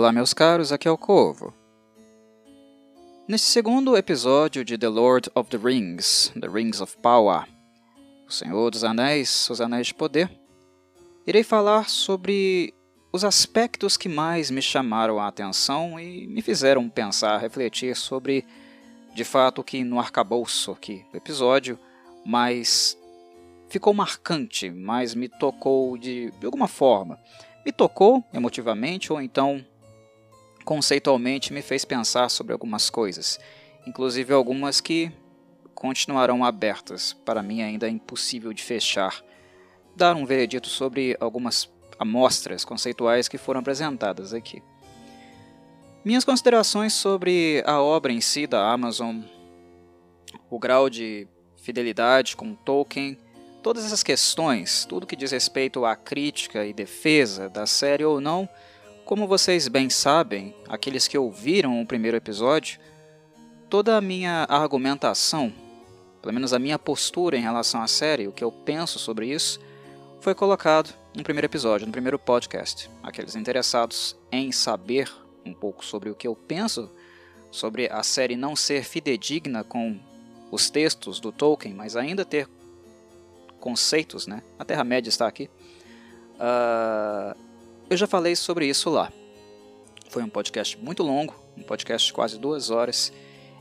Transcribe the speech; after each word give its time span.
Olá, 0.00 0.12
meus 0.12 0.32
caros, 0.32 0.72
aqui 0.72 0.88
é 0.88 0.90
o 0.90 0.96
Corvo. 0.96 1.52
Neste 3.28 3.48
segundo 3.48 3.94
episódio 3.98 4.64
de 4.64 4.78
The 4.78 4.88
Lord 4.88 5.30
of 5.34 5.50
the 5.50 5.58
Rings, 5.58 6.32
The 6.40 6.48
Rings 6.48 6.80
of 6.80 6.96
Power, 7.02 7.46
O 8.26 8.32
Senhor 8.32 8.70
dos 8.70 8.82
Anéis, 8.82 9.50
Os 9.50 9.60
Anéis 9.60 9.88
de 9.88 9.94
Poder, 9.94 10.30
irei 11.26 11.42
falar 11.42 11.90
sobre 11.90 12.72
os 13.12 13.24
aspectos 13.24 13.98
que 13.98 14.08
mais 14.08 14.50
me 14.50 14.62
chamaram 14.62 15.20
a 15.20 15.28
atenção 15.28 16.00
e 16.00 16.26
me 16.26 16.40
fizeram 16.40 16.88
pensar, 16.88 17.36
refletir 17.36 17.94
sobre, 17.94 18.46
de 19.14 19.22
fato, 19.22 19.62
que 19.62 19.84
no 19.84 20.00
arcabouço 20.00 20.72
aqui 20.72 21.04
do 21.12 21.18
episódio, 21.18 21.78
mais 22.24 22.96
ficou 23.68 23.92
marcante, 23.92 24.70
mais 24.70 25.14
me 25.14 25.28
tocou 25.28 25.98
de, 25.98 26.30
de 26.30 26.46
alguma 26.46 26.68
forma. 26.68 27.18
Me 27.66 27.70
tocou 27.70 28.24
emotivamente 28.32 29.12
ou 29.12 29.20
então 29.20 29.62
conceitualmente 30.64 31.52
me 31.52 31.62
fez 31.62 31.84
pensar 31.84 32.28
sobre 32.28 32.52
algumas 32.52 32.90
coisas, 32.90 33.38
inclusive 33.86 34.32
algumas 34.32 34.80
que 34.80 35.12
continuarão 35.74 36.44
abertas, 36.44 37.12
para 37.12 37.42
mim 37.42 37.62
ainda 37.62 37.86
é 37.86 37.90
impossível 37.90 38.52
de 38.52 38.62
fechar. 38.62 39.24
Dar 39.96 40.14
um 40.14 40.26
veredito 40.26 40.68
sobre 40.68 41.16
algumas 41.18 41.70
amostras 41.98 42.64
conceituais 42.64 43.28
que 43.28 43.38
foram 43.38 43.60
apresentadas 43.60 44.32
aqui. 44.32 44.62
Minhas 46.04 46.24
considerações 46.24 46.94
sobre 46.94 47.62
a 47.66 47.80
obra 47.80 48.12
em 48.12 48.20
si 48.20 48.46
da 48.46 48.70
Amazon, 48.70 49.20
o 50.48 50.58
grau 50.58 50.88
de 50.88 51.28
fidelidade 51.56 52.36
com 52.36 52.54
Tolkien, 52.54 53.18
todas 53.62 53.84
essas 53.84 54.02
questões, 54.02 54.86
tudo 54.86 55.06
que 55.06 55.16
diz 55.16 55.30
respeito 55.30 55.84
à 55.84 55.94
crítica 55.94 56.64
e 56.64 56.72
defesa 56.72 57.48
da 57.48 57.66
série 57.66 58.04
ou 58.04 58.20
não, 58.20 58.48
como 59.10 59.26
vocês 59.26 59.66
bem 59.66 59.90
sabem, 59.90 60.54
aqueles 60.68 61.08
que 61.08 61.18
ouviram 61.18 61.82
o 61.82 61.84
primeiro 61.84 62.16
episódio, 62.16 62.78
toda 63.68 63.96
a 63.96 64.00
minha 64.00 64.46
argumentação, 64.48 65.52
pelo 66.22 66.32
menos 66.32 66.52
a 66.52 66.60
minha 66.60 66.78
postura 66.78 67.36
em 67.36 67.40
relação 67.40 67.82
à 67.82 67.88
série, 67.88 68.28
o 68.28 68.32
que 68.32 68.44
eu 68.44 68.52
penso 68.52 69.00
sobre 69.00 69.26
isso, 69.26 69.58
foi 70.20 70.32
colocado 70.32 70.94
no 71.12 71.24
primeiro 71.24 71.46
episódio, 71.46 71.88
no 71.88 71.92
primeiro 71.92 72.20
podcast. 72.20 72.88
Aqueles 73.02 73.34
interessados 73.34 74.16
em 74.30 74.52
saber 74.52 75.10
um 75.44 75.52
pouco 75.52 75.84
sobre 75.84 76.08
o 76.08 76.14
que 76.14 76.28
eu 76.28 76.36
penso 76.36 76.88
sobre 77.50 77.90
a 77.90 78.04
série 78.04 78.36
não 78.36 78.54
ser 78.54 78.84
fidedigna 78.84 79.64
com 79.64 79.98
os 80.52 80.70
textos 80.70 81.18
do 81.18 81.32
Tolkien, 81.32 81.74
mas 81.74 81.96
ainda 81.96 82.24
ter 82.24 82.48
conceitos, 83.58 84.28
né? 84.28 84.40
A 84.56 84.64
Terra-média 84.64 85.08
está 85.08 85.26
aqui. 85.26 85.50
Uh, 86.36 87.49
eu 87.90 87.96
já 87.96 88.06
falei 88.06 88.36
sobre 88.36 88.66
isso 88.66 88.88
lá. 88.88 89.12
Foi 90.08 90.22
um 90.22 90.28
podcast 90.28 90.78
muito 90.78 91.02
longo, 91.02 91.34
um 91.56 91.62
podcast 91.62 92.06
de 92.06 92.12
quase 92.12 92.38
duas 92.38 92.70
horas. 92.70 93.12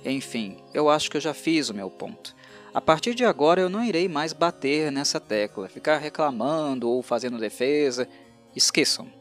Enfim, 0.05 0.58
eu 0.72 0.88
acho 0.88 1.09
que 1.09 1.17
eu 1.17 1.22
já 1.22 1.33
fiz 1.33 1.69
o 1.69 1.73
meu 1.73 1.89
ponto. 1.89 2.35
A 2.72 2.80
partir 2.80 3.16
de 3.16 3.25
agora 3.25 3.59
eu 3.59 3.69
não 3.69 3.83
irei 3.83 4.07
mais 4.07 4.31
bater 4.31 4.91
nessa 4.91 5.19
tecla, 5.19 5.67
ficar 5.67 5.97
reclamando 5.97 6.88
ou 6.88 7.02
fazendo 7.02 7.39
defesa. 7.39 8.07
Esqueçam. 8.55 9.11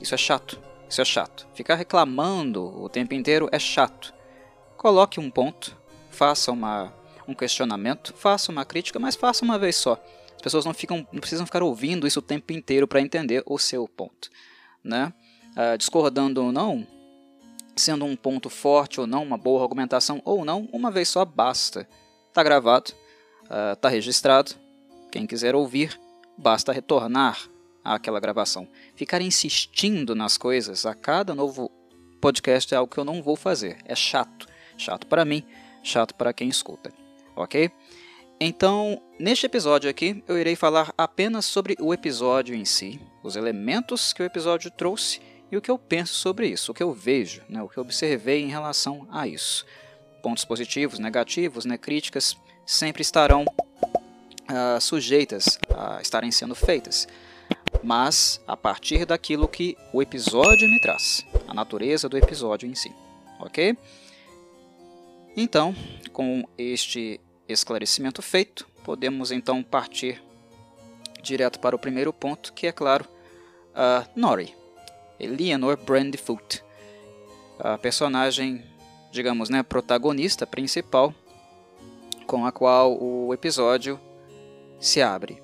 Isso 0.00 0.14
é 0.14 0.18
chato. 0.18 0.60
Isso 0.88 1.00
é 1.00 1.04
chato. 1.04 1.48
Ficar 1.52 1.74
reclamando 1.74 2.64
o 2.80 2.88
tempo 2.88 3.14
inteiro 3.14 3.48
é 3.50 3.58
chato. 3.58 4.14
Coloque 4.76 5.18
um 5.18 5.28
ponto, 5.28 5.76
faça 6.08 6.52
uma, 6.52 6.94
um 7.26 7.34
questionamento, 7.34 8.14
faça 8.16 8.52
uma 8.52 8.64
crítica, 8.64 9.00
mas 9.00 9.16
faça 9.16 9.44
uma 9.44 9.58
vez 9.58 9.74
só. 9.74 10.00
As 10.46 10.52
pessoas 10.52 10.64
não, 10.64 10.72
ficam, 10.72 10.98
não 11.12 11.18
precisam 11.18 11.44
ficar 11.44 11.60
ouvindo 11.60 12.06
isso 12.06 12.20
o 12.20 12.22
tempo 12.22 12.52
inteiro 12.52 12.86
para 12.86 13.00
entender 13.00 13.42
o 13.46 13.58
seu 13.58 13.88
ponto. 13.88 14.30
Né? 14.82 15.12
Uh, 15.56 15.76
discordando 15.76 16.40
ou 16.40 16.52
não, 16.52 16.86
sendo 17.74 18.04
um 18.04 18.14
ponto 18.14 18.48
forte 18.48 19.00
ou 19.00 19.08
não, 19.08 19.24
uma 19.24 19.36
boa 19.36 19.60
argumentação 19.60 20.22
ou 20.24 20.44
não, 20.44 20.68
uma 20.72 20.88
vez 20.88 21.08
só 21.08 21.24
basta. 21.24 21.88
Está 22.28 22.44
gravado, 22.44 22.92
está 23.42 23.88
ah, 23.88 23.90
registrado. 23.90 24.52
Quem 25.10 25.26
quiser 25.26 25.56
ouvir, 25.56 26.00
basta 26.38 26.72
retornar 26.72 27.48
àquela 27.82 28.20
gravação. 28.20 28.68
Ficar 28.94 29.20
insistindo 29.20 30.14
nas 30.14 30.38
coisas 30.38 30.86
a 30.86 30.94
cada 30.94 31.34
novo 31.34 31.72
podcast 32.20 32.72
é 32.72 32.76
algo 32.76 32.92
que 32.92 33.00
eu 33.00 33.04
não 33.04 33.20
vou 33.20 33.34
fazer. 33.34 33.78
É 33.84 33.96
chato. 33.96 34.46
Chato 34.78 35.08
para 35.08 35.24
mim, 35.24 35.42
chato 35.82 36.14
para 36.14 36.32
quem 36.32 36.48
escuta. 36.48 36.92
Ok? 37.34 37.68
Então, 38.38 39.02
neste 39.18 39.46
episódio 39.46 39.88
aqui, 39.88 40.22
eu 40.28 40.38
irei 40.38 40.54
falar 40.54 40.92
apenas 40.96 41.44
sobre 41.46 41.76
o 41.80 41.94
episódio 41.94 42.54
em 42.54 42.64
si, 42.64 43.00
os 43.22 43.34
elementos 43.34 44.12
que 44.12 44.22
o 44.22 44.26
episódio 44.26 44.70
trouxe 44.70 45.20
e 45.50 45.56
o 45.56 45.62
que 45.62 45.70
eu 45.70 45.78
penso 45.78 46.14
sobre 46.14 46.48
isso, 46.48 46.72
o 46.72 46.74
que 46.74 46.82
eu 46.82 46.92
vejo, 46.92 47.42
né, 47.48 47.62
o 47.62 47.68
que 47.68 47.78
eu 47.78 47.82
observei 47.82 48.42
em 48.42 48.48
relação 48.48 49.06
a 49.10 49.26
isso 49.26 49.64
pontos 50.26 50.44
positivos, 50.44 50.98
negativos, 50.98 51.64
né, 51.64 51.78
críticas 51.78 52.36
sempre 52.66 53.00
estarão 53.00 53.44
uh, 53.44 54.80
sujeitas 54.80 55.56
a 55.72 56.02
estarem 56.02 56.32
sendo 56.32 56.52
feitas, 56.52 57.06
mas 57.80 58.40
a 58.44 58.56
partir 58.56 59.06
daquilo 59.06 59.46
que 59.46 59.76
o 59.92 60.02
episódio 60.02 60.68
me 60.68 60.80
traz, 60.80 61.24
a 61.46 61.54
natureza 61.54 62.08
do 62.08 62.18
episódio 62.18 62.68
em 62.68 62.74
si, 62.74 62.92
ok? 63.38 63.78
Então, 65.36 65.72
com 66.12 66.42
este 66.58 67.20
esclarecimento 67.48 68.22
feito, 68.22 68.66
podemos 68.84 69.30
então 69.30 69.62
partir 69.62 70.22
direto 71.22 71.58
para 71.58 71.74
o 71.74 71.78
primeiro 71.78 72.12
ponto, 72.12 72.52
que 72.52 72.66
é 72.66 72.72
claro, 72.72 73.06
uh, 73.72 74.08
Nori, 74.14 74.54
Eleanor 75.18 75.76
Brandyfoot, 75.76 76.62
a 77.58 77.78
personagem 77.78 78.64
digamos, 79.16 79.48
né, 79.48 79.62
protagonista 79.62 80.46
principal 80.46 81.14
com 82.26 82.44
a 82.44 82.52
qual 82.52 83.02
o 83.02 83.32
episódio 83.32 83.98
se 84.78 85.00
abre. 85.00 85.42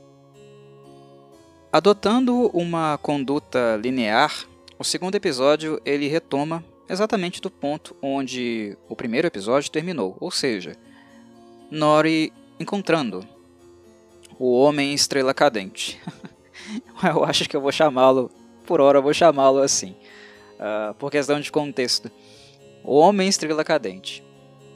Adotando 1.73 2.51
uma 2.53 2.99
conduta 2.99 3.81
linear, 3.83 4.47
o 4.79 4.85
segundo 4.85 5.15
episódio 5.15 5.81
ele 5.87 6.07
retoma 6.07 6.63
exatamente 6.87 7.41
do 7.41 7.51
ponto 7.51 7.97
onde 8.03 8.77
o 8.89 8.95
primeiro 8.95 9.27
episódio 9.27 9.71
terminou, 9.71 10.17
ou 10.21 10.31
seja, 10.31 10.77
Nori 11.73 12.31
encontrando 12.61 13.27
o 14.39 14.53
Homem 14.61 14.93
Estrela 14.93 15.33
Cadente. 15.33 15.99
eu 17.03 17.25
acho 17.25 17.49
que 17.49 17.57
eu 17.57 17.63
vou 17.63 17.73
chamá-lo, 17.73 18.31
por 18.67 18.79
hora 18.79 18.99
eu 18.99 19.03
vou 19.03 19.15
chamá-lo 19.15 19.59
assim, 19.59 19.97
uh, 20.59 20.93
por 20.95 21.11
questão 21.11 21.41
de 21.41 21.51
contexto. 21.51 22.11
O 22.85 22.99
Homem 22.99 23.27
Estrela 23.27 23.65
Cadente. 23.65 24.23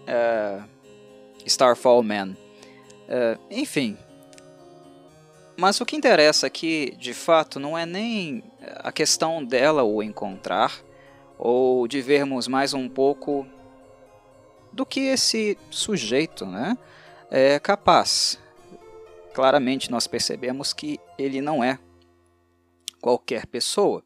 Uh, 0.09 0.65
Starfall 1.45 2.03
Man. 2.03 2.31
Uh, 2.31 3.39
enfim. 3.51 3.99
Mas 5.55 5.79
o 5.83 5.85
que 5.85 5.97
interessa 5.97 6.47
aqui, 6.47 6.97
de 6.99 7.13
fato, 7.13 7.61
não 7.61 7.77
é 7.77 7.85
nem 7.85 8.43
a 8.77 8.91
questão 8.91 9.45
dela 9.45 9.83
o 9.83 10.03
encontrar, 10.03 10.73
ou 11.39 11.87
de 11.87 12.01
vermos 12.01 12.49
mais 12.49 12.73
um 12.73 12.89
pouco 12.89 13.47
do 14.77 14.85
que 14.85 15.01
esse 15.01 15.59
sujeito 15.71 16.45
né, 16.45 16.77
é 17.31 17.59
capaz. 17.59 18.39
Claramente 19.33 19.91
nós 19.91 20.07
percebemos 20.07 20.73
que 20.73 21.01
ele 21.19 21.41
não 21.41 21.65
é 21.65 21.79
qualquer 23.01 23.47
pessoa. 23.47 24.05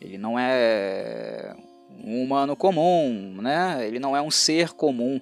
Ele 0.00 0.18
não 0.18 0.38
é 0.38 1.54
um 2.04 2.22
humano 2.22 2.56
comum, 2.56 3.38
né? 3.40 3.86
Ele 3.86 3.98
não 3.98 4.16
é 4.16 4.22
um 4.22 4.30
ser 4.30 4.70
comum, 4.70 5.20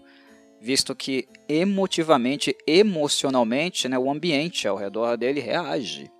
visto 0.60 0.94
que 0.94 1.28
emotivamente, 1.48 2.56
emocionalmente, 2.66 3.88
né, 3.88 3.98
o 3.98 4.10
ambiente 4.10 4.66
ao 4.66 4.76
redor 4.76 5.16
dele 5.16 5.40
reage. 5.40 6.10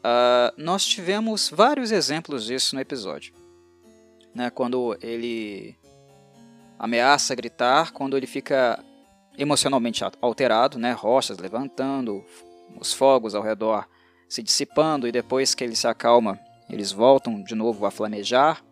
Uh, 0.00 0.52
nós 0.56 0.84
tivemos 0.84 1.48
vários 1.48 1.92
exemplos 1.92 2.46
disso 2.46 2.74
no 2.74 2.80
episódio. 2.80 3.34
Né, 4.34 4.50
quando 4.50 4.96
ele 5.00 5.76
ameaça 6.78 7.34
gritar, 7.34 7.92
quando 7.92 8.16
ele 8.16 8.26
fica 8.26 8.82
emocionalmente 9.36 10.04
alterado, 10.20 10.78
né, 10.78 10.92
rochas 10.92 11.38
levantando, 11.38 12.24
os 12.80 12.92
fogos 12.92 13.34
ao 13.34 13.42
redor 13.42 13.86
se 14.28 14.42
dissipando 14.42 15.06
e 15.06 15.12
depois 15.12 15.54
que 15.54 15.62
ele 15.62 15.76
se 15.76 15.86
acalma, 15.86 16.38
eles 16.68 16.90
voltam 16.90 17.42
de 17.42 17.54
novo 17.54 17.86
a 17.86 17.90
flamejar. 17.90 18.62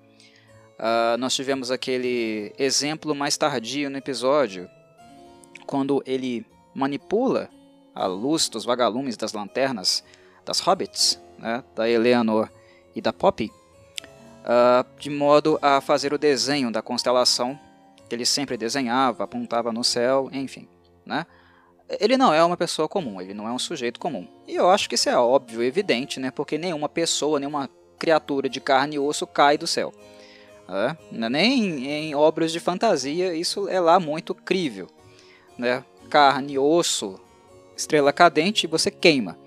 Uh, 0.79 1.17
nós 1.19 1.35
tivemos 1.35 1.71
aquele 1.71 2.53
exemplo 2.59 3.15
mais 3.15 3.37
tardio 3.37 3.89
no 3.89 3.99
episódio, 3.99 4.69
quando 5.67 6.03
ele 6.05 6.45
manipula 6.75 7.49
a 7.95 8.07
luz 8.07 8.49
dos 8.49 8.65
vagalumes 8.65 9.17
das 9.17 9.33
lanternas 9.33 10.03
das 10.45 10.59
hobbits, 10.59 11.21
né, 11.39 11.63
da 11.75 11.89
Eleanor 11.89 12.51
e 12.97 13.01
da 13.01 13.13
Poppy, 13.13 13.53
uh, 14.43 14.85
de 14.99 15.11
modo 15.11 15.59
a 15.63 15.81
fazer 15.81 16.13
o 16.13 16.19
desenho 16.19 16.73
da 16.73 16.83
constelação 16.83 17.59
ele 18.15 18.27
sempre 18.27 18.57
desenhava, 18.57 19.25
apontava 19.25 19.73
no 19.73 19.83
céu, 19.83 20.29
enfim. 20.33 20.69
Né? 21.05 21.27
Ele 22.01 22.17
não 22.17 22.33
é 22.33 22.43
uma 22.43 22.57
pessoa 22.57 22.89
comum, 22.89 23.21
ele 23.21 23.35
não 23.35 23.47
é 23.47 23.53
um 23.53 23.59
sujeito 23.59 24.01
comum. 24.01 24.27
E 24.47 24.55
eu 24.55 24.71
acho 24.71 24.89
que 24.89 24.95
isso 24.95 25.09
é 25.09 25.17
óbvio, 25.17 25.63
evidente, 25.63 26.19
né, 26.19 26.31
porque 26.31 26.57
nenhuma 26.57 26.89
pessoa, 26.89 27.39
nenhuma 27.39 27.69
criatura 27.99 28.49
de 28.49 28.61
carne 28.61 28.97
e 28.97 28.99
osso 28.99 29.27
cai 29.27 29.57
do 29.59 29.67
céu. 29.67 29.93
Né? 30.69 30.97
Nem 31.29 31.87
em 31.87 32.15
obras 32.15 32.51
de 32.53 32.61
fantasia 32.61 33.35
isso 33.35 33.69
é 33.69 33.79
lá 33.79 34.01
muito 34.01 34.35
crível. 34.35 34.89
Né? 35.59 35.85
Carne, 36.09 36.59
osso, 36.59 37.21
estrela 37.77 38.13
cadente, 38.13 38.67
você 38.67 38.91
queima. 38.91 39.39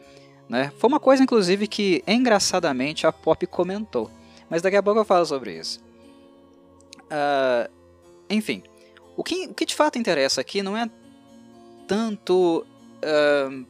Né? 0.47 0.71
Foi 0.77 0.87
uma 0.87 0.99
coisa, 0.99 1.23
inclusive, 1.23 1.67
que 1.67 2.03
engraçadamente 2.07 3.07
a 3.07 3.11
Pop 3.11 3.45
comentou. 3.47 4.09
Mas 4.49 4.61
daqui 4.61 4.77
a 4.77 4.83
pouco 4.83 4.99
eu 4.99 5.05
falo 5.05 5.25
sobre 5.25 5.57
isso. 5.57 5.83
Uh, 7.05 7.69
enfim, 8.29 8.63
o 9.15 9.23
que, 9.23 9.47
o 9.47 9.53
que 9.53 9.65
de 9.65 9.75
fato 9.75 9.97
interessa 9.97 10.41
aqui 10.41 10.61
não 10.61 10.75
é 10.75 10.89
tanto 11.87 12.65
uh, 12.97 13.65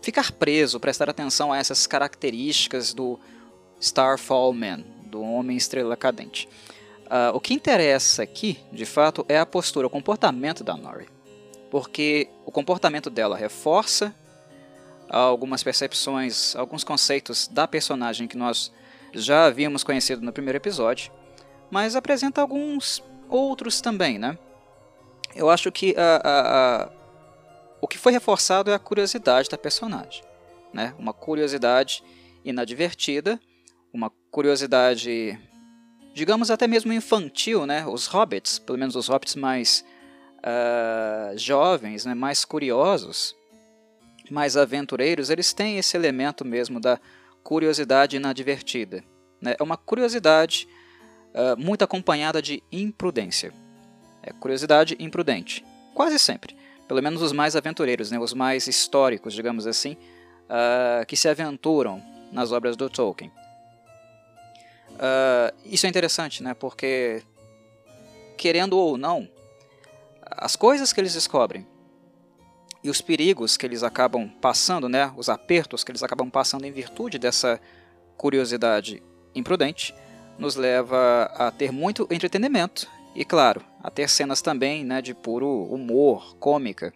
ficar 0.00 0.32
preso, 0.32 0.78
prestar 0.78 1.08
atenção 1.08 1.52
a 1.52 1.58
essas 1.58 1.86
características 1.86 2.92
do 2.92 3.18
Starfall 3.80 4.52
Man, 4.52 4.84
do 5.06 5.22
Homem 5.22 5.56
Estrela 5.56 5.96
Cadente. 5.96 6.48
Uh, 7.06 7.34
o 7.34 7.40
que 7.40 7.54
interessa 7.54 8.22
aqui, 8.22 8.58
de 8.72 8.86
fato, 8.86 9.24
é 9.28 9.38
a 9.38 9.46
postura, 9.46 9.86
o 9.86 9.90
comportamento 9.90 10.64
da 10.64 10.76
Nori. 10.76 11.08
Porque 11.70 12.28
o 12.44 12.50
comportamento 12.50 13.10
dela 13.10 13.36
reforça 13.36 14.14
algumas 15.08 15.62
percepções, 15.62 16.56
alguns 16.56 16.84
conceitos 16.84 17.46
da 17.48 17.68
personagem 17.68 18.26
que 18.26 18.36
nós 18.36 18.72
já 19.12 19.44
havíamos 19.44 19.84
conhecido 19.84 20.22
no 20.22 20.32
primeiro 20.32 20.56
episódio, 20.56 21.12
mas 21.70 21.94
apresenta 21.94 22.40
alguns 22.40 23.02
outros 23.32 23.80
também, 23.80 24.18
né? 24.18 24.38
Eu 25.34 25.48
acho 25.48 25.72
que 25.72 25.94
a, 25.96 26.16
a, 26.16 26.82
a, 26.84 26.90
o 27.80 27.88
que 27.88 27.96
foi 27.96 28.12
reforçado 28.12 28.70
é 28.70 28.74
a 28.74 28.78
curiosidade 28.78 29.48
da 29.48 29.56
personagem, 29.56 30.22
né? 30.72 30.94
Uma 30.98 31.12
curiosidade 31.12 32.04
inadvertida, 32.44 33.40
uma 33.92 34.10
curiosidade, 34.30 35.38
digamos 36.14 36.50
até 36.50 36.66
mesmo 36.66 36.92
infantil, 36.92 37.66
né? 37.66 37.86
Os 37.86 38.06
hobbits, 38.06 38.58
pelo 38.58 38.78
menos 38.78 38.94
os 38.94 39.08
hobbits 39.08 39.34
mais 39.34 39.84
uh, 40.42 41.38
jovens, 41.38 42.04
né? 42.04 42.14
mais 42.14 42.44
curiosos, 42.44 43.34
mais 44.30 44.56
aventureiros, 44.56 45.30
eles 45.30 45.52
têm 45.52 45.78
esse 45.78 45.96
elemento 45.96 46.44
mesmo 46.44 46.80
da 46.80 46.98
curiosidade 47.42 48.16
inadvertida. 48.16 49.04
Né? 49.40 49.54
É 49.58 49.62
uma 49.62 49.76
curiosidade 49.76 50.68
uh, 51.34 51.58
muito 51.58 51.82
acompanhada 51.82 52.40
de 52.40 52.62
imprudência. 52.70 53.52
É 54.22 54.32
curiosidade 54.32 54.96
imprudente, 54.98 55.64
quase 55.94 56.18
sempre. 56.18 56.56
Pelo 56.86 57.02
menos 57.02 57.22
os 57.22 57.32
mais 57.32 57.56
aventureiros, 57.56 58.10
né? 58.10 58.18
os 58.18 58.34
mais 58.34 58.66
históricos, 58.66 59.34
digamos 59.34 59.66
assim, 59.66 59.96
uh, 60.44 61.06
que 61.06 61.16
se 61.16 61.28
aventuram 61.28 62.02
nas 62.30 62.52
obras 62.52 62.76
do 62.76 62.88
Tolkien. 62.88 63.32
Uh, 64.90 65.54
isso 65.64 65.86
é 65.86 65.88
interessante, 65.88 66.42
né? 66.42 66.54
porque, 66.54 67.22
querendo 68.36 68.78
ou 68.78 68.96
não, 68.96 69.28
as 70.36 70.56
coisas 70.56 70.92
que 70.92 71.00
eles 71.00 71.14
descobrem 71.14 71.66
e 72.82 72.90
os 72.90 73.00
perigos 73.00 73.56
que 73.56 73.64
eles 73.64 73.82
acabam 73.82 74.28
passando, 74.40 74.88
né, 74.88 75.12
os 75.16 75.28
apertos 75.28 75.84
que 75.84 75.92
eles 75.92 76.02
acabam 76.02 76.28
passando 76.28 76.64
em 76.64 76.72
virtude 76.72 77.18
dessa 77.18 77.60
curiosidade 78.16 79.02
imprudente, 79.34 79.94
nos 80.38 80.56
leva 80.56 81.30
a 81.34 81.50
ter 81.50 81.72
muito 81.72 82.06
entretenimento 82.10 82.88
e, 83.14 83.24
claro, 83.24 83.62
a 83.82 83.90
ter 83.90 84.08
cenas 84.08 84.40
também 84.40 84.84
né, 84.84 85.02
de 85.02 85.14
puro 85.14 85.64
humor, 85.64 86.36
cômica. 86.36 86.92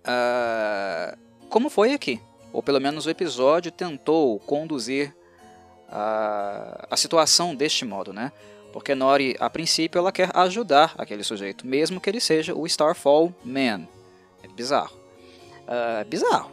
Uh, 0.00 1.16
como 1.48 1.70
foi 1.70 1.92
aqui, 1.92 2.20
ou 2.52 2.62
pelo 2.62 2.80
menos 2.80 3.06
o 3.06 3.10
episódio 3.10 3.70
tentou 3.72 4.38
conduzir 4.40 5.14
a, 5.88 6.86
a 6.90 6.96
situação 6.96 7.54
deste 7.54 7.84
modo, 7.84 8.12
né? 8.12 8.32
Porque 8.72 8.94
Nori, 8.94 9.36
a 9.38 9.48
princípio, 9.48 9.98
ela 9.98 10.10
quer 10.10 10.30
ajudar 10.34 10.94
aquele 10.98 11.22
sujeito, 11.22 11.64
mesmo 11.64 12.00
que 12.00 12.10
ele 12.10 12.20
seja 12.20 12.54
o 12.54 12.66
Starfall 12.66 13.32
Man. 13.44 13.86
É 14.42 14.48
bizarro. 14.48 14.96
Uh, 15.62 16.04
bizarro. 16.08 16.50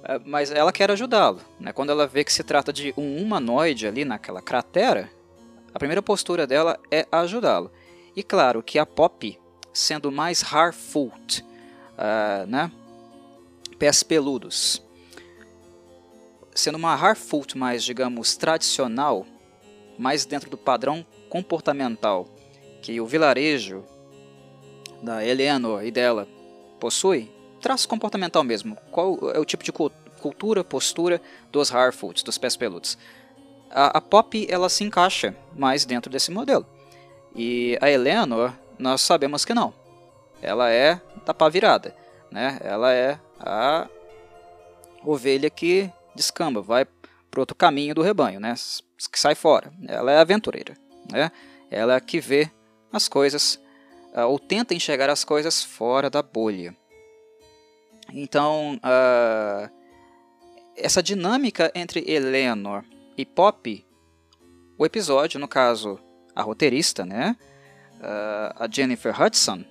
Uh, 0.00 0.20
mas 0.24 0.50
ela 0.50 0.72
quer 0.72 0.90
ajudá-lo. 0.90 1.40
Né? 1.58 1.72
Quando 1.72 1.90
ela 1.90 2.06
vê 2.06 2.24
que 2.24 2.32
se 2.32 2.42
trata 2.42 2.72
de 2.72 2.94
um 2.96 3.22
humanoide 3.22 3.86
ali 3.86 4.04
naquela 4.04 4.40
cratera, 4.40 5.10
a 5.74 5.78
primeira 5.78 6.02
postura 6.02 6.46
dela 6.46 6.78
é 6.90 7.06
ajudá-lo. 7.12 7.70
E 8.16 8.22
claro 8.22 8.62
que 8.62 8.78
a 8.78 8.86
Pop, 8.86 9.38
sendo 9.72 10.10
mais 10.10 10.42
Harfoot, 10.42 11.42
uh, 11.42 12.46
né? 12.46 12.70
pés 13.78 14.02
peludos, 14.02 14.82
sendo 16.54 16.76
uma 16.76 16.92
Harfoot 16.92 17.56
mais, 17.56 17.82
digamos, 17.82 18.36
tradicional, 18.36 19.26
mais 19.98 20.26
dentro 20.26 20.50
do 20.50 20.58
padrão 20.58 21.06
comportamental 21.28 22.26
que 22.82 23.00
o 23.00 23.06
vilarejo 23.06 23.84
da 25.02 25.24
Eleanor 25.24 25.84
e 25.84 25.90
dela 25.90 26.26
possui 26.78 27.30
traço 27.60 27.88
comportamental 27.88 28.42
mesmo. 28.42 28.76
Qual 28.90 29.18
é 29.32 29.38
o 29.38 29.44
tipo 29.44 29.62
de 29.62 29.72
cultura, 29.72 30.64
postura 30.64 31.20
dos 31.52 31.72
Harfoots, 31.72 32.22
dos 32.22 32.38
pés 32.38 32.56
peludos? 32.56 32.98
A, 33.70 33.98
a 33.98 34.00
Pop 34.00 34.46
ela 34.50 34.68
se 34.68 34.82
encaixa 34.82 35.34
mais 35.56 35.84
dentro 35.84 36.10
desse 36.10 36.30
modelo. 36.30 36.66
E 37.34 37.78
a 37.80 37.90
Eleanor, 37.90 38.52
nós 38.78 39.00
sabemos 39.00 39.44
que 39.44 39.54
não. 39.54 39.72
Ela 40.42 40.70
é 40.70 41.00
da 41.24 41.34
pá 41.34 41.48
virada. 41.48 41.94
Né? 42.30 42.58
Ela 42.62 42.92
é 42.92 43.18
a 43.38 43.88
ovelha 45.04 45.50
que 45.50 45.90
descamba, 46.14 46.60
vai 46.60 46.86
para 47.30 47.40
outro 47.40 47.54
caminho 47.54 47.94
do 47.94 48.02
rebanho, 48.02 48.40
né? 48.40 48.54
que 49.10 49.18
sai 49.18 49.34
fora. 49.34 49.72
Ela 49.86 50.12
é 50.12 50.18
aventureira. 50.18 50.76
Né? 51.10 51.30
Ela 51.70 51.94
é 51.94 52.00
que 52.00 52.20
vê 52.20 52.50
as 52.92 53.08
coisas 53.08 53.60
ou 54.12 54.38
tenta 54.38 54.74
enxergar 54.74 55.08
as 55.08 55.24
coisas 55.24 55.62
fora 55.62 56.10
da 56.10 56.22
bolha. 56.22 56.76
Então, 58.12 58.76
uh, 58.76 59.70
essa 60.76 61.02
dinâmica 61.02 61.70
entre 61.74 62.04
Eleanor 62.10 62.84
e 63.16 63.24
Pop, 63.24 63.86
o 64.78 64.86
episódio, 64.86 65.38
no 65.38 65.46
caso, 65.46 65.98
a 66.34 66.42
roteirista, 66.42 67.04
né? 67.04 67.36
Uh, 68.00 68.62
a 68.64 68.68
Jennifer 68.70 69.20
Hudson, 69.20 69.64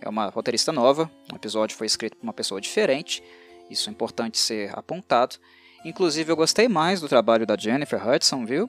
é 0.00 0.08
uma 0.08 0.28
roteirista 0.30 0.72
nova, 0.72 1.10
o 1.32 1.36
episódio 1.36 1.76
foi 1.76 1.86
escrito 1.86 2.16
por 2.16 2.24
uma 2.24 2.32
pessoa 2.32 2.60
diferente, 2.60 3.22
isso 3.70 3.88
é 3.88 3.92
importante 3.92 4.38
ser 4.38 4.76
apontado. 4.76 5.36
Inclusive, 5.84 6.30
eu 6.30 6.36
gostei 6.36 6.68
mais 6.68 7.00
do 7.00 7.08
trabalho 7.08 7.46
da 7.46 7.56
Jennifer 7.56 8.06
Hudson, 8.06 8.44
viu? 8.44 8.68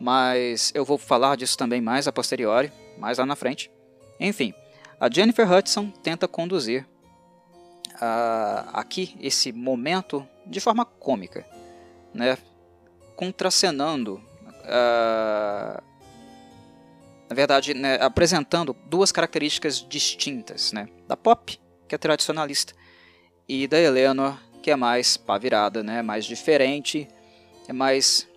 Mas 0.00 0.72
eu 0.74 0.84
vou 0.84 0.98
falar 0.98 1.36
disso 1.36 1.56
também 1.56 1.80
mais 1.80 2.08
a 2.08 2.12
posteriori, 2.12 2.72
mais 2.98 3.18
lá 3.18 3.26
na 3.26 3.36
frente. 3.36 3.70
Enfim, 4.18 4.52
a 4.98 5.10
Jennifer 5.10 5.50
Hudson 5.50 5.90
tenta 6.02 6.26
conduzir 6.26 6.86
uh, 7.94 8.70
aqui 8.72 9.16
esse 9.20 9.52
momento 9.52 10.26
de 10.46 10.60
forma 10.60 10.84
cômica, 10.84 11.46
né? 12.12 12.36
contracenando, 13.16 14.20
uh, 14.64 15.82
na 17.28 17.34
verdade, 17.34 17.74
né, 17.74 17.96
apresentando 18.00 18.76
duas 18.86 19.12
características 19.12 19.78
distintas 19.88 20.72
né? 20.72 20.88
da 21.06 21.16
Pop, 21.16 21.58
que 21.88 21.94
é 21.94 21.98
tradicionalista, 21.98 22.74
e 23.48 23.66
da 23.66 23.78
Eleanor, 23.78 24.38
que 24.62 24.70
é 24.70 24.76
mais 24.76 25.16
pavirada, 25.16 25.82
né? 25.82 26.02
mais 26.02 26.24
diferente, 26.24 27.08
é 27.68 27.72
mais 27.72 28.28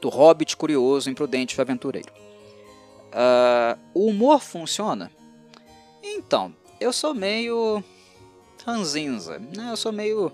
do 0.00 0.08
hobbit 0.08 0.56
curioso, 0.56 1.10
imprudente 1.10 1.56
e 1.56 1.60
aventureiro. 1.60 2.12
Uh, 3.08 3.78
o 3.94 4.06
humor 4.06 4.40
funciona? 4.40 5.10
Então, 6.02 6.54
eu 6.78 6.92
sou 6.92 7.14
meio 7.14 7.82
ranzinza, 8.64 9.38
né? 9.38 9.70
Eu 9.70 9.76
sou 9.76 9.92
meio... 9.92 10.32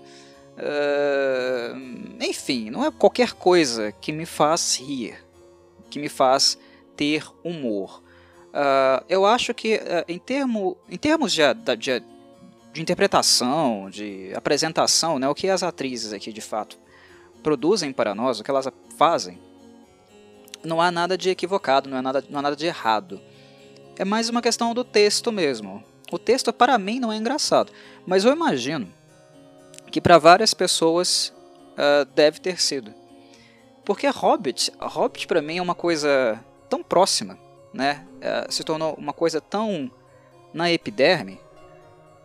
Uh, 0.57 2.23
enfim, 2.23 2.69
não 2.69 2.85
é 2.85 2.91
qualquer 2.91 3.33
coisa 3.33 3.91
que 3.91 4.13
me 4.13 4.25
faz 4.25 4.79
rir, 4.79 5.17
que 5.89 5.99
me 5.99 6.07
faz 6.07 6.57
ter 6.95 7.25
humor. 7.43 8.01
Uh, 8.55 9.03
eu 9.09 9.25
acho 9.25 9.53
que 9.53 9.75
uh, 9.75 10.05
em, 10.07 10.17
termo, 10.17 10.77
em 10.89 10.97
termos 10.97 11.33
de, 11.33 11.41
de, 11.77 12.03
de, 12.71 12.81
interpretação, 12.81 13.89
de 13.89 14.31
apresentação, 14.33 15.19
né, 15.19 15.27
o 15.27 15.35
que 15.35 15.49
as 15.49 15.61
atrizes 15.61 16.13
aqui 16.13 16.31
de 16.31 16.39
fato 16.39 16.77
produzem 17.43 17.91
para 17.91 18.15
nós, 18.15 18.39
o 18.39 18.43
que 18.43 18.49
elas 18.49 18.69
fazem, 18.97 19.37
não 20.63 20.81
há 20.81 20.89
nada 20.89 21.17
de 21.17 21.29
equivocado, 21.29 21.89
não 21.89 21.97
há 21.97 22.01
nada, 22.01 22.23
não 22.29 22.39
há 22.39 22.41
nada 22.41 22.55
de 22.55 22.65
errado. 22.65 23.19
É 23.97 24.03
mais 24.03 24.29
uma 24.29 24.41
questão 24.41 24.73
do 24.73 24.83
texto 24.83 25.31
mesmo. 25.31 25.83
O 26.15 26.17
texto, 26.17 26.53
para 26.53 26.77
mim, 26.77 26.97
não 26.97 27.11
é 27.11 27.17
engraçado, 27.17 27.73
mas 28.07 28.23
eu 28.23 28.31
imagino 28.31 28.87
que 29.91 29.99
para 29.99 30.17
várias 30.17 30.53
pessoas 30.53 31.33
uh, 31.73 32.05
deve 32.15 32.39
ter 32.39 32.61
sido. 32.61 32.93
Porque 33.83 34.07
Hobbit, 34.07 34.71
Hobbit 34.79 35.27
para 35.27 35.41
mim 35.41 35.57
é 35.57 35.61
uma 35.61 35.75
coisa 35.75 36.41
tão 36.69 36.81
próxima, 36.81 37.37
né? 37.73 38.07
Uh, 38.15 38.49
se 38.49 38.63
tornou 38.63 38.93
uma 38.93 39.11
coisa 39.11 39.41
tão 39.41 39.91
na 40.53 40.71
epiderme 40.71 41.37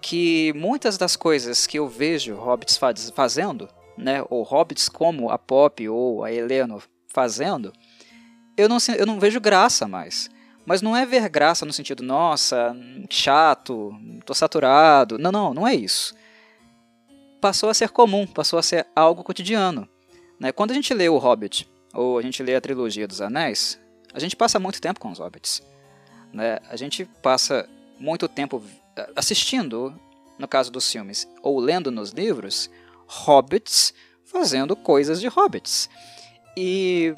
que 0.00 0.52
muitas 0.54 0.96
das 0.96 1.16
coisas 1.16 1.66
que 1.66 1.80
eu 1.80 1.88
vejo 1.88 2.36
hobbits 2.36 2.76
faz, 2.76 3.10
fazendo, 3.10 3.68
né, 3.98 4.24
ou 4.30 4.44
hobbits 4.44 4.88
como 4.88 5.30
a 5.30 5.36
Pop 5.36 5.86
ou 5.88 6.22
a 6.22 6.32
Eleanor 6.32 6.84
fazendo, 7.08 7.72
eu 8.56 8.68
não, 8.68 8.78
eu 8.96 9.04
não 9.04 9.18
vejo 9.18 9.40
graça 9.40 9.88
mais. 9.88 10.30
Mas 10.64 10.82
não 10.82 10.96
é 10.96 11.04
ver 11.06 11.28
graça 11.28 11.64
no 11.64 11.72
sentido, 11.72 12.02
nossa, 12.02 12.76
chato, 13.08 13.92
tô 14.24 14.34
saturado. 14.34 15.18
Não, 15.18 15.32
não, 15.32 15.54
não 15.54 15.66
é 15.66 15.74
isso. 15.74 16.14
Passou 17.40 17.70
a 17.70 17.74
ser 17.74 17.88
comum, 17.88 18.26
passou 18.26 18.58
a 18.58 18.62
ser 18.62 18.86
algo 18.94 19.24
cotidiano. 19.24 19.88
Né? 20.38 20.52
Quando 20.52 20.70
a 20.70 20.74
gente 20.74 20.92
lê 20.94 21.08
o 21.08 21.18
Hobbit, 21.18 21.70
ou 21.92 22.18
a 22.18 22.22
gente 22.22 22.42
lê 22.42 22.54
a 22.54 22.60
trilogia 22.60 23.08
dos 23.08 23.20
Anéis, 23.20 23.80
a 24.12 24.18
gente 24.18 24.36
passa 24.36 24.58
muito 24.58 24.80
tempo 24.80 25.00
com 25.00 25.10
os 25.10 25.18
Hobbits. 25.18 25.62
Né? 26.32 26.58
A 26.68 26.76
gente 26.76 27.04
passa 27.22 27.68
muito 27.98 28.28
tempo 28.28 28.62
eh, 28.96 29.10
assistindo, 29.16 29.98
no 30.38 30.46
caso 30.46 30.70
dos 30.70 30.90
filmes, 30.90 31.28
ou 31.42 31.58
lendo 31.58 31.90
nos 31.90 32.10
livros, 32.10 32.70
Hobbits 33.06 33.92
fazendo 34.24 34.76
coisas 34.76 35.20
de 35.20 35.28
Hobbits. 35.28 35.90
E 36.56 37.14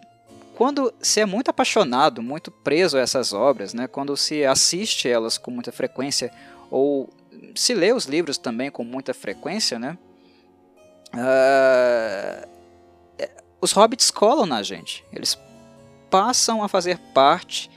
quando 0.56 0.92
se 1.00 1.20
é 1.20 1.26
muito 1.26 1.48
apaixonado, 1.50 2.22
muito 2.22 2.50
preso 2.50 2.96
a 2.96 3.00
essas 3.00 3.32
obras, 3.32 3.72
né, 3.74 3.86
quando 3.86 4.16
se 4.16 4.44
assiste 4.44 5.08
elas 5.08 5.38
com 5.38 5.50
muita 5.50 5.72
frequência, 5.72 6.32
ou 6.70 7.08
se 7.54 7.74
lê 7.74 7.92
os 7.92 8.04
livros 8.04 8.38
também 8.38 8.70
com 8.70 8.84
muita 8.84 9.14
frequência, 9.14 9.78
né, 9.78 9.96
uh, 11.14 12.48
os 13.60 13.72
hobbits 13.72 14.10
colam 14.10 14.46
na 14.46 14.62
gente. 14.62 15.04
Eles 15.12 15.38
passam 16.10 16.62
a 16.62 16.68
fazer 16.68 16.98
parte 17.14 17.70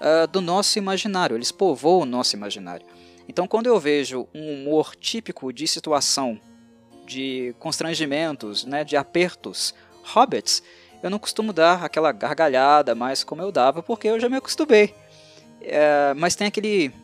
uh, 0.00 0.26
do 0.28 0.40
nosso 0.40 0.78
imaginário, 0.78 1.36
eles 1.36 1.50
povoam 1.50 2.02
o 2.02 2.06
nosso 2.06 2.36
imaginário. 2.36 2.86
Então, 3.28 3.48
quando 3.48 3.66
eu 3.66 3.80
vejo 3.80 4.28
um 4.34 4.52
humor 4.52 4.94
típico 4.94 5.52
de 5.52 5.66
situação, 5.66 6.38
de 7.06 7.54
constrangimentos, 7.58 8.64
né, 8.64 8.84
de 8.84 8.96
apertos, 8.96 9.74
hobbits, 10.02 10.62
eu 11.04 11.10
não 11.10 11.18
costumo 11.18 11.52
dar 11.52 11.84
aquela 11.84 12.10
gargalhada 12.12 12.94
mais 12.94 13.22
como 13.22 13.42
eu 13.42 13.52
dava, 13.52 13.82
porque 13.82 14.08
eu 14.08 14.18
já 14.18 14.26
me 14.26 14.38
acostumei. 14.38 14.94
É, 15.60 16.14
mas 16.14 16.34
tem 16.34 16.46
aquele 16.46 16.94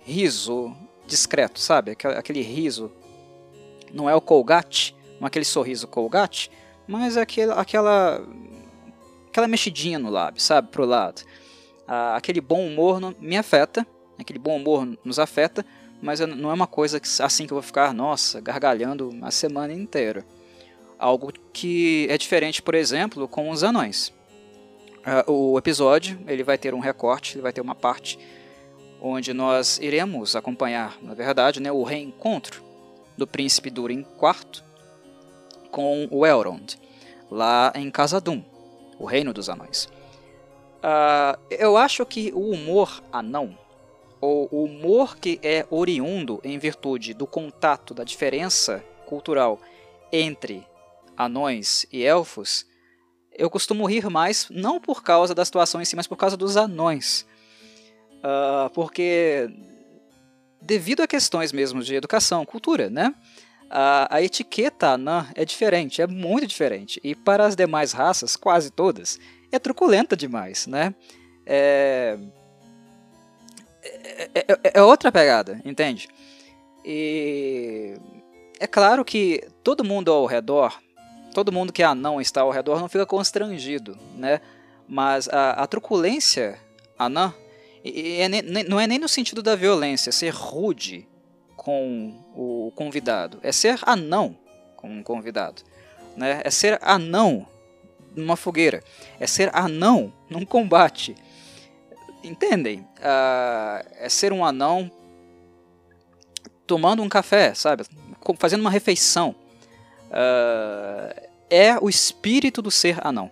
riso 0.00 0.76
discreto, 1.06 1.58
sabe? 1.58 1.92
Aquele 1.92 2.42
riso. 2.42 2.92
Não 3.90 4.10
é 4.10 4.14
o 4.14 4.20
colgate, 4.20 4.94
não 5.18 5.24
é 5.24 5.28
aquele 5.28 5.46
sorriso 5.46 5.88
colgate, 5.88 6.50
mas 6.86 7.16
é 7.16 7.22
aquele, 7.22 7.52
aquela, 7.52 8.22
aquela 9.28 9.48
mexidinha 9.48 9.98
no 9.98 10.10
lábio, 10.10 10.42
sabe? 10.42 10.68
Pro 10.68 10.84
lado. 10.84 11.22
Ah, 11.88 12.16
aquele 12.16 12.42
bom 12.42 12.66
humor 12.66 13.00
me 13.18 13.38
afeta, 13.38 13.86
aquele 14.18 14.38
bom 14.38 14.58
humor 14.58 14.86
nos 15.02 15.18
afeta, 15.18 15.64
mas 16.02 16.20
não 16.20 16.50
é 16.50 16.52
uma 16.54 16.66
coisa 16.66 17.00
que, 17.00 17.08
assim 17.22 17.46
que 17.46 17.52
eu 17.54 17.56
vou 17.56 17.62
ficar, 17.62 17.94
nossa, 17.94 18.42
gargalhando 18.42 19.08
a 19.22 19.30
semana 19.30 19.72
inteira. 19.72 20.22
Algo 20.98 21.32
que 21.52 22.06
é 22.10 22.16
diferente, 22.16 22.62
por 22.62 22.74
exemplo, 22.74 23.28
com 23.28 23.50
os 23.50 23.62
anões. 23.62 24.12
Uh, 25.28 25.30
o 25.30 25.58
episódio 25.58 26.18
ele 26.26 26.42
vai 26.42 26.58
ter 26.58 26.74
um 26.74 26.80
recorte, 26.80 27.34
ele 27.34 27.42
vai 27.42 27.52
ter 27.52 27.60
uma 27.60 27.74
parte 27.74 28.18
onde 29.00 29.32
nós 29.32 29.78
iremos 29.78 30.34
acompanhar, 30.34 30.96
na 31.02 31.14
verdade, 31.14 31.60
né, 31.60 31.70
o 31.70 31.82
reencontro 31.82 32.62
do 33.16 33.26
príncipe 33.26 33.70
Durin 33.70 34.00
IV 34.00 34.62
com 35.70 36.08
o 36.10 36.26
Elrond, 36.26 36.76
lá 37.30 37.72
em 37.74 37.90
Casadum, 37.90 38.42
o 38.98 39.04
reino 39.04 39.32
dos 39.32 39.48
anões. 39.48 39.88
Uh, 40.76 41.38
eu 41.50 41.76
acho 41.76 42.04
que 42.06 42.32
o 42.34 42.50
humor 42.50 43.02
anão, 43.12 43.56
ou 44.20 44.48
o 44.50 44.64
humor 44.64 45.16
que 45.16 45.38
é 45.42 45.66
oriundo 45.70 46.40
em 46.42 46.58
virtude 46.58 47.12
do 47.14 47.26
contato, 47.26 47.92
da 47.92 48.04
diferença 48.04 48.82
cultural 49.04 49.60
entre 50.12 50.66
anões 51.16 51.86
e 51.92 52.02
elfos, 52.04 52.66
eu 53.38 53.50
costumo 53.50 53.86
rir 53.86 54.08
mais, 54.08 54.48
não 54.50 54.80
por 54.80 55.02
causa 55.02 55.34
da 55.34 55.44
situação 55.44 55.80
em 55.80 55.84
si, 55.84 55.94
mas 55.94 56.06
por 56.06 56.16
causa 56.16 56.36
dos 56.36 56.56
anões. 56.56 57.26
Uh, 58.18 58.70
porque, 58.70 59.48
devido 60.60 61.02
a 61.02 61.06
questões 61.06 61.52
mesmo 61.52 61.82
de 61.82 61.94
educação, 61.94 62.44
cultura, 62.46 62.88
né? 62.88 63.14
A, 63.68 64.16
a, 64.16 64.22
etiqueta 64.22 64.90
anã 64.90 65.28
é 65.34 65.44
diferente, 65.44 66.00
é 66.00 66.06
muito 66.06 66.46
diferente. 66.46 67.00
E 67.04 67.14
para 67.14 67.44
as 67.44 67.56
demais 67.56 67.92
raças, 67.92 68.36
quase 68.36 68.70
todas, 68.70 69.18
é 69.52 69.58
truculenta 69.58 70.16
demais, 70.16 70.66
né? 70.66 70.94
É, 71.44 72.18
é, 73.82 74.40
é, 74.40 74.70
é 74.74 74.82
outra 74.82 75.12
pegada, 75.12 75.60
entende? 75.64 76.08
E 76.84 77.94
é 78.58 78.66
claro 78.66 79.04
que 79.04 79.42
todo 79.62 79.84
mundo 79.84 80.10
ao 80.10 80.26
redor 80.26 80.80
todo 81.36 81.52
mundo 81.52 81.70
que 81.70 81.82
é 81.82 81.84
anão 81.84 82.18
está 82.18 82.40
ao 82.40 82.50
redor 82.50 82.80
não 82.80 82.88
fica 82.88 83.04
constrangido, 83.04 83.94
né? 84.14 84.40
Mas 84.88 85.28
a, 85.28 85.50
a 85.50 85.66
truculência 85.66 86.58
anã 86.98 87.34
e, 87.84 88.26
não 88.66 88.80
é 88.80 88.86
nem 88.86 88.98
no 88.98 89.06
sentido 89.06 89.42
da 89.42 89.54
violência, 89.54 90.10
ser 90.10 90.30
rude 90.30 91.06
com 91.54 92.24
o 92.34 92.72
convidado, 92.74 93.38
é 93.42 93.52
ser 93.52 93.78
anão 93.82 94.34
com 94.76 94.88
um 94.88 95.02
convidado, 95.02 95.60
né? 96.16 96.40
É 96.42 96.50
ser 96.50 96.78
anão 96.80 97.46
numa 98.14 98.34
fogueira, 98.34 98.82
é 99.20 99.26
ser 99.26 99.54
anão 99.54 100.10
num 100.30 100.46
combate. 100.46 101.14
Entendem? 102.24 102.80
Uh, 102.80 103.86
é 103.98 104.08
ser 104.08 104.32
um 104.32 104.42
anão 104.42 104.90
tomando 106.66 107.02
um 107.02 107.10
café, 107.10 107.52
sabe? 107.52 107.84
Fazendo 108.38 108.62
uma 108.62 108.70
refeição. 108.70 109.36
Uh, 110.06 111.25
é 111.50 111.78
o 111.80 111.88
espírito 111.88 112.60
do 112.60 112.70
ser 112.70 113.04
anão. 113.06 113.30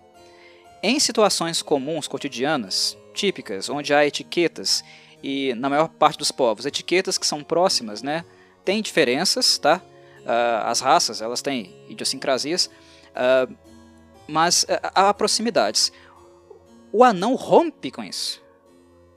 Em 0.82 0.98
situações 1.00 1.62
comuns, 1.62 2.06
cotidianas, 2.06 2.96
típicas, 3.14 3.68
onde 3.68 3.94
há 3.94 4.06
etiquetas, 4.06 4.84
e 5.22 5.54
na 5.54 5.70
maior 5.70 5.88
parte 5.88 6.18
dos 6.18 6.30
povos, 6.30 6.66
etiquetas 6.66 7.16
que 7.16 7.26
são 7.26 7.42
próximas, 7.42 8.02
né? 8.02 8.24
Tem 8.64 8.82
diferenças, 8.82 9.56
tá? 9.56 9.80
Uh, 10.20 10.66
as 10.66 10.80
raças, 10.80 11.22
elas 11.22 11.40
têm 11.40 11.74
idiosincrasias, 11.88 12.66
uh, 12.66 13.54
mas 14.28 14.64
uh, 14.64 14.90
há 14.94 15.12
proximidades. 15.14 15.92
O 16.92 17.02
anão 17.02 17.34
rompe 17.34 17.90
com 17.90 18.04
isso. 18.04 18.42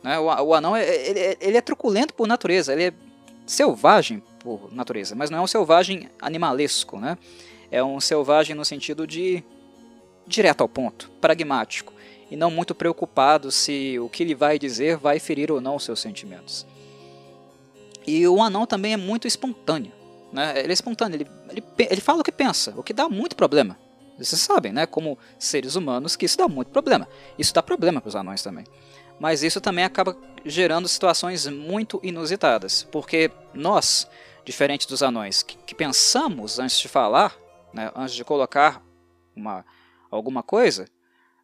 Né? 0.04 0.18
O, 0.20 0.26
o 0.26 0.54
anão 0.54 0.76
é, 0.76 0.86
ele, 0.86 1.38
ele 1.40 1.58
é 1.58 1.62
truculento 1.62 2.14
por 2.14 2.28
natureza, 2.28 2.74
ele 2.74 2.86
é 2.86 2.94
selvagem 3.46 4.24
por 4.40 4.74
natureza, 4.74 5.16
mas 5.16 5.30
não 5.30 5.40
é 5.40 5.42
um 5.42 5.48
selvagem 5.48 6.10
animalesco, 6.22 7.00
né? 7.00 7.18
É 7.72 7.84
um 7.84 8.00
selvagem 8.00 8.56
no 8.56 8.66
sentido 8.66 9.06
de 9.06 9.44
direto 10.26 10.62
ao 10.62 10.70
ponto, 10.70 11.10
pragmático, 11.22 11.94
e 12.30 12.36
não 12.36 12.52
muito 12.52 12.76
preocupado 12.76 13.52
se 13.52 13.98
o 14.00 14.10
que 14.10 14.24
ele 14.24 14.36
vai 14.36 14.60
dizer 14.60 14.98
vai 14.98 15.20
ferir 15.20 15.52
ou 15.52 15.62
não 15.62 15.76
os 15.76 15.84
seus 15.84 16.00
sentimentos. 16.00 16.66
E 18.06 18.28
o 18.28 18.42
anão 18.42 18.66
também 18.66 18.94
é 18.94 18.98
muito 18.98 19.28
espontâneo. 19.28 19.92
Né? 20.32 20.60
Ele 20.60 20.70
é 20.70 20.74
espontâneo, 20.74 21.16
ele, 21.16 21.28
ele, 21.50 21.64
ele 21.78 22.02
fala 22.02 22.22
o 22.22 22.24
que 22.24 22.32
pensa, 22.32 22.74
o 22.76 22.84
que 22.84 22.94
dá 22.94 23.08
muito 23.08 23.36
problema. 23.36 23.78
Vocês 24.18 24.42
sabem, 24.42 24.74
né, 24.74 24.86
como 24.86 25.18
seres 25.38 25.76
humanos, 25.76 26.16
que 26.16 26.26
isso 26.26 26.38
dá 26.38 26.48
muito 26.48 26.70
problema. 26.70 27.08
Isso 27.38 27.54
dá 27.54 27.62
problema 27.62 28.02
para 28.02 28.10
os 28.10 28.16
anões 28.16 28.42
também. 28.42 28.66
Mas 29.20 29.44
isso 29.44 29.62
também 29.62 29.84
acaba 29.84 30.18
gerando 30.44 30.88
situações 30.88 31.48
muito 31.48 32.00
inusitadas, 32.04 32.84
porque 32.92 33.32
nós, 33.54 34.08
diferente 34.44 34.88
dos 34.88 35.04
anões, 35.04 35.44
que, 35.44 35.58
que 35.58 35.76
pensamos 35.76 36.60
antes 36.60 36.80
de 36.80 36.88
falar, 36.88 37.36
né, 37.78 37.92
antes 37.96 38.16
de 38.16 38.26
colocar 38.26 38.84
uma, 39.36 39.64
alguma 40.10 40.42
coisa, 40.42 40.90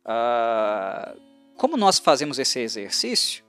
uh, 0.03 1.21
como 1.55 1.77
nós 1.77 1.99
fazemos 1.99 2.39
esse 2.39 2.59
exercício, 2.59 3.45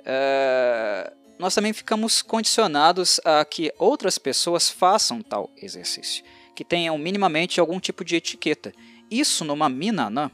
uh, 0.00 1.16
nós 1.38 1.54
também 1.54 1.72
ficamos 1.72 2.20
condicionados 2.20 3.20
a 3.24 3.44
que 3.44 3.72
outras 3.78 4.18
pessoas 4.18 4.68
façam 4.68 5.22
tal 5.22 5.48
exercício, 5.56 6.24
que 6.56 6.64
tenham 6.64 6.98
minimamente 6.98 7.60
algum 7.60 7.78
tipo 7.78 8.04
de 8.04 8.16
etiqueta. 8.16 8.72
Isso 9.08 9.44
numa 9.44 9.68
mina 9.68 10.06
anã, 10.06 10.30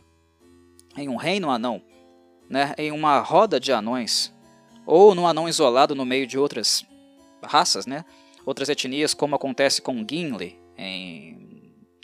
em 0.97 1.09
um 1.09 1.17
reino 1.17 1.51
anão, 1.51 1.83
né, 2.49 2.75
em 2.79 2.91
uma 2.91 3.21
roda 3.21 3.61
de 3.61 3.73
anões, 3.73 4.35
ou 4.87 5.15
num 5.15 5.27
anão 5.27 5.47
isolado 5.47 5.95
no 5.95 6.07
meio 6.07 6.27
de 6.27 6.39
outras 6.39 6.85
raças, 7.43 7.85
né, 7.85 8.07
outras 8.47 8.71
etnias, 8.71 9.13
como 9.13 9.37
acontece 9.37 9.83
com 9.83 10.05
Gimli 10.09 10.59
em 10.79 11.48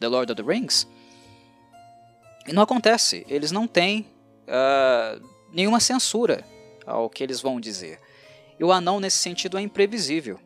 The 0.04 0.08
Lord 0.08 0.30
of 0.30 0.42
the 0.42 0.46
Rings. 0.46 0.86
E 2.46 2.52
não 2.52 2.62
acontece, 2.62 3.24
eles 3.26 3.50
não 3.50 3.66
têm 3.66 4.06
uh, 4.46 5.26
nenhuma 5.50 5.80
censura 5.80 6.44
ao 6.86 7.08
que 7.08 7.22
eles 7.22 7.40
vão 7.40 7.58
dizer. 7.58 7.98
E 8.60 8.64
o 8.64 8.70
anão, 8.70 9.00
nesse 9.00 9.16
sentido, 9.16 9.56
é 9.56 9.62
imprevisível. 9.62 10.38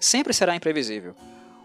Sempre 0.00 0.34
será 0.34 0.56
imprevisível. 0.56 1.14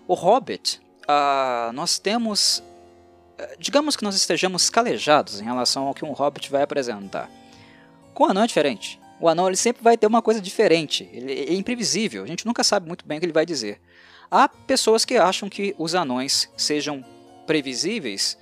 O 0.07 0.13
Hobbit, 0.13 0.79
uh, 1.09 1.73
nós 1.73 1.97
temos. 1.97 2.59
Uh, 2.59 3.57
digamos 3.57 3.95
que 3.95 4.03
nós 4.03 4.15
estejamos 4.15 4.69
calejados 4.69 5.41
em 5.41 5.43
relação 5.43 5.87
ao 5.87 5.93
que 5.95 6.05
um 6.05 6.11
Hobbit 6.11 6.51
vai 6.51 6.61
apresentar. 6.61 7.31
Com 8.13 8.25
o 8.25 8.27
anão 8.27 8.43
é 8.43 8.47
diferente. 8.47 8.99
O 9.19 9.27
anão 9.27 9.47
ele 9.47 9.57
sempre 9.57 9.81
vai 9.81 9.97
ter 9.97 10.05
uma 10.05 10.21
coisa 10.21 10.39
diferente. 10.39 11.09
Ele 11.11 11.33
é 11.33 11.53
imprevisível. 11.53 12.23
A 12.23 12.27
gente 12.27 12.45
nunca 12.45 12.63
sabe 12.63 12.87
muito 12.87 13.07
bem 13.07 13.17
o 13.17 13.19
que 13.19 13.25
ele 13.25 13.33
vai 13.33 13.45
dizer. 13.45 13.81
Há 14.29 14.47
pessoas 14.47 15.03
que 15.03 15.17
acham 15.17 15.49
que 15.49 15.73
os 15.79 15.95
anões 15.95 16.47
sejam 16.55 17.03
previsíveis 17.45 18.37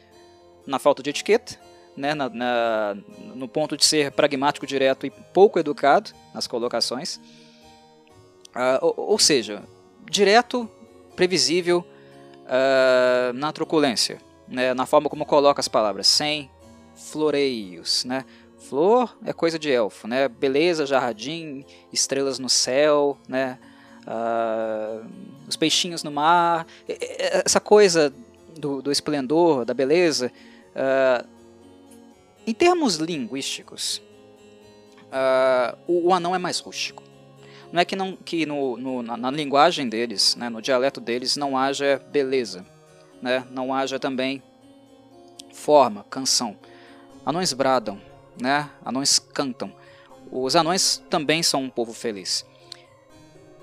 na 0.65 0.79
falta 0.79 1.01
de 1.01 1.09
etiqueta, 1.09 1.59
né, 1.95 2.13
na, 2.13 2.29
na, 2.29 2.97
no 3.35 3.47
ponto 3.47 3.75
de 3.75 3.85
ser 3.85 4.11
pragmático, 4.11 4.65
direto 4.65 5.05
e 5.05 5.09
pouco 5.09 5.59
educado 5.59 6.11
nas 6.33 6.47
colocações. 6.47 7.17
Uh, 8.55 8.79
ou, 8.81 8.93
ou, 8.97 9.19
seja, 9.19 9.63
direto, 10.09 10.69
previsível 11.15 11.85
uh, 12.45 13.33
na 13.33 13.51
truculência, 13.51 14.19
né, 14.47 14.73
na 14.73 14.85
forma 14.85 15.09
como 15.09 15.25
coloca 15.25 15.59
as 15.59 15.67
palavras, 15.67 16.07
sem 16.07 16.49
floreios. 16.95 18.05
Né? 18.05 18.25
Flor 18.57 19.17
é 19.25 19.33
coisa 19.33 19.57
de 19.57 19.71
elfo, 19.71 20.07
né? 20.07 20.27
beleza, 20.27 20.85
jardim, 20.85 21.65
estrelas 21.91 22.39
no 22.39 22.49
céu, 22.49 23.17
né? 23.27 23.57
Uh, 24.01 25.07
os 25.47 25.55
peixinhos 25.55 26.01
no 26.01 26.09
mar, 26.09 26.65
essa 27.45 27.59
coisa 27.59 28.11
do, 28.57 28.81
do 28.81 28.91
esplendor, 28.91 29.65
da 29.65 29.73
beleza. 29.73 30.31
Uh, 30.75 31.27
em 32.45 32.53
termos 32.53 32.95
linguísticos, 32.95 34.01
uh, 35.07 35.77
o, 35.87 36.09
o, 36.09 36.13
anão 36.13 36.35
é 36.35 36.37
mais 36.37 36.59
rústico. 36.59 37.03
Não 37.71 37.81
é 37.81 37.85
que, 37.85 37.95
não, 37.95 38.15
que 38.15 38.45
no, 38.45 38.77
no 38.77 39.01
na, 39.01 39.15
na, 39.15 39.31
linguagem 39.31 39.87
deles, 39.87 40.35
né, 40.35 40.49
no 40.49 40.61
dialeto 40.61 40.99
deles, 40.99 41.37
não 41.37 41.57
haja 41.57 42.01
beleza, 42.11 42.65
né, 43.21 43.45
não 43.51 43.73
haja 43.73 43.99
também 43.99 44.43
forma, 45.53 46.05
canção. 46.09 46.57
Anões 47.25 47.53
bradam, 47.53 48.01
né, 48.41 48.69
anões 48.83 49.19
cantam. 49.19 49.71
Os 50.29 50.55
anões 50.55 51.01
também 51.09 51.43
são 51.43 51.63
um 51.63 51.69
povo 51.69 51.93
feliz 51.93 52.45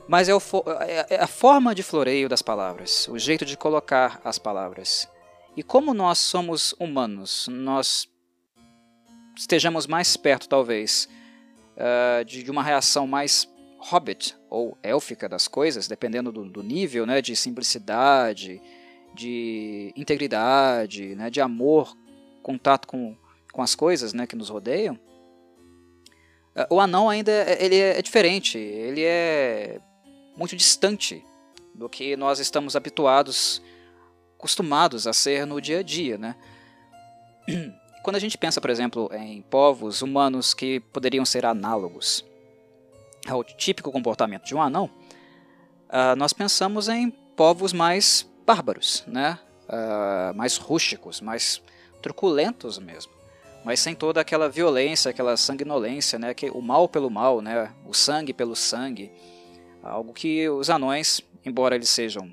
mas 0.08 0.26
é, 0.26 0.34
o, 0.34 0.40
é, 0.80 1.06
é, 1.10 1.20
a 1.20 1.26
forma 1.26 1.74
de 1.74 1.82
floreio 1.82 2.30
das 2.30 2.40
palavras, 2.40 3.06
o 3.08 3.18
jeito 3.18 3.44
de 3.44 3.58
colocar 3.58 4.18
as 4.24 4.38
palavras. 4.38 5.06
E 5.54 5.62
como 5.62 5.92
nós 5.92 6.16
somos 6.18 6.74
humanos, 6.80 7.46
nós 7.50 8.08
estejamos 9.36 9.86
mais 9.86 10.16
perto, 10.16 10.48
talvez, 10.48 11.08
uh, 11.76 12.24
de, 12.24 12.42
de, 12.42 12.50
uma 12.50 12.62
reação 12.62 13.06
mais 13.06 13.46
hobbit 13.78 14.34
ou 14.48 14.78
élfica 14.82 15.28
das 15.28 15.46
coisas, 15.46 15.86
dependendo 15.86 16.32
do, 16.32 16.44
do 16.44 16.62
nível 16.62 17.04
né, 17.04 17.20
de 17.20 17.36
simplicidade, 17.36 18.62
de 19.14 19.92
integridade, 19.94 21.14
né, 21.16 21.28
de 21.28 21.40
amor, 21.40 21.94
contato 22.42 22.88
com, 22.88 23.14
com 23.52 23.60
as 23.60 23.74
coisas 23.74 24.14
né, 24.14 24.26
que 24.26 24.34
nos 24.34 24.48
rodeiam. 24.48 24.98
Uh, 26.56 26.74
o 26.74 26.80
anão 26.80 27.10
ainda 27.10 27.30
ele 27.60 27.76
é, 27.76 27.98
é 27.98 28.02
diferente, 28.02 28.56
ele 28.56 29.04
é 29.04 29.80
muito 30.38 30.56
distante 30.56 31.24
do 31.74 31.88
que 31.88 32.16
nós 32.16 32.38
estamos 32.38 32.76
habituados, 32.76 33.60
acostumados 34.38 35.06
a 35.06 35.12
ser 35.12 35.44
no 35.44 35.60
dia 35.60 35.80
a 35.80 35.82
dia, 35.82 36.16
né? 36.16 36.36
Quando 38.04 38.16
a 38.16 38.20
gente 38.20 38.38
pensa, 38.38 38.60
por 38.60 38.70
exemplo, 38.70 39.10
em 39.12 39.42
povos 39.42 40.00
humanos 40.00 40.54
que 40.54 40.78
poderiam 40.78 41.24
ser 41.24 41.44
análogos 41.44 42.24
ao 43.28 43.42
típico 43.42 43.90
comportamento 43.90 44.44
de 44.44 44.54
um 44.54 44.62
anão, 44.62 44.88
uh, 45.88 46.14
nós 46.16 46.32
pensamos 46.32 46.88
em 46.88 47.10
povos 47.10 47.72
mais 47.72 48.26
bárbaros, 48.46 49.02
né? 49.06 49.38
Uh, 49.68 50.34
mais 50.34 50.56
rústicos, 50.56 51.20
mais 51.20 51.60
truculentos 52.00 52.78
mesmo, 52.78 53.12
mas 53.64 53.80
sem 53.80 53.94
toda 53.94 54.20
aquela 54.20 54.48
violência, 54.48 55.10
aquela 55.10 55.36
sanguinolência, 55.36 56.18
né? 56.18 56.32
Que 56.32 56.48
o 56.48 56.62
mal 56.62 56.88
pelo 56.88 57.10
mal, 57.10 57.40
né? 57.42 57.72
O 57.84 57.92
sangue 57.92 58.32
pelo 58.32 58.54
sangue. 58.54 59.10
Algo 59.82 60.12
que 60.12 60.48
os 60.48 60.68
anões, 60.70 61.20
embora 61.44 61.74
eles 61.74 61.88
sejam 61.88 62.30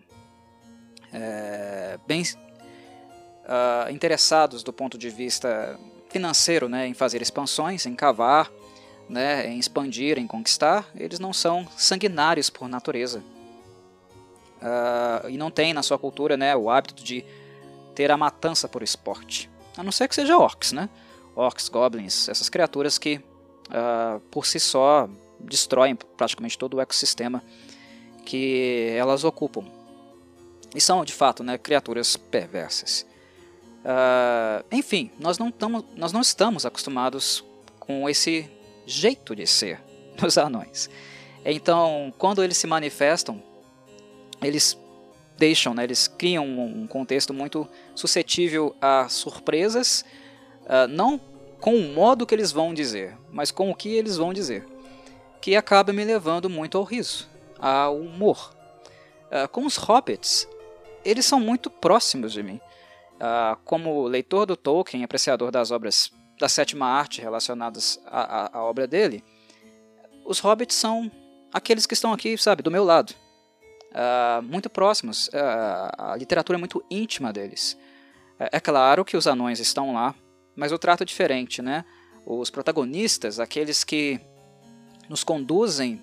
é, 1.14 1.98
bem 2.08 2.24
uh, 2.24 3.92
interessados 3.92 4.64
do 4.64 4.74
ponto 4.74 4.98
de 4.98 5.10
vista 5.10 5.80
financeiro 6.10 6.68
né, 6.68 6.88
em 6.88 6.94
fazer 6.94 7.22
expansões, 7.22 7.86
em 7.86 7.96
cavar, 7.96 8.52
né, 9.10 9.48
em 9.48 9.60
expandir, 9.60 10.18
em 10.18 10.28
conquistar, 10.28 10.88
eles 10.96 11.20
não 11.20 11.34
são 11.34 11.68
sanguinários 11.78 12.50
por 12.50 12.68
natureza. 12.68 13.24
Uh, 14.62 15.30
e 15.30 15.38
não 15.38 15.52
tem 15.52 15.74
na 15.74 15.84
sua 15.84 16.00
cultura 16.00 16.36
né, 16.36 16.56
o 16.56 16.70
hábito 16.70 17.04
de 17.04 17.24
ter 17.94 18.12
a 18.12 18.18
matança 18.18 18.68
por 18.68 18.82
esporte. 18.82 19.50
A 19.78 19.84
não 19.84 19.92
ser 19.92 20.08
que 20.08 20.16
seja 20.16 20.38
orcs, 20.38 20.72
né? 20.72 20.90
Orcs, 21.36 21.70
goblins, 21.70 22.30
essas 22.30 22.50
criaturas 22.50 22.98
que 22.98 23.18
uh, 23.68 24.20
por 24.32 24.46
si 24.46 24.60
só 24.60 25.10
destroem 25.40 25.96
praticamente 25.96 26.58
todo 26.58 26.76
o 26.76 26.82
ecossistema 26.82 27.44
que 28.26 28.90
elas 28.98 29.24
ocupam. 29.24 29.64
E 30.74 30.82
são, 30.82 31.06
de 31.06 31.14
fato, 31.14 31.44
né, 31.44 31.58
criaturas 31.58 32.18
perversas. 32.18 33.06
Uh, 33.82 34.66
enfim, 34.72 35.12
nós 35.20 35.38
não, 35.38 35.52
tamo, 35.52 35.86
nós 35.96 36.12
não 36.12 36.22
estamos 36.22 36.66
acostumados 36.66 37.46
com 37.80 38.10
esse 38.10 38.50
jeito 38.86 39.36
de 39.36 39.46
ser 39.46 39.80
dos 40.18 40.38
anões. 40.38 40.90
Então, 41.46 42.12
quando 42.18 42.44
eles 42.44 42.58
se 42.58 42.66
manifestam, 42.66 43.42
eles 44.42 44.78
deixam, 45.38 45.74
né, 45.74 45.84
eles 45.84 46.08
criam 46.08 46.46
um 46.46 46.88
contexto 46.88 47.34
muito 47.34 47.68
suscetível 47.94 48.76
a 48.82 49.08
surpresas, 49.08 50.04
uh, 50.64 50.88
não 50.90 51.20
com 51.62 51.76
o 51.76 51.94
modo 51.94 52.26
que 52.26 52.34
eles 52.34 52.52
vão 52.52 52.74
dizer, 52.74 53.16
mas 53.32 53.52
com 53.52 53.70
o 53.70 53.76
que 53.76 53.90
eles 53.90 54.18
vão 54.18 54.34
dizer 54.34 54.66
que 55.46 55.56
acaba 55.56 55.94
me 55.94 56.04
levando 56.04 56.50
muito 56.50 56.76
ao 56.76 56.84
riso, 56.84 57.30
ao 57.60 58.00
humor. 58.00 58.52
Uh, 59.26 59.48
com 59.50 59.64
os 59.64 59.76
hobbits, 59.78 60.50
eles 61.06 61.24
são 61.24 61.40
muito 61.40 61.70
próximos 61.70 62.34
de 62.34 62.42
mim. 62.42 62.60
Uh, 63.18 63.56
como 63.64 64.08
leitor 64.08 64.48
do 64.48 64.58
Tolkien, 64.58 65.04
apreciador 65.04 65.52
das 65.52 65.70
obras 65.70 66.12
da 66.40 66.50
sétima 66.50 66.88
arte 66.88 67.22
relacionadas 67.22 68.02
à, 68.08 68.22
à, 68.22 68.58
à, 68.58 68.64
obra 68.64 68.88
dele, 68.88 69.24
os 70.26 70.40
hobbits 70.40 70.76
são 70.76 71.12
aqueles 71.54 71.86
que 71.86 71.94
estão 71.94 72.12
aqui, 72.12 72.36
sabe, 72.40 72.64
do 72.64 72.72
meu 72.72 72.84
lado. 72.84 73.14
Uh, 73.92 74.42
muito 74.42 74.68
próximos. 74.68 75.30
a 75.32 76.16
literatura 76.18 76.58
é 76.58 76.60
muito 76.60 76.84
íntima 76.90 77.32
deles. 77.32 77.78
É, 78.40 78.58
é 78.58 78.60
claro 78.60 79.06
que 79.06 79.16
os 79.16 79.28
anões 79.28 79.60
estão 79.60 79.94
lá, 79.94 80.16
mas 80.56 80.72
o 80.72 80.80
trato 80.80 81.04
é 81.04 81.06
diferente, 81.06 81.62
né? 81.62 81.86
Os 82.26 82.50
protagonistas, 82.50 83.40
aqueles 83.40 83.84
que 83.84 84.20
nos 85.10 85.24
conduzem 85.24 86.02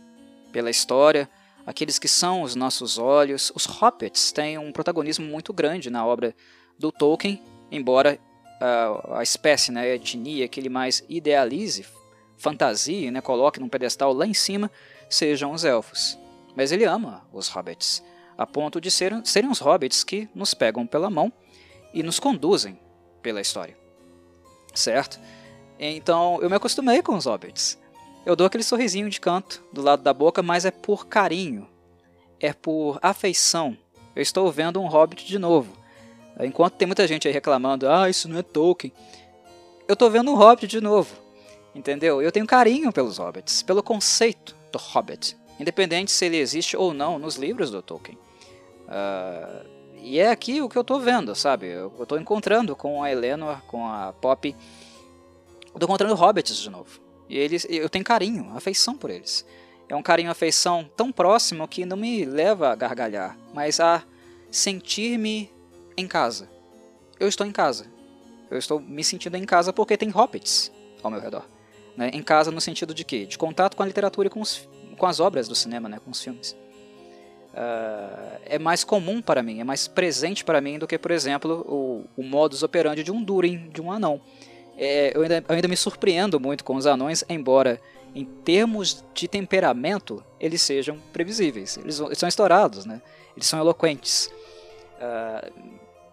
pela 0.52 0.70
história, 0.70 1.28
aqueles 1.66 1.98
que 1.98 2.08
são 2.08 2.42
os 2.42 2.54
nossos 2.54 2.98
olhos. 2.98 3.52
Os 3.54 3.64
hobbits 3.64 4.32
têm 4.32 4.58
um 4.58 4.72
protagonismo 4.72 5.24
muito 5.24 5.52
grande 5.52 5.90
na 5.90 6.04
obra 6.04 6.34
do 6.78 6.92
Tolkien, 6.92 7.42
embora 7.70 8.18
uh, 8.60 9.14
a 9.14 9.22
espécie, 9.22 9.72
né, 9.72 9.82
a 9.82 9.94
etnia 9.94 10.48
que 10.48 10.60
ele 10.60 10.68
mais 10.68 11.04
idealize, 11.08 11.86
fantasia, 12.36 13.10
né, 13.10 13.20
coloque 13.20 13.60
num 13.60 13.68
pedestal 13.68 14.12
lá 14.12 14.26
em 14.26 14.34
cima, 14.34 14.70
sejam 15.08 15.52
os 15.52 15.64
elfos. 15.64 16.18
Mas 16.54 16.70
ele 16.70 16.84
ama 16.84 17.26
os 17.32 17.48
hobbits, 17.48 18.02
a 18.36 18.46
ponto 18.46 18.80
de 18.80 18.90
serem, 18.90 19.24
serem 19.24 19.50
os 19.50 19.58
hobbits 19.58 20.04
que 20.04 20.28
nos 20.34 20.54
pegam 20.54 20.86
pela 20.86 21.08
mão 21.08 21.32
e 21.94 22.02
nos 22.02 22.20
conduzem 22.20 22.78
pela 23.22 23.40
história. 23.40 23.76
Certo? 24.74 25.20
Então 25.78 26.40
eu 26.42 26.48
me 26.48 26.56
acostumei 26.56 27.02
com 27.02 27.16
os 27.16 27.26
hobbits. 27.26 27.78
Eu 28.24 28.36
dou 28.36 28.46
aquele 28.46 28.62
sorrisinho 28.62 29.10
de 29.10 29.20
canto 29.20 29.64
do 29.72 29.82
lado 29.82 30.02
da 30.02 30.14
boca, 30.14 30.42
mas 30.42 30.64
é 30.64 30.70
por 30.70 31.06
carinho, 31.08 31.68
é 32.38 32.52
por 32.52 32.98
afeição. 33.02 33.76
Eu 34.14 34.22
estou 34.22 34.50
vendo 34.52 34.80
um 34.80 34.86
hobbit 34.86 35.26
de 35.26 35.38
novo. 35.38 35.76
Enquanto 36.38 36.74
tem 36.74 36.86
muita 36.86 37.06
gente 37.06 37.26
aí 37.26 37.34
reclamando, 37.34 37.88
ah, 37.88 38.08
isso 38.08 38.28
não 38.28 38.38
é 38.38 38.42
Tolkien. 38.42 38.92
Eu 39.88 39.94
estou 39.94 40.08
vendo 40.08 40.30
um 40.30 40.36
hobbit 40.36 40.68
de 40.68 40.80
novo. 40.80 41.16
Entendeu? 41.74 42.22
Eu 42.22 42.30
tenho 42.30 42.46
carinho 42.46 42.92
pelos 42.92 43.18
hobbits, 43.18 43.62
pelo 43.62 43.82
conceito 43.82 44.54
do 44.70 44.78
hobbit, 44.78 45.36
independente 45.58 46.12
se 46.12 46.26
ele 46.26 46.36
existe 46.36 46.76
ou 46.76 46.94
não 46.94 47.18
nos 47.18 47.36
livros 47.36 47.70
do 47.70 47.82
Tolkien. 47.82 48.16
Uh, 48.86 49.66
e 50.00 50.20
é 50.20 50.30
aqui 50.30 50.62
o 50.62 50.68
que 50.68 50.78
eu 50.78 50.82
estou 50.82 51.00
vendo, 51.00 51.34
sabe? 51.34 51.66
Eu 51.66 51.92
estou 52.02 52.18
encontrando 52.18 52.76
com 52.76 53.02
a 53.02 53.10
Eleanor, 53.10 53.62
com 53.66 53.86
a 53.86 54.12
Pop. 54.12 54.54
Tô 55.78 55.84
encontrando 55.84 56.14
hobbits 56.14 56.56
de 56.56 56.70
novo. 56.70 57.01
E 57.32 57.38
eles, 57.38 57.66
eu 57.70 57.88
tenho 57.88 58.04
carinho, 58.04 58.52
afeição 58.54 58.94
por 58.94 59.08
eles. 59.08 59.42
É 59.88 59.96
um 59.96 60.02
carinho, 60.02 60.30
afeição 60.30 60.84
tão 60.94 61.10
próximo 61.10 61.66
que 61.66 61.86
não 61.86 61.96
me 61.96 62.26
leva 62.26 62.68
a 62.68 62.74
gargalhar, 62.74 63.38
mas 63.54 63.80
a 63.80 64.02
sentir-me 64.50 65.50
em 65.96 66.06
casa. 66.06 66.50
Eu 67.18 67.26
estou 67.26 67.46
em 67.46 67.50
casa. 67.50 67.86
Eu 68.50 68.58
estou 68.58 68.78
me 68.78 69.02
sentindo 69.02 69.34
em 69.38 69.46
casa 69.46 69.72
porque 69.72 69.96
tem 69.96 70.10
hobbits 70.10 70.70
ao 71.02 71.10
meu 71.10 71.22
redor. 71.22 71.48
Né? 71.96 72.10
Em 72.12 72.22
casa 72.22 72.50
no 72.50 72.60
sentido 72.60 72.92
de 72.92 73.02
quê? 73.02 73.24
De 73.24 73.38
contato 73.38 73.78
com 73.78 73.82
a 73.82 73.86
literatura 73.86 74.26
e 74.26 74.30
com, 74.30 74.42
os, 74.42 74.68
com 74.98 75.06
as 75.06 75.18
obras 75.18 75.48
do 75.48 75.54
cinema, 75.54 75.88
né? 75.88 75.98
com 76.04 76.10
os 76.10 76.22
filmes. 76.22 76.52
Uh, 77.54 78.40
é 78.44 78.58
mais 78.58 78.84
comum 78.84 79.22
para 79.22 79.42
mim, 79.42 79.58
é 79.58 79.64
mais 79.64 79.88
presente 79.88 80.44
para 80.44 80.60
mim 80.60 80.78
do 80.78 80.86
que, 80.86 80.98
por 80.98 81.10
exemplo, 81.10 81.64
o, 81.66 82.04
o 82.14 82.22
modus 82.22 82.62
operandi 82.62 83.02
de 83.02 83.10
um 83.10 83.24
Durin, 83.24 83.70
de 83.70 83.80
um 83.80 83.90
anão 83.90 84.20
é, 84.76 85.16
eu, 85.16 85.22
ainda, 85.22 85.44
eu 85.48 85.54
ainda 85.54 85.68
me 85.68 85.76
surpreendo 85.76 86.40
muito 86.40 86.64
com 86.64 86.74
os 86.76 86.86
anões, 86.86 87.24
embora 87.28 87.80
em 88.14 88.24
termos 88.24 89.04
de 89.14 89.26
temperamento 89.26 90.24
eles 90.38 90.62
sejam 90.62 90.98
previsíveis. 91.12 91.76
Eles, 91.76 91.98
eles 92.00 92.18
são 92.18 92.28
estourados, 92.28 92.84
né? 92.84 93.00
Eles 93.36 93.46
são 93.46 93.58
eloquentes. 93.58 94.30
Uh, 94.98 95.52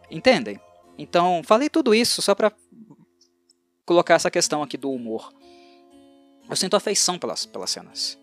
entendem? 0.10 0.60
Então, 0.98 1.42
falei 1.44 1.70
tudo 1.70 1.94
isso 1.94 2.22
só 2.22 2.34
para 2.36 2.52
colocar 3.86 4.16
essa 4.16 4.32
questão 4.32 4.62
aqui 4.62 4.78
do 4.78 4.92
humor. 4.92 5.34
Eu 6.50 6.56
sinto 6.56 6.76
afeição 6.76 7.18
pelas, 7.18 7.46
pelas 7.46 7.70
cenas. 7.70 8.18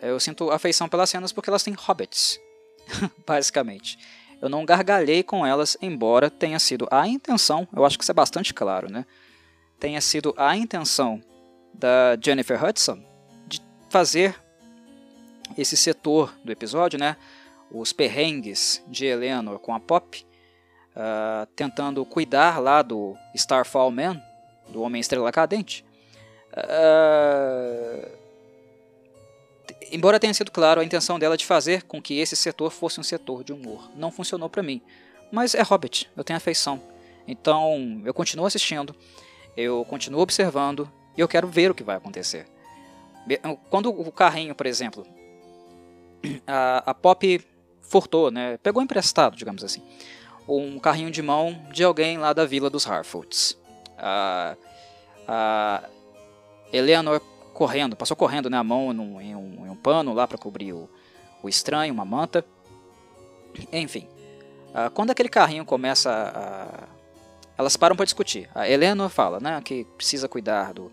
Eu 0.00 0.20
sinto 0.20 0.50
afeição 0.50 0.88
pelas 0.88 1.10
cenas 1.10 1.32
porque 1.32 1.50
elas 1.50 1.62
têm 1.62 1.74
hobbits, 1.74 2.38
basicamente. 3.26 3.98
Eu 4.40 4.48
não 4.48 4.64
gargalhei 4.64 5.22
com 5.22 5.46
elas, 5.46 5.76
embora 5.80 6.28
tenha 6.28 6.58
sido 6.58 6.86
a 6.90 7.08
intenção, 7.08 7.66
eu 7.74 7.84
acho 7.84 7.96
que 7.96 8.04
isso 8.04 8.12
é 8.12 8.14
bastante 8.14 8.52
claro, 8.52 8.90
né? 8.90 9.06
Tenha 9.78 10.00
sido 10.00 10.34
a 10.36 10.56
intenção 10.56 11.22
da 11.72 12.16
Jennifer 12.20 12.62
Hudson 12.62 13.02
de 13.46 13.60
fazer 13.90 14.34
esse 15.56 15.76
setor 15.76 16.34
do 16.44 16.50
episódio, 16.50 16.98
né? 16.98 17.16
Os 17.70 17.92
perrengues 17.92 18.82
de 18.88 19.06
Eleanor 19.06 19.58
com 19.58 19.74
a 19.74 19.80
Pop, 19.80 20.24
uh, 20.92 21.46
tentando 21.54 22.04
cuidar 22.04 22.60
lá 22.60 22.80
do 22.80 23.16
Starfall 23.34 23.90
Man, 23.90 24.22
do 24.68 24.82
Homem 24.82 25.00
Estrela 25.00 25.30
Cadente. 25.30 25.84
Uh, 26.52 28.08
embora 29.92 30.18
tenha 30.18 30.32
sido 30.32 30.50
claro 30.50 30.80
a 30.80 30.84
intenção 30.84 31.18
dela 31.18 31.36
de 31.36 31.44
fazer 31.44 31.82
com 31.82 32.00
que 32.00 32.18
esse 32.18 32.34
setor 32.34 32.70
fosse 32.70 32.98
um 32.98 33.02
setor 33.02 33.44
de 33.44 33.52
humor, 33.52 33.90
não 33.94 34.10
funcionou 34.10 34.48
para 34.48 34.62
mim. 34.62 34.80
Mas 35.30 35.54
é 35.54 35.62
Hobbit, 35.62 36.10
eu 36.16 36.24
tenho 36.24 36.36
afeição. 36.36 36.80
Então 37.26 38.00
eu 38.04 38.14
continuo 38.14 38.46
assistindo, 38.46 38.94
eu 39.56 39.84
continuo 39.84 40.20
observando 40.20 40.90
e 41.16 41.20
eu 41.20 41.28
quero 41.28 41.48
ver 41.48 41.70
o 41.70 41.74
que 41.74 41.82
vai 41.82 41.96
acontecer. 41.96 42.46
Quando 43.70 43.90
o 43.90 44.12
carrinho, 44.12 44.54
por 44.54 44.66
exemplo, 44.66 45.06
a, 46.46 46.90
a 46.90 46.94
Pop 46.94 47.40
furtou, 47.80 48.30
né, 48.30 48.58
pegou 48.58 48.82
emprestado, 48.82 49.36
digamos 49.36 49.64
assim, 49.64 49.82
um 50.48 50.78
carrinho 50.78 51.10
de 51.10 51.22
mão 51.22 51.66
de 51.72 51.82
alguém 51.82 52.18
lá 52.18 52.32
da 52.32 52.44
vila 52.44 52.70
dos 52.70 52.86
Harfoots. 52.86 53.58
A, 53.98 54.56
a 55.26 55.84
Eleanor 56.72 57.20
correndo, 57.52 57.96
passou 57.96 58.16
correndo 58.16 58.50
né, 58.50 58.58
a 58.58 58.64
mão 58.64 58.92
num, 58.92 59.20
em, 59.20 59.34
um, 59.34 59.66
em 59.66 59.70
um 59.70 59.76
pano 59.76 60.12
lá 60.12 60.26
para 60.28 60.36
cobrir 60.36 60.72
o, 60.72 60.88
o 61.42 61.48
estranho, 61.48 61.92
uma 61.92 62.04
manta. 62.04 62.44
Enfim, 63.72 64.06
uh, 64.70 64.90
quando 64.90 65.10
aquele 65.10 65.28
carrinho 65.28 65.64
começa 65.64 66.10
a, 66.10 66.95
elas 67.58 67.76
param 67.76 67.96
para 67.96 68.04
discutir. 68.04 68.48
A 68.54 68.68
Eleanor 68.68 69.08
fala 69.08 69.40
né, 69.40 69.60
que 69.64 69.84
precisa 69.96 70.28
cuidar 70.28 70.72
do, 70.72 70.92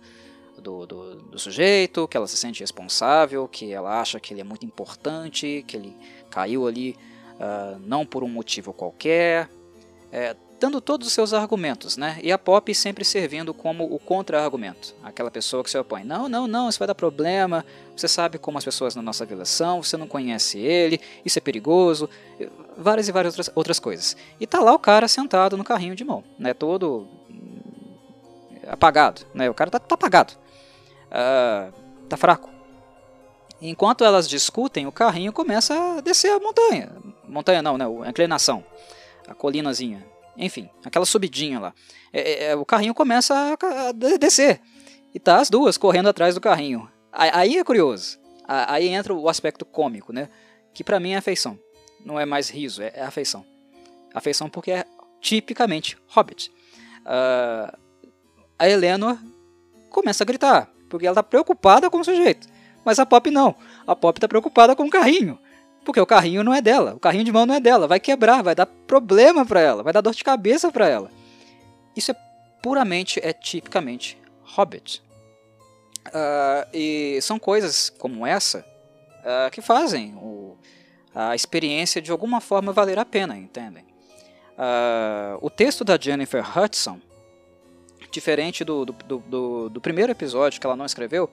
do, 0.58 0.86
do, 0.86 1.15
do, 1.15 1.39
sujeito, 1.39 2.08
que 2.08 2.15
ela 2.15 2.28
se 2.28 2.38
sente 2.38 2.62
responsável, 2.62 3.47
que 3.47 3.71
ela 3.71 3.99
acha 3.99 4.19
que 4.19 4.34
ele 4.34 4.41
é 4.41 4.43
muito 4.43 4.65
importante, 4.65 5.63
que 5.67 5.76
ele 5.76 5.95
caiu 6.30 6.67
ali 6.67 6.95
uh, 7.36 7.80
não 7.80 8.06
por 8.06 8.23
um 8.23 8.30
motivo 8.30 8.73
qualquer. 8.73 9.49
É, 10.12 10.36
dando 10.63 10.80
todos 10.80 11.08
os 11.08 11.13
seus 11.13 11.34
argumentos, 11.34 11.97
né? 11.97 12.17
E 12.23 12.32
a 12.32 12.38
Pop 12.38 12.73
sempre 12.73 13.04
servindo 13.04 13.54
como 13.54 13.84
o 13.84 13.99
contra-argumento, 13.99 14.95
aquela 15.04 15.30
pessoa 15.30 15.62
que 15.62 15.69
se 15.69 15.78
opõe. 15.78 16.06
Não, 16.06 16.30
não, 16.30 16.47
não, 16.47 16.69
isso 16.69 16.80
vai 16.80 16.88
dar 16.88 16.95
problema. 16.95 17.65
Você 17.97 18.08
sabe 18.08 18.38
como 18.38 18.58
as 18.58 18.63
pessoas 18.63 18.95
na 18.95 19.02
nossa 19.02 19.26
vila 19.26 19.43
são, 19.43 19.84
você 19.84 19.97
não 19.97 20.08
conhece 20.08 20.58
ele, 20.58 21.02
isso 21.26 21.38
é 21.38 21.41
perigoso, 21.41 22.10
várias 22.78 23.10
e 23.10 23.12
várias 23.12 23.34
outras, 23.34 23.52
outras 23.54 23.78
coisas. 23.78 24.15
E 24.39 24.47
tá 24.47 24.62
lá 24.62 24.73
o 24.73 24.80
cara 24.80 25.06
sentado 25.10 25.58
no 25.58 25.65
carrinho 25.65 25.97
de 25.97 26.06
mão, 26.06 26.23
né? 26.39 26.54
Todo 26.54 27.10
hum, 27.30 27.97
apagado, 28.65 29.23
né? 29.34 29.49
O 29.49 29.54
cara 29.54 29.69
tá, 29.69 29.80
tá 29.80 29.95
apagado, 29.95 30.32
uh, 31.10 31.73
tá 32.08 32.15
fraco. 32.15 32.49
Enquanto 33.62 34.06
elas 34.06 34.30
discutem, 34.30 34.88
o 34.88 34.93
carrinho 34.93 35.34
começa 35.34 35.97
a 35.97 35.99
descer 35.99 36.32
a 36.32 36.39
montanha. 36.39 36.89
Montanha 37.28 37.62
não, 37.62 37.78
né? 37.78 37.86
A 38.06 38.10
inclinação, 38.10 38.63
a 39.28 39.34
colinazinha. 39.34 40.12
Enfim, 40.38 40.69
aquela 40.84 41.06
subidinha 41.06 41.60
lá. 41.60 41.74
É, 42.12 42.22
é, 42.22 42.43
é, 42.52 42.56
o 42.56 42.65
carrinho 42.65 42.93
começa 42.93 43.34
a, 43.36 43.89
a, 43.89 43.91
descer. 43.91 44.62
E 45.13 45.19
tá 45.19 45.39
as 45.39 45.50
duas 45.50 45.78
correndo 45.78 46.10
atrás 46.10 46.36
do 46.36 46.41
carrinho. 46.41 46.89
Aí 47.12 47.58
é 47.58 47.63
curioso. 47.63 48.17
Aí 48.48 48.88
entra 48.88 49.13
o 49.13 49.30
aspecto 49.30 49.63
cômico, 49.63 50.12
né? 50.12 50.30
Que 50.74 50.84
para 50.84 51.00
mim 51.00 51.12
é 51.12 51.17
afeição. 51.17 51.58
Não 52.04 52.19
é 52.19 52.26
mais 52.26 52.50
riso, 52.50 52.82
é, 52.82 52.91
é 52.96 53.04
afeição. 53.04 53.46
Afeição 54.13 54.50
porque 54.50 54.72
é 54.72 54.86
tipicamente 55.22 55.98
Hobbit. 56.08 56.52
Uh, 57.02 57.78
a 58.58 58.69
Eleanor 58.69 59.17
começa 59.89 60.24
a 60.24 60.26
gritar, 60.26 60.69
porque 60.89 61.06
ela 61.06 61.15
tá 61.15 61.24
preocupada 61.24 61.89
com 61.89 62.00
o 62.00 62.04
sujeito. 62.04 62.48
Mas 62.84 63.00
a 63.00 63.06
Pop 63.06 63.30
não. 63.32 63.56
A 63.88 63.96
Pop 63.96 64.19
tá 64.19 64.28
preocupada 64.28 64.76
com 64.76 64.84
o 64.84 64.89
carrinho. 64.89 65.39
Porque 65.84 66.00
o 66.00 66.06
carrinho 66.06 66.43
não 66.43 66.54
é 66.54 66.62
dela, 66.62 66.93
o 66.96 67.00
carrinho 67.00 67.24
de 67.24 67.32
mão 67.32 67.46
não 67.46 67.56
é 67.56 67.60
dela, 67.60 67.88
vai 67.88 68.00
quebrar, 68.00 68.41
vai 68.41 68.56
dar 68.56 68.65
problema 68.65 69.46
para 69.46 69.60
ela, 69.60 69.84
vai 69.84 69.91
dar 69.91 70.02
dor 70.02 70.13
de 70.13 70.24
cabeça 70.24 70.72
para 70.72 70.88
ela. 70.88 71.12
Isso 71.96 72.12
é 72.12 72.15
puramente, 72.62 73.19
é 73.22 73.34
tipicamente 73.34 74.17
Hobbit. 74.43 75.04
Uh, 76.08 76.67
e 76.74 77.19
são 77.22 77.39
coisas 77.39 77.89
como 77.89 78.26
essa 78.26 78.65
uh, 79.19 79.50
que 79.52 79.62
fazem 79.62 80.13
o, 80.15 80.58
a 81.13 81.36
experiência 81.36 82.02
de 82.02 82.12
alguma 82.12 82.41
forma 82.41 82.74
valer 82.74 83.00
a 83.00 83.06
pena, 83.06 83.38
entendem? 83.38 83.84
Uh, 84.54 85.38
o 85.41 85.50
texto 85.50 85.84
da 85.84 85.98
Jennifer 85.98 86.46
Hudson, 86.58 87.00
diferente 88.12 88.63
do, 88.63 88.86
do, 88.86 88.93
do, 89.19 89.69
do 89.69 89.82
primeiro 89.82 90.12
episódio 90.12 90.60
que 90.60 90.67
ela 90.67 90.76
não 90.76 90.86
escreveu, 90.86 91.30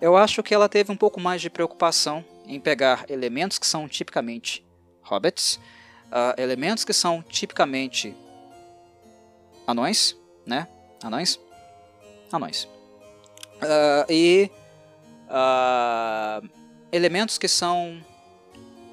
eu 0.00 0.16
acho 0.16 0.42
que 0.42 0.54
ela 0.54 0.68
teve 0.68 0.90
um 0.92 0.96
pouco 0.96 1.20
mais 1.20 1.40
de 1.40 1.48
preocupação 1.48 2.24
em 2.46 2.60
pegar 2.60 3.06
elementos 3.08 3.58
que 3.58 3.66
são 3.66 3.88
tipicamente 3.88 4.64
hobbits, 5.02 5.56
uh, 6.06 6.40
elementos 6.40 6.84
que 6.84 6.92
são 6.92 7.22
tipicamente 7.22 8.14
anões, 9.66 10.16
né? 10.46 10.68
Anões? 11.02 11.40
Anões. 12.32 12.64
Uh, 12.64 14.10
e 14.10 14.50
uh, 15.28 16.48
elementos 16.92 17.38
que 17.38 17.48
são 17.48 18.02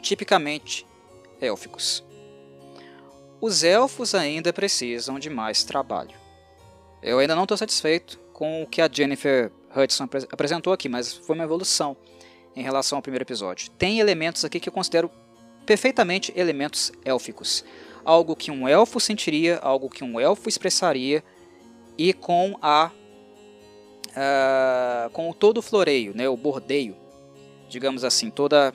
tipicamente 0.02 0.86
élficos. 1.40 2.04
Os 3.40 3.64
elfos 3.64 4.14
ainda 4.14 4.54
precisam 4.54 5.18
de 5.18 5.30
mais 5.30 5.64
trabalho. 5.64 6.16
Eu 7.02 7.20
ainda 7.20 7.36
não 7.36 7.44
estou 7.44 7.58
satisfeito 7.58 8.20
com 8.34 8.62
o 8.62 8.68
que 8.68 8.82
a 8.82 8.90
Jennifer 8.92 9.52
Hudson 9.76 10.08
apresentou 10.32 10.74
aqui, 10.74 10.90
mas 10.90 11.14
foi 11.14 11.36
uma 11.36 11.44
evolução 11.44 11.96
em 12.56 12.62
relação 12.62 12.98
ao 12.98 13.02
primeiro 13.02 13.24
episódio. 13.24 13.70
Tem 13.72 14.00
elementos 14.00 14.44
aqui 14.44 14.60
que 14.60 14.70
eu 14.70 14.74
considero 14.74 15.10
perfeitamente 15.66 16.34
elementos 16.36 16.92
élficos. 17.06 17.64
Algo 18.04 18.36
que 18.36 18.52
um 18.52 18.68
elfo 18.68 19.00
sentiria, 19.00 19.60
algo 19.60 19.90
que 19.90 20.04
um 20.04 20.20
elfo 20.20 20.50
expressaria, 20.50 21.24
e 21.98 22.14
com 22.14 22.58
a 22.62 22.92
uh, 24.12 25.10
com 25.12 25.32
todo 25.34 25.60
o 25.60 25.62
floreio, 25.62 26.16
né, 26.16 26.28
o 26.28 26.36
bordeio, 26.36 26.96
digamos 27.70 28.04
assim, 28.04 28.30
toda 28.30 28.74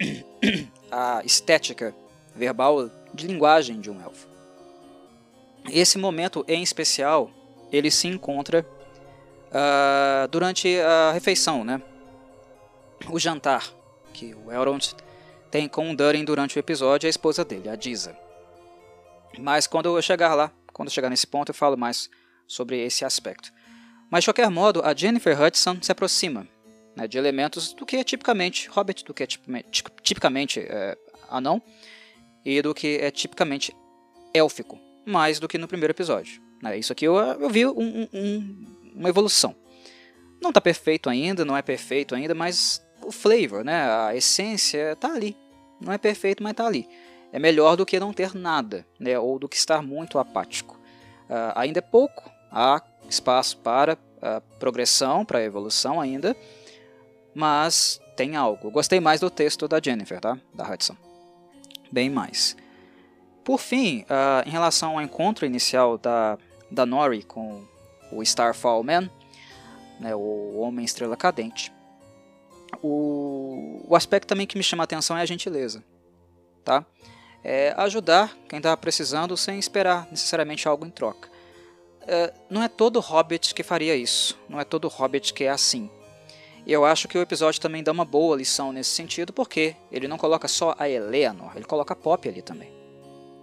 a 0.90 1.22
estética 1.24 1.94
verbal 2.34 2.90
de 3.12 3.26
linguagem 3.26 3.80
de 3.80 3.90
um 3.90 4.00
elfo. 4.00 4.28
Esse 5.70 5.98
momento 5.98 6.44
em 6.48 6.62
especial 6.62 7.30
ele 7.70 7.90
se 7.90 8.08
encontra 8.08 8.66
uh, 9.48 10.28
durante 10.28 10.78
a 10.80 11.12
refeição, 11.12 11.64
né? 11.64 11.82
o 13.08 13.18
jantar 13.18 13.64
que 14.12 14.34
o 14.34 14.50
Elrond 14.50 14.94
tem 15.50 15.68
com 15.68 15.90
o 15.90 15.96
Durin 15.96 16.24
durante 16.24 16.58
o 16.58 16.60
episódio 16.60 17.06
é 17.06 17.08
a 17.08 17.10
esposa 17.10 17.44
dele, 17.44 17.68
a 17.68 17.76
Disa. 17.76 18.16
Mas 19.38 19.66
quando 19.66 19.96
eu 19.96 20.02
chegar 20.02 20.34
lá, 20.34 20.52
quando 20.72 20.88
eu 20.88 20.92
chegar 20.92 21.08
nesse 21.08 21.26
ponto, 21.26 21.50
eu 21.50 21.54
falo 21.54 21.76
mais 21.76 22.10
sobre 22.46 22.78
esse 22.84 23.04
aspecto. 23.04 23.52
Mas 24.10 24.24
de 24.24 24.28
qualquer 24.28 24.50
modo, 24.50 24.82
a 24.82 24.94
Jennifer 24.94 25.40
Hudson 25.40 25.78
se 25.80 25.92
aproxima 25.92 26.46
né, 26.96 27.06
de 27.06 27.18
elementos 27.18 27.72
do 27.72 27.86
que 27.86 27.96
é 27.96 28.04
tipicamente 28.04 28.68
Hobbit, 28.68 29.04
do 29.04 29.14
que 29.14 29.22
é 29.22 29.26
tipicamente, 29.26 29.84
tipicamente 30.02 30.60
é, 30.60 30.96
anão 31.30 31.62
e 32.44 32.60
do 32.60 32.74
que 32.74 32.98
é 32.98 33.10
tipicamente 33.10 33.74
élfico, 34.34 34.78
mais 35.06 35.38
do 35.38 35.46
que 35.46 35.58
no 35.58 35.68
primeiro 35.68 35.92
episódio. 35.92 36.42
Né, 36.62 36.78
isso 36.78 36.92
aqui 36.92 37.04
eu, 37.04 37.16
eu 37.16 37.48
vi 37.48 37.66
um, 37.66 38.08
um, 38.12 38.77
uma 38.98 39.08
evolução. 39.08 39.54
Não 40.40 40.50
está 40.50 40.60
perfeito 40.60 41.08
ainda, 41.08 41.44
não 41.44 41.56
é 41.56 41.62
perfeito 41.62 42.14
ainda, 42.14 42.34
mas 42.34 42.82
o 43.02 43.10
flavor, 43.10 43.64
né? 43.64 43.90
A 43.90 44.14
essência 44.14 44.96
tá 44.96 45.12
ali. 45.12 45.36
Não 45.80 45.92
é 45.92 45.98
perfeito, 45.98 46.42
mas 46.42 46.54
tá 46.54 46.66
ali. 46.66 46.88
É 47.32 47.38
melhor 47.38 47.76
do 47.76 47.86
que 47.86 48.00
não 48.00 48.12
ter 48.12 48.34
nada, 48.34 48.86
né? 48.98 49.18
Ou 49.18 49.38
do 49.38 49.48
que 49.48 49.56
estar 49.56 49.82
muito 49.82 50.18
apático. 50.18 50.78
Uh, 51.28 51.52
ainda 51.54 51.78
é 51.78 51.82
pouco, 51.82 52.30
há 52.50 52.82
espaço 53.08 53.58
para 53.58 53.94
uh, 53.94 54.40
progressão, 54.58 55.24
para 55.24 55.42
evolução 55.42 56.00
ainda, 56.00 56.36
mas 57.34 58.00
tem 58.16 58.34
algo. 58.34 58.70
Gostei 58.70 58.98
mais 58.98 59.20
do 59.20 59.30
texto 59.30 59.68
da 59.68 59.80
Jennifer, 59.82 60.20
tá? 60.20 60.38
Da 60.54 60.68
Hudson. 60.68 60.96
Bem 61.92 62.08
mais. 62.08 62.56
Por 63.44 63.58
fim, 63.58 64.02
uh, 64.02 64.46
em 64.46 64.50
relação 64.50 64.92
ao 64.92 65.02
encontro 65.02 65.46
inicial 65.46 65.98
da, 65.98 66.38
da 66.70 66.84
Nori 66.84 67.22
com 67.22 67.62
o 68.12 68.22
Starfall 68.22 68.82
Man, 68.82 69.10
né, 70.00 70.14
o 70.14 70.58
Homem 70.58 70.84
Estrela 70.84 71.16
Cadente, 71.16 71.72
o, 72.82 73.84
o 73.88 73.96
aspecto 73.96 74.28
também 74.28 74.46
que 74.46 74.56
me 74.56 74.62
chama 74.62 74.82
a 74.82 74.84
atenção 74.84 75.16
é 75.16 75.22
a 75.22 75.26
gentileza. 75.26 75.82
Tá? 76.64 76.84
É 77.42 77.72
ajudar 77.76 78.36
quem 78.48 78.58
está 78.58 78.76
precisando 78.76 79.36
sem 79.36 79.58
esperar 79.58 80.06
necessariamente 80.10 80.68
algo 80.68 80.84
em 80.84 80.90
troca. 80.90 81.28
uh, 82.02 82.38
não 82.50 82.62
é 82.62 82.68
todo 82.68 83.00
hobbit 83.00 83.54
que 83.54 83.62
faria 83.62 83.94
isso, 83.96 84.38
não 84.48 84.60
é 84.60 84.64
todo 84.64 84.88
hobbit 84.88 85.32
que 85.32 85.44
é 85.44 85.50
assim. 85.50 85.90
E 86.66 86.72
eu 86.72 86.84
acho 86.84 87.08
que 87.08 87.16
o 87.16 87.22
episódio 87.22 87.60
também 87.60 87.82
dá 87.82 87.90
uma 87.90 88.04
boa 88.04 88.36
lição 88.36 88.72
nesse 88.72 88.90
sentido, 88.90 89.32
porque 89.32 89.74
ele 89.90 90.06
não 90.06 90.18
coloca 90.18 90.46
só 90.46 90.74
a 90.78 90.88
Eleanor, 90.88 91.52
ele 91.56 91.64
coloca 91.64 91.94
a 91.94 91.96
Pop 91.96 92.28
ali 92.28 92.42
também. 92.42 92.70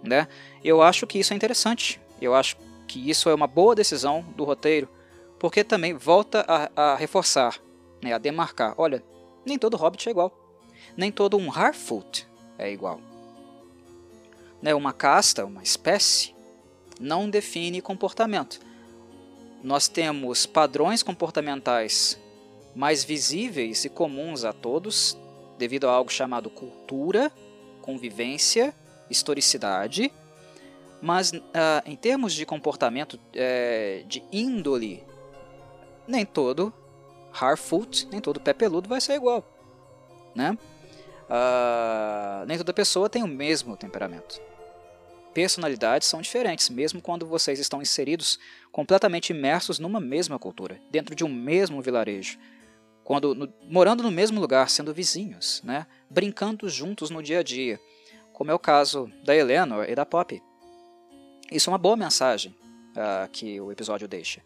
Né? 0.02 0.28
Eu 0.62 0.80
acho 0.80 1.06
que 1.06 1.18
isso 1.18 1.32
é 1.32 1.36
interessante, 1.36 2.00
eu 2.20 2.34
acho 2.34 2.56
que 2.86 3.10
isso 3.10 3.28
é 3.28 3.34
uma 3.34 3.46
boa 3.46 3.74
decisão 3.74 4.24
do 4.36 4.44
roteiro, 4.44 4.88
porque 5.38 5.62
também 5.62 5.94
volta 5.94 6.44
a, 6.48 6.92
a 6.92 6.96
reforçar, 6.96 7.60
né, 8.02 8.12
a 8.12 8.18
demarcar, 8.18 8.74
olha, 8.78 9.02
nem 9.44 9.58
todo 9.58 9.76
hobbit 9.76 10.08
é 10.08 10.10
igual, 10.10 10.32
nem 10.96 11.12
todo 11.12 11.36
um 11.36 11.50
Harfoot 11.50 12.26
é 12.58 12.70
igual. 12.70 13.00
Né, 14.62 14.74
uma 14.74 14.92
casta, 14.92 15.44
uma 15.44 15.62
espécie, 15.62 16.34
não 16.98 17.28
define 17.28 17.80
comportamento. 17.80 18.60
Nós 19.62 19.88
temos 19.88 20.46
padrões 20.46 21.02
comportamentais 21.02 22.18
mais 22.74 23.02
visíveis 23.02 23.84
e 23.84 23.88
comuns 23.88 24.44
a 24.44 24.52
todos, 24.52 25.16
devido 25.58 25.88
a 25.88 25.92
algo 25.92 26.12
chamado 26.12 26.50
cultura, 26.50 27.32
convivência, 27.80 28.74
historicidade, 29.10 30.12
mas 31.00 31.32
uh, 31.32 31.42
em 31.84 31.96
termos 31.96 32.32
de 32.32 32.46
comportamento, 32.46 33.18
é, 33.34 34.02
de 34.06 34.22
índole, 34.32 35.04
nem 36.06 36.24
todo 36.24 36.72
Harfoot, 37.32 38.06
nem 38.10 38.20
todo 38.20 38.40
pé 38.40 38.52
peludo 38.52 38.88
vai 38.88 39.00
ser 39.00 39.14
igual. 39.14 39.44
Né? 40.34 40.56
Uh, 41.28 42.46
nem 42.46 42.56
toda 42.56 42.72
pessoa 42.72 43.08
tem 43.08 43.22
o 43.22 43.28
mesmo 43.28 43.76
temperamento. 43.76 44.40
Personalidades 45.34 46.08
são 46.08 46.22
diferentes, 46.22 46.70
mesmo 46.70 47.02
quando 47.02 47.26
vocês 47.26 47.58
estão 47.58 47.82
inseridos 47.82 48.38
completamente 48.72 49.30
imersos 49.30 49.78
numa 49.78 50.00
mesma 50.00 50.38
cultura, 50.38 50.80
dentro 50.90 51.14
de 51.14 51.24
um 51.24 51.28
mesmo 51.28 51.82
vilarejo, 51.82 52.38
quando 53.04 53.34
no, 53.34 53.52
morando 53.68 54.02
no 54.02 54.10
mesmo 54.10 54.40
lugar, 54.40 54.70
sendo 54.70 54.94
vizinhos, 54.94 55.60
né? 55.62 55.86
brincando 56.08 56.68
juntos 56.68 57.10
no 57.10 57.22
dia 57.22 57.40
a 57.40 57.42
dia, 57.42 57.78
como 58.32 58.50
é 58.50 58.54
o 58.54 58.58
caso 58.58 59.10
da 59.24 59.36
Eleanor 59.36 59.88
e 59.88 59.94
da 59.94 60.06
Poppy. 60.06 60.42
Isso 61.50 61.70
é 61.70 61.72
uma 61.72 61.78
boa 61.78 61.96
mensagem 61.96 62.54
uh, 62.92 63.28
que 63.30 63.60
o 63.60 63.70
episódio 63.70 64.08
deixa. 64.08 64.42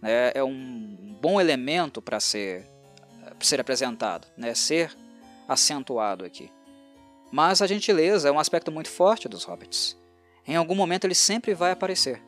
Né? 0.00 0.32
É 0.34 0.44
um 0.44 1.16
bom 1.20 1.40
elemento 1.40 2.02
para 2.02 2.20
ser, 2.20 2.68
ser 3.40 3.60
apresentado, 3.60 4.26
né? 4.36 4.54
ser 4.54 4.94
acentuado 5.48 6.24
aqui. 6.24 6.50
Mas 7.32 7.62
a 7.62 7.66
gentileza 7.66 8.28
é 8.28 8.32
um 8.32 8.38
aspecto 8.38 8.70
muito 8.70 8.88
forte 8.90 9.28
dos 9.28 9.44
hobbits. 9.44 9.96
Em 10.46 10.56
algum 10.56 10.74
momento 10.74 11.04
ele 11.04 11.14
sempre 11.14 11.54
vai 11.54 11.72
aparecer. 11.72 12.22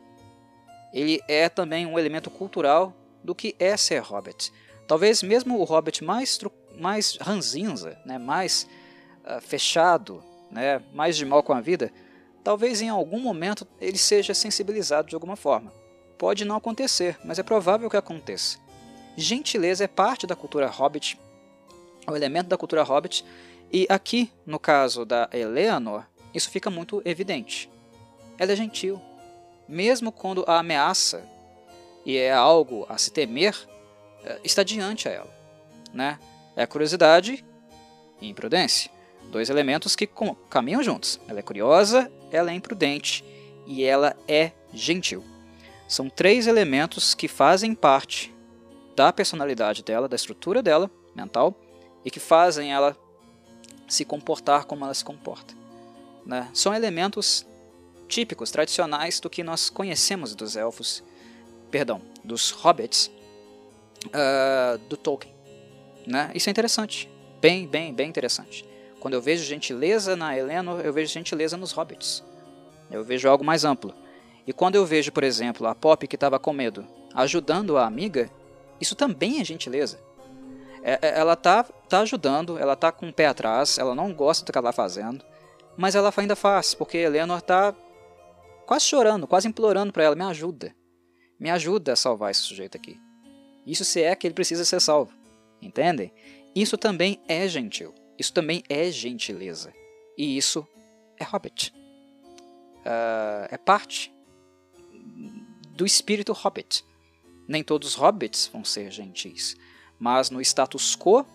Ele 0.91 1.21
é 1.27 1.47
também 1.47 1.85
um 1.85 1.99
elemento 1.99 2.29
cultural 2.31 2.93
do 3.23 3.35
que 3.35 3.55
é 3.59 3.77
ser 3.77 4.01
hobbit. 4.01 4.51
Talvez 4.87 5.21
mesmo 5.21 5.59
o 5.59 5.63
hobbit 5.63 6.03
mais, 6.03 6.39
mais 6.79 7.17
ranzinza, 7.21 7.99
né? 8.05 8.17
mais 8.17 8.67
uh, 9.23 9.39
fechado, 9.41 10.23
né? 10.49 10.81
mais 10.93 11.15
de 11.15 11.25
mal 11.25 11.43
com 11.43 11.53
a 11.53 11.61
vida, 11.61 11.91
talvez 12.47 12.81
em 12.81 12.87
algum 12.87 13.19
momento 13.19 13.67
ele 13.77 13.97
seja 13.97 14.33
sensibilizado 14.33 15.09
de 15.09 15.15
alguma 15.15 15.35
forma. 15.35 15.69
Pode 16.17 16.45
não 16.45 16.55
acontecer, 16.55 17.19
mas 17.25 17.37
é 17.37 17.43
provável 17.43 17.89
que 17.89 17.97
aconteça. 17.97 18.57
Gentileza 19.17 19.83
é 19.83 19.87
parte 19.87 20.25
da 20.25 20.33
cultura 20.33 20.67
hobbit, 20.67 21.19
é 22.07 22.09
um 22.09 22.15
elemento 22.15 22.47
da 22.47 22.57
cultura 22.57 22.83
hobbit, 22.83 23.25
e 23.69 23.85
aqui, 23.89 24.31
no 24.45 24.57
caso 24.57 25.03
da 25.03 25.29
Eleanor, 25.33 26.05
isso 26.33 26.49
fica 26.49 26.69
muito 26.69 27.01
evidente. 27.03 27.69
Ela 28.39 28.53
é 28.53 28.55
gentil, 28.55 29.01
mesmo 29.67 30.09
quando 30.09 30.45
a 30.47 30.59
ameaça, 30.59 31.27
e 32.05 32.15
é 32.15 32.31
algo 32.31 32.85
a 32.87 32.97
se 32.97 33.11
temer, 33.11 33.57
eh, 34.23 34.39
está 34.41 34.63
diante 34.63 35.09
a 35.09 35.11
ela. 35.11 35.37
Né? 35.93 36.17
É 36.55 36.63
a 36.63 36.67
curiosidade 36.67 37.43
e 38.21 38.29
imprudência. 38.29 38.89
Dois 39.29 39.49
elementos 39.49 39.97
que 39.97 40.09
caminham 40.49 40.81
juntos. 40.81 41.19
Ela 41.27 41.39
é 41.39 41.41
curiosa, 41.43 42.09
ela 42.31 42.51
é 42.51 42.53
imprudente 42.53 43.23
e 43.65 43.83
ela 43.83 44.15
é 44.27 44.51
gentil. 44.73 45.23
São 45.87 46.09
três 46.09 46.47
elementos 46.47 47.13
que 47.13 47.27
fazem 47.27 47.73
parte 47.73 48.33
da 48.95 49.13
personalidade 49.13 49.83
dela, 49.83 50.07
da 50.07 50.15
estrutura 50.15 50.61
dela, 50.61 50.89
mental, 51.15 51.55
e 52.03 52.11
que 52.11 52.19
fazem 52.19 52.73
ela 52.73 52.97
se 53.87 54.03
comportar 54.03 54.65
como 54.65 54.83
ela 54.83 54.93
se 54.93 55.05
comporta. 55.05 55.53
Né? 56.25 56.49
São 56.53 56.73
elementos 56.73 57.45
típicos, 58.07 58.51
tradicionais 58.51 59.19
do 59.19 59.29
que 59.29 59.43
nós 59.43 59.69
conhecemos 59.69 60.35
dos 60.35 60.55
elfos, 60.55 61.03
perdão, 61.71 62.01
dos 62.23 62.51
hobbits 62.51 63.11
uh, 64.07 64.77
do 64.89 64.97
Tolkien. 64.97 65.33
Né? 66.05 66.31
Isso 66.33 66.49
é 66.49 66.51
interessante, 66.51 67.09
bem, 67.41 67.67
bem, 67.67 67.93
bem 67.93 68.09
interessante. 68.09 68.65
Quando 68.99 69.13
eu 69.13 69.21
vejo 69.21 69.43
gentileza 69.43 70.15
na 70.15 70.37
Eleanor, 70.37 70.81
eu 70.81 70.91
vejo 70.91 71.13
gentileza 71.13 71.55
nos 71.55 71.71
hobbits. 71.71 72.23
Eu 72.89 73.03
vejo 73.03 73.29
algo 73.29 73.43
mais 73.43 73.63
amplo. 73.63 73.93
E 74.45 74.53
quando 74.53 74.75
eu 74.75 74.85
vejo, 74.85 75.11
por 75.11 75.23
exemplo, 75.23 75.67
a 75.67 75.75
Pop 75.75 76.07
que 76.07 76.15
estava 76.15 76.39
com 76.39 76.53
medo 76.53 76.85
ajudando 77.13 77.77
a 77.77 77.85
amiga, 77.85 78.29
isso 78.79 78.95
também 78.95 79.41
é 79.41 79.43
gentileza. 79.43 79.99
É, 80.83 80.99
é, 81.01 81.19
ela 81.19 81.35
tá, 81.35 81.63
tá 81.63 82.01
ajudando, 82.01 82.57
ela 82.57 82.75
tá 82.75 82.91
com 82.91 83.09
o 83.09 83.13
pé 83.13 83.25
atrás, 83.25 83.77
ela 83.77 83.95
não 83.95 84.13
gosta 84.13 84.45
do 84.45 84.51
que 84.51 84.57
ela 84.57 84.69
está 84.69 84.81
fazendo, 84.81 85.25
mas 85.75 85.95
ela 85.95 86.13
ainda 86.15 86.35
faz, 86.35 86.73
porque 86.73 86.97
a 86.97 87.01
Eleanor 87.01 87.41
tá 87.41 87.73
quase 88.65 88.85
chorando, 88.85 89.27
quase 89.27 89.47
implorando 89.47 89.91
para 89.91 90.03
ela: 90.03 90.15
me 90.15 90.23
ajuda. 90.23 90.75
Me 91.39 91.49
ajuda 91.49 91.93
a 91.93 91.95
salvar 91.95 92.31
esse 92.31 92.41
sujeito 92.41 92.77
aqui. 92.77 92.99
Isso 93.65 93.83
se 93.83 94.01
é 94.01 94.15
que 94.15 94.25
ele 94.25 94.33
precisa 94.33 94.63
ser 94.63 94.79
salvo. 94.79 95.11
Entendem? 95.61 96.13
Isso 96.55 96.77
também 96.77 97.19
é 97.27 97.47
gentil. 97.47 97.93
Isso 98.17 98.33
também 98.33 98.63
é 98.67 98.89
gentileza. 98.91 99.73
E 100.17 100.37
isso 100.37 100.67
é 101.19 101.23
hobbit. 101.23 101.73
Uh, 102.79 103.47
é 103.49 103.57
parte 103.57 104.11
do 105.75 105.85
espírito 105.85 106.33
hobbit. 106.33 106.83
Nem 107.47 107.63
todos 107.63 107.89
os 107.89 107.95
hobbits 107.95 108.47
vão 108.47 108.65
ser 108.65 108.91
gentis, 108.91 109.55
mas 109.99 110.29
no 110.29 110.41
status 110.41 110.97
quo, 110.97 111.25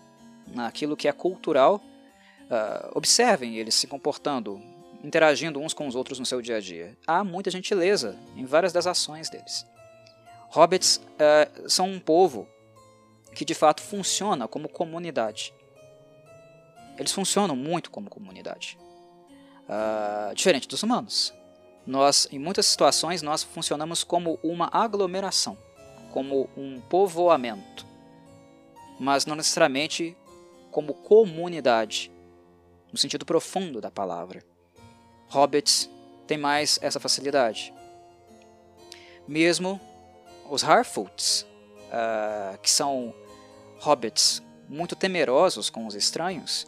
naquilo 0.47 0.97
que 0.97 1.07
é 1.07 1.11
cultural, 1.11 1.77
uh, 1.77 2.91
observem 2.93 3.57
eles 3.57 3.73
se 3.73 3.87
comportando, 3.87 4.61
interagindo 5.03 5.59
uns 5.59 5.73
com 5.73 5.87
os 5.87 5.95
outros 5.95 6.19
no 6.19 6.25
seu 6.25 6.41
dia 6.41 6.57
a 6.57 6.59
dia. 6.59 6.97
Há 7.07 7.23
muita 7.23 7.49
gentileza 7.49 8.19
em 8.35 8.45
várias 8.45 8.73
das 8.73 8.85
ações 8.85 9.29
deles. 9.29 9.65
Hobbits 10.49 10.97
uh, 10.97 11.69
são 11.69 11.89
um 11.89 11.99
povo 11.99 12.47
que 13.33 13.43
de 13.43 13.55
fato 13.55 13.81
funciona 13.81 14.47
como 14.47 14.69
comunidade. 14.69 15.53
Eles 16.97 17.11
funcionam 17.11 17.55
muito 17.55 17.89
como 17.89 18.09
comunidade. 18.09 18.77
Uh, 19.63 20.35
diferente 20.35 20.67
dos 20.67 20.83
humanos. 20.83 21.33
Nós, 21.85 22.27
em 22.31 22.39
muitas 22.39 22.65
situações, 22.65 23.21
nós 23.21 23.43
funcionamos 23.43 24.03
como 24.03 24.39
uma 24.43 24.69
aglomeração, 24.71 25.57
como 26.11 26.49
um 26.55 26.79
povoamento, 26.79 27.85
mas 28.99 29.25
não 29.25 29.35
necessariamente 29.35 30.15
como 30.71 30.93
comunidade, 30.93 32.11
no 32.91 32.97
sentido 32.97 33.25
profundo 33.25 33.81
da 33.81 33.91
palavra. 33.91 34.43
Hobbits 35.27 35.89
têm 36.25 36.37
mais 36.37 36.79
essa 36.81 36.99
facilidade. 36.99 37.73
Mesmo 39.27 39.79
os 40.49 40.63
Harfoots, 40.63 41.45
uh, 41.87 42.57
que 42.61 42.69
são 42.69 43.13
hobbits 43.79 44.41
muito 44.69 44.95
temerosos 44.95 45.69
com 45.69 45.85
os 45.85 45.95
estranhos, 45.95 46.67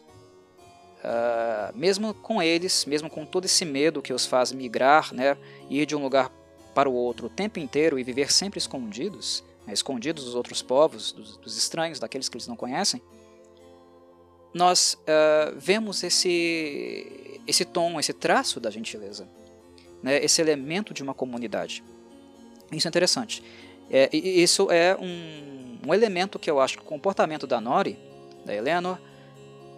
Uh, 1.05 1.77
mesmo 1.77 2.15
com 2.15 2.41
eles, 2.41 2.83
mesmo 2.85 3.11
com 3.11 3.27
todo 3.27 3.45
esse 3.45 3.63
medo 3.63 4.01
que 4.01 4.11
os 4.11 4.25
faz 4.25 4.51
migrar, 4.51 5.13
né, 5.13 5.37
ir 5.69 5.85
de 5.85 5.95
um 5.95 6.01
lugar 6.01 6.31
para 6.73 6.89
o 6.89 6.93
outro 6.93 7.27
o 7.27 7.29
tempo 7.29 7.59
inteiro 7.59 7.99
e 7.99 8.03
viver 8.03 8.31
sempre 8.31 8.57
escondidos, 8.57 9.43
né, 9.67 9.73
escondidos 9.73 10.25
dos 10.25 10.33
outros 10.33 10.63
povos, 10.63 11.11
dos, 11.11 11.37
dos, 11.37 11.57
estranhos, 11.57 11.99
daqueles 11.99 12.27
que 12.27 12.35
eles 12.35 12.47
não 12.47 12.55
conhecem, 12.55 13.03
nós 14.51 14.97
uh, 15.01 15.55
vemos 15.59 16.01
esse, 16.01 17.39
esse 17.45 17.65
tom, 17.65 17.99
esse 17.99 18.13
traço 18.13 18.59
da 18.59 18.71
gentileza, 18.71 19.27
né, 20.01 20.17
esse 20.25 20.41
elemento 20.41 20.91
de 20.91 21.03
uma 21.03 21.13
comunidade. 21.13 21.83
Isso 22.71 22.87
é 22.87 22.89
interessante. 22.89 23.43
É, 23.91 24.09
isso 24.11 24.71
é 24.71 24.97
um, 24.99 25.77
um 25.87 25.93
elemento 25.93 26.39
que 26.39 26.49
eu 26.49 26.59
acho 26.59 26.79
que 26.79 26.83
o 26.83 26.87
comportamento 26.87 27.45
da 27.45 27.61
Nori, 27.61 27.95
da 28.43 28.55
Eleanor, 28.55 28.97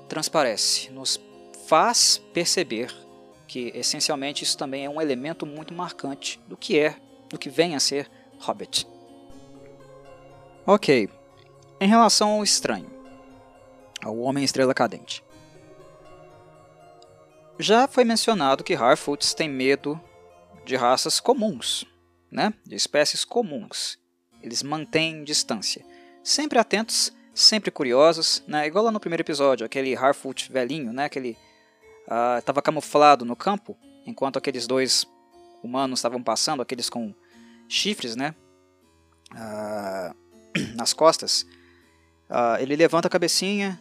transparece, 0.07 0.89
nos 0.91 1.19
faz 1.67 2.21
perceber 2.33 2.93
que 3.47 3.71
essencialmente 3.73 4.43
isso 4.43 4.57
também 4.57 4.85
é 4.85 4.89
um 4.89 5.01
elemento 5.01 5.45
muito 5.45 5.73
marcante 5.73 6.39
do 6.47 6.57
que 6.57 6.79
é, 6.79 6.95
do 7.29 7.37
que 7.37 7.49
vem 7.49 7.75
a 7.75 7.79
ser 7.79 8.09
Hobbit. 8.39 8.87
Ok, 10.65 11.09
em 11.79 11.87
relação 11.87 12.31
ao 12.31 12.43
estranho, 12.43 12.89
ao 14.03 14.17
Homem 14.17 14.43
Estrela 14.43 14.73
Cadente. 14.73 15.23
Já 17.59 17.87
foi 17.87 18.03
mencionado 18.03 18.63
que 18.63 18.75
Harfoots 18.75 19.33
têm 19.33 19.49
medo 19.49 19.99
de 20.65 20.75
raças 20.75 21.19
comuns, 21.19 21.85
né, 22.29 22.53
de 22.65 22.75
espécies 22.75 23.23
comuns. 23.23 23.97
Eles 24.43 24.61
mantêm 24.61 25.23
distância. 25.23 25.83
Sempre 26.23 26.59
atentos, 26.59 27.11
sempre 27.37 27.69
curiosos, 27.69 28.43
né, 28.47 28.65
igual 28.65 28.85
lá 28.85 28.91
no 28.91 28.99
primeiro 28.99 29.21
episódio, 29.21 29.63
aquele 29.63 29.95
Harfoot 29.95 30.51
velhinho, 30.51 30.91
né, 30.91 31.05
aquele 31.05 31.37
estava 32.39 32.61
uh, 32.61 32.63
camuflado 32.63 33.23
no 33.23 33.35
campo, 33.35 33.77
enquanto 34.07 34.37
aqueles 34.37 34.65
dois 34.65 35.05
humanos 35.61 35.99
estavam 35.99 36.23
passando, 36.23 36.63
aqueles 36.63 36.89
com 36.89 37.13
chifres, 37.69 38.15
né, 38.15 38.33
uh, 39.33 40.15
nas 40.75 40.93
costas. 40.93 41.43
Uh, 42.27 42.59
ele 42.59 42.75
levanta 42.75 43.07
a 43.07 43.11
cabecinha, 43.11 43.79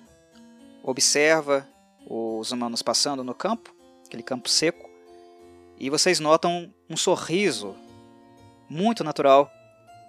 observa 0.82 1.66
os 2.06 2.52
humanos 2.52 2.82
passando 2.82 3.24
no 3.24 3.34
campo, 3.34 3.74
aquele 4.04 4.22
campo 4.22 4.50
seco, 4.50 4.86
e 5.78 5.88
vocês 5.88 6.20
notam 6.20 6.70
um 6.90 6.96
sorriso 6.96 7.74
muito 8.68 9.02
natural 9.02 9.50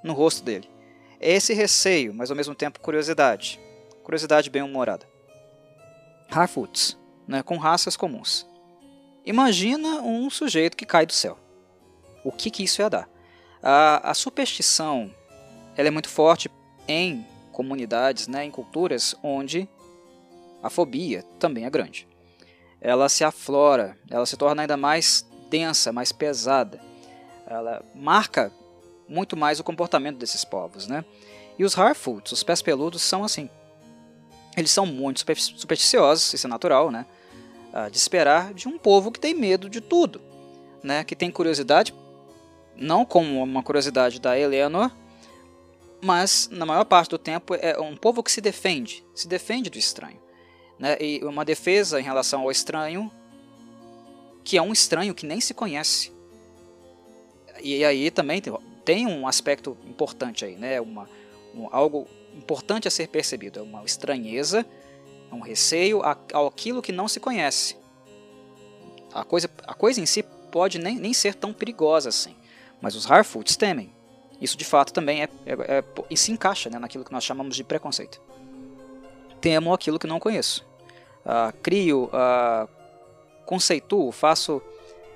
no 0.03 0.11
rosto 0.11 0.43
dele. 0.43 0.69
É 1.19 1.33
esse 1.33 1.53
receio, 1.53 2.13
mas 2.13 2.29
ao 2.29 2.37
mesmo 2.37 2.53
tempo 2.53 2.79
curiosidade. 2.79 3.59
Curiosidade 4.03 4.49
bem 4.49 4.61
humorada. 4.61 5.05
Harfoots, 6.29 6.97
né, 7.27 7.41
com 7.41 7.57
raças 7.57 7.97
comuns. 7.97 8.47
Imagina 9.25 10.01
um 10.01 10.29
sujeito 10.29 10.77
que 10.77 10.85
cai 10.85 11.05
do 11.05 11.13
céu. 11.13 11.37
O 12.23 12.31
que, 12.31 12.49
que 12.49 12.63
isso 12.63 12.81
ia 12.81 12.89
dar? 12.89 13.09
A, 13.61 14.11
a 14.11 14.13
superstição 14.13 15.13
ela 15.75 15.87
é 15.87 15.91
muito 15.91 16.09
forte 16.09 16.49
em 16.87 17.25
comunidades, 17.51 18.27
né, 18.27 18.45
em 18.45 18.51
culturas 18.51 19.15
onde 19.23 19.67
a 20.61 20.69
fobia 20.69 21.23
também 21.39 21.65
é 21.65 21.69
grande. 21.69 22.07
Ela 22.79 23.09
se 23.09 23.23
aflora, 23.23 23.97
ela 24.09 24.25
se 24.25 24.37
torna 24.37 24.61
ainda 24.61 24.77
mais 24.77 25.25
densa, 25.49 25.91
mais 25.91 26.11
pesada. 26.11 26.79
Ela 27.47 27.83
marca 27.95 28.51
muito 29.07 29.37
mais 29.37 29.59
o 29.59 29.63
comportamento 29.63 30.17
desses 30.17 30.43
povos, 30.43 30.87
né? 30.87 31.03
E 31.57 31.63
os 31.63 31.77
Harfoots, 31.77 32.31
os 32.31 32.43
pés 32.43 32.61
peludos, 32.61 33.01
são 33.01 33.23
assim. 33.23 33.49
Eles 34.55 34.71
são 34.71 34.85
muito 34.85 35.19
supersticiosos, 35.19 36.33
isso 36.33 36.47
é 36.47 36.49
natural, 36.49 36.91
né? 36.91 37.05
Ah, 37.73 37.89
de 37.89 37.97
esperar 37.97 38.53
de 38.53 38.67
um 38.67 38.77
povo 38.77 39.11
que 39.11 39.19
tem 39.19 39.33
medo 39.33 39.69
de 39.69 39.81
tudo, 39.81 40.21
né? 40.83 41.03
Que 41.03 41.15
tem 41.15 41.29
curiosidade, 41.29 41.93
não 42.75 43.05
como 43.05 43.43
uma 43.43 43.63
curiosidade 43.63 44.19
da 44.19 44.37
Eleanor, 44.37 44.91
mas 46.01 46.49
na 46.51 46.65
maior 46.65 46.85
parte 46.85 47.09
do 47.09 47.17
tempo 47.17 47.55
é 47.55 47.79
um 47.79 47.95
povo 47.95 48.21
que 48.21 48.31
se 48.31 48.41
defende, 48.41 49.03
se 49.13 49.27
defende 49.27 49.69
do 49.69 49.77
estranho. 49.77 50.19
Né? 50.77 50.95
E 50.99 51.23
uma 51.23 51.43
defesa 51.43 51.99
em 51.99 52.03
relação 52.03 52.41
ao 52.41 52.51
estranho, 52.51 53.11
que 54.43 54.57
é 54.57 54.61
um 54.61 54.71
estranho 54.71 55.15
que 55.15 55.25
nem 55.25 55.41
se 55.41 55.53
conhece. 55.53 56.11
E 57.61 57.83
aí 57.83 58.11
também 58.11 58.39
tem, 58.39 58.53
tem 58.87 59.05
um 59.05 59.27
aspecto 59.27 59.77
importante 59.85 60.45
aí, 60.45 60.55
né? 60.55 60.79
Uma, 60.79 61.09
um, 61.53 61.67
algo 61.73 62.07
importante 62.33 62.87
a 62.87 62.91
ser 62.91 63.09
percebido. 63.09 63.59
É 63.59 63.61
uma 63.61 63.83
estranheza, 63.83 64.65
um 65.29 65.41
receio 65.41 66.01
aquilo 66.01 66.81
que 66.81 66.93
não 66.93 67.05
se 67.05 67.19
conhece. 67.19 67.75
A 69.13 69.25
coisa, 69.25 69.49
a 69.67 69.73
coisa 69.73 69.99
em 69.99 70.05
si 70.05 70.23
pode 70.23 70.79
nem, 70.79 70.95
nem 70.95 71.13
ser 71.13 71.35
tão 71.35 71.51
perigosa 71.51 72.07
assim. 72.07 72.33
Mas 72.79 72.95
os 72.95 73.11
Harfoots 73.11 73.57
temem. 73.57 73.93
Isso 74.39 74.55
de 74.55 74.63
fato 74.63 74.93
também 74.93 75.21
é, 75.21 75.29
é, 75.45 75.79
é, 75.79 75.83
e 76.09 76.15
se 76.15 76.31
encaixa 76.31 76.69
né, 76.69 76.79
naquilo 76.79 77.03
que 77.03 77.11
nós 77.11 77.25
chamamos 77.25 77.57
de 77.57 77.65
preconceito. 77.65 78.21
Temo 79.41 79.73
aquilo 79.73 79.99
que 79.99 80.07
não 80.07 80.17
conheço. 80.17 80.65
Uh, 81.25 81.51
crio, 81.61 82.05
uh, 82.05 82.69
conceituo, 83.45 84.13
faço 84.13 84.61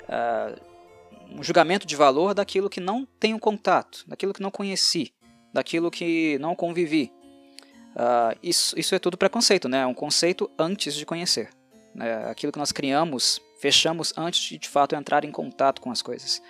uh, 0.10 0.71
um 1.32 1.44
julgamento 1.44 1.88
de 1.88 1.96
valor 1.96 2.34
daquilo 2.34 2.70
que 2.70 2.80
não 2.80 3.06
tenho 3.20 3.40
contato, 3.40 4.04
daquilo 4.08 4.34
que 4.34 4.42
não 4.42 4.52
conheci, 4.52 5.14
daquilo 5.54 5.90
que 5.90 6.38
não 6.40 6.56
convivi. 6.56 7.12
isso, 8.42 8.78
isso 8.78 8.96
é 8.96 9.00
tudo 9.00 9.18
preconceito, 9.18 9.68
né? 9.70 9.82
é 9.82 9.88
um 9.88 9.94
conceito 9.94 10.50
antes 10.58 10.94
de 10.96 11.06
conhecer. 11.06 11.50
Né? 11.96 12.26
Aquilo 12.30 12.52
que 12.52 12.60
nós 12.60 12.72
criamos, 12.72 13.42
fechamos 13.60 14.14
antes 14.18 14.42
de 14.42 14.58
de 14.58 14.70
fato 14.70 14.96
entrar 14.96 15.24
em 15.24 15.32
contato 15.32 15.82
com 15.82 15.92
as 15.92 16.02
coisas. 16.02 16.42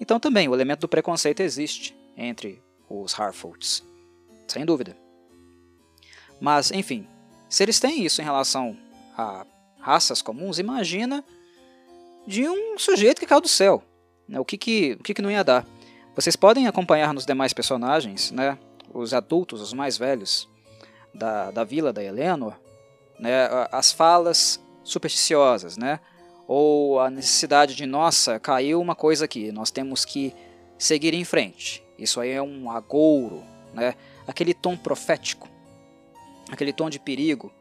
Então 0.00 0.20
também 0.20 0.48
o 0.48 0.54
elemento 0.54 0.80
do 0.80 0.88
preconceito 0.88 1.40
existe 1.40 1.96
entre 2.16 2.62
os 2.88 3.18
Harfoots, 3.18 3.84
sem 4.46 4.64
dúvida. 4.64 4.96
Mas, 6.40 6.70
enfim, 6.70 7.06
se 7.48 7.62
eles 7.62 7.80
têm 7.80 8.04
isso 8.04 8.20
em 8.20 8.24
relação 8.24 8.76
a 9.16 9.44
raças 9.80 10.22
comuns, 10.22 10.58
imagina 10.58 11.24
de 12.26 12.48
um 12.48 12.78
sujeito 12.78 13.18
que 13.18 13.26
caiu 13.26 13.40
do 13.40 13.48
céu. 13.48 13.82
Né? 14.28 14.38
O, 14.38 14.44
que, 14.44 14.58
que, 14.58 14.96
o 15.00 15.02
que, 15.02 15.14
que 15.14 15.22
não 15.22 15.30
ia 15.30 15.42
dar? 15.42 15.66
Vocês 16.14 16.36
podem 16.36 16.66
acompanhar 16.66 17.14
nos 17.14 17.24
demais 17.24 17.52
personagens, 17.52 18.30
né? 18.30 18.58
os 18.92 19.14
adultos, 19.14 19.60
os 19.60 19.72
mais 19.72 19.96
velhos 19.96 20.48
da, 21.14 21.50
da 21.50 21.64
vila 21.64 21.92
da 21.92 22.02
Eleanor, 22.02 22.54
né? 23.18 23.48
as 23.70 23.92
falas 23.92 24.60
supersticiosas, 24.82 25.76
né? 25.76 26.00
ou 26.46 26.98
a 26.98 27.10
necessidade 27.10 27.74
de, 27.74 27.86
nossa, 27.86 28.40
caiu 28.40 28.80
uma 28.80 28.94
coisa 28.94 29.26
aqui, 29.26 29.52
nós 29.52 29.70
temos 29.70 30.04
que 30.04 30.34
seguir 30.78 31.14
em 31.14 31.24
frente. 31.24 31.84
Isso 31.98 32.20
aí 32.20 32.30
é 32.30 32.42
um 32.42 32.70
agouro, 32.70 33.42
né? 33.72 33.94
aquele 34.26 34.54
tom 34.54 34.76
profético, 34.76 35.48
aquele 36.50 36.72
tom 36.72 36.88
de 36.88 36.98
perigo. 36.98 37.52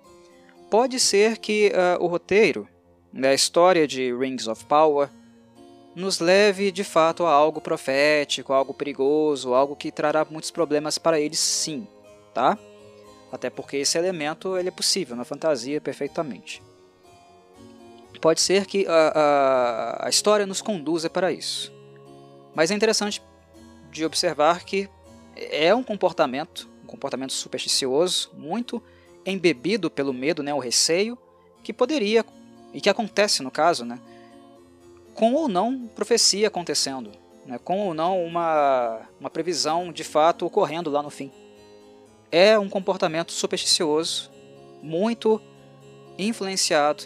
Pode 0.70 1.00
ser 1.00 1.38
que 1.38 1.72
uh, 1.72 2.04
o 2.04 2.08
roteiro, 2.08 2.68
da 3.12 3.34
história 3.34 3.88
de 3.88 4.14
Rings 4.14 4.48
of 4.48 4.66
Power, 4.66 5.10
nos 5.98 6.20
leve 6.20 6.72
de 6.72 6.84
fato 6.84 7.26
a 7.26 7.32
algo 7.32 7.60
profético, 7.60 8.54
algo 8.54 8.72
perigoso, 8.72 9.56
algo 9.56 9.76
que 9.76 9.92
trará 9.92 10.24
muitos 10.30 10.52
problemas 10.52 11.00
para 11.00 11.20
eles, 11.20 11.40
sim, 11.40 11.88
tá? 12.36 12.56
Até 13.32 13.50
porque 13.50 13.78
esse 13.78 13.98
elemento 13.98 14.56
ele 14.56 14.68
é 14.68 14.72
possível 14.72 15.16
na 15.16 15.26
fantasia 15.26 15.82
perfeitamente. 15.82 16.62
Pode 18.22 18.42
ser 18.42 18.68
que 18.68 18.86
a, 18.86 18.92
a, 18.92 20.06
a 20.06 20.10
história 20.10 20.46
nos 20.46 20.62
conduza 20.62 21.10
para 21.10 21.32
isso. 21.32 21.74
Mas 22.54 22.70
é 22.70 22.76
interessante 22.76 23.20
de 23.92 24.06
observar 24.06 24.66
que 24.66 24.88
é 25.36 25.74
um 25.74 25.82
comportamento, 25.82 26.70
um 26.84 26.88
comportamento 26.88 27.34
supersticioso, 27.34 28.30
muito 28.38 28.84
embebido 29.26 29.90
pelo 29.90 30.14
medo, 30.14 30.44
né, 30.44 30.54
o 30.54 30.60
receio, 30.60 31.18
que 31.64 31.74
poderia, 31.74 32.24
e 32.72 32.80
que 32.80 32.90
acontece 32.90 33.42
no 33.42 33.50
caso, 33.50 33.84
né, 33.84 34.00
com 35.18 35.34
ou 35.34 35.50
não 35.50 35.88
profecia 35.88 36.48
acontecendo, 36.48 37.12
né, 37.46 37.58
com 37.58 37.88
ou 37.88 37.94
não 37.94 38.24
uma, 38.24 39.02
uma 39.20 39.30
previsão 39.30 39.92
de 39.92 40.04
fato 40.04 40.46
ocorrendo 40.46 40.92
lá 40.92 41.02
no 41.02 41.10
fim. 41.10 41.32
É 42.32 42.58
um 42.58 42.70
comportamento 42.70 43.32
supersticioso, 43.32 44.32
muito 44.82 45.42
influenciado 46.20 47.06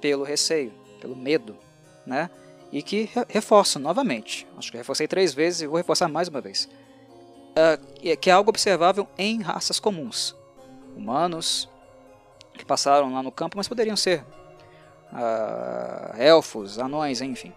pelo 0.00 0.24
receio, 0.24 0.72
pelo 0.98 1.14
medo, 1.14 1.56
né? 2.06 2.30
e 2.72 2.82
que 2.82 3.10
reforço 3.28 3.78
novamente, 3.78 4.46
acho 4.56 4.70
que 4.70 4.78
reforcei 4.78 5.08
três 5.08 5.34
vezes 5.34 5.62
e 5.62 5.66
vou 5.66 5.76
reforçar 5.76 6.08
mais 6.08 6.28
uma 6.28 6.40
vez, 6.40 6.68
uh, 7.50 8.16
que 8.16 8.30
é 8.30 8.32
algo 8.32 8.48
observável 8.48 9.08
em 9.18 9.42
raças 9.42 9.80
comuns, 9.80 10.36
humanos 10.96 11.68
que 12.54 12.64
passaram 12.64 13.12
lá 13.12 13.22
no 13.22 13.32
campo, 13.32 13.56
mas 13.56 13.68
poderiam 13.68 13.96
ser 13.96 14.24
uh, 15.12 16.16
elfos, 16.20 16.78
anões, 16.78 17.20
enfim. 17.20 17.52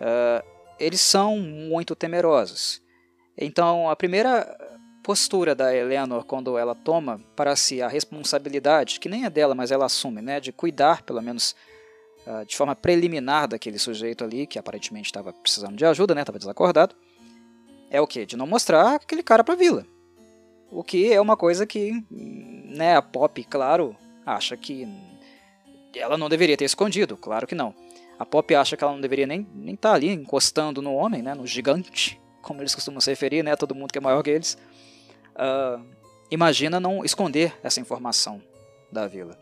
Uh, 0.00 0.46
eles 0.78 1.00
são 1.00 1.38
muito 1.38 1.94
temerosos. 1.94 2.80
Então, 3.36 3.88
a 3.90 3.96
primeira 3.96 4.56
postura 5.02 5.54
da 5.54 5.74
Eleanor 5.74 6.24
quando 6.24 6.58
ela 6.58 6.74
toma 6.74 7.20
para 7.34 7.56
si 7.56 7.80
a 7.80 7.88
responsabilidade, 7.88 9.00
que 9.00 9.08
nem 9.08 9.24
é 9.24 9.30
dela, 9.30 9.54
mas 9.54 9.70
ela 9.70 9.86
assume, 9.86 10.20
né, 10.20 10.38
de 10.38 10.52
cuidar, 10.52 11.02
pelo 11.02 11.22
menos 11.22 11.56
uh, 12.26 12.44
de 12.44 12.56
forma 12.56 12.76
preliminar 12.76 13.48
daquele 13.48 13.78
sujeito 13.78 14.22
ali, 14.22 14.46
que 14.46 14.58
aparentemente 14.58 15.06
estava 15.06 15.32
precisando 15.32 15.76
de 15.76 15.84
ajuda, 15.86 16.14
né, 16.14 16.20
estava 16.20 16.38
desacordado, 16.38 16.94
é 17.90 18.00
o 18.00 18.06
que? 18.06 18.26
De 18.26 18.36
não 18.36 18.46
mostrar 18.46 18.96
aquele 18.96 19.22
cara 19.22 19.42
para 19.42 19.54
a 19.54 19.56
vila. 19.56 19.86
O 20.70 20.84
que 20.84 21.10
é 21.10 21.20
uma 21.20 21.36
coisa 21.36 21.66
que 21.66 22.04
né, 22.10 22.96
a 22.96 23.00
Pop, 23.00 23.42
claro, 23.44 23.96
acha 24.26 24.56
que 24.56 24.86
ela 25.94 26.18
não 26.18 26.28
deveria 26.28 26.56
ter 26.56 26.64
escondido, 26.64 27.16
claro 27.16 27.46
que 27.46 27.54
não. 27.54 27.74
A 28.18 28.26
Pop 28.26 28.52
acha 28.54 28.76
que 28.76 28.82
ela 28.82 28.92
não 28.92 29.00
deveria 29.00 29.26
nem 29.26 29.40
estar 29.40 29.54
nem 29.54 29.76
tá 29.76 29.92
ali 29.92 30.08
encostando 30.08 30.82
no 30.82 30.94
homem, 30.94 31.22
né, 31.22 31.34
no 31.34 31.46
gigante, 31.46 32.20
como 32.42 32.60
eles 32.60 32.74
costumam 32.74 33.00
se 33.00 33.10
referir, 33.10 33.42
né, 33.42 33.54
todo 33.54 33.74
mundo 33.74 33.92
que 33.92 33.98
é 33.98 34.00
maior 34.00 34.22
que 34.22 34.30
eles. 34.30 34.58
Uh, 35.34 35.84
imagina 36.30 36.80
não 36.80 37.04
esconder 37.04 37.56
essa 37.62 37.80
informação 37.80 38.42
da 38.90 39.06
vila. 39.06 39.38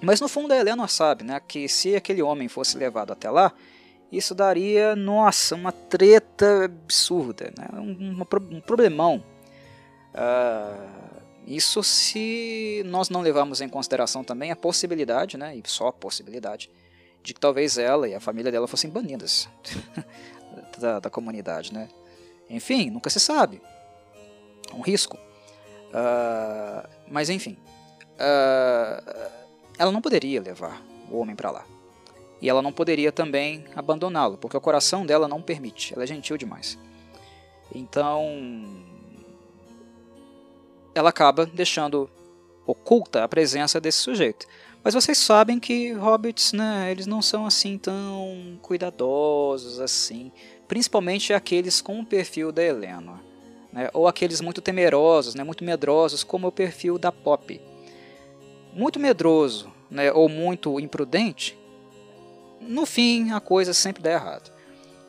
Mas 0.00 0.20
no 0.20 0.28
fundo 0.28 0.52
a 0.52 0.56
Eleanor 0.56 0.88
sabe 0.88 1.24
né, 1.24 1.40
que 1.46 1.68
se 1.68 1.94
aquele 1.94 2.22
homem 2.22 2.48
fosse 2.48 2.76
levado 2.76 3.12
até 3.12 3.30
lá, 3.30 3.52
isso 4.10 4.34
daria, 4.34 4.96
nossa, 4.96 5.54
uma 5.54 5.70
treta 5.70 6.64
absurda, 6.64 7.52
né, 7.56 7.68
um, 7.78 8.24
um 8.50 8.60
problemão. 8.60 9.22
Uh, 10.14 11.07
isso 11.56 11.82
se 11.82 12.82
nós 12.86 13.08
não 13.08 13.20
levarmos 13.20 13.60
em 13.60 13.68
consideração 13.68 14.22
também 14.22 14.50
a 14.50 14.56
possibilidade, 14.56 15.36
né, 15.36 15.56
e 15.56 15.62
só 15.66 15.88
a 15.88 15.92
possibilidade, 15.92 16.70
de 17.22 17.34
que 17.34 17.40
talvez 17.40 17.78
ela 17.78 18.08
e 18.08 18.14
a 18.14 18.20
família 18.20 18.52
dela 18.52 18.68
fossem 18.68 18.90
banidas. 18.90 19.48
da, 20.78 21.00
da 21.00 21.10
comunidade, 21.10 21.72
né? 21.72 21.88
Enfim, 22.48 22.90
nunca 22.90 23.10
se 23.10 23.20
sabe. 23.20 23.60
É 24.70 24.74
um 24.74 24.80
risco. 24.80 25.16
Uh, 25.88 26.88
mas 27.08 27.30
enfim, 27.30 27.56
uh, 28.14 29.30
ela 29.78 29.90
não 29.90 30.00
poderia 30.00 30.40
levar 30.40 30.82
o 31.10 31.18
homem 31.18 31.34
para 31.34 31.50
lá. 31.50 31.64
E 32.40 32.48
ela 32.48 32.62
não 32.62 32.72
poderia 32.72 33.10
também 33.10 33.64
abandoná-lo, 33.74 34.36
porque 34.38 34.56
o 34.56 34.60
coração 34.60 35.04
dela 35.04 35.26
não 35.26 35.42
permite. 35.42 35.92
Ela 35.94 36.04
é 36.04 36.06
gentil 36.06 36.36
demais. 36.36 36.78
Então, 37.74 38.24
ela 40.98 41.10
acaba 41.10 41.46
deixando 41.46 42.10
oculta 42.66 43.24
a 43.24 43.28
presença 43.28 43.80
desse 43.80 43.98
sujeito. 43.98 44.46
Mas 44.82 44.94
vocês 44.94 45.18
sabem 45.18 45.58
que 45.58 45.92
hobbits, 45.92 46.52
né, 46.52 46.90
eles 46.90 47.06
não 47.06 47.20
são 47.20 47.46
assim 47.46 47.76
tão 47.76 48.58
cuidadosos 48.62 49.80
assim, 49.80 50.30
principalmente 50.66 51.32
aqueles 51.32 51.80
com 51.80 52.00
o 52.00 52.06
perfil 52.06 52.52
da 52.52 52.62
Helena, 52.62 53.20
né, 53.72 53.90
ou 53.92 54.06
aqueles 54.06 54.40
muito 54.40 54.60
temerosos, 54.60 55.34
né, 55.34 55.42
muito 55.42 55.64
medrosos, 55.64 56.22
como 56.22 56.46
o 56.46 56.52
perfil 56.52 56.98
da 56.98 57.10
Pop. 57.10 57.60
Muito 58.72 59.00
medroso, 59.00 59.72
né, 59.90 60.12
ou 60.12 60.28
muito 60.28 60.78
imprudente, 60.78 61.58
no 62.60 62.86
fim 62.86 63.30
a 63.30 63.40
coisa 63.40 63.72
sempre 63.72 64.02
dá 64.02 64.12
errado. 64.12 64.52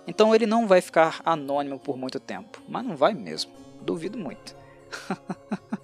Então 0.08 0.34
ele 0.34 0.46
não 0.46 0.68
vai 0.68 0.82
ficar 0.82 1.22
anônimo 1.24 1.78
por 1.78 1.98
muito 1.98 2.20
tempo, 2.20 2.62
mas 2.68 2.86
não 2.86 2.96
vai 2.96 3.14
mesmo, 3.14 3.52
duvido 3.82 4.18
muito. 4.18 4.56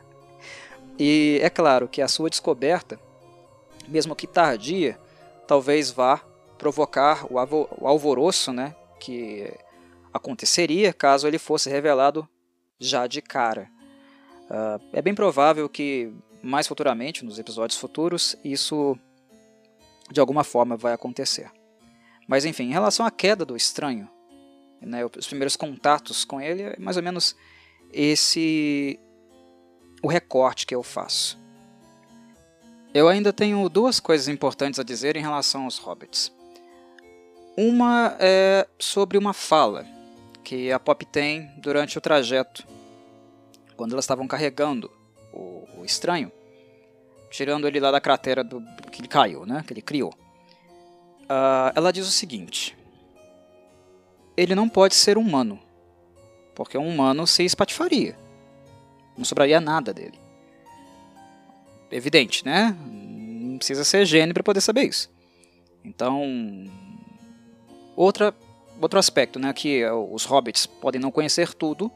e 0.98 1.40
é 1.42 1.50
claro 1.50 1.88
que 1.88 2.02
a 2.02 2.08
sua 2.08 2.30
descoberta 2.30 3.00
mesmo 3.88 4.16
que 4.16 4.28
tardia, 4.28 5.00
talvez 5.48 5.92
vá 5.92 6.22
provocar 6.58 7.26
o, 7.32 7.38
alvoroço 7.88 8.52
né, 8.52 8.76
que 9.00 9.52
aconteceria 10.14 10.94
caso 10.94 11.28
ele 11.28 11.38
fosse 11.38 11.70
revelado 11.70 12.28
já 12.80 13.08
de 13.08 13.22
cara. 13.22 13.70
Uh, 14.46 14.82
é 14.94 15.02
bem 15.02 15.14
provável 15.14 15.68
que 15.68 16.14
mais 16.42 16.68
futuramente, 16.68 17.26
nos 17.26 17.40
episódios 17.40 17.80
futuros, 17.80 18.36
isso 18.44 18.98
de 20.12 20.20
alguma 20.20 20.44
forma 20.44 20.78
vai 20.78 20.94
acontecer. 20.94 21.52
Mas 22.28 22.46
enfim, 22.46 22.66
em 22.66 22.72
relação 22.72 23.06
à 23.06 23.12
queda 23.12 23.44
do 23.44 23.56
estranho, 23.56 24.10
né, 24.80 25.04
os 25.06 25.28
primeiros 25.28 25.56
contatos 25.56 26.24
com 26.24 26.40
ele, 26.40 26.62
é 26.62 26.76
mais 26.78 26.98
ou 26.98 27.04
menos 27.04 27.36
esse 27.92 29.00
o 30.06 30.08
recorte 30.08 30.68
que 30.68 30.76
eu 30.76 30.84
faço. 30.84 31.36
Eu 32.94 33.08
ainda 33.08 33.34
tenho 33.34 33.68
duas 33.68 34.00
coisas 34.00 34.28
importantes 34.28 34.80
a 34.80 34.84
dizer 34.84 35.18
em 35.18 35.22
relação 35.22 35.64
aos 35.64 35.80
hobbits. 35.80 36.32
Uma 37.58 38.16
é 38.20 38.68
sobre 38.78 39.18
uma 39.18 39.34
fala 39.34 39.84
que 40.44 40.72
a 40.72 40.80
Pop 40.80 41.04
tem 41.08 41.50
durante 41.58 41.98
o 41.98 42.02
trajeto, 42.02 42.68
quando 43.76 43.94
elas 43.94 44.06
estavam 44.06 44.28
carregando 44.28 44.92
o, 45.34 45.68
o 45.80 45.84
estranho, 45.84 46.32
tirando 47.32 47.68
ele 47.68 47.80
lá 47.80 47.90
da 47.90 48.00
cratera 48.00 48.44
do, 48.44 48.62
que 48.92 49.02
ele 49.02 49.08
caiu, 49.08 49.44
né, 49.44 49.64
que 49.66 49.74
ele 49.74 49.82
criou. 49.82 50.14
Uh, 51.24 51.74
ela 51.74 51.92
diz 51.92 52.08
o 52.08 52.12
seguinte: 52.12 52.78
ele 54.38 54.54
não 54.54 54.70
pode 54.70 54.94
ser 54.94 55.18
humano, 55.18 55.60
porque 56.54 56.78
um 56.78 56.88
humano 56.88 57.26
se 57.26 57.44
espatifaria, 57.44 58.16
não 59.18 59.26
sobraria 59.26 59.60
nada 59.60 59.94
dele 59.94 60.26
evidente, 61.92 62.46
né? 62.46 62.76
Não 62.86 63.58
precisa 63.58 63.84
ser 63.84 64.06
gênio 64.06 64.34
para 64.34 64.44
poder 64.44 64.62
saber 64.62 64.84
isso. 64.84 65.10
Então, 65.84 66.24
outra, 67.96 68.34
outro 68.82 69.00
aspecto, 69.00 69.40
né, 69.40 69.54
que 69.54 69.86
os 69.86 70.26
hobbits 70.26 70.66
podem 70.66 71.00
não 71.00 71.12
conhecer 71.12 71.54
tudo, 71.54 71.92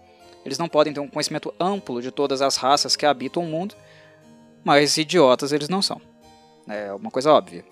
eles 0.46 0.58
não 0.58 0.70
podem 0.70 0.94
ter 0.94 1.00
um 1.00 1.08
conhecimento 1.08 1.54
amplo 1.60 2.02
de 2.02 2.12
todas 2.12 2.42
as 2.42 2.56
raças 2.56 2.96
que 2.96 3.06
habitam 3.06 3.44
o 3.44 3.48
mundo, 3.48 3.76
mas 4.64 4.98
idiotas 4.98 5.52
eles 5.52 5.70
não 5.70 5.82
são. 5.82 6.00
É 6.68 6.94
uma 6.94 7.12
coisa 7.12 7.32
óbvia. 7.32 7.66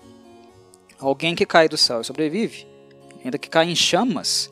Alguém 0.98 1.34
que 1.34 1.46
cai 1.46 1.68
do 1.68 1.76
céu 1.76 2.00
e 2.00 2.04
sobrevive, 2.04 2.66
ainda 3.24 3.38
que 3.38 3.48
cai 3.48 3.70
em 3.70 3.76
chamas, 3.76 4.50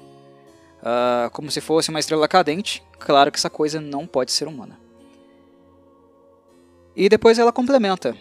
uh, 0.81 1.29
como 1.33 1.51
se 1.51 1.61
fosse 1.61 1.91
uma 1.91 1.99
estrela 1.99 2.29
cadente, 2.29 2.83
claro 2.99 3.33
que 3.33 3.39
essa 3.39 3.51
coisa 3.51 3.81
não 3.81 4.07
pode 4.07 4.31
ser 4.31 4.47
humana. 4.47 4.86
E 6.97 7.09
depois 7.11 7.39
ela 7.39 7.53
complementa. 7.53 8.17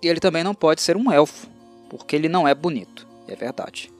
E 0.00 0.08
ele 0.08 0.20
também 0.20 0.44
não 0.44 0.54
pode 0.54 0.80
ser 0.80 0.96
um 0.96 1.10
elfo, 1.10 1.48
porque 1.90 2.14
ele 2.14 2.28
não 2.28 2.46
é 2.46 2.54
bonito. 2.54 3.06
E 3.26 3.32
é 3.32 3.36
verdade. 3.36 3.92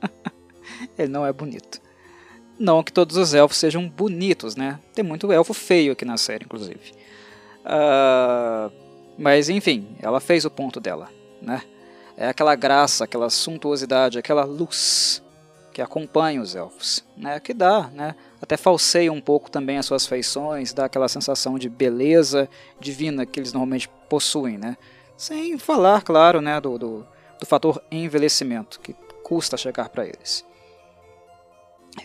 ele 0.96 1.08
não 1.08 1.26
é 1.26 1.32
bonito. 1.32 1.80
Não 2.58 2.82
que 2.82 2.92
todos 2.92 3.16
os 3.16 3.34
elfos 3.34 3.58
sejam 3.58 3.88
bonitos, 3.88 4.54
né? 4.54 4.78
Tem 4.94 5.04
muito 5.04 5.30
elfo 5.32 5.52
feio 5.52 5.92
aqui 5.92 6.04
na 6.04 6.16
série, 6.16 6.44
inclusive. 6.44 6.92
Uh, 7.64 8.72
mas 9.18 9.48
enfim, 9.48 9.88
ela 10.00 10.20
fez 10.20 10.44
o 10.44 10.50
ponto 10.50 10.78
dela, 10.78 11.10
né? 11.42 11.62
É 12.16 12.28
aquela 12.28 12.54
graça, 12.54 13.04
aquela 13.04 13.28
suntuosidade, 13.28 14.18
aquela 14.18 14.44
luz 14.44 15.22
que 15.72 15.82
acompanha 15.82 16.40
os 16.40 16.54
elfos, 16.54 17.04
né? 17.16 17.40
Que 17.40 17.52
dá, 17.52 17.90
né? 17.92 18.14
Até 18.40 18.56
falseia 18.56 19.12
um 19.12 19.20
pouco 19.20 19.50
também 19.50 19.78
as 19.78 19.86
suas 19.86 20.06
feições, 20.06 20.72
dá 20.72 20.84
aquela 20.84 21.08
sensação 21.08 21.58
de 21.58 21.68
beleza 21.68 22.48
divina 22.78 23.24
que 23.24 23.40
eles 23.40 23.52
normalmente 23.52 23.88
possuem, 24.08 24.58
né? 24.58 24.76
Sem 25.16 25.56
falar, 25.58 26.02
claro, 26.02 26.42
né, 26.42 26.60
do, 26.60 26.78
do, 26.78 27.06
do 27.40 27.46
fator 27.46 27.82
envelhecimento 27.90 28.78
que 28.80 28.94
custa 29.22 29.56
chegar 29.56 29.88
para 29.88 30.06
eles. 30.06 30.44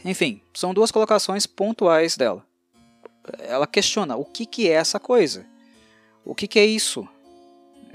Enfim, 0.05 0.41
são 0.53 0.73
duas 0.73 0.89
colocações 0.89 1.45
pontuais 1.45 2.15
dela. 2.15 2.45
Ela 3.39 3.67
questiona 3.67 4.15
o 4.15 4.25
que, 4.25 4.45
que 4.45 4.69
é 4.69 4.73
essa 4.73 4.99
coisa? 4.99 5.45
O 6.23 6.34
que, 6.34 6.47
que 6.47 6.59
é 6.59 6.65
isso? 6.65 7.07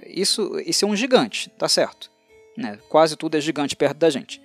Isso, 0.05 0.61
isso 0.61 0.85
é 0.85 0.89
um 0.89 0.95
gigante, 0.95 1.51
tá 1.51 1.69
certo? 1.69 2.11
Né? 2.57 2.79
Quase 2.89 3.17
tudo 3.17 3.37
é 3.37 3.41
gigante 3.41 3.75
perto 3.75 3.97
da 3.97 4.11
gente. 4.11 4.41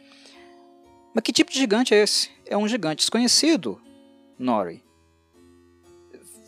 Mas 1.14 1.24
que 1.24 1.34
tipo 1.34 1.52
de 1.52 1.60
gigante 1.60 1.94
é 1.94 2.02
esse? 2.02 2.30
É 2.52 2.58
um 2.58 2.68
gigante 2.68 2.98
desconhecido, 2.98 3.82
Nori. 4.38 4.84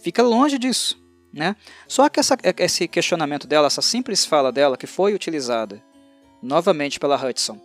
Fica 0.01 0.21
longe 0.21 0.59
disso. 0.59 1.01
Né? 1.31 1.55
Só 1.87 2.09
que 2.09 2.19
essa, 2.19 2.37
esse 2.59 2.89
questionamento 2.89 3.47
dela, 3.47 3.67
essa 3.67 3.81
simples 3.81 4.25
fala 4.25 4.51
dela, 4.51 4.75
que 4.75 4.85
foi 4.85 5.13
utilizada 5.13 5.81
novamente 6.41 6.99
pela 6.99 7.15
Hudson 7.15 7.57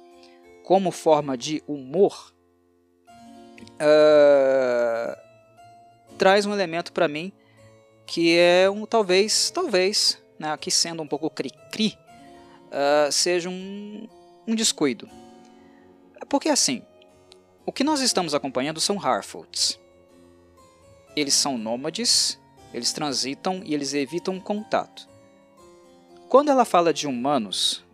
como 0.62 0.92
forma 0.92 1.36
de 1.36 1.64
humor, 1.66 2.32
uh, 3.74 5.16
traz 6.16 6.46
um 6.46 6.52
elemento 6.52 6.92
para 6.92 7.08
mim 7.08 7.32
que 8.06 8.38
é 8.38 8.70
um 8.70 8.86
talvez, 8.86 9.50
talvez, 9.50 10.22
né, 10.38 10.52
aqui 10.52 10.70
sendo 10.70 11.02
um 11.02 11.08
pouco 11.08 11.28
cri-cri, 11.28 11.98
uh, 12.68 13.10
seja 13.10 13.48
um, 13.50 14.08
um 14.46 14.54
descuido. 14.54 15.08
Porque 16.28 16.48
assim, 16.48 16.84
o 17.68 17.72
que 17.72 17.84
nós 17.84 18.00
estamos 18.00 18.32
acompanhando 18.32 18.80
são 18.80 18.98
Harfoots. 18.98 19.78
Eles 21.14 21.34
são 21.34 21.58
nômades, 21.58 22.40
eles 22.72 22.94
transitam 22.94 23.60
e 23.62 23.74
eles 23.74 23.92
evitam 23.92 24.40
contato. 24.40 25.06
Quando 26.30 26.50
ela 26.50 26.64
fala 26.64 26.94
de 26.94 27.06
humanos, 27.06 27.84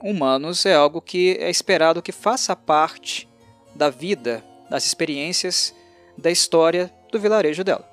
humanos 0.00 0.64
é 0.64 0.76
algo 0.76 1.02
que 1.02 1.36
é 1.40 1.50
esperado 1.50 2.00
que 2.00 2.12
faça 2.12 2.54
parte 2.54 3.28
da 3.74 3.90
vida, 3.90 4.44
das 4.70 4.86
experiências, 4.86 5.74
da 6.16 6.30
história 6.30 6.94
do 7.10 7.18
vilarejo 7.18 7.64
dela, 7.64 7.84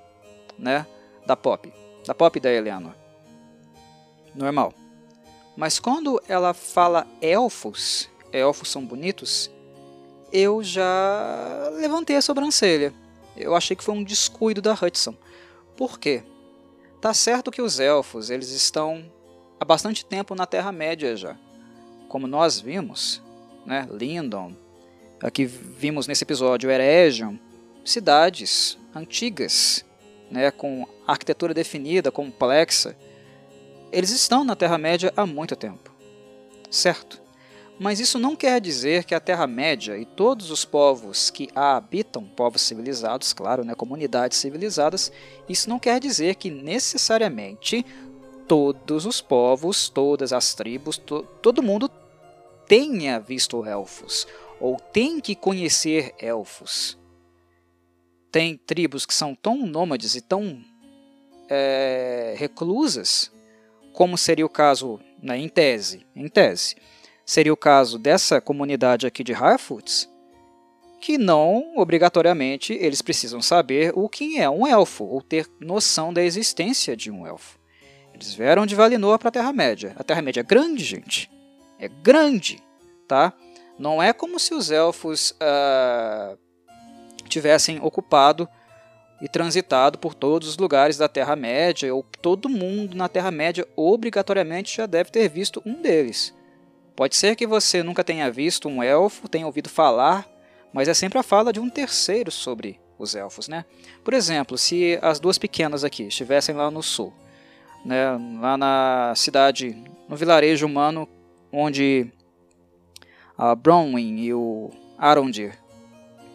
né? 0.56 0.86
Da 1.26 1.36
Pop, 1.36 1.74
da 2.06 2.14
Pop 2.14 2.38
e 2.38 2.42
da 2.42 2.52
Eleanor. 2.52 2.94
Normal. 4.36 4.72
Mas 5.58 5.80
quando 5.80 6.22
ela 6.28 6.54
fala 6.54 7.08
elfos, 7.20 8.08
elfos 8.32 8.70
são 8.70 8.86
bonitos, 8.86 9.50
eu 10.34 10.64
já 10.64 11.70
levantei 11.74 12.16
a 12.16 12.22
sobrancelha. 12.22 12.92
Eu 13.38 13.56
achei 13.56 13.76
que 13.76 13.84
foi 13.84 13.94
um 13.94 14.04
descuido 14.04 14.64
da 14.64 14.74
Hudson. 14.74 15.16
Por 15.78 16.00
quê? 16.00 16.24
Tá 17.00 17.14
certo 17.14 17.52
que 17.52 17.62
os 17.62 17.80
elfos 17.80 18.32
eles 18.32 18.50
estão 18.50 19.06
há 19.60 19.66
bastante 19.66 20.04
tempo 20.04 20.34
na 20.34 20.48
Terra-média 20.48 21.16
já. 21.16 21.38
Como 22.10 22.26
nós 22.26 22.60
vimos, 22.60 23.22
né? 23.66 23.88
Lindon, 23.92 24.54
aqui 25.22 25.46
vimos 25.46 26.08
nesse 26.08 26.24
episódio 26.24 26.72
Eregion, 26.72 27.36
cidades 27.86 28.78
antigas, 28.96 29.86
né? 30.32 30.50
com 30.50 30.88
arquitetura 31.06 31.54
definida, 31.54 32.12
complexa. 32.12 32.96
Eles 33.92 34.10
estão 34.10 34.44
na 34.44 34.56
Terra-média 34.56 35.14
há 35.16 35.26
muito 35.26 35.56
tempo. 35.56 35.92
Certo? 36.72 37.23
Mas 37.80 38.00
isso 38.00 38.20
não 38.20 38.36
quer 38.36 38.62
dizer 38.62 39.04
que 39.04 39.16
a 39.16 39.20
Terra-média 39.20 39.98
e 39.98 40.06
todos 40.06 40.52
os 40.52 40.64
povos 40.64 41.30
que 41.30 41.50
a 41.56 41.76
habitam, 41.76 42.24
povos 42.24 42.62
civilizados, 42.62 43.34
claro, 43.34 43.64
né, 43.66 43.74
comunidades 43.74 44.38
civilizadas, 44.38 45.12
isso 45.50 45.70
não 45.70 45.80
quer 45.80 46.00
dizer 46.00 46.36
que 46.36 46.52
necessariamente 46.52 47.86
todos 48.48 49.06
os 49.06 49.22
povos, 49.22 49.90
todas 49.90 50.32
as 50.32 50.54
tribos, 50.54 50.98
to 50.98 51.24
todo 51.42 51.64
mundo 51.64 51.90
tenha 52.68 53.20
visto 53.20 53.66
elfos 53.66 54.28
ou 54.60 54.78
tem 54.78 55.20
que 55.20 55.36
conhecer 55.36 56.14
elfos. 56.20 56.98
Tem 58.32 58.58
tribos 58.58 59.06
que 59.06 59.14
são 59.14 59.36
tão 59.36 59.66
nômades 59.66 60.16
e 60.16 60.22
tão 60.22 60.64
é, 61.50 62.36
reclusas, 62.38 63.32
como 63.92 64.18
seria 64.18 64.46
o 64.46 64.50
caso, 64.50 65.00
né, 65.22 65.38
em 65.38 65.50
tese, 65.50 66.06
em 66.16 66.28
tese, 66.28 66.76
seria 67.26 67.54
o 67.54 67.58
caso 67.58 67.98
dessa 67.98 68.42
comunidade 68.42 69.08
aqui 69.08 69.24
de 69.24 69.34
Harfoots, 69.34 70.10
que 71.00 71.18
não 71.18 71.74
obrigatoriamente 71.76 72.74
eles 72.74 73.02
precisam 73.02 73.42
saber 73.42 73.92
o 73.96 74.08
que 74.08 74.40
é 74.40 74.50
um 74.50 74.66
elfo 74.66 75.04
ou 75.04 75.22
ter 75.22 75.48
noção 75.60 76.14
da 76.14 76.24
existência 76.24 76.96
de 76.96 77.12
um 77.12 77.28
elfo. 77.28 77.60
Eles 78.14 78.34
vieram 78.34 78.66
de 78.66 78.76
Valinor 78.76 79.18
para 79.20 79.30
a 79.30 79.32
Terra-média. 79.32 79.94
A 79.98 80.04
Terra-média 80.04 80.40
é 80.40 80.44
grande, 80.44 80.84
gente. 80.84 81.30
É 81.80 81.90
grande, 81.90 82.64
tá? 83.08 83.34
Não 83.78 84.02
é 84.02 84.14
como 84.14 84.40
se 84.40 84.54
os 84.54 84.72
elfos 84.72 85.32
uh, 85.32 86.38
tivessem 87.28 87.80
ocupado 87.82 88.48
e 89.22 89.28
transitado 89.28 89.98
por 89.98 90.14
todos 90.14 90.48
os 90.48 90.58
lugares 90.58 90.98
da 90.98 91.08
Terra-média, 91.08 91.94
ou 91.94 92.04
todo 92.22 92.48
mundo 92.48 92.96
na 92.96 93.10
Terra-média 93.10 93.68
obrigatoriamente 93.76 94.78
já 94.78 94.86
deve 94.86 95.12
ter 95.12 95.28
visto 95.28 95.62
um 95.66 95.82
deles. 95.82 96.34
Pode 96.96 97.16
ser 97.16 97.36
que 97.36 97.48
você 97.48 97.82
nunca 97.82 98.04
tenha 98.04 98.32
visto 98.32 98.70
um 98.70 98.84
elfo, 98.84 99.28
tenha 99.28 99.46
ouvido 99.46 99.70
falar, 99.70 100.28
mas 100.72 100.88
é 100.88 100.94
sempre 100.94 101.18
a 101.18 101.24
fala 101.24 101.52
de 101.52 101.60
um 101.60 101.70
terceiro 101.70 102.32
sobre 102.32 102.80
os 102.98 103.16
elfos. 103.16 103.48
Né? 103.48 103.66
Por 104.04 104.14
exemplo, 104.14 104.58
se 104.58 105.00
as 105.02 105.20
duas 105.20 105.38
pequenas 105.38 105.84
aqui 105.84 106.04
estivessem 106.04 106.56
lá 106.56 106.70
no 106.70 106.84
sul, 106.84 107.14
né, 107.84 108.12
lá 108.40 108.58
na 108.58 109.14
cidade, 109.16 109.76
no 110.08 110.16
vilarejo 110.16 110.66
humano 110.66 111.08
onde 111.52 112.12
a 113.38 113.56
Bronwyn 113.56 114.20
e 114.20 114.34
o 114.34 114.72
Arondir 114.98 115.58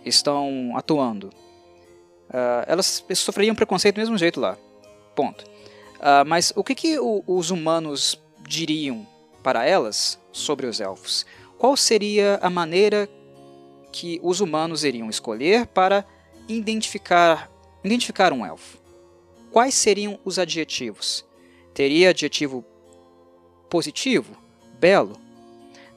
estão 0.04 0.72
atuando. 0.76 1.28
Uh, 2.28 2.64
elas 2.66 3.04
sofreriam 3.14 3.54
preconceito 3.54 3.94
do 3.94 4.00
mesmo 4.00 4.18
jeito 4.18 4.40
lá. 4.40 4.56
Ponto. 5.14 5.44
Uh, 5.96 6.24
mas 6.26 6.52
o 6.54 6.62
que, 6.62 6.74
que 6.74 6.98
o, 6.98 7.22
os 7.26 7.50
humanos 7.50 8.20
diriam 8.46 9.06
para 9.42 9.64
elas 9.66 10.20
sobre 10.38 10.66
os 10.66 10.80
elfos? 10.80 11.26
Qual 11.58 11.76
seria 11.76 12.38
a 12.40 12.48
maneira 12.48 13.08
que 13.90 14.20
os 14.22 14.40
humanos 14.40 14.84
iriam 14.84 15.10
escolher 15.10 15.66
para 15.66 16.04
identificar, 16.48 17.50
identificar 17.82 18.32
um 18.32 18.44
elfo? 18.44 18.78
Quais 19.50 19.74
seriam 19.74 20.18
os 20.24 20.38
adjetivos? 20.38 21.24
Teria 21.74 22.10
adjetivo 22.10 22.64
positivo, 23.68 24.36
belo, 24.78 25.16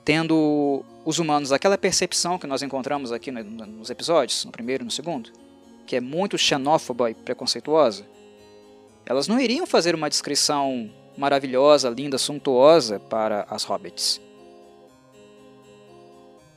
tendo 0.04 0.84
os 1.06 1.20
humanos 1.20 1.52
aquela 1.52 1.78
percepção 1.78 2.38
que 2.38 2.48
nós 2.48 2.62
encontramos 2.62 3.12
aqui 3.12 3.32
nos 3.32 3.89
episódios, 3.89 4.46
no 4.46 4.52
primeiro 4.52 4.84
e 4.84 4.86
no 4.86 4.92
segundo, 4.92 5.32
que 5.86 5.96
é 5.96 6.02
muito 6.02 6.38
xenófoba 6.38 7.10
e 7.12 7.14
preconceituosa, 7.14 8.06
elas 9.06 9.28
não 9.28 9.39
iriam 9.39 9.66
fazer 9.66 9.96
uma 9.96 10.10
descrição 10.10 10.89
maravilhosa, 11.18 11.89
linda, 11.89 12.18
suntuosa 12.18 13.00
para 13.00 13.46
as 13.50 13.64
hobbits. 13.64 14.22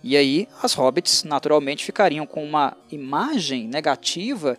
E 0.05 0.17
aí, 0.17 0.47
as 0.63 0.75
hobbits 0.75 1.25
naturalmente 1.25 1.85
ficariam 1.85 2.27
com 2.27 2.45
uma 2.45 2.77
imagem 2.93 3.67
negativa 3.67 4.57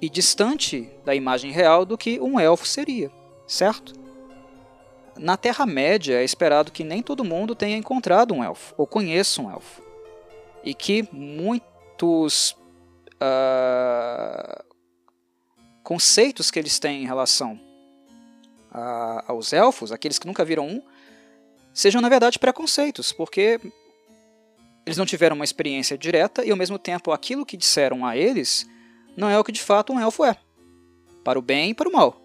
e 0.00 0.08
distante 0.08 0.90
da 1.04 1.14
imagem 1.14 1.52
real 1.52 1.84
do 1.84 1.96
que 1.96 2.18
um 2.18 2.40
elfo 2.40 2.66
seria 2.66 3.12
certo? 3.50 3.92
Na 5.18 5.36
Terra-média 5.36 6.20
é 6.20 6.24
esperado 6.24 6.70
que 6.70 6.84
nem 6.84 7.02
todo 7.02 7.24
mundo 7.24 7.54
tenha 7.54 7.76
encontrado 7.76 8.32
um 8.32 8.42
elfo 8.42 8.74
ou 8.78 8.86
conheça 8.86 9.42
um 9.42 9.50
elfo. 9.50 9.82
E 10.62 10.72
que 10.72 11.06
muitos 11.12 12.56
uh, 13.16 14.64
conceitos 15.82 16.50
que 16.50 16.58
eles 16.58 16.78
têm 16.78 17.02
em 17.02 17.06
relação 17.06 17.60
a, 18.70 19.24
aos 19.26 19.52
elfos, 19.52 19.90
aqueles 19.90 20.18
que 20.18 20.26
nunca 20.26 20.44
viram 20.44 20.66
um, 20.66 20.82
sejam 21.74 22.00
na 22.00 22.08
verdade 22.08 22.38
preconceitos, 22.38 23.12
porque 23.12 23.60
eles 24.86 24.96
não 24.96 25.06
tiveram 25.06 25.36
uma 25.36 25.44
experiência 25.44 25.96
direta 25.96 26.44
e 26.44 26.50
ao 26.50 26.56
mesmo 26.56 26.78
tempo 26.78 27.12
aquilo 27.12 27.46
que 27.46 27.56
disseram 27.56 28.04
a 28.04 28.16
eles 28.16 28.66
não 29.16 29.28
é 29.28 29.38
o 29.38 29.44
que 29.44 29.52
de 29.52 29.60
fato 29.60 29.92
um 29.92 30.00
elfo 30.00 30.24
é, 30.24 30.36
para 31.24 31.38
o 31.38 31.42
bem 31.42 31.70
e 31.70 31.74
para 31.74 31.88
o 31.88 31.92
mal. 31.92 32.20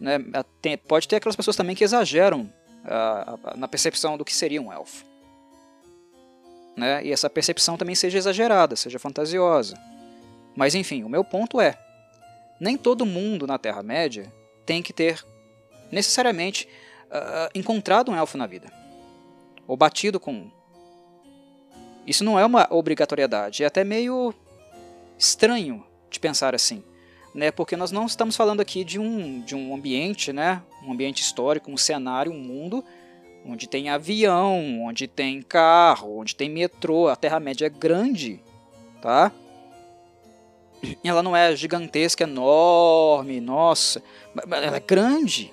Né? 0.00 0.18
Tem, 0.62 0.76
pode 0.78 1.06
ter 1.06 1.16
aquelas 1.16 1.36
pessoas 1.36 1.56
também 1.56 1.74
que 1.74 1.84
exageram 1.84 2.52
na 3.56 3.68
percepção 3.68 4.16
do 4.16 4.24
que 4.24 4.34
seria 4.34 4.62
um 4.62 4.72
elfo. 4.72 5.04
Né? 6.76 7.04
E 7.04 7.12
essa 7.12 7.28
percepção 7.28 7.76
também 7.76 7.94
seja 7.94 8.18
exagerada, 8.18 8.76
seja 8.76 8.98
fantasiosa. 8.98 9.76
Mas 10.56 10.74
enfim, 10.74 11.02
o 11.02 11.08
meu 11.08 11.24
ponto 11.24 11.60
é: 11.60 11.78
nem 12.60 12.76
todo 12.76 13.04
mundo 13.04 13.46
na 13.46 13.58
Terra-média 13.58 14.32
tem 14.64 14.82
que 14.82 14.92
ter 14.92 15.24
necessariamente 15.90 16.68
uh, 17.06 17.50
encontrado 17.54 18.10
um 18.10 18.16
elfo 18.16 18.38
na 18.38 18.46
vida, 18.46 18.72
ou 19.66 19.76
batido 19.76 20.20
com. 20.20 20.50
Isso 22.08 22.24
não 22.24 22.38
é 22.38 22.44
uma 22.44 22.66
obrigatoriedade, 22.70 23.62
é 23.62 23.66
até 23.66 23.84
meio 23.84 24.34
estranho 25.18 25.84
de 26.10 26.18
pensar 26.18 26.54
assim 26.54 26.82
né? 27.34 27.50
Porque 27.50 27.76
nós 27.76 27.92
não 27.92 28.06
estamos 28.06 28.36
falando 28.36 28.60
aqui 28.60 28.84
de 28.84 28.98
um, 28.98 29.40
de 29.40 29.54
um 29.54 29.74
ambiente, 29.74 30.32
né? 30.32 30.62
Um 30.84 30.92
ambiente 30.92 31.22
histórico, 31.22 31.70
um 31.70 31.76
cenário, 31.76 32.32
um 32.32 32.40
mundo 32.40 32.84
onde 33.46 33.68
tem 33.68 33.88
avião, 33.88 34.82
onde 34.82 35.06
tem 35.06 35.40
carro, 35.40 36.18
onde 36.18 36.34
tem 36.34 36.50
metrô. 36.50 37.08
A 37.08 37.16
Terra-média 37.16 37.66
é 37.66 37.70
grande, 37.70 38.40
tá? 39.00 39.32
Ela 41.02 41.22
não 41.22 41.34
é 41.34 41.54
gigantesca, 41.56 42.24
enorme, 42.24 43.40
nossa, 43.40 44.02
ela 44.50 44.76
é 44.76 44.80
grande. 44.80 45.52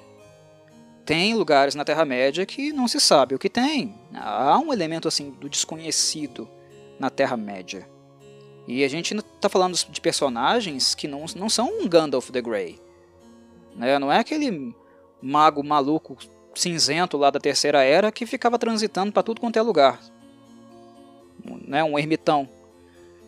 Tem 1.06 1.36
lugares 1.36 1.76
na 1.76 1.86
Terra-média 1.86 2.46
que 2.46 2.74
não 2.74 2.88
se 2.88 3.00
sabe 3.00 3.36
o 3.36 3.40
que 3.40 3.50
tem. 3.50 3.94
Há 4.14 4.58
um 4.58 4.74
elemento 4.74 5.08
assim 5.08 5.30
do 5.30 5.48
desconhecido 5.48 6.50
na 7.00 7.12
Terra-média. 7.12 7.88
E 8.68 8.84
a 8.84 8.88
gente 8.88 9.16
está 9.16 9.48
falando 9.48 9.76
de 9.76 10.02
personagens 10.02 10.96
que 10.96 11.08
não, 11.08 11.26
não 11.36 11.48
são 11.48 11.68
um 11.68 11.88
Gandalf 11.88 12.32
the 12.32 12.42
Grey. 12.42 12.80
Né? 13.76 14.00
Não 14.00 14.12
é 14.12 14.18
aquele 14.18 14.76
mago 15.22 15.64
maluco 15.64 16.18
cinzento 16.56 17.18
lá 17.18 17.30
da 17.30 17.40
Terceira 17.40 17.84
Era 17.84 18.12
que 18.12 18.26
ficava 18.26 18.58
transitando 18.58 19.12
para 19.12 19.22
tudo 19.22 19.40
quanto 19.40 19.58
é 19.58 19.62
lugar. 19.62 20.00
Né? 21.68 21.84
Um 21.84 22.00
ermitão. 22.00 22.50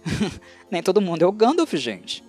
Nem 0.72 0.82
todo 0.82 1.02
mundo 1.02 1.22
é 1.22 1.28
o 1.28 1.32
Gandalf, 1.32 1.74
gente. 1.76 2.24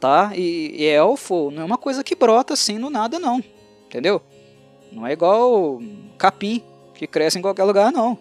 Tá? 0.00 0.32
E, 0.34 0.74
e 0.82 0.84
elfo 0.86 1.52
não 1.52 1.62
é 1.62 1.64
uma 1.64 1.78
coisa 1.78 2.02
que 2.02 2.16
brota 2.16 2.54
assim 2.54 2.78
no 2.78 2.90
nada, 2.90 3.20
não. 3.20 3.44
Entendeu? 3.86 4.20
Não 4.92 5.06
é 5.06 5.12
igual 5.12 5.80
capim 6.18 6.62
que 6.94 7.06
cresce 7.06 7.38
em 7.38 7.42
qualquer 7.42 7.64
lugar, 7.64 7.92
não. 7.92 8.18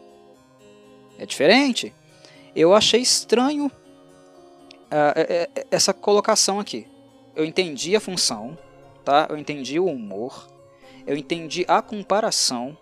É 1.18 1.26
diferente. 1.26 1.94
Eu 2.56 2.74
achei 2.74 3.02
estranho 3.02 3.68
uh, 3.68 5.64
essa 5.70 5.94
colocação 5.94 6.60
aqui. 6.60 6.88
Eu 7.36 7.46
entendi 7.46 7.96
a 7.96 8.00
função, 8.00 8.58
tá? 9.04 9.28
eu 9.30 9.38
entendi 9.38 9.80
o 9.80 9.86
humor, 9.86 10.48
eu 11.06 11.16
entendi 11.16 11.66
a 11.68 11.82
comparação. 11.82 12.78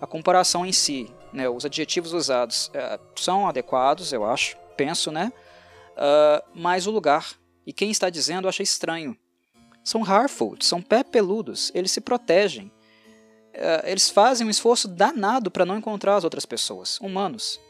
A 0.00 0.06
comparação 0.06 0.66
em 0.66 0.72
si, 0.72 1.08
né, 1.32 1.48
os 1.48 1.64
adjetivos 1.64 2.12
usados 2.12 2.68
uh, 2.68 3.00
são 3.14 3.46
adequados, 3.46 4.12
eu 4.12 4.24
acho, 4.24 4.56
penso, 4.76 5.12
né? 5.12 5.32
Uh, 5.92 6.42
mas 6.54 6.86
o 6.86 6.90
lugar 6.90 7.36
e 7.66 7.72
quem 7.72 7.90
está 7.90 8.10
dizendo 8.10 8.48
acha 8.48 8.62
estranho. 8.62 9.16
São 9.84 10.04
Harfoot, 10.04 10.64
são 10.64 10.80
pé 10.80 11.02
peludos, 11.02 11.70
eles 11.74 11.92
se 11.92 12.00
protegem. 12.00 12.70
Uh, 13.52 13.84
eles 13.86 14.08
fazem 14.08 14.46
um 14.46 14.50
esforço 14.50 14.88
danado 14.88 15.50
para 15.50 15.66
não 15.66 15.76
encontrar 15.76 16.16
as 16.16 16.24
outras 16.24 16.46
pessoas, 16.46 16.98
humanos. 17.00 17.60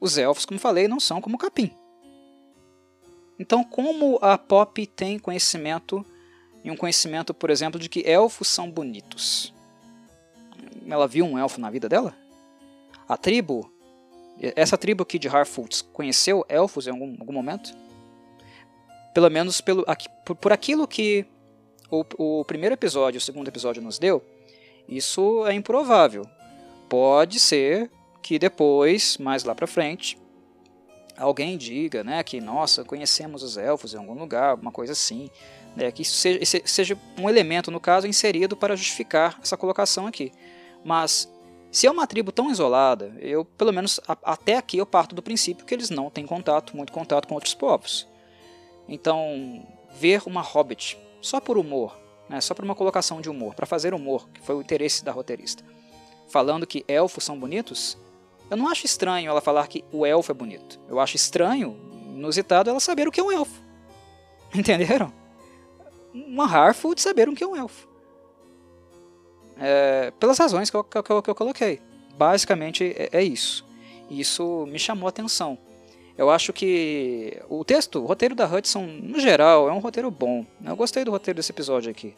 Os 0.00 0.18
elfos, 0.18 0.44
como 0.44 0.58
falei, 0.58 0.88
não 0.88 0.98
são 0.98 1.20
como 1.20 1.38
capim. 1.38 1.70
Então, 3.38 3.62
como 3.62 4.18
a 4.20 4.36
Pop 4.36 4.86
tem 4.88 5.18
conhecimento, 5.18 6.04
e 6.64 6.70
um 6.70 6.76
conhecimento, 6.76 7.32
por 7.32 7.48
exemplo, 7.48 7.80
de 7.80 7.88
que 7.88 8.02
elfos 8.06 8.48
são 8.48 8.70
bonitos? 8.70 9.54
Ela 10.86 11.06
viu 11.06 11.24
um 11.24 11.38
elfo 11.38 11.60
na 11.60 11.70
vida 11.70 11.88
dela? 11.88 12.14
A 13.08 13.16
tribo, 13.16 13.72
essa 14.56 14.76
tribo 14.76 15.02
aqui 15.02 15.18
de 15.18 15.28
Harfoots, 15.28 15.80
conheceu 15.80 16.44
elfos 16.48 16.86
em 16.86 16.90
algum, 16.90 17.16
algum 17.18 17.32
momento? 17.32 17.74
Pelo 19.14 19.30
menos 19.30 19.60
pelo, 19.60 19.84
por, 20.24 20.36
por 20.36 20.52
aquilo 20.52 20.86
que 20.86 21.24
o, 21.90 22.04
o 22.18 22.44
primeiro 22.44 22.74
episódio 22.74 23.18
o 23.18 23.20
segundo 23.20 23.48
episódio 23.48 23.82
nos 23.82 23.98
deu, 23.98 24.22
isso 24.90 25.46
é 25.46 25.54
improvável. 25.54 26.26
Pode 26.88 27.38
ser 27.38 27.90
que 28.20 28.38
depois, 28.38 29.16
mais 29.16 29.44
lá 29.44 29.54
para 29.54 29.66
frente, 29.66 30.18
alguém 31.16 31.56
diga 31.56 32.02
né, 32.02 32.22
que, 32.22 32.40
nossa, 32.40 32.84
conhecemos 32.84 33.42
os 33.42 33.56
elfos 33.56 33.94
em 33.94 33.98
algum 33.98 34.14
lugar, 34.14 34.56
uma 34.56 34.72
coisa 34.72 34.92
assim, 34.92 35.30
né, 35.76 35.92
que 35.92 36.02
isso 36.02 36.16
seja, 36.16 36.62
seja 36.64 36.98
um 37.18 37.28
elemento, 37.28 37.70
no 37.70 37.78
caso, 37.78 38.06
inserido 38.06 38.56
para 38.56 38.74
justificar 38.74 39.38
essa 39.40 39.56
colocação 39.56 40.06
aqui. 40.06 40.32
Mas 40.84 41.28
Se 41.70 41.86
é 41.86 41.90
uma 41.90 42.06
tribo 42.06 42.32
tão 42.32 42.50
isolada, 42.50 43.14
eu, 43.20 43.44
pelo 43.44 43.72
menos 43.72 44.00
a, 44.06 44.16
até 44.24 44.56
aqui, 44.56 44.78
eu 44.78 44.86
parto 44.86 45.14
do 45.14 45.22
princípio 45.22 45.64
que 45.64 45.72
eles 45.72 45.88
não 45.88 46.10
têm 46.10 46.26
contato, 46.26 46.76
muito 46.76 46.92
contato 46.92 47.28
com 47.28 47.34
outros 47.34 47.54
povos. 47.54 48.08
Então, 48.88 49.64
ver 49.92 50.22
uma 50.26 50.42
hobbit 50.42 50.98
só 51.20 51.38
por 51.40 51.56
humor, 51.56 51.96
né, 52.30 52.40
só 52.40 52.54
por 52.54 52.64
uma 52.64 52.76
colocação 52.76 53.20
de 53.20 53.28
humor, 53.28 53.54
para 53.56 53.66
fazer 53.66 53.92
humor, 53.92 54.28
que 54.32 54.40
foi 54.40 54.54
o 54.54 54.60
interesse 54.60 55.04
da 55.04 55.10
roteirista, 55.10 55.64
falando 56.28 56.64
que 56.64 56.84
elfos 56.86 57.24
são 57.24 57.36
bonitos, 57.36 57.98
eu 58.48 58.56
não 58.56 58.68
acho 58.68 58.86
estranho 58.86 59.28
ela 59.28 59.40
falar 59.40 59.66
que 59.66 59.84
o 59.92 60.06
elfo 60.06 60.30
é 60.30 60.34
bonito. 60.34 60.78
Eu 60.88 61.00
acho 61.00 61.16
estranho, 61.16 61.76
inusitado, 62.14 62.70
ela 62.70 62.78
saber 62.78 63.08
o 63.08 63.10
que 63.10 63.20
é 63.20 63.22
um 63.22 63.32
elfo. 63.32 63.60
Entenderam? 64.54 65.12
Uma 66.14 66.44
Harfoot 66.44 67.00
saber 67.00 67.28
o 67.28 67.34
que 67.34 67.42
é 67.42 67.46
um 67.46 67.56
elfo. 67.56 67.88
É, 69.58 70.12
pelas 70.18 70.38
razões 70.38 70.70
que 70.70 70.76
eu, 70.76 70.84
que, 70.84 70.96
eu, 70.96 71.22
que 71.22 71.30
eu, 71.30 71.34
coloquei. 71.34 71.82
Basicamente 72.16 72.94
é, 72.96 73.10
é 73.12 73.22
isso. 73.22 73.66
Isso 74.08 74.66
me 74.66 74.78
chamou 74.78 75.06
a 75.06 75.10
atenção. 75.10 75.58
Eu 76.20 76.28
acho 76.28 76.52
que 76.52 77.40
o 77.48 77.64
texto, 77.64 77.98
o 77.98 78.04
roteiro 78.04 78.34
da 78.34 78.44
Hudson, 78.44 78.84
no 78.84 79.18
geral, 79.18 79.70
é 79.70 79.72
um 79.72 79.78
roteiro 79.78 80.10
bom. 80.10 80.44
Eu 80.62 80.76
gostei 80.76 81.02
do 81.02 81.10
roteiro 81.10 81.38
desse 81.38 81.50
episódio 81.50 81.90
aqui. 81.90 82.14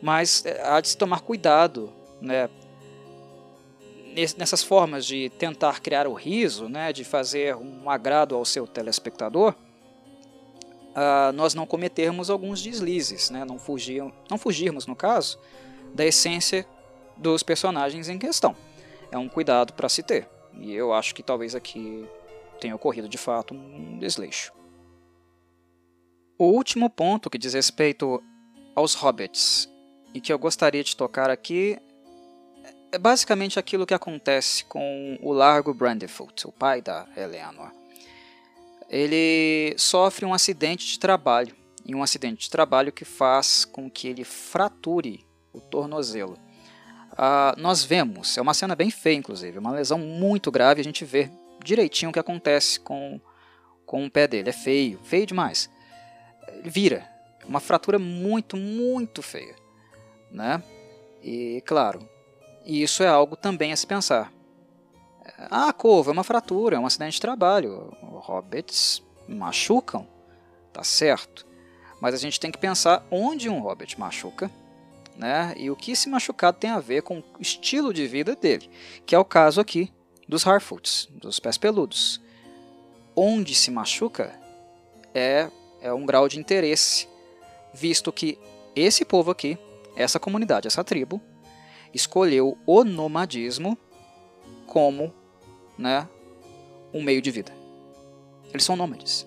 Mas 0.00 0.46
é, 0.46 0.62
há 0.62 0.80
de 0.80 0.86
se 0.86 0.96
tomar 0.96 1.20
cuidado 1.20 1.92
né, 2.20 2.48
nessas 4.38 4.62
formas 4.62 5.04
de 5.04 5.30
tentar 5.30 5.80
criar 5.80 6.06
o 6.06 6.12
riso, 6.12 6.68
né, 6.68 6.92
de 6.92 7.02
fazer 7.02 7.56
um 7.56 7.90
agrado 7.90 8.36
ao 8.36 8.44
seu 8.44 8.68
telespectador, 8.68 9.52
uh, 10.92 11.32
nós 11.34 11.54
não 11.54 11.66
cometermos 11.66 12.30
alguns 12.30 12.62
deslizes, 12.62 13.30
né, 13.30 13.44
não, 13.44 13.58
fugir, 13.58 14.04
não 14.30 14.38
fugirmos, 14.38 14.86
no 14.86 14.94
caso, 14.94 15.40
da 15.92 16.06
essência 16.06 16.64
dos 17.16 17.42
personagens 17.42 18.08
em 18.08 18.16
questão. 18.16 18.54
É 19.10 19.18
um 19.18 19.28
cuidado 19.28 19.72
para 19.72 19.88
se 19.88 20.04
ter. 20.04 20.28
E 20.60 20.72
eu 20.72 20.92
acho 20.92 21.16
que 21.16 21.22
talvez 21.22 21.56
aqui 21.56 22.06
tenha 22.60 22.74
ocorrido 22.74 23.08
de 23.08 23.18
fato 23.18 23.54
um 23.54 23.98
desleixo. 23.98 24.52
O 26.38 26.46
último 26.46 26.90
ponto 26.90 27.30
que 27.30 27.38
diz 27.38 27.54
respeito 27.54 28.22
aos 28.74 28.94
hobbits 28.94 29.68
e 30.12 30.20
que 30.20 30.32
eu 30.32 30.38
gostaria 30.38 30.82
de 30.82 30.96
tocar 30.96 31.30
aqui 31.30 31.78
é 32.90 32.98
basicamente 32.98 33.58
aquilo 33.58 33.86
que 33.86 33.94
acontece 33.94 34.64
com 34.64 35.18
o 35.20 35.32
Largo 35.32 35.74
Brandyfoot, 35.74 36.46
o 36.46 36.52
pai 36.52 36.80
da 36.80 37.06
Eleanor. 37.16 37.72
Ele 38.88 39.74
sofre 39.76 40.24
um 40.24 40.32
acidente 40.32 40.86
de 40.86 40.98
trabalho, 40.98 41.56
e 41.84 41.94
um 41.94 42.02
acidente 42.02 42.44
de 42.44 42.50
trabalho 42.50 42.92
que 42.92 43.04
faz 43.04 43.64
com 43.64 43.90
que 43.90 44.08
ele 44.08 44.24
frature 44.24 45.24
o 45.52 45.60
tornozelo. 45.60 46.38
Ah, 47.16 47.54
nós 47.58 47.84
vemos, 47.84 48.36
é 48.38 48.40
uma 48.40 48.54
cena 48.54 48.74
bem 48.74 48.90
feia, 48.90 49.16
inclusive, 49.16 49.58
uma 49.58 49.72
lesão 49.72 49.98
muito 49.98 50.50
grave, 50.50 50.80
a 50.80 50.84
gente 50.84 51.04
vê 51.04 51.30
direitinho 51.64 52.10
o 52.10 52.12
que 52.12 52.18
acontece 52.18 52.78
com, 52.78 53.20
com 53.84 54.04
o 54.04 54.10
pé 54.10 54.28
dele. 54.28 54.50
É 54.50 54.52
feio, 54.52 55.00
feio 55.02 55.26
demais. 55.26 55.70
Ele 56.48 56.70
vira, 56.70 57.08
uma 57.46 57.60
fratura 57.60 57.98
muito, 57.98 58.56
muito 58.56 59.22
feia. 59.22 59.56
Né? 60.30 60.62
E, 61.22 61.62
claro, 61.66 62.08
isso 62.64 63.02
é 63.02 63.08
algo 63.08 63.36
também 63.36 63.72
a 63.72 63.76
se 63.76 63.86
pensar. 63.86 64.32
Ah, 65.50 65.72
couve, 65.72 66.10
é 66.10 66.12
uma 66.12 66.24
fratura, 66.24 66.76
é 66.76 66.78
um 66.78 66.86
acidente 66.86 67.14
de 67.14 67.20
trabalho. 67.20 67.96
Hobbits 68.02 69.02
machucam, 69.26 70.06
tá 70.72 70.84
certo. 70.84 71.46
Mas 72.00 72.14
a 72.14 72.18
gente 72.18 72.38
tem 72.38 72.50
que 72.50 72.58
pensar 72.58 73.06
onde 73.10 73.48
um 73.48 73.60
hobbit 73.60 73.98
machuca, 73.98 74.50
né? 75.16 75.54
E 75.56 75.70
o 75.70 75.76
que 75.76 75.92
esse 75.92 76.08
machucado 76.08 76.58
tem 76.58 76.70
a 76.70 76.80
ver 76.80 77.02
com 77.02 77.20
o 77.20 77.24
estilo 77.40 77.94
de 77.94 78.06
vida 78.06 78.36
dele, 78.36 78.68
que 79.06 79.14
é 79.14 79.18
o 79.18 79.24
caso 79.24 79.60
aqui 79.60 79.90
dos 80.28 80.46
Harfoots, 80.46 81.08
dos 81.12 81.38
pés 81.38 81.58
peludos. 81.58 82.20
Onde 83.16 83.54
se 83.54 83.70
machuca 83.70 84.38
é, 85.14 85.48
é 85.80 85.92
um 85.92 86.04
grau 86.04 86.28
de 86.28 86.38
interesse, 86.38 87.08
visto 87.72 88.12
que 88.12 88.38
esse 88.74 89.04
povo 89.04 89.30
aqui, 89.30 89.56
essa 89.96 90.18
comunidade, 90.18 90.66
essa 90.66 90.82
tribo, 90.82 91.20
escolheu 91.92 92.58
o 92.66 92.82
nomadismo 92.82 93.78
como 94.66 95.14
né, 95.78 96.08
um 96.92 97.02
meio 97.02 97.22
de 97.22 97.30
vida. 97.30 97.52
Eles 98.50 98.64
são 98.64 98.76
nômades. 98.76 99.26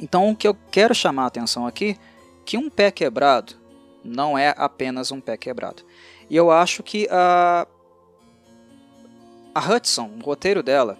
Então 0.00 0.30
o 0.30 0.36
que 0.36 0.48
eu 0.48 0.56
quero 0.70 0.94
chamar 0.94 1.24
a 1.24 1.26
atenção 1.26 1.66
aqui 1.66 1.96
que 2.44 2.56
um 2.56 2.68
pé 2.68 2.90
quebrado 2.90 3.54
não 4.02 4.36
é 4.36 4.54
apenas 4.56 5.12
um 5.12 5.20
pé 5.20 5.36
quebrado. 5.36 5.84
E 6.28 6.36
eu 6.36 6.50
acho 6.50 6.82
que 6.82 7.06
a 7.10 7.66
a 9.54 9.60
Hudson, 9.60 10.10
o 10.20 10.24
roteiro 10.24 10.62
dela, 10.62 10.98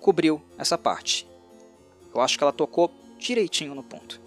cobriu 0.00 0.42
essa 0.58 0.76
parte. 0.76 1.26
Eu 2.14 2.20
acho 2.20 2.36
que 2.38 2.44
ela 2.44 2.52
tocou 2.52 2.90
direitinho 3.18 3.74
no 3.74 3.82
ponto. 3.82 4.20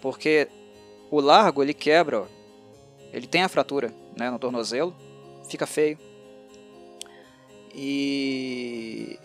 Porque 0.00 0.48
o 1.10 1.20
largo 1.20 1.62
ele 1.62 1.74
quebra, 1.74 2.26
ele 3.12 3.26
tem 3.26 3.42
a 3.42 3.48
fratura 3.48 3.94
né, 4.16 4.30
no 4.30 4.38
tornozelo, 4.38 4.94
fica 5.48 5.66
feio. 5.66 5.98
E 7.74 9.18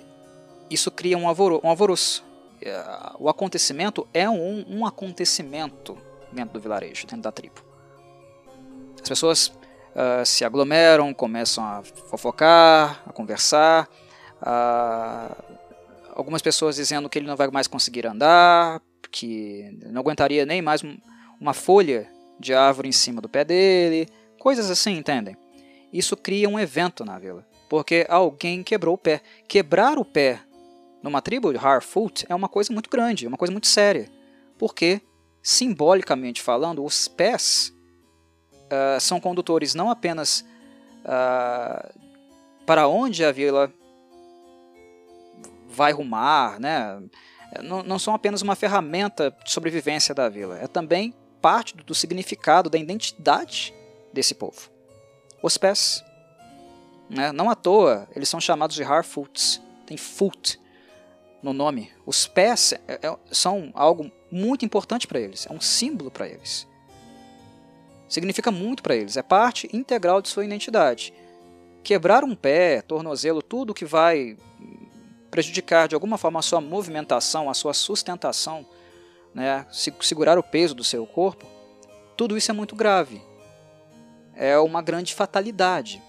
isso 0.69 0.91
cria 0.91 1.17
um, 1.17 1.27
alvoro, 1.27 1.59
um 1.63 1.69
alvoroço. 1.69 2.23
É, 2.61 2.75
o 3.17 3.29
acontecimento 3.29 4.07
é 4.13 4.29
um, 4.29 4.65
um 4.67 4.85
acontecimento 4.85 5.97
dentro 6.31 6.53
do 6.53 6.59
vilarejo, 6.59 7.07
dentro 7.07 7.23
da 7.23 7.31
tribo. 7.31 7.61
As 9.01 9.07
pessoas 9.07 9.51
uh, 9.95 10.25
se 10.25 10.43
aglomeram, 10.43 11.13
começam 11.13 11.63
a 11.63 11.83
fofocar, 11.83 13.01
a 13.05 13.11
conversar. 13.11 13.87
Uh, 14.41 15.59
algumas 16.13 16.41
pessoas 16.41 16.75
dizendo 16.75 17.09
que 17.09 17.19
ele 17.19 17.27
não 17.27 17.35
vai 17.35 17.49
mais 17.49 17.67
conseguir 17.67 18.05
andar, 18.05 18.81
que 19.11 19.77
não 19.85 20.01
aguentaria 20.01 20.45
nem 20.45 20.61
mais 20.61 20.81
uma 21.39 21.53
folha 21.53 22.09
de 22.39 22.53
árvore 22.53 22.89
em 22.89 22.91
cima 22.93 23.21
do 23.21 23.29
pé 23.29 23.43
dele. 23.43 24.07
Coisas 24.39 24.69
assim, 24.69 24.97
entendem? 24.97 25.35
Isso 25.91 26.15
cria 26.15 26.47
um 26.47 26.59
evento 26.59 27.03
na 27.03 27.17
vila, 27.17 27.45
porque 27.67 28.05
alguém 28.07 28.63
quebrou 28.63 28.95
o 28.95 28.97
pé. 28.97 29.21
Quebrar 29.47 29.97
o 29.97 30.05
pé 30.05 30.39
numa 31.01 31.21
tribo 31.21 31.51
de 31.51 31.57
Harfoot 31.57 32.25
é 32.29 32.35
uma 32.35 32.47
coisa 32.47 32.71
muito 32.71 32.89
grande, 32.89 33.25
é 33.25 33.27
uma 33.27 33.37
coisa 33.37 33.51
muito 33.51 33.67
séria, 33.67 34.09
porque, 34.57 35.01
simbolicamente 35.41 36.41
falando, 36.41 36.83
os 36.83 37.07
pés 37.07 37.73
uh, 38.71 38.99
são 38.99 39.19
condutores 39.19 39.75
não 39.75 39.89
apenas 39.89 40.45
uh, 41.03 41.99
para 42.65 42.87
onde 42.87 43.23
a 43.25 43.31
vila 43.31 43.71
vai 45.67 45.91
rumar, 45.91 46.59
né? 46.59 47.01
não, 47.63 47.83
não 47.83 47.99
são 47.99 48.13
apenas 48.13 48.41
uma 48.41 48.55
ferramenta 48.55 49.35
de 49.43 49.51
sobrevivência 49.51 50.13
da 50.13 50.29
vila, 50.29 50.57
é 50.59 50.67
também 50.67 51.13
parte 51.41 51.75
do 51.75 51.95
significado, 51.95 52.69
da 52.69 52.77
identidade 52.77 53.73
desse 54.13 54.35
povo. 54.35 54.69
Os 55.41 55.57
pés. 55.57 56.03
Né? 57.09 57.31
Não 57.31 57.49
à 57.49 57.55
toa, 57.55 58.07
eles 58.15 58.29
são 58.29 58.39
chamados 58.39 58.75
de 58.75 58.83
Harfoots. 58.83 59.61
Tem 59.85 59.97
foot 59.97 60.59
no 61.41 61.53
nome. 61.53 61.91
Os 62.05 62.27
pés 62.27 62.73
é, 62.87 62.99
é, 63.01 63.17
são 63.31 63.71
algo 63.73 64.11
muito 64.31 64.65
importante 64.65 65.07
para 65.07 65.19
eles, 65.19 65.47
é 65.49 65.53
um 65.53 65.61
símbolo 65.61 66.11
para 66.11 66.27
eles. 66.27 66.67
Significa 68.09 68.51
muito 68.51 68.83
para 68.83 68.95
eles, 68.95 69.15
é 69.15 69.21
parte 69.21 69.69
integral 69.71 70.21
de 70.21 70.27
sua 70.27 70.43
identidade. 70.43 71.13
Quebrar 71.83 72.23
um 72.23 72.35
pé, 72.35 72.81
tornozelo, 72.81 73.41
tudo 73.41 73.73
que 73.73 73.85
vai 73.85 74.35
prejudicar 75.31 75.87
de 75.87 75.95
alguma 75.95 76.17
forma 76.17 76.39
a 76.39 76.41
sua 76.41 76.59
movimentação, 76.59 77.49
a 77.49 77.53
sua 77.53 77.73
sustentação, 77.73 78.65
né, 79.33 79.65
segurar 80.01 80.37
o 80.39 80.43
peso 80.43 80.73
do 80.73 80.83
seu 80.83 81.05
corpo, 81.05 81.45
tudo 82.17 82.35
isso 82.35 82.49
é 82.49 82.53
muito 82.53 82.75
grave 82.75 83.21
é 84.39 84.57
uma 84.57 84.81
grande 84.81 85.13
fatalidade. 85.13 86.01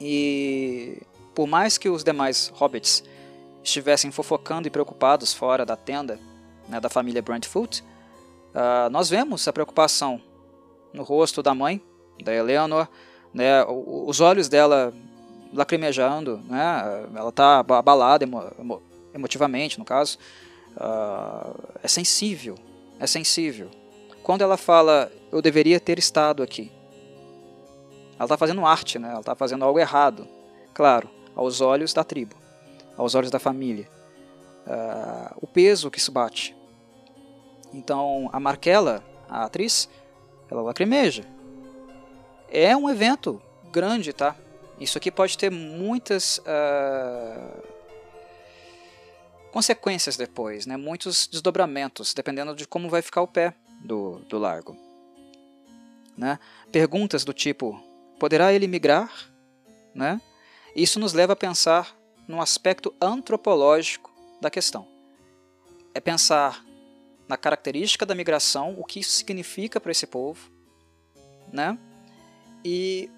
E 0.00 1.00
por 1.32 1.46
mais 1.46 1.78
que 1.78 1.88
os 1.88 2.02
demais 2.02 2.48
hobbits 2.52 3.04
estivessem 3.62 4.10
fofocando 4.10 4.66
e 4.66 4.70
preocupados 4.70 5.32
fora 5.32 5.64
da 5.64 5.76
tenda 5.76 6.18
né, 6.68 6.80
da 6.80 6.90
família 6.90 7.22
Brentfoot, 7.22 7.82
uh, 7.82 8.90
nós 8.90 9.08
vemos 9.08 9.46
a 9.46 9.52
preocupação 9.52 10.20
no 10.94 11.02
rosto 11.02 11.42
da 11.42 11.54
mãe, 11.54 11.82
da 12.22 12.32
Eleanor, 12.32 12.88
né, 13.32 13.62
os 13.66 14.20
olhos 14.20 14.48
dela 14.48 14.94
lacrimejando, 15.52 16.38
né, 16.48 17.06
ela 17.14 17.28
está 17.28 17.58
abalada 17.58 18.24
emo 18.24 18.42
emo 18.58 18.82
emotivamente, 19.12 19.78
no 19.78 19.84
caso, 19.84 20.18
uh, 20.76 21.54
é 21.82 21.86
sensível, 21.86 22.56
é 22.98 23.06
sensível. 23.06 23.70
Quando 24.24 24.42
ela 24.42 24.56
fala, 24.56 25.12
eu 25.30 25.40
deveria 25.40 25.78
ter 25.78 25.98
estado 25.98 26.42
aqui, 26.42 26.72
ela 28.16 28.24
está 28.24 28.36
fazendo 28.36 28.64
arte, 28.64 28.98
né? 28.98 29.10
ela 29.10 29.20
está 29.20 29.34
fazendo 29.34 29.64
algo 29.64 29.78
errado. 29.78 30.26
Claro, 30.72 31.10
aos 31.34 31.60
olhos 31.60 31.92
da 31.92 32.04
tribo, 32.04 32.34
aos 32.96 33.14
olhos 33.14 33.30
da 33.30 33.38
família. 33.38 33.88
Uh, 34.66 35.36
o 35.42 35.46
peso 35.46 35.90
que 35.90 35.98
isso 35.98 36.10
bate. 36.10 36.56
Então, 37.72 38.30
a 38.32 38.40
Marquela, 38.40 39.04
a 39.28 39.44
atriz, 39.44 39.88
ela 40.54 40.62
lacrimeja. 40.62 41.24
É 42.48 42.76
um 42.76 42.88
evento 42.88 43.42
grande, 43.70 44.12
tá? 44.12 44.36
Isso 44.78 44.98
aqui 44.98 45.10
pode 45.10 45.36
ter 45.36 45.50
muitas 45.50 46.38
uh, 46.38 47.62
consequências 49.52 50.16
depois, 50.16 50.66
né? 50.66 50.76
muitos 50.76 51.26
desdobramentos, 51.26 52.12
dependendo 52.12 52.54
de 52.54 52.66
como 52.66 52.88
vai 52.88 53.02
ficar 53.02 53.22
o 53.22 53.28
pé 53.28 53.54
do, 53.84 54.18
do 54.28 54.38
largo. 54.38 54.76
Né? 56.16 56.38
Perguntas 56.72 57.24
do 57.24 57.32
tipo: 57.32 57.80
poderá 58.18 58.52
ele 58.52 58.66
migrar? 58.66 59.12
Né? 59.94 60.20
Isso 60.74 60.98
nos 60.98 61.12
leva 61.12 61.34
a 61.34 61.36
pensar 61.36 61.96
no 62.26 62.40
aspecto 62.40 62.92
antropológico 63.00 64.12
da 64.40 64.50
questão. 64.50 64.86
É 65.94 66.00
pensar 66.00 66.64
na 67.28 67.36
característica 67.36 68.04
da 68.04 68.14
migração, 68.14 68.74
o 68.78 68.84
que 68.84 69.00
isso 69.00 69.10
significa 69.10 69.80
para 69.80 69.92
esse 69.92 70.06
povo, 70.06 70.50
né? 71.52 71.78
e 72.64 73.10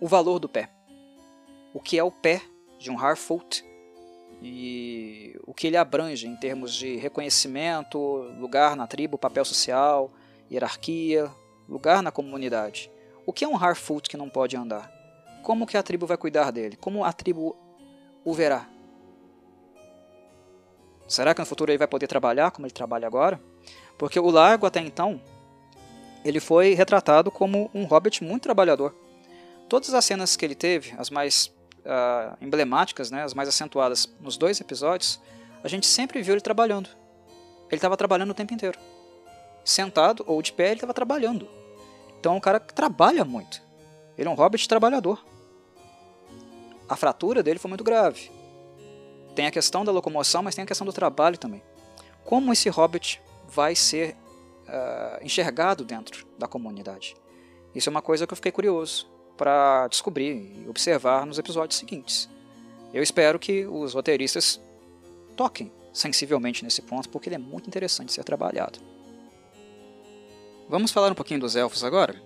o 0.00 0.08
valor 0.08 0.38
do 0.38 0.48
pé. 0.48 0.70
O 1.74 1.80
que 1.80 1.98
é 1.98 2.02
o 2.02 2.10
pé 2.10 2.40
de 2.78 2.90
um 2.90 2.98
Harfoot 2.98 3.64
e 4.40 5.38
o 5.46 5.52
que 5.52 5.66
ele 5.66 5.76
abrange 5.76 6.26
em 6.26 6.36
termos 6.36 6.74
de 6.74 6.96
reconhecimento, 6.96 7.98
lugar 8.38 8.74
na 8.74 8.86
tribo, 8.86 9.18
papel 9.18 9.44
social, 9.44 10.10
hierarquia, 10.50 11.30
lugar 11.68 12.02
na 12.02 12.10
comunidade. 12.10 12.90
O 13.26 13.32
que 13.32 13.44
é 13.44 13.48
um 13.48 13.56
Harfoot 13.56 14.08
que 14.08 14.16
não 14.16 14.30
pode 14.30 14.56
andar? 14.56 14.90
Como 15.42 15.66
que 15.66 15.76
a 15.76 15.82
tribo 15.82 16.06
vai 16.06 16.16
cuidar 16.16 16.50
dele? 16.50 16.76
Como 16.76 17.04
a 17.04 17.12
tribo 17.12 17.56
o 18.24 18.32
verá? 18.32 18.68
Será 21.08 21.34
que 21.34 21.40
no 21.40 21.46
futuro 21.46 21.72
ele 21.72 21.78
vai 21.78 21.88
poder 21.88 22.06
trabalhar 22.06 22.50
como 22.50 22.66
ele 22.66 22.74
trabalha 22.74 23.06
agora? 23.06 23.40
Porque 23.96 24.20
o 24.20 24.30
Largo 24.30 24.66
até 24.66 24.80
então 24.80 25.20
ele 26.24 26.38
foi 26.38 26.74
retratado 26.74 27.30
como 27.30 27.70
um 27.72 27.84
hobbit 27.84 28.22
muito 28.22 28.42
trabalhador. 28.42 28.94
Todas 29.68 29.94
as 29.94 30.04
cenas 30.04 30.36
que 30.36 30.44
ele 30.44 30.54
teve, 30.54 30.94
as 30.98 31.08
mais 31.08 31.46
uh, 31.78 32.36
emblemáticas, 32.40 33.10
né, 33.10 33.22
as 33.22 33.32
mais 33.32 33.48
acentuadas 33.48 34.08
nos 34.20 34.36
dois 34.36 34.60
episódios, 34.60 35.20
a 35.64 35.68
gente 35.68 35.86
sempre 35.86 36.20
viu 36.22 36.34
ele 36.34 36.40
trabalhando. 36.40 36.90
Ele 37.68 37.76
estava 37.76 37.96
trabalhando 37.96 38.30
o 38.30 38.34
tempo 38.34 38.52
inteiro. 38.52 38.78
Sentado 39.64 40.24
ou 40.26 40.40
de 40.42 40.52
pé, 40.52 40.66
ele 40.66 40.74
estava 40.74 40.94
trabalhando. 40.94 41.48
Então 42.20 42.34
é 42.34 42.36
um 42.36 42.40
cara 42.40 42.60
que 42.60 42.74
trabalha 42.74 43.24
muito. 43.24 43.62
Ele 44.16 44.28
é 44.28 44.30
um 44.30 44.34
hobbit 44.34 44.68
trabalhador. 44.68 45.24
A 46.88 46.96
fratura 46.96 47.42
dele 47.42 47.58
foi 47.58 47.68
muito 47.68 47.84
grave. 47.84 48.30
Tem 49.38 49.46
a 49.46 49.52
questão 49.52 49.84
da 49.84 49.92
locomoção, 49.92 50.42
mas 50.42 50.56
tem 50.56 50.64
a 50.64 50.66
questão 50.66 50.84
do 50.84 50.92
trabalho 50.92 51.38
também. 51.38 51.62
Como 52.24 52.52
esse 52.52 52.68
hobbit 52.68 53.22
vai 53.48 53.76
ser 53.76 54.16
uh, 54.66 55.24
enxergado 55.24 55.84
dentro 55.84 56.26
da 56.36 56.48
comunidade? 56.48 57.14
Isso 57.72 57.88
é 57.88 57.92
uma 57.92 58.02
coisa 58.02 58.26
que 58.26 58.32
eu 58.32 58.36
fiquei 58.36 58.50
curioso 58.50 59.08
para 59.36 59.86
descobrir 59.86 60.52
e 60.56 60.68
observar 60.68 61.24
nos 61.24 61.38
episódios 61.38 61.78
seguintes. 61.78 62.28
Eu 62.92 63.00
espero 63.00 63.38
que 63.38 63.64
os 63.64 63.94
roteiristas 63.94 64.60
toquem 65.36 65.70
sensivelmente 65.92 66.64
nesse 66.64 66.82
ponto, 66.82 67.08
porque 67.08 67.28
ele 67.28 67.36
é 67.36 67.38
muito 67.38 67.68
interessante 67.68 68.12
ser 68.12 68.24
trabalhado. 68.24 68.80
Vamos 70.68 70.90
falar 70.90 71.12
um 71.12 71.14
pouquinho 71.14 71.38
dos 71.38 71.54
elfos 71.54 71.84
agora? 71.84 72.20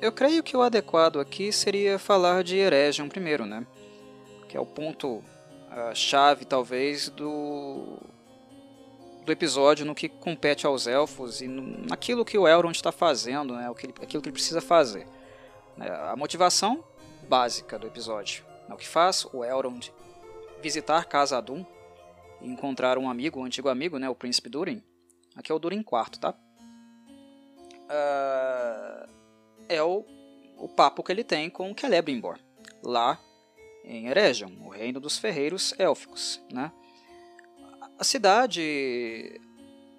Eu 0.00 0.10
creio 0.10 0.42
que 0.42 0.56
o 0.56 0.62
adequado 0.62 1.20
aqui 1.20 1.52
seria 1.52 2.00
falar 2.00 2.42
de 2.42 2.56
Eregion 2.56 3.08
primeiro, 3.08 3.46
né? 3.46 3.64
Que 4.48 4.56
é 4.56 4.60
o 4.60 4.66
ponto 4.66 5.22
uh, 5.70 5.94
chave, 5.94 6.44
talvez, 6.44 7.08
do, 7.08 7.98
do 9.24 9.32
episódio 9.32 9.86
no 9.86 9.94
que 9.94 10.08
compete 10.08 10.66
aos 10.66 10.86
elfos 10.86 11.40
e 11.40 11.48
no, 11.48 11.86
naquilo 11.86 12.24
que 12.24 12.36
o 12.36 12.46
Elrond 12.46 12.76
está 12.76 12.92
fazendo, 12.92 13.54
né? 13.54 13.70
Aquilo 13.70 13.92
que 14.22 14.28
ele 14.28 14.32
precisa 14.32 14.60
fazer. 14.60 15.06
Né, 15.76 15.88
a 15.88 16.16
motivação 16.16 16.84
básica 17.28 17.78
do 17.78 17.86
episódio. 17.86 18.44
É 18.68 18.74
o 18.74 18.76
que 18.76 18.86
faz 18.86 19.24
o 19.32 19.44
Elrond 19.44 19.92
visitar 20.62 21.04
Casa 21.06 21.40
Dum 21.40 21.64
e 22.40 22.48
encontrar 22.48 22.98
um 22.98 23.08
amigo, 23.08 23.40
um 23.40 23.44
antigo 23.44 23.68
amigo, 23.68 23.98
né, 23.98 24.08
o 24.08 24.14
Príncipe 24.14 24.48
Durin. 24.48 24.82
Aqui 25.36 25.50
é 25.50 25.54
o 25.54 25.58
Durin 25.58 25.80
IV, 25.80 26.18
tá? 26.20 26.34
Uh, 27.86 29.10
é 29.68 29.82
o, 29.82 30.04
o 30.58 30.68
papo 30.68 31.02
que 31.02 31.10
ele 31.10 31.24
tem 31.24 31.48
com 31.48 31.74
Celebrimbor, 31.76 32.38
lá 32.82 33.18
em 33.84 34.08
Eregion, 34.08 34.50
o 34.64 34.68
reino 34.68 35.00
dos 35.00 35.18
ferreiros 35.18 35.74
élficos. 35.78 36.40
Né? 36.52 36.70
A 37.98 38.04
cidade, 38.04 39.40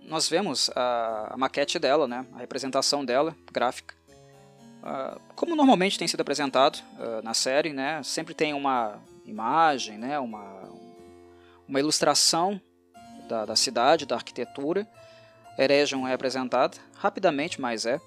nós 0.04 0.30
vemos 0.30 0.70
a, 0.76 1.34
a 1.34 1.38
maquete 1.38 1.78
dela, 1.78 2.08
né, 2.08 2.26
a 2.34 2.38
representação 2.38 3.04
dela, 3.06 3.36
gráfica, 3.52 3.96
Uh, 4.82 5.22
como 5.36 5.56
normalmente 5.56 6.00
tem 6.00 6.08
sido 6.08 6.22
apresentado 6.22 6.82
uh, 6.98 7.22
na 7.24 7.36
série, 7.36 7.72
né, 7.72 8.02
sempre 8.04 8.34
tem 8.34 8.52
uma 8.52 9.00
imagem, 9.24 9.96
né, 9.96 10.18
uma, 10.18 10.44
uma 11.68 11.80
ilustração 11.80 12.60
da, 13.28 13.46
da 13.46 13.56
cidade, 13.56 14.08
da 14.08 14.16
arquitetura. 14.16 14.88
Eregion 15.58 16.08
é 16.08 16.14
apresentada 16.14 16.78
rapidamente, 16.96 17.62
mas 17.62 17.86
é. 17.86 18.02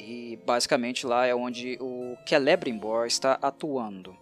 E 0.00 0.36
basicamente 0.44 1.06
lá 1.06 1.24
é 1.24 1.34
onde 1.34 1.78
o 1.80 2.16
Celebrimbor 2.26 3.06
está 3.06 3.38
atuando. 3.40 4.16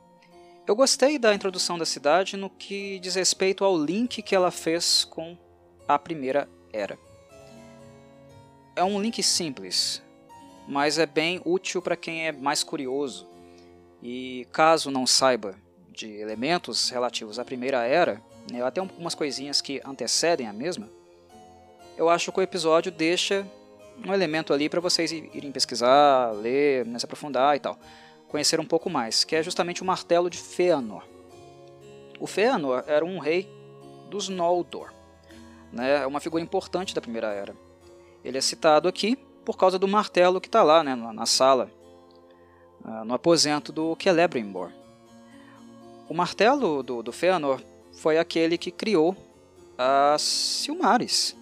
Eu 0.66 0.74
gostei 0.74 1.16
da 1.16 1.32
introdução 1.32 1.78
da 1.78 1.86
cidade 1.86 2.36
no 2.36 2.50
que 2.50 2.98
diz 2.98 3.14
respeito 3.14 3.64
ao 3.64 3.78
link 3.78 4.20
que 4.20 4.34
ela 4.34 4.50
fez 4.50 5.04
com 5.04 5.38
a 5.86 5.96
Primeira 5.96 6.48
Era. 6.72 6.98
É 8.74 8.82
um 8.82 9.00
link 9.00 9.22
simples, 9.22 10.02
mas 10.66 10.98
é 10.98 11.06
bem 11.06 11.40
útil 11.44 11.80
para 11.80 11.94
quem 11.94 12.26
é 12.26 12.32
mais 12.32 12.64
curioso. 12.64 13.28
E 14.02 14.44
caso 14.50 14.90
não 14.90 15.06
saiba 15.06 15.54
de 15.88 16.10
elementos 16.16 16.90
relativos 16.90 17.38
à 17.38 17.44
Primeira 17.44 17.84
Era, 17.84 18.20
né, 18.50 18.60
até 18.60 18.80
algumas 18.80 19.14
coisinhas 19.14 19.60
que 19.60 19.80
antecedem 19.84 20.48
a 20.48 20.52
mesma, 20.52 20.88
eu 21.96 22.10
acho 22.10 22.32
que 22.32 22.40
o 22.40 22.42
episódio 22.42 22.90
deixa 22.90 23.46
um 24.04 24.12
elemento 24.12 24.52
ali 24.52 24.68
para 24.68 24.80
vocês 24.80 25.12
irem 25.12 25.52
pesquisar, 25.52 26.32
ler, 26.32 26.84
né, 26.84 26.98
se 26.98 27.06
aprofundar 27.06 27.56
e 27.56 27.60
tal, 27.60 27.78
conhecer 28.36 28.60
um 28.60 28.66
pouco 28.66 28.90
mais, 28.90 29.24
que 29.24 29.34
é 29.34 29.42
justamente 29.42 29.80
o 29.80 29.84
martelo 29.86 30.28
de 30.28 30.36
Fëanor. 30.36 31.02
O 32.20 32.26
Fëanor 32.26 32.84
era 32.86 33.02
um 33.02 33.18
rei 33.18 33.48
dos 34.10 34.28
Noldor, 34.28 34.92
né, 35.72 36.02
é 36.02 36.06
uma 36.06 36.20
figura 36.20 36.42
importante 36.42 36.94
da 36.94 37.00
Primeira 37.00 37.28
Era. 37.28 37.56
Ele 38.22 38.36
é 38.36 38.40
citado 38.42 38.88
aqui 38.88 39.16
por 39.42 39.56
causa 39.56 39.78
do 39.78 39.88
martelo 39.88 40.38
que 40.38 40.48
está 40.48 40.62
lá 40.62 40.84
né, 40.84 40.94
na 40.94 41.24
sala, 41.24 41.70
ah, 42.84 43.06
no 43.06 43.14
aposento 43.14 43.72
do 43.72 43.96
Celebrimbor. 43.98 44.70
O 46.06 46.12
martelo 46.12 46.82
do, 46.82 47.02
do 47.02 47.12
Fëanor 47.12 47.62
foi 47.90 48.18
aquele 48.18 48.58
que 48.58 48.70
criou 48.70 49.16
as 49.78 50.20
Silmares. 50.20 51.34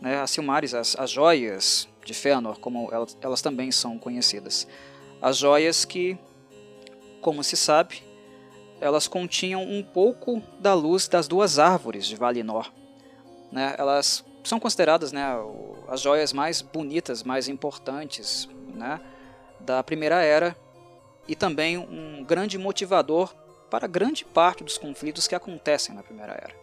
Né, 0.00 0.20
as 0.20 0.30
Silmares, 0.30 0.74
as, 0.74 0.94
as 0.96 1.10
joias 1.10 1.88
de 2.04 2.14
Fëanor, 2.14 2.60
como 2.60 2.88
elas, 2.92 3.18
elas 3.20 3.42
também 3.42 3.72
são 3.72 3.98
conhecidas. 3.98 4.68
As 5.22 5.36
joias 5.36 5.84
que, 5.84 6.18
como 7.20 7.44
se 7.44 7.56
sabe, 7.56 8.02
elas 8.80 9.06
continham 9.06 9.62
um 9.62 9.82
pouco 9.82 10.42
da 10.58 10.72
luz 10.72 11.06
das 11.06 11.28
duas 11.28 11.58
árvores 11.58 12.06
de 12.06 12.16
Valinor. 12.16 12.72
Né? 13.52 13.74
Elas 13.76 14.24
são 14.42 14.58
consideradas 14.58 15.12
né, 15.12 15.24
as 15.88 16.00
joias 16.00 16.32
mais 16.32 16.62
bonitas, 16.62 17.22
mais 17.22 17.48
importantes 17.48 18.48
né, 18.74 19.00
da 19.60 19.82
Primeira 19.82 20.22
Era 20.22 20.56
e 21.28 21.36
também 21.36 21.76
um 21.76 22.24
grande 22.24 22.56
motivador 22.56 23.34
para 23.70 23.86
grande 23.86 24.24
parte 24.24 24.64
dos 24.64 24.78
conflitos 24.78 25.28
que 25.28 25.34
acontecem 25.34 25.94
na 25.94 26.02
Primeira 26.02 26.32
Era, 26.32 26.54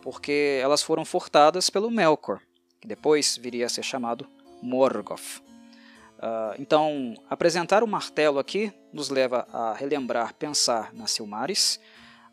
porque 0.00 0.60
elas 0.62 0.82
foram 0.82 1.04
furtadas 1.04 1.68
pelo 1.68 1.90
Melkor, 1.90 2.40
que 2.80 2.86
depois 2.86 3.36
viria 3.36 3.66
a 3.66 3.68
ser 3.68 3.82
chamado 3.82 4.26
Morgoth. 4.62 5.42
Uh, 6.20 6.54
então, 6.58 7.14
apresentar 7.30 7.82
o 7.82 7.86
martelo 7.86 8.38
aqui 8.38 8.70
nos 8.92 9.08
leva 9.08 9.48
a 9.50 9.72
relembrar, 9.72 10.34
pensar 10.34 10.92
nas 10.92 11.12
Silmares, 11.12 11.80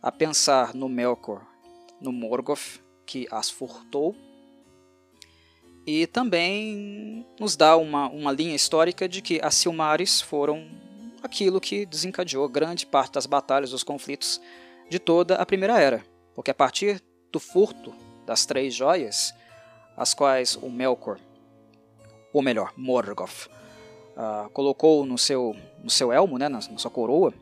a 0.02 0.12
pensar 0.12 0.74
no 0.74 0.90
Melkor, 0.90 1.42
no 2.02 2.12
Morgoth, 2.12 2.84
que 3.06 3.26
as 3.32 3.50
furtou 3.50 4.14
e 5.88 6.06
também 6.06 7.26
nos 7.40 7.56
dá 7.56 7.78
uma, 7.78 8.10
uma 8.10 8.30
linha 8.34 8.54
histórica 8.54 9.08
de 9.08 9.22
que 9.22 9.40
as 9.42 9.56
Silmares 9.56 10.20
foram 10.20 10.68
aquilo 11.24 11.62
que 11.62 11.86
desencadeou 11.86 12.48
grande 12.50 12.86
parte 12.86 13.14
das 13.14 13.26
batalhas, 13.26 13.72
dos 13.72 13.86
conflitos 13.86 14.42
de 14.90 15.00
toda 15.00 15.36
a 15.36 15.46
Primeira 15.46 15.80
Era. 15.80 16.04
Porque 16.36 16.52
a 16.52 16.54
partir 16.54 17.02
do 17.32 17.40
furto 17.40 17.96
das 18.26 18.46
três 18.46 18.76
joias, 18.76 19.34
as 19.96 20.14
quais 20.14 20.58
o 20.58 20.70
Melkor, 20.70 21.20
ou 22.34 22.42
melhor, 22.42 22.74
Morgoth, 22.76 23.50
uh, 24.18 24.50
colocou 24.50 25.06
no 25.06 25.18
seu, 25.18 25.56
no 25.84 25.90
seu 25.90 26.12
elmo, 26.12 26.38
né, 26.38 26.50
na, 26.50 26.58
na 26.58 26.78
sua 26.78 26.92
coroa, 26.92 27.34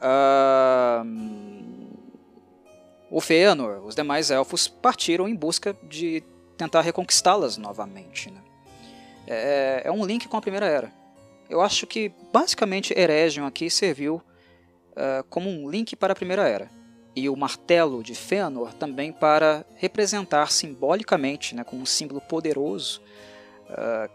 uh, 0.00 1.04
o 3.10 3.20
Fëanor, 3.20 3.84
os 3.84 3.94
demais 3.94 4.30
elfos 4.30 4.66
partiram 4.66 5.28
em 5.28 5.36
busca 5.36 5.76
de 5.84 6.24
tentar 6.56 6.80
reconquistá-las 6.80 7.56
novamente. 7.56 8.30
Né? 8.30 8.40
É, 9.26 9.82
é, 9.84 9.92
um 9.92 10.04
link 10.04 10.26
com 10.26 10.36
a 10.36 10.40
Primeira 10.40 10.66
Era. 10.66 10.92
eu 11.48 11.60
acho 11.60 11.86
que 11.86 12.12
basicamente 12.32 12.98
Eregion 12.98 13.46
aqui 13.46 13.70
serviu 13.70 14.16
uh, 14.16 15.22
como 15.30 15.48
um 15.48 15.70
link 15.70 15.94
para 15.94 16.12
a 16.12 16.16
Primeira 16.16 16.48
Era. 16.48 16.70
E 17.16 17.28
o 17.28 17.36
martelo 17.36 18.02
de 18.02 18.14
Fëanor 18.14 18.74
também 18.74 19.12
para 19.12 19.64
representar 19.76 20.50
simbolicamente, 20.50 21.54
né, 21.54 21.62
como 21.62 21.82
um 21.82 21.86
símbolo 21.86 22.20
poderoso, 22.20 23.00
uh, 23.70 24.10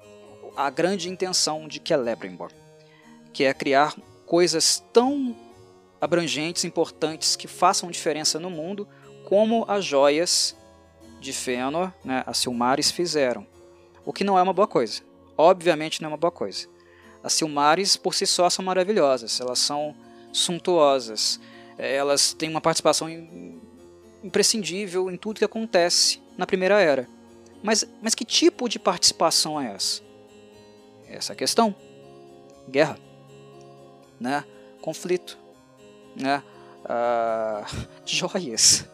a 0.56 0.70
grande 0.70 1.10
intenção 1.10 1.68
de 1.68 1.82
Celebrimbor, 1.86 2.52
que 3.34 3.44
é 3.44 3.54
criar 3.54 3.96
coisas 4.26 4.84
tão 4.94 5.36
abrangentes, 6.00 6.64
importantes, 6.64 7.36
que 7.36 7.48
façam 7.48 7.92
diferença 7.92 8.40
no 8.40 8.50
mundo, 8.50 8.88
como 9.26 9.66
as 9.68 9.84
joias 9.84 10.56
de 11.20 11.34
Fëanor, 11.34 11.92
né, 12.04 12.24
as 12.26 12.38
Silmares, 12.38 12.92
fizeram. 12.92 13.46
O 14.06 14.14
que 14.14 14.24
não 14.24 14.38
é 14.38 14.42
uma 14.42 14.54
boa 14.54 14.68
coisa. 14.68 15.02
Obviamente 15.38 16.02
não 16.02 16.08
é 16.08 16.12
uma 16.12 16.18
boa 16.18 16.32
coisa. 16.32 16.68
As 17.24 17.34
Silmares, 17.34 17.98
por 17.98 18.16
si 18.16 18.26
só, 18.26 18.50
são 18.50 18.64
maravilhosas. 18.64 19.40
Elas 19.40 19.60
são 19.60 19.96
suntuosas. 20.32 21.40
Elas 21.78 22.34
têm 22.34 22.50
uma 22.50 22.62
participação 22.62 23.10
imprescindível 24.24 25.10
em 25.10 25.18
tudo 25.18 25.40
que 25.40 25.46
acontece 25.46 26.22
na 26.38 26.46
Primeira 26.46 26.80
Era. 26.80 27.08
Mas, 27.62 27.86
mas 28.02 28.16
que 28.16 28.24
tipo 28.24 28.70
de 28.70 28.80
participação 28.80 29.60
é 29.60 29.74
essa? 29.74 30.02
Essa 31.10 31.36
questão. 31.36 31.76
Guerra. 32.70 32.98
Né? 34.20 34.44
Conflito. 34.82 35.38
Né? 36.16 36.44
Ah, 36.86 37.66
joias. 38.06 38.88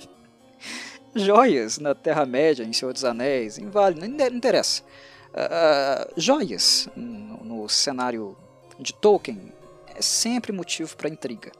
joias 1.14 1.78
na 1.78 1.94
Terra-média, 1.94 2.64
em 2.64 2.72
Senhor 2.72 2.92
dos 2.92 3.04
Anéis, 3.04 3.58
em 3.58 3.68
Vale, 3.68 4.00
não 4.00 4.26
interessa. 4.26 4.82
Uh, 5.30 6.12
joias 6.16 6.88
no, 6.96 7.44
no, 7.44 7.68
cenário 7.68 8.36
de 8.80 8.92
Tolkien 8.92 9.52
é 9.94 10.02
sempre 10.02 10.50
motivo 10.50 10.96
para 10.96 11.08
intriga. 11.08 11.52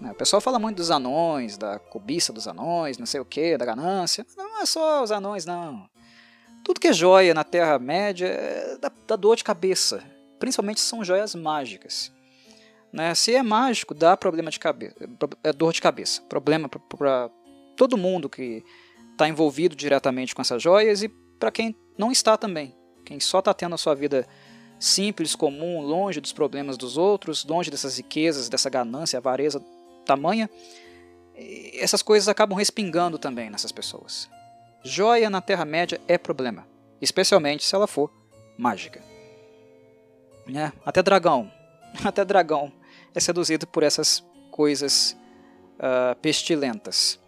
Né? 0.00 0.10
O 0.10 0.14
pessoal 0.14 0.40
fala 0.40 0.58
muito 0.58 0.76
dos 0.76 0.90
anões, 0.90 1.58
da 1.58 1.78
cobiça 1.78 2.32
dos 2.32 2.48
anões, 2.48 2.96
não 2.96 3.04
sei 3.04 3.20
o 3.20 3.24
que, 3.24 3.58
da 3.58 3.66
ganância. 3.66 4.26
Não 4.36 4.62
é 4.62 4.66
só 4.66 5.02
os 5.02 5.10
anões, 5.12 5.44
não. 5.44 5.86
Tudo 6.64 6.80
que 6.80 6.88
é 6.88 6.92
joia 6.92 7.34
na 7.34 7.44
Terra-média 7.44 8.26
é 8.26 8.78
dá, 8.80 8.90
dá 9.06 9.16
dor 9.16 9.36
de 9.36 9.44
cabeça. 9.44 10.02
Principalmente 10.38 10.80
são 10.80 11.04
joias 11.04 11.34
mágicas. 11.34 12.10
Né? 12.92 13.14
Se 13.14 13.34
é 13.34 13.42
mágico, 13.42 13.92
dá 13.92 14.16
problema 14.16 14.50
de 14.50 14.58
cabeça, 14.58 14.94
é 15.42 15.52
dor 15.52 15.72
de 15.72 15.82
cabeça. 15.82 16.22
Problema 16.22 16.68
para 16.68 17.30
todo 17.76 17.96
mundo 17.96 18.28
que 18.28 18.64
está 19.12 19.28
envolvido 19.28 19.76
diretamente 19.76 20.34
com 20.34 20.40
essas 20.40 20.62
joias 20.62 21.02
e 21.02 21.08
para 21.08 21.50
quem 21.50 21.76
não 21.98 22.10
está 22.10 22.36
também. 22.36 22.74
Quem 23.04 23.20
só 23.20 23.40
está 23.40 23.52
tendo 23.52 23.74
a 23.74 23.78
sua 23.78 23.94
vida 23.94 24.26
simples, 24.78 25.34
comum, 25.34 25.80
longe 25.80 26.20
dos 26.20 26.32
problemas 26.32 26.76
dos 26.76 26.96
outros, 26.96 27.44
longe 27.44 27.70
dessas 27.70 27.96
riquezas, 27.96 28.48
dessa 28.48 28.70
ganância, 28.70 29.18
avareza 29.18 29.62
tamanha, 30.04 30.48
essas 31.74 32.02
coisas 32.02 32.28
acabam 32.28 32.56
respingando 32.56 33.18
também 33.18 33.50
nessas 33.50 33.72
pessoas. 33.72 34.28
Joia 34.84 35.30
na 35.30 35.40
Terra-média 35.40 35.98
é 36.06 36.18
problema, 36.18 36.66
especialmente 37.00 37.64
se 37.64 37.74
ela 37.74 37.86
for 37.86 38.12
mágica. 38.58 39.02
É, 40.54 40.70
até 40.84 41.02
dragão, 41.02 41.50
até 42.04 42.22
dragão 42.22 42.70
é 43.14 43.18
seduzido 43.18 43.66
por 43.66 43.82
essas 43.82 44.22
coisas 44.50 45.16
uh, 45.78 46.14
pestilentas. 46.20 47.18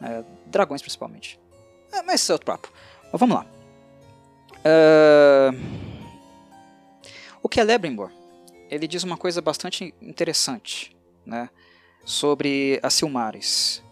Uh, 0.00 0.24
dragões, 0.46 0.80
principalmente. 0.80 1.38
Uh, 1.92 2.02
mas 2.06 2.22
isso 2.22 2.32
é 2.32 2.34
outro 2.34 2.46
papo. 2.46 2.72
Mas 3.12 3.20
vamos 3.20 3.36
lá. 3.36 3.46
o 7.42 7.48
Celebrimbor, 7.52 8.10
ele 8.70 8.88
diz 8.88 9.02
uma 9.02 9.18
coisa 9.18 9.42
bastante 9.42 9.94
interessante 10.00 10.96
né, 11.26 11.50
sobre 12.02 12.80
as 12.82 12.94
Silmares. 12.94 13.82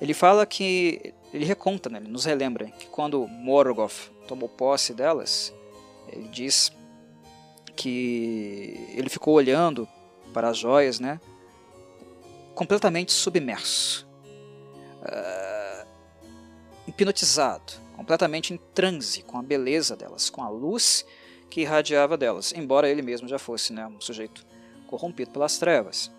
Ele 0.00 0.14
fala 0.14 0.46
que 0.46 1.14
ele 1.34 1.44
reconta, 1.44 1.90
né, 1.90 1.98
ele 1.98 2.08
nos 2.08 2.24
relembra 2.24 2.66
que 2.66 2.86
quando 2.86 3.26
Morgoth 3.26 4.10
tomou 4.26 4.48
posse 4.48 4.94
delas, 4.94 5.52
ele 6.08 6.28
diz 6.28 6.72
que 7.76 8.92
ele 8.94 9.10
ficou 9.10 9.34
olhando 9.34 9.88
para 10.32 10.48
as 10.48 10.58
joias, 10.58 11.00
né? 11.00 11.20
completamente 12.54 13.12
submerso, 13.12 14.06
uh, 15.02 15.86
hipnotizado, 16.86 17.72
completamente 17.96 18.54
em 18.54 18.56
transe 18.72 19.22
com 19.22 19.38
a 19.38 19.42
beleza 19.42 19.96
delas, 19.96 20.30
com 20.30 20.42
a 20.42 20.48
luz 20.48 21.04
que 21.50 21.62
irradiava 21.62 22.16
delas, 22.16 22.52
embora 22.52 22.88
ele 22.88 23.02
mesmo 23.02 23.28
já 23.28 23.38
fosse 23.38 23.72
né, 23.72 23.86
um 23.86 24.00
sujeito 24.00 24.46
corrompido 24.86 25.32
pelas 25.32 25.58
trevas. 25.58 26.10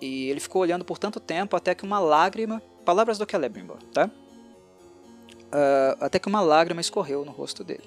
E 0.00 0.28
ele 0.30 0.40
ficou 0.40 0.62
olhando 0.62 0.84
por 0.84 0.98
tanto 0.98 1.18
tempo 1.18 1.56
até 1.56 1.74
que 1.74 1.84
uma 1.84 1.98
lágrima, 1.98 2.62
palavras 2.84 3.18
do 3.18 3.26
Celebrimbor, 3.28 3.78
tá? 3.92 4.10
Uh, 5.54 5.96
até 6.00 6.18
que 6.18 6.28
uma 6.28 6.40
lágrima 6.40 6.80
escorreu 6.80 7.24
no 7.24 7.32
rosto 7.32 7.62
dele. 7.62 7.84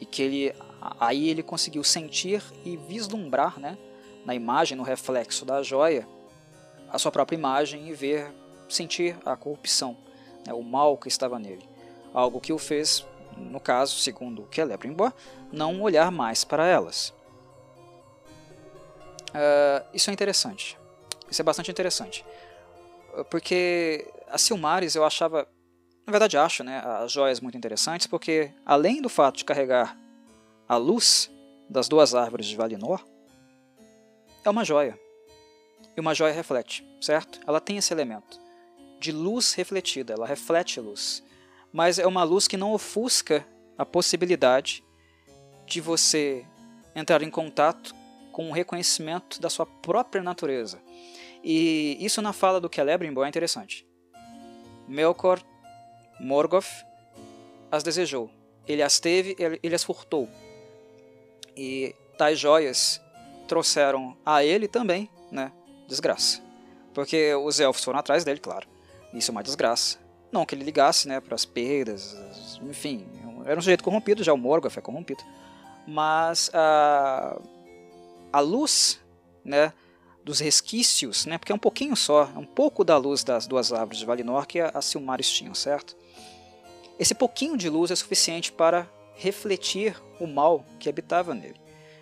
E 0.00 0.06
que 0.06 0.22
ele, 0.22 0.54
aí 1.00 1.28
ele 1.28 1.42
conseguiu 1.42 1.82
sentir 1.82 2.42
e 2.64 2.76
vislumbrar, 2.76 3.58
né, 3.58 3.76
na 4.24 4.34
imagem, 4.34 4.76
no 4.76 4.82
reflexo 4.82 5.44
da 5.44 5.62
joia, 5.62 6.06
a 6.90 6.98
sua 6.98 7.10
própria 7.10 7.36
imagem 7.36 7.88
e 7.88 7.94
ver, 7.94 8.32
sentir 8.68 9.16
a 9.24 9.36
corrupção, 9.36 9.96
né, 10.46 10.52
o 10.52 10.62
mal 10.62 10.96
que 10.96 11.08
estava 11.08 11.38
nele. 11.38 11.68
Algo 12.14 12.40
que 12.40 12.52
o 12.52 12.58
fez, 12.58 13.04
no 13.36 13.60
caso, 13.60 13.96
segundo 13.96 14.48
Celebrimbor, 14.50 15.12
não 15.52 15.82
olhar 15.82 16.10
mais 16.10 16.44
para 16.44 16.66
elas. 16.66 17.12
Uh, 19.30 19.84
isso 19.92 20.10
é 20.10 20.12
interessante. 20.12 20.78
Isso 21.30 21.42
é 21.42 21.44
bastante 21.44 21.70
interessante. 21.70 22.24
Porque 23.24 24.06
as 24.28 24.42
Silmares 24.42 24.94
eu 24.94 25.04
achava, 25.04 25.46
na 26.06 26.10
verdade 26.10 26.36
acho, 26.36 26.62
né, 26.62 26.80
as 26.84 27.12
joias 27.12 27.40
muito 27.40 27.56
interessantes, 27.56 28.06
porque 28.06 28.52
além 28.64 29.00
do 29.00 29.08
fato 29.08 29.36
de 29.36 29.44
carregar 29.44 29.96
a 30.68 30.76
luz 30.76 31.30
das 31.68 31.88
duas 31.88 32.14
árvores 32.14 32.46
de 32.46 32.56
Valinor, 32.56 33.04
é 34.44 34.50
uma 34.50 34.64
joia. 34.64 34.98
E 35.96 36.00
uma 36.00 36.14
joia 36.14 36.32
reflete, 36.32 36.86
certo? 37.00 37.40
Ela 37.46 37.60
tem 37.60 37.76
esse 37.76 37.92
elemento 37.92 38.40
de 39.00 39.12
luz 39.12 39.54
refletida, 39.54 40.14
ela 40.14 40.26
reflete 40.26 40.80
luz. 40.80 41.22
Mas 41.72 41.98
é 41.98 42.06
uma 42.06 42.22
luz 42.22 42.48
que 42.48 42.56
não 42.56 42.72
ofusca 42.72 43.46
a 43.76 43.84
possibilidade 43.84 44.82
de 45.66 45.80
você 45.80 46.44
entrar 46.94 47.22
em 47.22 47.30
contato 47.30 47.94
com 48.32 48.50
o 48.50 48.52
reconhecimento 48.52 49.40
da 49.40 49.50
sua 49.50 49.66
própria 49.66 50.22
natureza. 50.22 50.80
E 51.42 51.96
isso 52.00 52.20
na 52.20 52.32
fala 52.32 52.60
do 52.60 52.70
Celebrimbor 52.72 53.24
é 53.24 53.28
interessante. 53.28 53.86
Melkor, 54.86 55.40
Morgoth, 56.20 56.84
as 57.70 57.82
desejou. 57.82 58.30
Ele 58.66 58.82
as 58.82 58.98
teve, 58.98 59.36
ele 59.62 59.74
as 59.74 59.84
furtou. 59.84 60.28
E 61.56 61.94
tais 62.16 62.38
joias 62.38 63.00
trouxeram 63.46 64.16
a 64.24 64.44
ele 64.44 64.68
também, 64.68 65.10
né, 65.30 65.52
desgraça. 65.86 66.42
Porque 66.92 67.34
os 67.34 67.60
elfos 67.60 67.84
foram 67.84 67.98
atrás 67.98 68.24
dele, 68.24 68.40
claro. 68.40 68.68
Isso 69.14 69.30
é 69.30 69.32
uma 69.32 69.42
desgraça. 69.42 69.98
Não 70.30 70.44
que 70.44 70.54
ele 70.54 70.64
ligasse, 70.64 71.08
né, 71.08 71.20
para 71.20 71.34
as 71.34 71.44
perdas, 71.44 72.14
enfim, 72.62 73.06
era 73.46 73.58
um 73.58 73.62
sujeito 73.62 73.82
corrompido, 73.82 74.22
já 74.22 74.32
o 74.32 74.36
Morgoth 74.36 74.76
é 74.76 74.80
corrompido. 74.80 75.22
Mas 75.86 76.50
a, 76.52 77.40
a 78.30 78.40
luz, 78.40 79.00
né, 79.42 79.72
dos 80.28 80.40
resquícios, 80.40 81.24
né, 81.24 81.38
porque 81.38 81.50
é 81.50 81.54
um 81.54 81.58
pouquinho 81.58 81.96
só, 81.96 82.24
é 82.24 82.38
um 82.38 82.44
pouco 82.44 82.84
da 82.84 82.98
luz 82.98 83.24
das 83.24 83.46
duas 83.46 83.72
árvores 83.72 83.98
de 83.98 84.04
Valinor 84.04 84.46
que 84.46 84.60
as 84.60 84.84
Silmares 84.84 85.30
tinham, 85.30 85.54
certo? 85.54 85.96
Esse 86.98 87.14
pouquinho 87.14 87.56
de 87.56 87.70
luz 87.70 87.90
é 87.90 87.96
suficiente 87.96 88.52
para 88.52 88.86
refletir 89.14 89.96
o 90.20 90.26
mal 90.26 90.66
que 90.78 90.86
habitava 90.86 91.32
nele. 91.32 91.58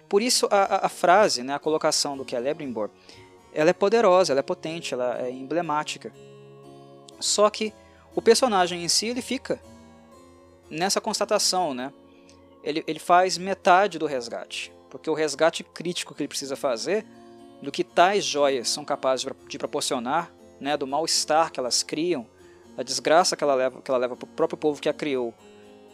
Por 0.09 0.21
isso 0.21 0.49
a, 0.51 0.87
a, 0.87 0.89
frase, 0.89 1.45
né, 1.45 1.55
a 1.55 1.59
colocação 1.61 2.17
do 2.17 2.29
Celebrimbor, 2.29 2.91
ela 3.55 3.71
é 3.71 3.73
poderosa, 3.73 4.33
ela 4.33 4.41
é 4.41 4.43
potente, 4.43 4.93
ela 4.93 5.21
é 5.21 5.31
emblemática. 5.31 6.13
Só 7.21 7.49
que 7.49 7.73
o 8.13 8.21
personagem 8.21 8.83
em 8.83 8.89
si 8.89 9.07
ele 9.07 9.23
fica 9.23 9.61
nessa 10.69 11.01
constatação, 11.01 11.73
né? 11.73 11.93
Ele, 12.65 12.83
ele 12.89 12.99
faz 12.99 13.39
metade 13.39 14.01
do 14.01 14.07
resgate, 14.07 14.73
porque 14.91 15.09
o 15.09 15.15
resgate 15.15 15.63
crítico 15.63 16.13
que 16.13 16.23
ele 16.23 16.29
precisa 16.29 16.57
fazer 16.57 17.07
do 17.67 17.73
que 17.73 17.83
tais 17.83 18.25
joias 18.25 18.69
são 18.69 18.85
capazes 18.85 19.27
de 19.49 19.59
proporcionar, 19.59 20.33
né, 20.61 20.77
do 20.77 20.87
mal-estar 20.87 21.51
que 21.51 21.59
elas 21.59 21.83
criam, 21.83 22.25
da 22.77 22.85
desgraça 22.85 23.37
que 23.37 23.43
ela 23.43 23.57
leva, 23.57 23.83
que 23.83 23.91
ela 23.91 23.99
leva 23.99 24.15
para 24.15 24.25
o 24.25 24.29
próprio 24.29 24.57
povo 24.57 24.81
que 24.81 24.89
a 24.89 24.95
criou 24.95 25.35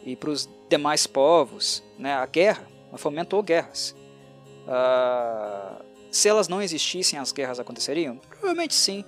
e 0.05 0.15
para 0.15 0.29
os 0.29 0.47
demais 0.69 1.07
povos, 1.07 1.83
né, 1.99 2.13
a 2.13 2.27
guerra, 2.27 2.69
ela 2.91 2.99
fomentou 2.99 3.43
guerras. 3.43 3.97
Uh, 4.67 5.83
se 6.11 6.29
elas 6.29 6.47
não 6.47 6.61
existissem, 6.61 7.19
as 7.19 7.33
guerras 7.33 7.59
aconteceriam? 7.59 8.17
Provavelmente 8.17 8.75
sim, 8.75 9.03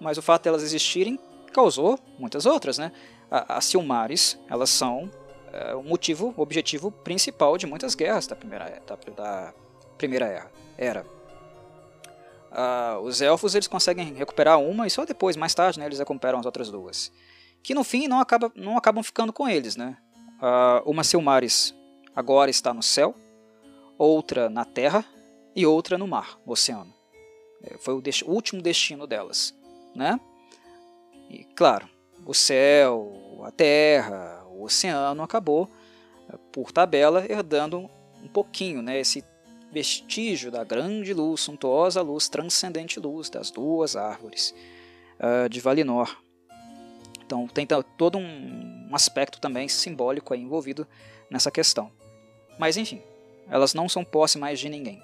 mas 0.00 0.16
o 0.16 0.22
fato 0.22 0.44
de 0.44 0.48
elas 0.48 0.62
existirem 0.62 1.20
causou 1.52 1.98
muitas 2.18 2.46
outras, 2.46 2.78
né? 2.78 2.90
As 3.30 3.66
Silmares, 3.66 4.38
elas 4.48 4.70
são 4.70 5.10
é 5.52 5.74
o 5.74 5.82
motivo, 5.82 6.32
o 6.36 6.40
objetivo 6.40 6.90
principal 6.90 7.58
de 7.58 7.66
muitas 7.66 7.94
guerras 7.94 8.26
da 8.26 8.34
primeira, 8.34 8.80
da, 8.86 8.96
da 9.14 9.54
primeira 9.98 10.26
era. 10.26 10.50
era. 10.78 11.17
Uh, 12.50 13.00
os 13.00 13.20
elfos 13.20 13.54
eles 13.54 13.68
conseguem 13.68 14.14
recuperar 14.14 14.58
uma 14.58 14.86
e 14.86 14.90
só 14.90 15.04
depois, 15.04 15.36
mais 15.36 15.54
tarde, 15.54 15.78
né, 15.78 15.86
eles 15.86 15.98
recuperam 15.98 16.38
as 16.38 16.46
outras 16.46 16.70
duas. 16.70 17.12
Que 17.62 17.74
no 17.74 17.84
fim 17.84 18.08
não, 18.08 18.20
acaba, 18.20 18.50
não 18.54 18.76
acabam 18.76 19.02
ficando 19.02 19.32
com 19.32 19.48
eles. 19.48 19.76
Né? 19.76 19.96
Uh, 20.40 20.90
uma 20.90 21.04
Silmaris 21.04 21.74
agora 22.14 22.50
está 22.50 22.72
no 22.72 22.82
céu, 22.82 23.14
outra 23.98 24.48
na 24.48 24.64
terra 24.64 25.04
e 25.54 25.66
outra 25.66 25.98
no 25.98 26.06
mar, 26.06 26.38
no 26.46 26.52
oceano. 26.52 26.94
É, 27.62 27.76
foi 27.78 27.94
o, 27.94 28.02
o 28.26 28.30
último 28.30 28.62
destino 28.62 29.06
delas. 29.06 29.54
Né? 29.94 30.18
E 31.28 31.44
claro, 31.54 31.88
o 32.24 32.32
céu, 32.32 33.42
a 33.44 33.50
terra, 33.50 34.44
o 34.46 34.64
oceano 34.64 35.22
acabou, 35.22 35.68
por 36.52 36.72
tabela, 36.72 37.24
herdando 37.28 37.90
um 38.22 38.28
pouquinho 38.28 38.82
né, 38.82 38.98
esse 38.98 39.24
vestígio 39.70 40.50
da 40.50 40.64
grande 40.64 41.12
luz, 41.12 41.42
suntuosa 41.42 42.00
luz, 42.02 42.28
transcendente 42.28 42.98
luz 42.98 43.28
das 43.28 43.50
duas 43.50 43.96
árvores 43.96 44.54
uh, 45.18 45.48
de 45.48 45.60
Valinor. 45.60 46.16
Então 47.24 47.46
tem 47.46 47.66
todo 47.96 48.16
um, 48.16 48.88
aspecto 48.92 49.38
também 49.40 49.68
simbólico 49.68 50.34
envolvido 50.34 50.86
nessa 51.30 51.50
questão. 51.50 51.92
Mas 52.58 52.76
enfim, 52.76 53.02
elas 53.50 53.74
não 53.74 53.88
são 53.88 54.02
posse 54.04 54.38
mais 54.38 54.58
de 54.58 54.68
ninguém, 54.68 55.02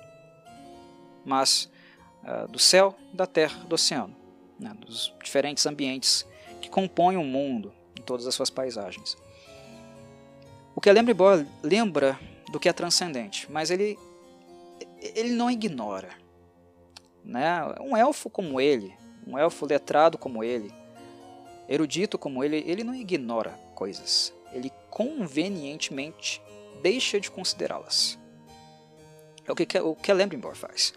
mas 1.24 1.70
uh, 2.22 2.48
do 2.48 2.58
céu, 2.58 2.96
da 3.12 3.26
terra, 3.26 3.62
do 3.64 3.74
oceano, 3.74 4.16
né, 4.58 4.74
dos 4.80 5.14
diferentes 5.22 5.66
ambientes 5.66 6.26
que 6.60 6.70
compõem 6.70 7.16
o 7.16 7.24
mundo 7.24 7.72
em 7.98 8.02
todas 8.02 8.26
as 8.26 8.34
suas 8.34 8.50
paisagens. 8.50 9.16
O 10.74 10.80
que 10.80 10.90
a 10.90 10.92
Lembre 10.92 11.14
lembra 11.62 12.18
do 12.50 12.58
que 12.58 12.68
é 12.68 12.72
transcendente, 12.72 13.50
mas 13.50 13.70
ele 13.70 13.98
ele 15.14 15.30
não 15.30 15.50
ignora. 15.50 16.10
Né? 17.24 17.60
Um 17.80 17.96
elfo 17.96 18.30
como 18.30 18.60
ele, 18.60 18.94
um 19.26 19.38
elfo 19.38 19.66
letrado 19.66 20.16
como 20.16 20.42
ele, 20.42 20.72
erudito 21.68 22.18
como 22.18 22.42
ele, 22.42 22.62
ele 22.66 22.84
não 22.84 22.94
ignora 22.94 23.58
coisas. 23.74 24.32
Ele 24.52 24.70
convenientemente 24.90 26.40
deixa 26.82 27.20
de 27.20 27.30
considerá-las. 27.30 28.18
É 29.46 29.52
o 29.52 29.54
que, 29.54 29.78
o 29.78 29.94
que 29.94 30.12
Lembrimbor 30.12 30.54
faz. 30.54 30.94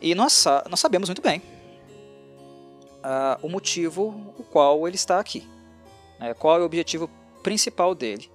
E 0.00 0.14
nós, 0.14 0.44
nós 0.68 0.78
sabemos 0.78 1.08
muito 1.08 1.22
bem 1.22 1.40
uh, 2.98 3.38
o 3.42 3.48
motivo 3.48 4.34
o 4.38 4.44
qual 4.44 4.86
ele 4.86 4.96
está 4.96 5.18
aqui. 5.18 5.46
Né? 6.20 6.34
Qual 6.34 6.58
é 6.58 6.60
o 6.60 6.64
objetivo 6.64 7.08
principal 7.42 7.94
dele, 7.94 8.30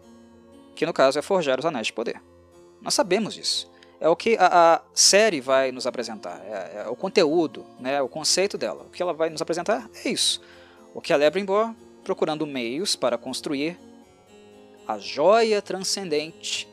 que 0.76 0.86
no 0.86 0.94
caso 0.94 1.18
é 1.18 1.22
forjar 1.22 1.60
os 1.60 1.66
Anéis 1.66 1.88
de 1.88 1.94
Poder. 1.94 2.22
Nós 2.82 2.94
sabemos 2.94 3.34
disso 3.34 3.70
é 4.00 4.08
o 4.08 4.16
que 4.16 4.38
a, 4.40 4.76
a 4.76 4.82
série 4.94 5.42
vai 5.42 5.72
nos 5.72 5.86
apresentar, 5.86 6.42
é, 6.46 6.84
é, 6.84 6.88
o 6.88 6.96
conteúdo, 6.96 7.66
né, 7.80 8.02
o 8.02 8.08
conceito 8.08 8.58
dela. 8.58 8.84
O 8.84 8.90
que 8.90 9.02
ela 9.02 9.14
vai 9.14 9.30
nos 9.30 9.42
apresentar 9.42 9.90
é 10.06 10.10
isso. 10.10 10.42
O 10.94 11.02
que 11.02 11.12
a 11.12 11.18
Lebrimbor 11.18 11.74
procurando 12.04 12.48
meios 12.48 12.96
para 12.96 13.18
construir 13.18 13.78
a 14.88 14.98
joia 14.98 15.62
transcendente, 15.62 16.68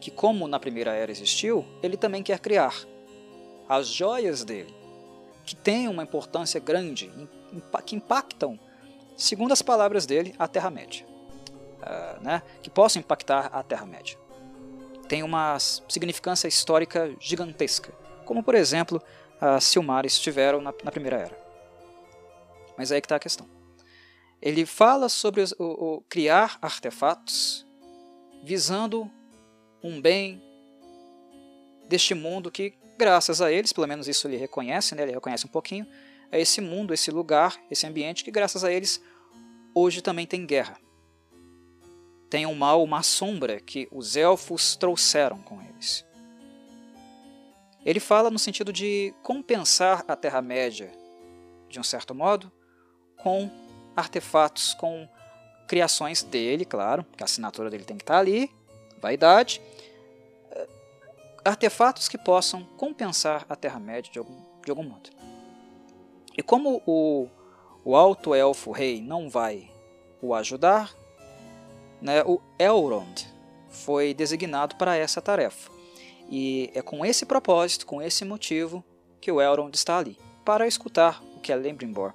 que 0.00 0.10
como 0.10 0.46
na 0.46 0.60
primeira 0.60 0.92
era 0.92 1.10
existiu, 1.10 1.64
ele 1.82 1.96
também 1.96 2.22
quer 2.22 2.38
criar. 2.38 2.74
As 3.68 3.88
joias 3.88 4.44
dele, 4.44 4.74
que 5.44 5.56
têm 5.56 5.88
uma 5.88 6.02
importância 6.02 6.60
grande, 6.60 7.10
que 7.84 7.96
impactam, 7.96 8.58
segundo 9.16 9.52
as 9.52 9.62
palavras 9.62 10.06
dele, 10.06 10.34
a 10.38 10.46
Terra-média. 10.46 11.06
Uh, 11.78 12.22
né, 12.22 12.42
que 12.60 12.68
possam 12.68 13.00
impactar 13.00 13.46
a 13.52 13.62
Terra-média 13.62 14.18
tem 15.08 15.22
uma 15.22 15.58
significância 15.58 16.46
histórica 16.46 17.14
gigantesca, 17.18 17.92
como 18.24 18.42
por 18.42 18.54
exemplo 18.54 19.02
as 19.40 19.64
Silmares 19.64 20.18
tiveram 20.18 20.60
na, 20.60 20.72
na 20.84 20.90
Primeira 20.90 21.16
Era. 21.16 21.48
Mas 22.76 22.92
é 22.92 22.96
aí 22.96 23.00
que 23.00 23.06
está 23.06 23.16
a 23.16 23.20
questão. 23.20 23.48
Ele 24.40 24.66
fala 24.66 25.08
sobre 25.08 25.42
o, 25.42 25.64
o, 25.64 26.00
criar 26.02 26.58
artefatos 26.60 27.66
visando 28.44 29.10
um 29.82 30.00
bem 30.00 30.42
deste 31.88 32.14
mundo 32.14 32.50
que, 32.50 32.74
graças 32.96 33.40
a 33.40 33.50
eles, 33.50 33.72
pelo 33.72 33.86
menos 33.86 34.06
isso 34.06 34.28
ele 34.28 34.36
reconhece, 34.36 34.94
né, 34.94 35.02
ele 35.02 35.12
reconhece 35.12 35.46
um 35.46 35.50
pouquinho, 35.50 35.86
é 36.30 36.40
esse 36.40 36.60
mundo, 36.60 36.92
esse 36.92 37.10
lugar, 37.10 37.56
esse 37.70 37.86
ambiente 37.86 38.22
que, 38.22 38.30
graças 38.30 38.62
a 38.62 38.72
eles, 38.72 39.02
hoje 39.74 40.02
também 40.02 40.26
tem 40.26 40.44
guerra 40.44 40.78
tem 42.30 42.46
um 42.46 42.54
mal, 42.54 42.82
uma 42.82 43.02
sombra 43.02 43.60
que 43.60 43.88
os 43.90 44.16
elfos 44.16 44.76
trouxeram 44.76 45.38
com 45.38 45.60
eles. 45.62 46.04
Ele 47.84 48.00
fala 48.00 48.30
no 48.30 48.38
sentido 48.38 48.72
de 48.72 49.14
compensar 49.22 50.04
a 50.06 50.14
Terra-média, 50.14 50.92
de 51.68 51.80
um 51.80 51.82
certo 51.82 52.14
modo, 52.14 52.52
com 53.16 53.50
artefatos, 53.96 54.74
com 54.74 55.08
criações 55.66 56.22
dele, 56.22 56.64
claro, 56.64 57.04
que 57.16 57.22
a 57.22 57.26
assinatura 57.26 57.70
dele 57.70 57.84
tem 57.84 57.96
que 57.96 58.02
estar 58.02 58.18
ali, 58.18 58.50
vaidade, 59.00 59.60
eh, 60.50 60.68
artefatos 61.44 62.08
que 62.08 62.18
possam 62.18 62.64
compensar 62.76 63.46
a 63.48 63.56
Terra-média 63.56 64.12
de 64.12 64.18
algum, 64.18 64.40
de 64.64 64.70
algum 64.70 64.82
modo. 64.82 65.10
E 66.36 66.42
como 66.42 66.82
o, 66.86 67.28
o 67.84 67.96
alto 67.96 68.34
elfo 68.34 68.70
rei 68.70 69.00
não 69.00 69.28
vai 69.28 69.70
o 70.20 70.34
ajudar, 70.34 70.94
né, 72.00 72.22
o 72.24 72.40
Elrond 72.58 73.26
foi 73.68 74.14
designado 74.14 74.76
para 74.76 74.96
essa 74.96 75.20
tarefa. 75.20 75.70
E 76.30 76.70
é 76.74 76.82
com 76.82 77.04
esse 77.04 77.24
propósito, 77.24 77.86
com 77.86 78.02
esse 78.02 78.24
motivo, 78.24 78.84
que 79.20 79.32
o 79.32 79.40
Elrond 79.40 79.74
está 79.74 79.98
ali, 79.98 80.16
para 80.44 80.66
escutar 80.66 81.22
o 81.36 81.40
que 81.40 81.52
é 81.52 81.56
Lembrimbor 81.56 82.12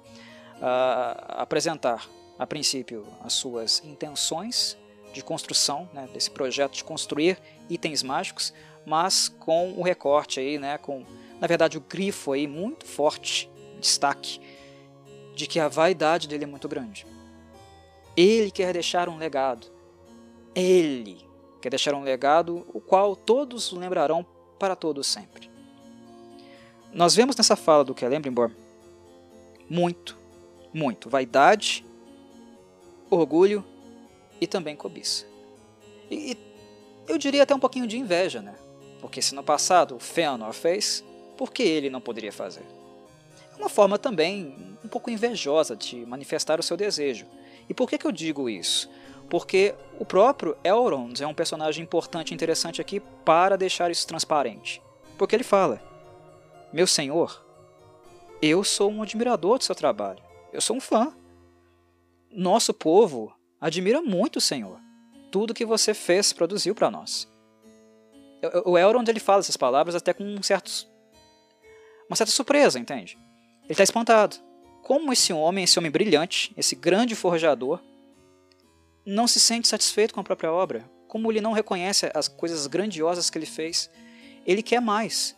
uh, 0.56 1.24
apresentar, 1.28 2.08
a 2.38 2.46
princípio, 2.46 3.06
as 3.22 3.32
suas 3.32 3.82
intenções 3.84 4.76
de 5.12 5.22
construção, 5.22 5.88
né, 5.92 6.08
desse 6.12 6.30
projeto 6.30 6.72
de 6.72 6.84
construir 6.84 7.38
itens 7.70 8.02
mágicos, 8.02 8.52
mas 8.84 9.28
com 9.28 9.72
o 9.72 9.82
recorte 9.82 10.40
aí, 10.40 10.58
né, 10.58 10.76
com, 10.78 11.04
na 11.40 11.46
verdade, 11.46 11.78
o 11.78 11.80
grifo 11.80 12.32
aí 12.32 12.46
muito 12.46 12.84
forte, 12.84 13.48
destaque, 13.80 14.40
de 15.34 15.46
que 15.46 15.60
a 15.60 15.68
vaidade 15.68 16.28
dele 16.28 16.44
é 16.44 16.46
muito 16.46 16.68
grande. 16.68 17.06
Ele 18.16 18.50
quer 18.50 18.72
deixar 18.72 19.08
um 19.08 19.16
legado. 19.16 19.66
Ele 20.54 21.18
quer 21.60 21.70
deixar 21.70 21.94
um 21.94 22.02
legado 22.02 22.66
o 22.72 22.80
qual 22.80 23.16
todos 23.16 23.72
lembrarão 23.72 24.24
para 24.58 24.76
todos 24.76 25.06
sempre. 25.06 25.50
Nós 26.92 27.14
vemos 27.14 27.36
nessa 27.36 27.56
fala 27.56 27.84
do 27.84 27.98
Celebrimbor 27.98 28.50
muito, 29.68 30.16
muito 30.72 31.08
vaidade, 31.08 31.84
orgulho 33.10 33.64
e 34.40 34.46
também 34.46 34.76
cobiça. 34.76 35.26
E, 36.10 36.32
e 36.32 36.38
eu 37.08 37.18
diria 37.18 37.42
até 37.42 37.54
um 37.54 37.58
pouquinho 37.58 37.86
de 37.86 37.98
inveja, 37.98 38.40
né? 38.40 38.54
Porque 39.00 39.20
se 39.20 39.34
no 39.34 39.42
passado 39.42 39.96
o 39.96 40.00
Fëanor 40.00 40.52
fez, 40.52 41.04
por 41.36 41.52
que 41.52 41.62
ele 41.62 41.90
não 41.90 42.00
poderia 42.00 42.32
fazer? 42.32 42.64
É 43.52 43.56
uma 43.56 43.68
forma 43.68 43.98
também 43.98 44.76
um 44.84 44.88
pouco 44.88 45.10
invejosa 45.10 45.76
de 45.76 46.04
manifestar 46.06 46.58
o 46.58 46.62
seu 46.62 46.76
desejo. 46.76 47.26
E 47.68 47.74
por 47.74 47.88
que, 47.88 47.98
que 47.98 48.06
eu 48.06 48.12
digo 48.12 48.48
isso? 48.48 48.90
Porque 49.28 49.74
o 49.98 50.04
próprio 50.04 50.56
Elrond 50.62 51.20
é 51.20 51.26
um 51.26 51.34
personagem 51.34 51.82
importante 51.82 52.30
e 52.30 52.34
interessante 52.34 52.80
aqui 52.80 53.00
para 53.24 53.56
deixar 53.56 53.90
isso 53.90 54.06
transparente. 54.06 54.82
Porque 55.18 55.34
ele 55.34 55.44
fala: 55.44 55.82
Meu 56.72 56.86
senhor, 56.86 57.44
eu 58.42 58.62
sou 58.64 58.90
um 58.90 59.02
admirador 59.02 59.58
do 59.58 59.64
seu 59.64 59.74
trabalho, 59.74 60.22
eu 60.52 60.60
sou 60.60 60.76
um 60.76 60.80
fã. 60.80 61.12
Nosso 62.30 62.74
povo 62.74 63.32
admira 63.60 64.02
muito 64.02 64.36
o 64.36 64.40
senhor, 64.40 64.78
tudo 65.30 65.54
que 65.54 65.64
você 65.64 65.94
fez, 65.94 66.32
produziu 66.32 66.74
para 66.74 66.90
nós. 66.90 67.28
O 68.64 68.76
Elrond 68.76 69.08
ele 69.08 69.20
fala 69.20 69.40
essas 69.40 69.56
palavras 69.56 69.94
até 69.94 70.12
com 70.12 70.24
um 70.24 70.42
certo, 70.42 70.70
uma 72.08 72.16
certa 72.16 72.32
surpresa, 72.32 72.78
entende? 72.78 73.16
Ele 73.62 73.72
está 73.72 73.82
espantado. 73.82 74.36
Como 74.82 75.12
esse 75.12 75.32
homem, 75.32 75.64
esse 75.64 75.78
homem 75.78 75.90
brilhante, 75.90 76.52
esse 76.56 76.76
grande 76.76 77.14
forjador, 77.14 77.80
não 79.04 79.26
se 79.26 79.38
sente 79.38 79.68
satisfeito 79.68 80.14
com 80.14 80.20
a 80.20 80.24
própria 80.24 80.52
obra, 80.52 80.88
como 81.06 81.30
ele 81.30 81.40
não 81.40 81.52
reconhece 81.52 82.10
as 82.14 82.26
coisas 82.26 82.66
grandiosas 82.66 83.30
que 83.30 83.38
ele 83.38 83.46
fez, 83.46 83.90
ele 84.46 84.62
quer 84.62 84.80
mais. 84.80 85.36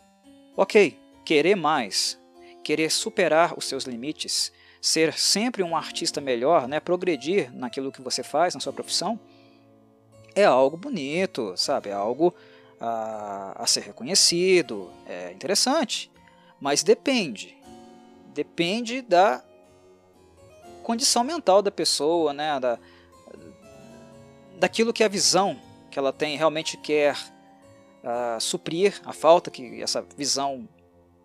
Ok, 0.55 0.97
querer 1.25 1.55
mais, 1.55 2.19
querer 2.63 2.89
superar 2.89 3.53
os 3.57 3.65
seus 3.65 3.83
limites, 3.83 4.51
ser 4.81 5.13
sempre 5.13 5.61
um 5.61 5.75
artista 5.75 6.19
melhor, 6.19 6.67
né, 6.67 6.79
progredir 6.79 7.53
naquilo 7.53 7.91
que 7.91 8.01
você 8.01 8.23
faz, 8.23 8.55
na 8.55 8.61
sua 8.61 8.73
profissão, 8.73 9.19
é 10.33 10.45
algo 10.45 10.77
bonito, 10.77 11.53
sabe? 11.57 11.89
É 11.89 11.93
algo 11.93 12.33
a, 12.79 13.63
a 13.63 13.67
ser 13.67 13.81
reconhecido, 13.81 14.91
é 15.07 15.31
interessante, 15.31 16.11
mas 16.59 16.83
depende. 16.83 17.57
Depende 18.33 19.01
da 19.01 19.43
condição 20.83 21.23
mental 21.23 21.61
da 21.61 21.71
pessoa, 21.71 22.33
né? 22.33 22.59
Da, 22.59 22.79
daquilo 24.57 24.91
que 24.91 25.03
a 25.03 25.07
visão 25.07 25.59
que 25.89 25.97
ela 25.97 26.11
tem 26.11 26.37
realmente 26.37 26.77
quer 26.77 27.15
uh, 28.03 28.39
suprir, 28.39 28.99
a 29.05 29.13
falta 29.13 29.49
que 29.49 29.81
essa 29.81 30.05
visão 30.17 30.67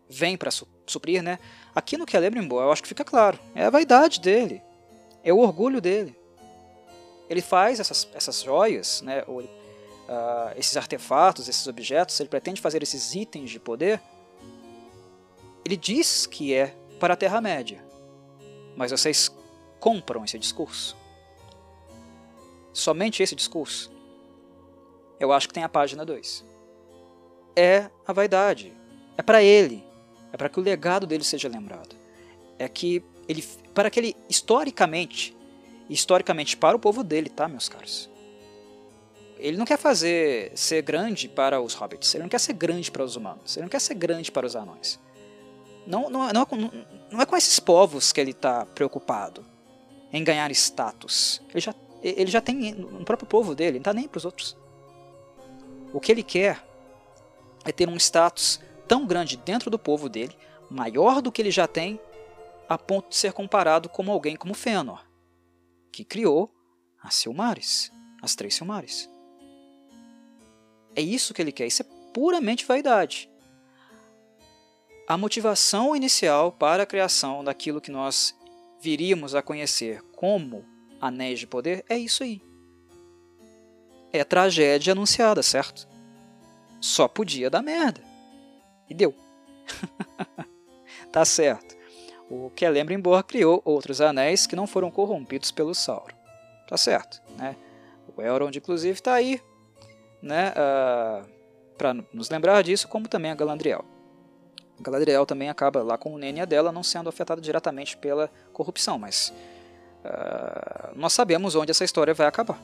vem 0.08 0.36
para 0.36 0.50
su 0.50 0.68
suprir, 0.86 1.22
né? 1.22 1.38
Aqui 1.74 1.96
no 1.96 2.08
Celebrimbor, 2.08 2.62
eu 2.62 2.72
acho 2.72 2.82
que 2.82 2.88
fica 2.88 3.04
claro, 3.04 3.38
é 3.54 3.64
a 3.64 3.70
vaidade 3.70 4.20
dele, 4.20 4.62
é 5.24 5.32
o 5.32 5.38
orgulho 5.38 5.80
dele. 5.80 6.14
Ele 7.30 7.40
faz 7.40 7.80
essas, 7.80 8.08
essas 8.12 8.42
joias, 8.42 9.00
né, 9.00 9.24
ou, 9.26 9.40
uh, 9.40 9.48
esses 10.56 10.76
artefatos, 10.76 11.48
esses 11.48 11.66
objetos, 11.66 12.18
ele 12.20 12.28
pretende 12.28 12.60
fazer 12.60 12.82
esses 12.82 13.14
itens 13.14 13.50
de 13.50 13.58
poder. 13.58 14.02
Ele 15.64 15.76
diz 15.76 16.26
que 16.26 16.52
é 16.52 16.74
para 17.00 17.14
a 17.14 17.16
Terra-média, 17.16 17.82
mas 18.76 18.90
vocês 18.90 19.34
compram 19.80 20.24
esse 20.24 20.38
discurso. 20.38 20.96
Somente 22.72 23.22
esse 23.22 23.34
discurso. 23.34 23.92
Eu 25.20 25.32
acho 25.32 25.46
que 25.46 25.54
tem 25.54 25.62
a 25.62 25.68
página 25.68 26.04
2. 26.04 26.44
É 27.54 27.90
a 28.06 28.12
vaidade. 28.12 28.72
É 29.16 29.22
para 29.22 29.42
ele. 29.42 29.84
É 30.32 30.36
para 30.36 30.48
que 30.48 30.58
o 30.58 30.62
legado 30.62 31.06
dele 31.06 31.22
seja 31.22 31.48
lembrado. 31.48 31.94
É 32.58 32.68
que 32.68 33.04
ele, 33.28 33.44
para 33.74 33.90
que 33.90 34.00
ele 34.00 34.16
historicamente, 34.28 35.36
historicamente 35.88 36.56
para 36.56 36.76
o 36.76 36.80
povo 36.80 37.04
dele, 37.04 37.28
tá, 37.28 37.46
meus 37.46 37.68
caros? 37.68 38.10
Ele 39.38 39.56
não 39.56 39.64
quer 39.64 39.78
fazer 39.78 40.52
ser 40.54 40.82
grande 40.82 41.28
para 41.28 41.60
os 41.60 41.74
hobbits. 41.74 42.14
Ele 42.14 42.22
não 42.22 42.30
quer 42.30 42.40
ser 42.40 42.52
grande 42.52 42.90
para 42.90 43.04
os 43.04 43.16
humanos. 43.16 43.56
Ele 43.56 43.64
não 43.64 43.70
quer 43.70 43.80
ser 43.80 43.94
grande 43.94 44.30
para 44.30 44.46
os 44.46 44.56
anões. 44.56 44.98
Não, 45.86 46.08
não, 46.08 46.32
não, 46.32 46.46
não 47.10 47.20
é 47.20 47.26
com 47.26 47.36
esses 47.36 47.58
povos 47.58 48.12
que 48.12 48.20
ele 48.20 48.30
está 48.30 48.64
preocupado 48.64 49.44
em 50.12 50.22
ganhar 50.22 50.50
status. 50.52 51.42
Ele 51.50 51.60
já, 51.60 51.74
ele 52.02 52.30
já 52.30 52.40
tem 52.40 52.72
no 52.74 53.04
próprio 53.04 53.28
povo 53.28 53.54
dele, 53.54 53.72
não 53.72 53.78
está 53.78 53.92
nem 53.92 54.08
para 54.08 54.18
os 54.18 54.24
outros. 54.24 54.56
O 55.92 56.00
que 56.00 56.10
ele 56.10 56.22
quer 56.22 56.64
é 57.64 57.72
ter 57.72 57.88
um 57.88 57.96
status 57.96 58.60
tão 58.88 59.06
grande 59.06 59.36
dentro 59.36 59.70
do 59.70 59.78
povo 59.78 60.08
dele, 60.08 60.36
maior 60.70 61.22
do 61.22 61.30
que 61.30 61.40
ele 61.40 61.50
já 61.50 61.66
tem, 61.66 62.00
a 62.68 62.76
ponto 62.76 63.10
de 63.10 63.16
ser 63.16 63.32
comparado 63.32 63.88
como 63.88 64.10
alguém 64.10 64.36
como 64.36 64.54
Fëanor, 64.54 65.04
que 65.92 66.04
criou 66.04 66.50
as 67.02 67.14
Silmares, 67.14 67.92
as 68.20 68.34
três 68.34 68.54
Silmares. 68.54 69.08
É 70.94 71.00
isso 71.00 71.32
que 71.32 71.40
ele 71.40 71.52
quer, 71.52 71.66
isso 71.66 71.82
é 71.82 71.86
puramente 72.12 72.66
vaidade 72.66 73.30
a 75.06 75.16
motivação 75.16 75.94
inicial 75.94 76.52
para 76.52 76.84
a 76.84 76.86
criação 76.86 77.42
daquilo 77.44 77.80
que 77.80 77.90
nós 77.90 78.34
viríamos 78.80 79.34
a 79.34 79.42
conhecer 79.42 80.02
como 80.16 80.64
anéis 81.02 81.40
de 81.40 81.46
poder 81.48 81.84
é 81.88 81.98
isso 81.98 82.22
aí. 82.22 82.40
É 84.12 84.22
tragédia 84.22 84.92
anunciada, 84.92 85.42
certo? 85.42 85.88
Só 86.80 87.08
podia 87.08 87.50
dar 87.50 87.62
merda. 87.62 88.00
E 88.88 88.94
deu. 88.94 89.14
tá 91.10 91.24
certo. 91.24 91.76
O 92.30 92.50
Celebrimbor 92.56 93.24
criou 93.24 93.60
outros 93.64 94.00
anéis 94.00 94.46
que 94.46 94.56
não 94.56 94.66
foram 94.66 94.90
corrompidos 94.90 95.50
pelo 95.50 95.74
Sauron. 95.74 96.14
Tá 96.68 96.76
certo, 96.76 97.20
né? 97.36 97.56
O 98.16 98.22
Elrond, 98.22 98.56
inclusive, 98.56 98.94
está 98.94 99.14
aí, 99.14 99.40
né? 100.22 100.50
Uh, 100.50 100.52
ah, 100.56 101.22
para 101.76 101.94
nos 102.12 102.30
lembrar 102.30 102.62
disso, 102.62 102.86
como 102.88 103.08
também 103.08 103.30
a 103.30 103.34
Galadriel. 103.34 103.84
Galadriel 104.80 105.26
também 105.26 105.48
acaba 105.48 105.82
lá 105.82 105.98
com 105.98 106.14
o 106.14 106.18
Nenya 106.18 106.46
dela 106.46 106.72
não 106.72 106.82
sendo 106.82 107.08
afetada 107.08 107.40
diretamente 107.40 107.96
pela 107.96 108.30
corrupção, 108.52 108.98
mas 108.98 109.32
uh, 110.04 110.92
nós 110.94 111.12
sabemos 111.12 111.54
onde 111.54 111.70
essa 111.70 111.84
história 111.84 112.14
vai 112.14 112.26
acabar. 112.26 112.60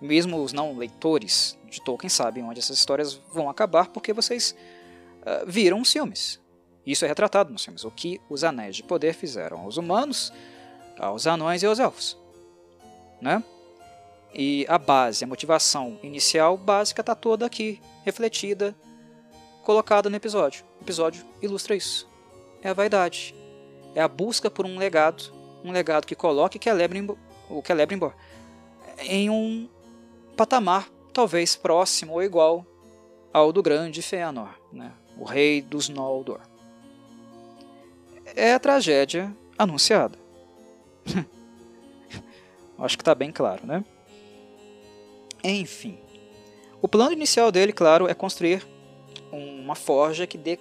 Mesmo 0.00 0.42
os 0.42 0.52
não 0.52 0.76
leitores 0.76 1.58
de 1.70 1.80
Tolkien 1.80 2.10
sabem 2.10 2.44
onde 2.44 2.60
essas 2.60 2.78
histórias 2.78 3.14
vão 3.32 3.48
acabar 3.48 3.88
porque 3.88 4.12
vocês 4.12 4.54
uh, 5.22 5.46
viram 5.46 5.80
os 5.80 5.92
filmes. 5.92 6.40
Isso 6.86 7.04
é 7.04 7.08
retratado 7.08 7.52
nos 7.52 7.64
filmes. 7.64 7.84
O 7.84 7.90
que 7.90 8.20
os 8.30 8.44
Anéis 8.44 8.76
de 8.76 8.82
Poder 8.82 9.14
fizeram 9.14 9.60
aos 9.60 9.76
humanos, 9.76 10.32
aos 10.98 11.26
anões 11.26 11.62
e 11.62 11.66
aos 11.66 11.78
elfos. 11.78 12.16
Né? 13.20 13.42
E 14.32 14.66
a 14.68 14.78
base, 14.78 15.24
a 15.24 15.26
motivação 15.26 15.98
inicial 16.02 16.56
básica 16.56 17.00
está 17.00 17.14
toda 17.14 17.46
aqui, 17.46 17.80
refletida 18.04 18.76
colocada 19.64 20.08
no 20.08 20.16
episódio. 20.16 20.64
O 20.78 20.84
episódio 20.84 21.24
ilustra 21.42 21.74
isso. 21.74 22.08
É 22.62 22.68
a 22.68 22.74
vaidade. 22.74 23.34
É 23.94 24.00
a 24.00 24.06
busca 24.06 24.50
por 24.50 24.64
um 24.64 24.78
legado, 24.78 25.32
um 25.64 25.72
legado 25.72 26.06
que 26.06 26.14
coloque 26.14 26.58
o 26.58 27.62
Celebrimbor 27.64 28.12
em 28.98 29.30
um 29.30 29.68
patamar 30.36 30.88
talvez 31.12 31.56
próximo 31.56 32.14
ou 32.14 32.22
igual 32.22 32.64
ao 33.32 33.52
do 33.52 33.62
grande 33.62 34.02
Fëanor, 34.02 34.50
né? 34.72 34.92
o 35.18 35.24
rei 35.24 35.62
dos 35.62 35.88
Noldor. 35.88 36.40
É 38.34 38.52
a 38.52 38.58
tragédia 38.58 39.34
anunciada. 39.56 40.18
Acho 42.78 42.96
que 42.96 43.02
está 43.02 43.14
bem 43.14 43.32
claro, 43.32 43.66
né? 43.66 43.84
Enfim. 45.42 45.98
O 46.82 46.88
plano 46.88 47.12
inicial 47.12 47.50
dele, 47.50 47.72
claro, 47.72 48.06
é 48.06 48.14
construir 48.14 48.66
uma 49.32 49.74
forja 49.74 50.26
que 50.26 50.36
dê 50.36 50.58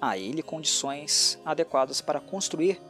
a 0.00 0.18
ele 0.18 0.42
condições 0.42 1.38
adequadas 1.44 2.00
para 2.00 2.20
construir 2.20 2.80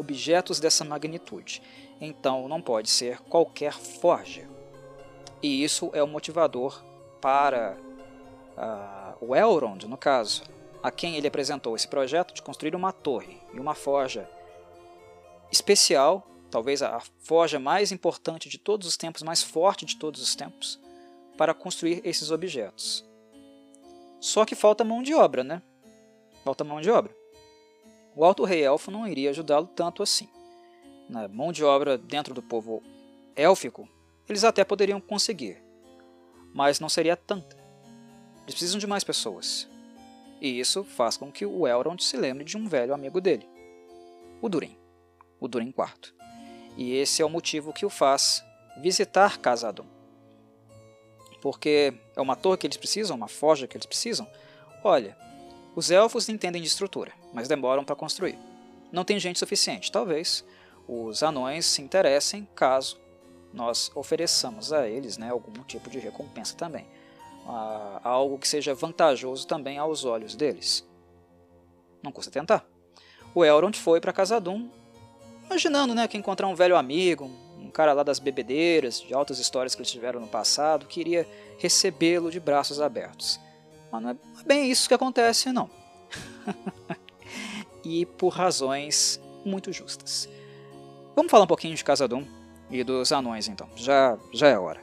objetos 0.00 0.58
dessa 0.58 0.84
magnitude. 0.84 1.62
Então 2.00 2.48
não 2.48 2.60
pode 2.60 2.88
ser 2.88 3.20
qualquer 3.20 3.74
forja. 3.74 4.48
E 5.42 5.62
isso 5.62 5.90
é 5.92 6.02
o 6.02 6.08
motivador 6.08 6.82
para 7.20 7.76
uh, 8.56 9.24
o 9.24 9.36
Elrond, 9.36 9.84
no 9.86 9.96
caso, 9.96 10.42
a 10.82 10.90
quem 10.90 11.16
ele 11.16 11.28
apresentou 11.28 11.76
esse 11.76 11.86
projeto 11.86 12.34
de 12.34 12.42
construir 12.42 12.74
uma 12.74 12.92
torre 12.92 13.38
e 13.52 13.60
uma 13.60 13.74
forja 13.74 14.28
especial, 15.52 16.26
talvez 16.50 16.82
a 16.82 17.00
forja 17.18 17.58
mais 17.58 17.92
importante 17.92 18.48
de 18.48 18.58
todos 18.58 18.86
os 18.86 18.96
tempos, 18.96 19.22
mais 19.22 19.42
forte 19.42 19.84
de 19.84 19.96
todos 19.96 20.22
os 20.22 20.34
tempos, 20.34 20.80
para 21.36 21.54
construir 21.54 22.00
esses 22.04 22.30
objetos. 22.30 23.04
Só 24.20 24.44
que 24.44 24.54
falta 24.54 24.84
mão 24.84 25.02
de 25.02 25.14
obra, 25.14 25.42
né? 25.42 25.62
Falta 26.44 26.64
mão 26.64 26.80
de 26.80 26.90
obra. 26.90 27.19
O 28.20 28.24
Alto 28.26 28.44
Rei 28.44 28.62
Elfo 28.62 28.90
não 28.90 29.08
iria 29.08 29.30
ajudá-lo 29.30 29.66
tanto 29.66 30.02
assim. 30.02 30.28
Na 31.08 31.26
mão 31.26 31.50
de 31.50 31.64
obra 31.64 31.96
dentro 31.96 32.34
do 32.34 32.42
povo 32.42 32.82
élfico, 33.34 33.88
eles 34.28 34.44
até 34.44 34.62
poderiam 34.62 35.00
conseguir, 35.00 35.56
mas 36.52 36.80
não 36.80 36.90
seria 36.90 37.16
tanta. 37.16 37.56
Eles 38.42 38.54
precisam 38.54 38.78
de 38.78 38.86
mais 38.86 39.02
pessoas. 39.02 39.66
E 40.38 40.60
isso 40.60 40.84
faz 40.84 41.16
com 41.16 41.32
que 41.32 41.46
o 41.46 41.66
Elrond 41.66 41.98
se 42.04 42.18
lembre 42.18 42.44
de 42.44 42.58
um 42.58 42.68
velho 42.68 42.92
amigo 42.92 43.22
dele, 43.22 43.48
o 44.42 44.50
Durin, 44.50 44.76
o 45.40 45.48
Durin 45.48 45.68
IV. 45.68 46.12
E 46.76 46.92
esse 46.92 47.22
é 47.22 47.24
o 47.24 47.30
motivo 47.30 47.72
que 47.72 47.86
o 47.86 47.90
faz 47.90 48.44
visitar 48.82 49.38
Casadum 49.38 49.86
porque 51.40 51.94
é 52.14 52.20
uma 52.20 52.36
torre 52.36 52.58
que 52.58 52.66
eles 52.66 52.76
precisam, 52.76 53.16
uma 53.16 53.28
forja 53.28 53.66
que 53.66 53.74
eles 53.74 53.86
precisam. 53.86 54.28
Olha, 54.84 55.16
os 55.74 55.90
elfos 55.90 56.28
entendem 56.28 56.60
de 56.60 56.68
estrutura, 56.68 57.12
mas 57.32 57.48
demoram 57.48 57.84
para 57.84 57.96
construir. 57.96 58.38
Não 58.90 59.04
tem 59.04 59.18
gente 59.18 59.38
suficiente. 59.38 59.92
Talvez 59.92 60.44
os 60.88 61.22
anões 61.22 61.66
se 61.66 61.80
interessem 61.80 62.48
caso 62.54 62.98
nós 63.52 63.90
ofereçamos 63.94 64.72
a 64.72 64.88
eles 64.88 65.18
né, 65.18 65.30
algum 65.30 65.62
tipo 65.64 65.90
de 65.90 65.98
recompensa 65.98 66.56
também. 66.56 66.86
Ah, 67.46 68.00
algo 68.04 68.38
que 68.38 68.48
seja 68.48 68.74
vantajoso 68.74 69.46
também 69.46 69.78
aos 69.78 70.04
olhos 70.04 70.34
deles. 70.34 70.86
Não 72.02 72.12
custa 72.12 72.30
tentar. 72.30 72.64
O 73.34 73.44
Elrond 73.44 73.76
foi 73.76 74.00
para 74.00 74.12
Casadum, 74.12 74.68
imaginando 75.46 75.94
né, 75.94 76.06
que 76.06 76.16
encontrar 76.16 76.46
um 76.48 76.54
velho 76.54 76.76
amigo, 76.76 77.30
um 77.58 77.70
cara 77.70 77.92
lá 77.92 78.02
das 78.02 78.18
bebedeiras, 78.18 79.00
de 79.00 79.12
altas 79.14 79.38
histórias 79.38 79.74
que 79.74 79.80
eles 79.80 79.90
tiveram 79.90 80.20
no 80.20 80.26
passado, 80.26 80.86
queria 80.86 81.26
recebê-lo 81.58 82.30
de 82.30 82.40
braços 82.40 82.80
abertos. 82.80 83.38
Mas 83.90 84.02
não 84.02 84.10
é 84.10 84.16
bem 84.46 84.70
isso 84.70 84.88
que 84.88 84.94
acontece, 84.94 85.52
não. 85.52 85.70
e 87.84 88.06
por 88.06 88.28
razões 88.28 89.20
muito 89.44 89.72
justas. 89.72 90.28
Vamos 91.16 91.30
falar 91.30 91.44
um 91.44 91.48
pouquinho 91.48 91.74
de 91.74 91.84
Casadum 91.84 92.24
e 92.70 92.84
dos 92.84 93.12
anões, 93.12 93.48
então. 93.48 93.68
Já, 93.76 94.16
já 94.32 94.48
é 94.48 94.58
hora. 94.58 94.80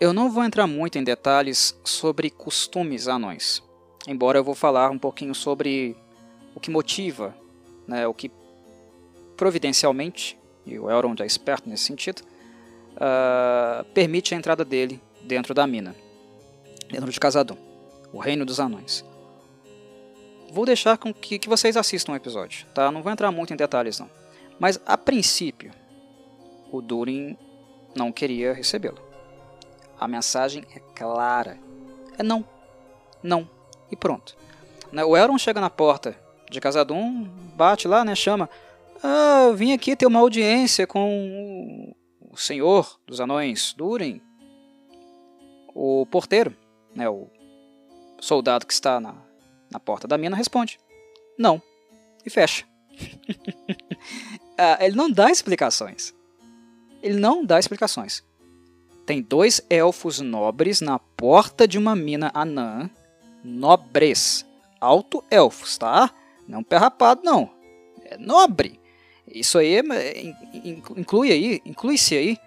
Eu 0.00 0.12
não 0.12 0.30
vou 0.30 0.44
entrar 0.44 0.66
muito 0.66 0.96
em 0.96 1.04
detalhes 1.04 1.78
sobre 1.84 2.30
costumes 2.30 3.08
anões, 3.08 3.62
embora 4.06 4.38
eu 4.38 4.44
vou 4.44 4.54
falar 4.54 4.90
um 4.90 4.98
pouquinho 4.98 5.34
sobre 5.34 5.96
o 6.54 6.60
que 6.60 6.70
motiva, 6.70 7.36
né, 7.86 8.06
o 8.06 8.14
que 8.14 8.30
providencialmente 9.36 10.38
e 10.64 10.78
o 10.78 10.90
Elrond 10.90 11.20
é 11.22 11.26
esperto 11.26 11.68
nesse 11.68 11.84
sentido, 11.84 12.22
uh, 12.94 13.84
permite 13.92 14.34
a 14.34 14.36
entrada 14.36 14.64
dele 14.64 15.00
dentro 15.22 15.54
da 15.54 15.66
mina, 15.66 15.96
dentro 16.90 17.10
de 17.10 17.18
Casadum, 17.18 17.56
o 18.12 18.18
reino 18.18 18.44
dos 18.44 18.60
anões. 18.60 19.04
Vou 20.50 20.64
deixar 20.64 20.96
com 20.96 21.12
que, 21.12 21.38
que 21.38 21.48
vocês 21.48 21.76
assistam 21.76 22.12
o 22.12 22.16
episódio, 22.16 22.66
tá? 22.74 22.90
Não 22.90 23.02
vou 23.02 23.12
entrar 23.12 23.30
muito 23.30 23.52
em 23.52 23.56
detalhes 23.56 23.98
não. 23.98 24.10
Mas 24.58 24.80
a 24.86 24.96
princípio, 24.96 25.70
o 26.72 26.80
Durin 26.80 27.36
não 27.94 28.10
queria 28.10 28.52
recebê-lo. 28.52 28.98
A 29.98 30.08
mensagem 30.08 30.64
é 30.74 30.80
clara. 30.94 31.58
É 32.18 32.22
não. 32.22 32.44
Não. 33.22 33.48
E 33.90 33.96
pronto. 33.96 34.36
Né, 34.90 35.04
o 35.04 35.16
Elrond 35.16 35.38
chega 35.38 35.60
na 35.60 35.70
porta 35.70 36.16
de 36.50 36.60
Casadum, 36.60 37.24
bate 37.54 37.86
lá, 37.86 38.04
né, 38.04 38.14
chama. 38.14 38.48
Ah, 39.02 39.52
vim 39.54 39.72
aqui 39.72 39.94
ter 39.94 40.06
uma 40.06 40.20
audiência 40.20 40.86
com 40.86 41.94
o 42.30 42.36
senhor 42.36 42.98
dos 43.06 43.20
anões, 43.20 43.72
Durin. 43.74 44.20
O 45.74 46.06
porteiro, 46.06 46.56
né, 46.94 47.08
o 47.08 47.28
soldado 48.20 48.66
que 48.66 48.72
está 48.72 49.00
na, 49.00 49.14
na 49.70 49.80
porta 49.80 50.06
da 50.06 50.18
mina, 50.18 50.36
responde: 50.36 50.78
Não. 51.38 51.62
E 52.24 52.30
fecha. 52.30 52.64
ah, 54.58 54.78
ele 54.80 54.96
não 54.96 55.10
dá 55.10 55.30
explicações. 55.30 56.14
Ele 57.02 57.18
não 57.18 57.44
dá 57.44 57.58
explicações. 57.58 58.24
Tem 59.06 59.22
dois 59.22 59.62
elfos 59.70 60.20
nobres 60.20 60.80
na 60.80 60.98
porta 60.98 61.66
de 61.66 61.78
uma 61.78 61.96
mina 61.96 62.30
anã. 62.34 62.90
Nobres. 63.42 64.44
Alto-elfos, 64.80 65.78
tá? 65.78 66.12
Não 66.46 66.62
pé 66.62 66.76
rapado, 66.76 67.22
não. 67.24 67.50
É 68.04 68.16
nobre. 68.18 68.80
Isso 69.26 69.58
aí 69.58 69.76
é, 69.76 70.34
inclui 70.96 71.30
aí, 71.30 71.62
inclui-se 71.64 72.16
aí 72.16 72.38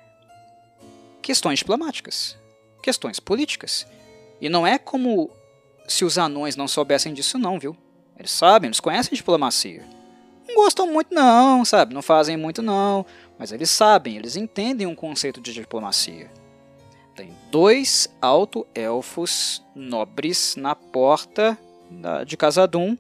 questões 1.22 1.60
diplomáticas, 1.60 2.38
questões 2.82 3.20
políticas. 3.20 3.86
E 4.40 4.50
não 4.50 4.66
é 4.66 4.80
como 4.80 5.30
se 5.88 6.06
os 6.06 6.18
anões 6.18 6.56
não 6.56 6.68
soubessem 6.68 7.14
disso 7.14 7.38
não, 7.38 7.60
viu? 7.60 7.76
Eles 8.18 8.32
sabem, 8.32 8.68
eles 8.68 8.80
conhecem 8.80 9.16
diplomacia. 9.16 9.84
Não 10.48 10.56
gostam 10.56 10.88
muito 10.88 11.14
não, 11.14 11.64
sabe? 11.66 11.94
Não 11.94 12.02
fazem 12.02 12.38
muito 12.38 12.62
não, 12.62 13.06
mas 13.38 13.52
eles 13.52 13.70
sabem, 13.70 14.18
eles 14.18 14.36
entendem 14.36 14.88
um 14.88 14.96
conceito 14.96 15.40
de 15.42 15.54
diplomacia. 15.54 16.30
Tem 17.16 17.34
dois 17.50 18.08
alto-elfos 18.22 19.64
nobres 19.76 20.56
na 20.56 20.76
porta 20.76 21.58
de 22.26 22.38
Casadum, 22.38 22.98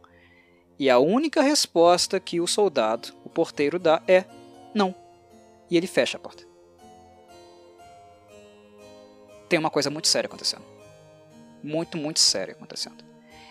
e 0.77 0.89
a 0.89 0.97
única 0.97 1.41
resposta 1.43 2.19
que 2.19 2.41
o 2.41 2.47
soldado, 2.47 3.09
o 3.23 3.29
porteiro, 3.29 3.77
dá 3.77 4.01
é 4.07 4.25
não. 4.73 4.95
E 5.69 5.77
ele 5.77 5.85
fecha 5.85 6.17
a 6.17 6.19
porta. 6.19 6.43
Tem 9.47 9.59
uma 9.59 9.69
coisa 9.69 9.91
muito 9.91 10.07
séria 10.07 10.27
acontecendo. 10.27 10.63
Muito, 11.63 11.97
muito 11.97 12.19
séria 12.19 12.53
acontecendo. 12.53 13.03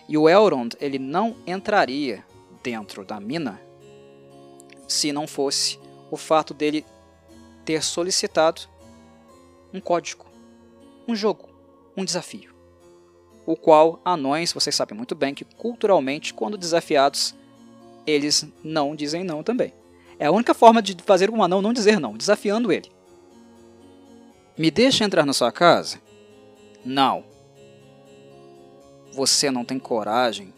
E 0.07 0.17
o 0.17 0.27
Elrond, 0.27 0.75
ele 0.79 0.99
não 0.99 1.35
entraria 1.47 2.25
dentro 2.61 3.05
da 3.05 3.19
mina 3.19 3.61
se 4.87 5.11
não 5.13 5.25
fosse 5.25 5.79
o 6.09 6.17
fato 6.17 6.53
dele 6.53 6.85
ter 7.63 7.81
solicitado 7.81 8.61
um 9.73 9.79
código, 9.79 10.25
um 11.07 11.15
jogo, 11.15 11.49
um 11.95 12.03
desafio. 12.03 12.53
O 13.45 13.55
qual 13.55 14.01
anões, 14.03 14.51
vocês 14.51 14.75
sabem 14.75 14.95
muito 14.95 15.15
bem 15.15 15.33
que 15.33 15.45
culturalmente, 15.45 16.33
quando 16.33 16.57
desafiados, 16.57 17.33
eles 18.05 18.45
não 18.63 18.95
dizem 18.95 19.23
não 19.23 19.41
também. 19.41 19.73
É 20.19 20.25
a 20.25 20.31
única 20.31 20.53
forma 20.53 20.81
de 20.81 20.95
fazer 21.03 21.29
um 21.31 21.41
anão 21.41 21.61
não 21.61 21.73
dizer 21.73 21.99
não, 21.99 22.17
desafiando 22.17 22.71
ele. 22.71 22.91
Me 24.57 24.69
deixa 24.69 25.03
entrar 25.03 25.25
na 25.25 25.33
sua 25.33 25.51
casa? 25.51 25.99
Não. 26.85 27.30
Você 29.11 29.51
não 29.51 29.65
tem 29.65 29.77
coragem 29.77 30.53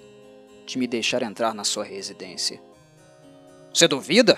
de 0.65 0.77
me 0.77 0.87
deixar 0.87 1.21
entrar 1.23 1.53
na 1.53 1.63
sua 1.63 1.83
residência. 1.83 2.61
Você 3.73 3.87
duvida? 3.87 4.37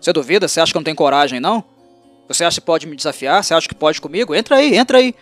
Você 0.00 0.12
duvida? 0.12 0.46
Você 0.46 0.60
acha 0.60 0.72
que 0.72 0.76
eu 0.76 0.80
não 0.80 0.84
tenho 0.84 0.96
coragem, 0.96 1.40
não? 1.40 1.64
Você 2.28 2.44
acha 2.44 2.60
que 2.60 2.66
pode 2.66 2.86
me 2.86 2.94
desafiar? 2.94 3.42
Você 3.42 3.54
acha 3.54 3.68
que 3.68 3.74
pode 3.74 4.00
comigo? 4.00 4.34
Entra 4.34 4.56
aí, 4.56 4.76
entra 4.76 4.98
aí. 4.98 5.14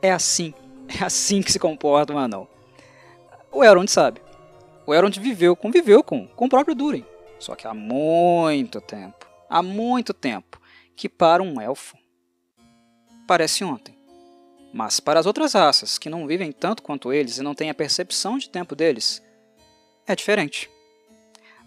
É 0.00 0.12
assim. 0.12 0.52
É 1.00 1.02
assim 1.02 1.40
que 1.40 1.50
se 1.50 1.58
comporta 1.58 2.12
um 2.12 2.18
anão. 2.18 2.46
O 3.50 3.64
Elrond 3.64 3.88
sabe. 3.88 4.20
O 4.86 4.92
Elrond 4.92 5.18
viveu, 5.18 5.56
conviveu 5.56 6.04
com, 6.04 6.26
com 6.26 6.44
o 6.44 6.48
próprio 6.48 6.74
Durin. 6.74 7.06
Só 7.38 7.54
que 7.54 7.66
há 7.66 7.72
muito 7.72 8.82
tempo. 8.82 9.26
Há 9.48 9.62
muito 9.62 10.12
tempo. 10.12 10.60
Que 10.94 11.08
para 11.08 11.42
um 11.42 11.58
elfo 11.58 11.96
parece 13.26 13.64
ontem. 13.64 13.93
Mas 14.74 14.98
para 14.98 15.20
as 15.20 15.24
outras 15.24 15.52
raças, 15.52 15.98
que 15.98 16.10
não 16.10 16.26
vivem 16.26 16.50
tanto 16.50 16.82
quanto 16.82 17.12
eles 17.12 17.38
e 17.38 17.42
não 17.42 17.54
têm 17.54 17.70
a 17.70 17.74
percepção 17.74 18.36
de 18.36 18.50
tempo 18.50 18.74
deles, 18.74 19.22
é 20.04 20.16
diferente. 20.16 20.68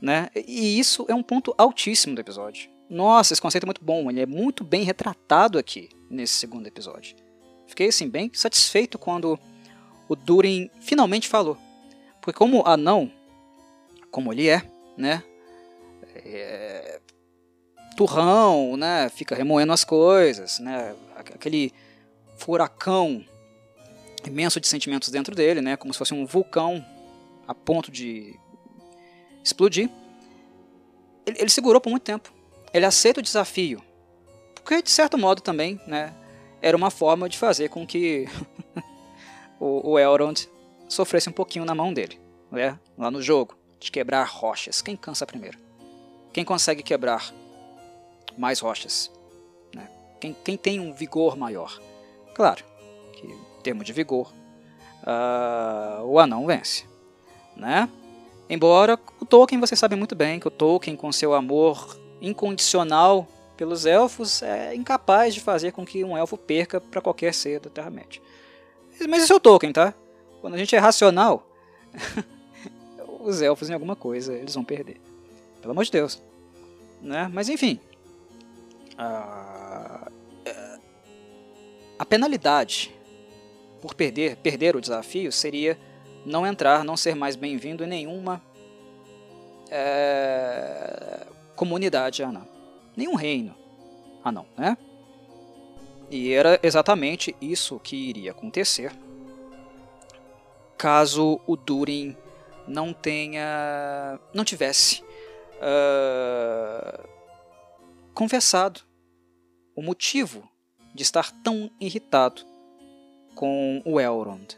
Né? 0.02 0.30
E 0.36 0.78
isso 0.78 1.06
é 1.08 1.16
um 1.16 1.24
ponto 1.24 1.56
altíssimo 1.58 2.14
do 2.14 2.20
episódio. 2.20 2.70
Nossa, 2.90 3.32
esse 3.32 3.42
conceito 3.42 3.64
é 3.64 3.68
muito 3.68 3.82
bom, 3.82 4.12
ele 4.12 4.20
é 4.20 4.26
muito 4.26 4.62
bem 4.62 4.84
retratado 4.84 5.58
aqui 5.58 5.88
nesse 6.10 6.34
segundo 6.34 6.68
episódio. 6.68 7.16
Fiquei 7.66 7.88
assim 7.88 8.10
bem 8.10 8.30
satisfeito 8.34 9.00
quando 9.00 9.40
o 10.10 10.14
Durin 10.14 10.70
finalmente 10.82 11.30
falou. 11.30 11.58
Porque 12.20 12.38
como 12.38 12.68
anão, 12.68 13.10
como 14.12 14.34
ele 14.34 14.50
é, 14.50 14.70
né? 14.98 15.24
É, 16.14 17.00
turrão, 17.96 18.76
né? 18.76 19.08
Fica 19.08 19.34
remoendo 19.34 19.72
as 19.72 19.86
coisas, 19.86 20.60
né? 20.60 20.94
Aquele 21.16 21.72
furacão 22.38 23.26
imenso 24.26 24.60
de 24.60 24.68
sentimentos 24.68 25.10
dentro 25.10 25.36
dele, 25.36 25.62
né? 25.62 25.76
Como 25.76 25.94
se 25.94 25.98
fosse 25.98 26.14
um 26.14 26.26
vulcão 26.26 26.84
a 27.48 27.54
ponto 27.54 27.92
de 27.92 28.38
explodir. 29.44 29.90
Ele, 31.26 31.42
ele 31.42 31.50
segurou 31.50 31.82
por 31.82 31.90
muito 31.90 32.04
tempo. 32.04 32.34
Ele 32.74 32.86
aceita 32.86 33.20
o 33.20 33.24
desafio. 33.24 33.82
Porque, 34.56 34.82
de 34.82 34.90
certo 34.90 35.18
modo, 35.18 35.42
também, 35.42 35.80
né? 35.88 36.14
Era 36.62 36.76
uma 36.76 36.92
forma 36.92 37.30
de 37.30 37.38
fazer 37.38 37.70
com 37.70 37.86
que 37.86 38.28
o, 39.60 39.92
o 39.92 40.00
Elrond 40.00 40.48
sofresse 40.90 41.30
um 41.30 41.34
pouquinho 41.34 41.66
na 41.66 41.76
mão 41.76 41.94
dele. 41.94 42.20
Né? 42.52 42.78
Lá 42.98 43.12
no 43.12 43.22
jogo. 43.22 43.56
De 43.80 43.92
quebrar 43.92 44.24
rochas. 44.24 44.82
Quem 44.82 44.98
cansa 44.98 45.26
primeiro? 45.26 45.60
Quem 46.34 46.44
consegue 46.44 46.82
quebrar 46.82 47.32
mais 48.38 48.60
rochas? 48.60 49.12
Né? 49.74 49.88
Quem, 50.20 50.36
quem 50.44 50.58
tem 50.58 50.80
um 50.80 50.94
vigor 50.94 51.38
maior? 51.38 51.80
Claro 52.38 52.64
que, 53.14 53.26
em 53.26 53.62
termos 53.64 53.84
de 53.84 53.92
vigor, 53.92 54.32
uh, 55.02 56.06
o 56.06 56.20
anão 56.20 56.46
vence. 56.46 56.86
Né? 57.56 57.90
Embora 58.48 59.00
o 59.20 59.26
Tolkien, 59.26 59.60
você 59.60 59.76
sabe 59.76 59.96
muito 59.96 60.16
bem 60.16 60.40
que 60.40 60.48
o 60.48 60.52
Tolkien, 60.52 60.96
com 60.96 61.12
seu 61.12 61.34
amor 61.34 62.00
incondicional 62.22 63.28
pelos 63.58 63.88
elfos, 63.88 64.44
é 64.44 64.76
incapaz 64.76 65.34
de 65.34 65.42
fazer 65.42 65.72
com 65.72 65.84
que 65.84 66.04
um 66.04 66.16
elfo 66.16 66.38
perca 66.38 66.80
para 66.80 67.02
qualquer 67.02 67.34
ser 67.34 67.60
da 67.60 67.72
Terra-média. 67.72 68.22
Mas 69.10 69.24
isso 69.24 69.34
é 69.34 69.36
o 69.36 69.40
Tolkien, 69.40 69.74
tá? 69.74 69.96
Quando 70.40 70.54
a 70.54 70.58
gente 70.58 70.76
é 70.76 70.80
racional, 70.80 71.50
os 73.22 73.42
elfos 73.42 73.68
em 73.68 73.74
alguma 73.74 73.96
coisa 73.96 74.32
eles 74.32 74.54
vão 74.54 74.64
perder. 74.64 75.02
Pelo 75.60 75.72
amor 75.72 75.86
de 75.86 75.92
Deus. 75.92 76.22
Né? 77.02 77.32
Mas 77.34 77.50
enfim. 77.50 77.80
A, 78.96 79.97
a 81.98 82.06
penalidade 82.06 82.94
por 83.82 83.94
perder, 83.94 84.36
perder 84.38 84.76
o 84.76 84.82
desafio 84.82 85.32
seria 85.32 85.78
não 86.26 86.46
entrar, 86.46 86.84
não 86.84 86.98
ser 86.98 87.16
mais 87.16 87.36
bem-vindo 87.36 87.84
em 87.84 87.88
nenhuma 87.88 88.42
é, 89.70 91.26
comunidade 91.56 92.24
anã. 92.24 92.46
Nenhum 92.96 93.16
reino 93.16 93.56
anão, 94.24 94.46
né? 94.58 94.78
E 96.10 96.32
era 96.32 96.60
exatamente 96.64 97.36
isso 97.42 97.80
que 97.80 97.96
iria 97.96 98.32
acontecer 98.32 98.92
caso 100.78 101.42
o 101.48 101.56
Durin 101.56 102.16
não 102.68 102.94
tenha, 102.94 104.20
não 104.34 104.46
tivesse 104.46 105.02
uh, 105.58 107.08
confessado 108.14 108.82
o 109.76 109.82
motivo 109.82 110.48
de 110.98 111.04
estar 111.04 111.32
tão 111.44 111.70
irritado 111.80 112.42
com 113.36 113.84
o 113.86 114.02
Elrond, 114.02 114.58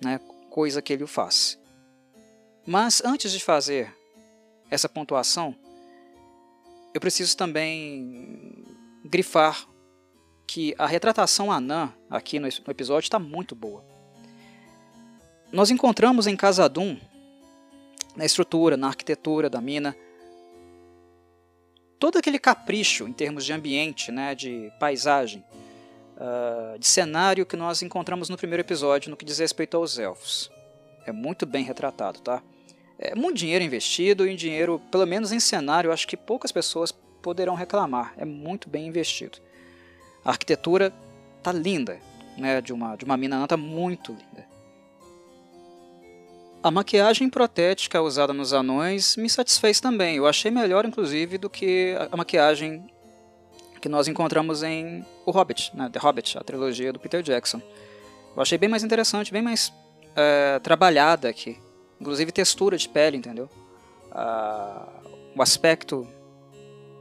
né? 0.00 0.20
coisa 0.48 0.80
que 0.80 0.92
ele 0.92 1.02
o 1.02 1.08
faz. 1.08 1.58
Mas 2.64 3.02
antes 3.04 3.32
de 3.32 3.40
fazer 3.40 3.92
essa 4.70 4.88
pontuação, 4.88 5.56
eu 6.94 7.00
preciso 7.00 7.36
também 7.36 8.64
grifar 9.04 9.66
que 10.46 10.72
a 10.78 10.86
retratação 10.86 11.50
anã 11.50 11.92
aqui 12.08 12.38
no 12.38 12.46
episódio 12.46 13.06
está 13.06 13.18
muito 13.18 13.56
boa. 13.56 13.84
Nós 15.50 15.70
encontramos 15.72 16.28
em 16.28 16.36
Casadum, 16.36 16.96
na 18.14 18.24
estrutura, 18.24 18.76
na 18.76 18.86
arquitetura 18.86 19.50
da 19.50 19.60
mina, 19.60 19.96
todo 21.98 22.18
aquele 22.18 22.38
capricho 22.38 23.08
em 23.08 23.12
termos 23.12 23.44
de 23.44 23.52
ambiente, 23.52 24.12
né, 24.12 24.32
de 24.32 24.70
paisagem, 24.78 25.44
uh, 26.16 26.78
de 26.78 26.86
cenário 26.86 27.46
que 27.46 27.56
nós 27.56 27.82
encontramos 27.82 28.28
no 28.28 28.36
primeiro 28.36 28.62
episódio 28.62 29.10
no 29.10 29.16
que 29.16 29.24
diz 29.24 29.38
respeito 29.38 29.76
aos 29.76 29.98
elfos. 29.98 30.50
É 31.06 31.12
muito 31.12 31.46
bem 31.46 31.64
retratado, 31.64 32.20
tá? 32.20 32.42
É 32.98 33.14
muito 33.14 33.38
dinheiro 33.38 33.64
investido 33.64 34.26
e 34.28 34.36
dinheiro, 34.36 34.80
pelo 34.90 35.06
menos 35.06 35.32
em 35.32 35.40
cenário, 35.40 35.92
acho 35.92 36.06
que 36.06 36.16
poucas 36.16 36.52
pessoas 36.52 36.92
poderão 37.20 37.54
reclamar. 37.54 38.14
É 38.16 38.24
muito 38.24 38.68
bem 38.68 38.86
investido. 38.86 39.38
A 40.24 40.30
arquitetura 40.30 40.92
tá 41.42 41.52
linda, 41.52 41.98
né, 42.38 42.60
de 42.60 42.72
uma 42.72 42.94
de 42.96 43.04
uma 43.04 43.16
mina 43.16 43.40
nata 43.40 43.56
muito 43.56 44.12
linda. 44.12 44.46
A 46.62 46.70
maquiagem 46.70 47.28
protética 47.28 48.00
usada 48.00 48.32
nos 48.32 48.52
anões 48.52 49.16
me 49.16 49.28
satisfez 49.28 49.80
também. 49.80 50.16
Eu 50.16 50.28
achei 50.28 50.48
melhor, 50.48 50.84
inclusive, 50.84 51.36
do 51.36 51.50
que 51.50 51.96
a 52.08 52.16
maquiagem 52.16 52.86
que 53.82 53.88
nós 53.88 54.06
encontramos 54.06 54.62
em 54.62 55.04
O 55.26 55.32
Hobbit, 55.32 55.76
né? 55.76 55.90
The 55.92 55.98
Hobbit, 55.98 56.38
a 56.38 56.44
trilogia 56.44 56.92
do 56.92 57.00
Peter 57.00 57.20
Jackson. 57.20 57.60
Eu 58.34 58.40
achei 58.40 58.56
bem 58.56 58.68
mais 58.68 58.84
interessante, 58.84 59.32
bem 59.32 59.42
mais 59.42 59.72
é, 60.14 60.60
trabalhada 60.60 61.28
aqui. 61.28 61.58
Inclusive 62.00 62.30
textura 62.30 62.78
de 62.78 62.88
pele, 62.88 63.16
entendeu? 63.16 63.50
Ah, 64.12 64.86
o 65.36 65.42
aspecto 65.42 66.06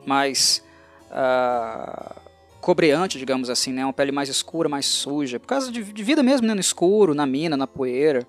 mais 0.07 0.63
ah, 1.11 2.15
cobreante, 2.59 3.19
digamos 3.19 3.51
assim, 3.51 3.71
né? 3.71 3.85
Uma 3.85 3.93
pele 3.93 4.11
mais 4.11 4.27
escura, 4.27 4.67
mais 4.67 4.87
suja. 4.87 5.39
Por 5.39 5.45
causa 5.45 5.71
de, 5.71 5.83
de 5.83 6.03
vida 6.03 6.23
mesmo, 6.23 6.47
né? 6.47 6.55
No 6.55 6.59
escuro, 6.59 7.13
na 7.13 7.27
mina, 7.27 7.55
na 7.55 7.67
poeira. 7.67 8.27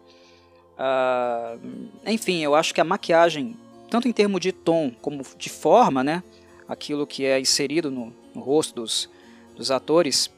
Uh, 0.72 1.88
enfim, 2.06 2.42
eu 2.42 2.54
acho 2.54 2.74
que 2.74 2.80
a 2.80 2.84
maquiagem, 2.84 3.56
tanto 3.88 4.08
em 4.08 4.12
termos 4.12 4.40
de 4.40 4.52
tom 4.52 4.90
como 5.00 5.22
de 5.36 5.48
forma, 5.48 6.02
né, 6.02 6.22
aquilo 6.66 7.06
que 7.06 7.24
é 7.24 7.38
inserido 7.38 7.90
no, 7.90 8.12
no 8.34 8.40
rosto 8.40 8.74
dos, 8.74 9.08
dos 9.54 9.70
atores, 9.70 10.30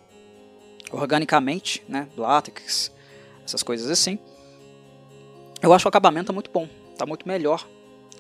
organicamente, 0.91 1.83
né, 1.89 2.09
látex, 2.16 2.93
essas 3.45 3.62
coisas 3.62 3.91
assim, 3.91 4.19
eu 5.62 5.73
acho 5.73 5.87
o 5.87 5.89
acabamento 5.89 6.33
muito 6.33 6.51
bom, 6.51 6.69
está 6.93 7.07
muito 7.07 7.27
melhor, 7.27 7.66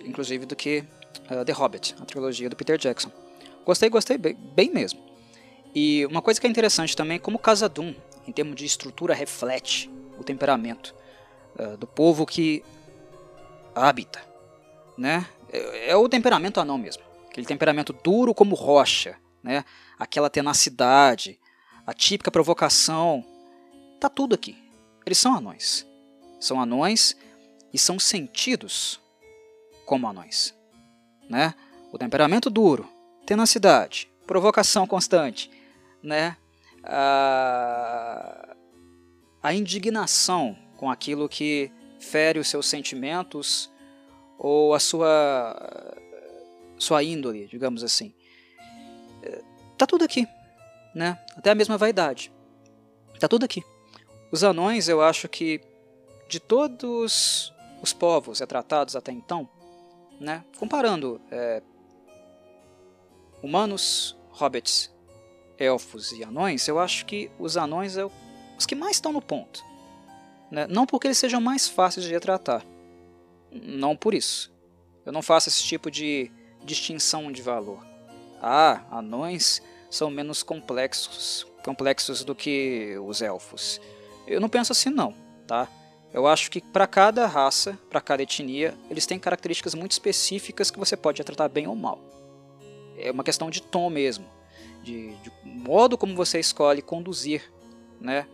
inclusive, 0.04 0.46
do 0.46 0.56
que 0.56 0.84
uh, 1.30 1.44
The 1.44 1.52
Hobbit, 1.52 1.94
a 2.00 2.04
trilogia 2.04 2.48
do 2.48 2.56
Peter 2.56 2.78
Jackson. 2.78 3.10
Gostei, 3.64 3.88
gostei 3.88 4.18
bem, 4.18 4.34
bem 4.34 4.70
mesmo. 4.70 5.00
E 5.74 6.06
uma 6.06 6.22
coisa 6.22 6.40
que 6.40 6.46
é 6.46 6.50
interessante 6.50 6.96
também, 6.96 7.18
como 7.18 7.38
Casa 7.38 7.68
Doom, 7.68 7.94
em 8.26 8.32
termos 8.32 8.56
de 8.56 8.64
estrutura, 8.64 9.14
reflete 9.14 9.90
o 10.18 10.24
temperamento 10.24 10.94
uh, 11.58 11.76
do 11.76 11.86
povo 11.86 12.24
que 12.24 12.64
habita, 13.74 14.22
né? 14.96 15.26
É, 15.52 15.90
é, 15.90 15.96
o 15.96 16.08
temperamento 16.08 16.60
anão 16.60 16.78
mesmo, 16.78 17.02
aquele 17.28 17.46
temperamento 17.46 17.92
duro 17.92 18.32
como 18.32 18.54
rocha, 18.54 19.16
né? 19.44 19.64
Aquela 19.98 20.30
tenacidade, 20.30 21.38
a 21.86 21.92
típica 21.92 22.30
provocação, 22.30 23.24
tá 24.00 24.08
tudo 24.08 24.34
aqui. 24.34 24.56
Eles 25.04 25.18
são 25.18 25.36
anões, 25.36 25.86
são 26.40 26.58
anões 26.58 27.14
e 27.72 27.78
são 27.78 27.98
sentidos 27.98 28.98
como 29.84 30.08
anões, 30.08 30.54
né? 31.28 31.54
O 31.92 31.98
temperamento 31.98 32.48
duro, 32.48 32.88
tenacidade, 33.26 34.10
provocação 34.26 34.86
constante, 34.86 35.50
né? 36.02 36.38
A, 36.82 38.56
a 39.42 39.54
indignação 39.54 40.56
com 40.76 40.90
aquilo 40.90 41.28
que 41.28 41.70
fere 42.00 42.38
os 42.38 42.48
seus 42.48 42.66
sentimentos 42.66 43.70
ou 44.38 44.74
a 44.74 44.80
sua 44.80 45.94
sua 46.76 47.02
índole, 47.02 47.46
digamos 47.46 47.84
assim. 47.84 48.12
É, 49.74 49.78
tá 49.78 49.86
tudo 49.86 50.04
aqui, 50.04 50.26
né? 50.94 51.18
Até 51.36 51.50
a 51.50 51.54
mesma 51.54 51.76
vaidade. 51.76 52.32
Tá 53.18 53.28
tudo 53.28 53.44
aqui. 53.44 53.62
Os 54.30 54.42
anões, 54.42 54.88
eu 54.88 55.02
acho 55.02 55.28
que 55.28 55.60
de 56.28 56.40
todos 56.40 57.52
os 57.82 57.92
povos 57.92 58.40
retratados 58.40 58.96
até 58.96 59.12
então, 59.12 59.48
né? 60.20 60.44
Comparando 60.58 61.20
é, 61.30 61.62
humanos, 63.42 64.16
hobbits, 64.30 64.92
elfos 65.58 66.12
e 66.12 66.24
anões, 66.24 66.66
eu 66.66 66.78
acho 66.78 67.04
que 67.06 67.30
os 67.38 67.56
anões 67.56 67.96
é 67.96 68.04
os 68.56 68.66
que 68.66 68.74
mais 68.74 68.96
estão 68.96 69.12
no 69.12 69.20
ponto. 69.20 69.64
Né? 70.50 70.66
Não 70.68 70.86
porque 70.86 71.06
eles 71.06 71.18
sejam 71.18 71.40
mais 71.40 71.68
fáceis 71.68 72.06
de 72.06 72.12
retratar. 72.12 72.64
Não 73.50 73.96
por 73.96 74.14
isso. 74.14 74.52
Eu 75.04 75.12
não 75.12 75.22
faço 75.22 75.48
esse 75.48 75.62
tipo 75.62 75.90
de 75.90 76.30
distinção 76.64 77.30
de 77.30 77.42
valor. 77.42 77.93
Ah, 78.40 78.84
anões 78.90 79.62
são 79.90 80.10
menos 80.10 80.42
complexos, 80.42 81.46
complexos 81.64 82.24
do 82.24 82.34
que 82.34 82.96
os 83.04 83.22
elfos. 83.22 83.80
Eu 84.26 84.40
não 84.40 84.48
penso 84.48 84.72
assim 84.72 84.90
não, 84.90 85.14
tá? 85.46 85.68
Eu 86.12 86.26
acho 86.26 86.50
que 86.50 86.60
para 86.60 86.86
cada 86.86 87.26
raça, 87.26 87.78
para 87.90 88.00
cada 88.00 88.22
etnia, 88.22 88.74
eles 88.88 89.06
têm 89.06 89.18
características 89.18 89.74
muito 89.74 89.92
específicas 89.92 90.70
que 90.70 90.78
você 90.78 90.96
pode 90.96 91.22
tratar 91.24 91.48
bem 91.48 91.66
ou 91.66 91.74
mal. 91.74 92.00
É 92.96 93.10
uma 93.10 93.24
questão 93.24 93.50
de 93.50 93.60
tom 93.60 93.90
mesmo, 93.90 94.26
de, 94.82 95.14
de 95.16 95.32
modo 95.44 95.98
como 95.98 96.14
você 96.14 96.38
escolhe 96.38 96.80
conduzir, 96.80 97.52
né? 98.00 98.26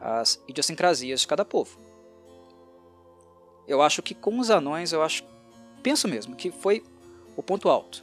as 0.00 0.42
idiosincrasias 0.48 1.20
de 1.20 1.28
cada 1.28 1.44
povo. 1.44 1.78
Eu 3.68 3.82
acho 3.82 4.02
que 4.02 4.14
com 4.14 4.38
os 4.38 4.50
anões, 4.50 4.92
eu 4.92 5.02
acho, 5.02 5.22
penso 5.82 6.08
mesmo, 6.08 6.34
que 6.34 6.50
foi 6.50 6.82
o 7.36 7.42
ponto 7.42 7.68
alto, 7.68 8.02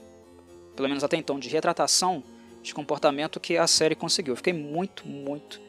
pelo 0.78 0.88
menos 0.88 1.04
até 1.04 1.18
então, 1.18 1.40
de 1.40 1.50
retratação 1.50 2.24
de 2.62 2.74
comportamento 2.74 3.40
que 3.40 3.58
a 3.58 3.66
série 3.66 3.96
conseguiu. 3.96 4.34
Eu 4.34 4.38
fiquei 4.38 4.54
muito, 4.54 5.08
muito 5.08 5.60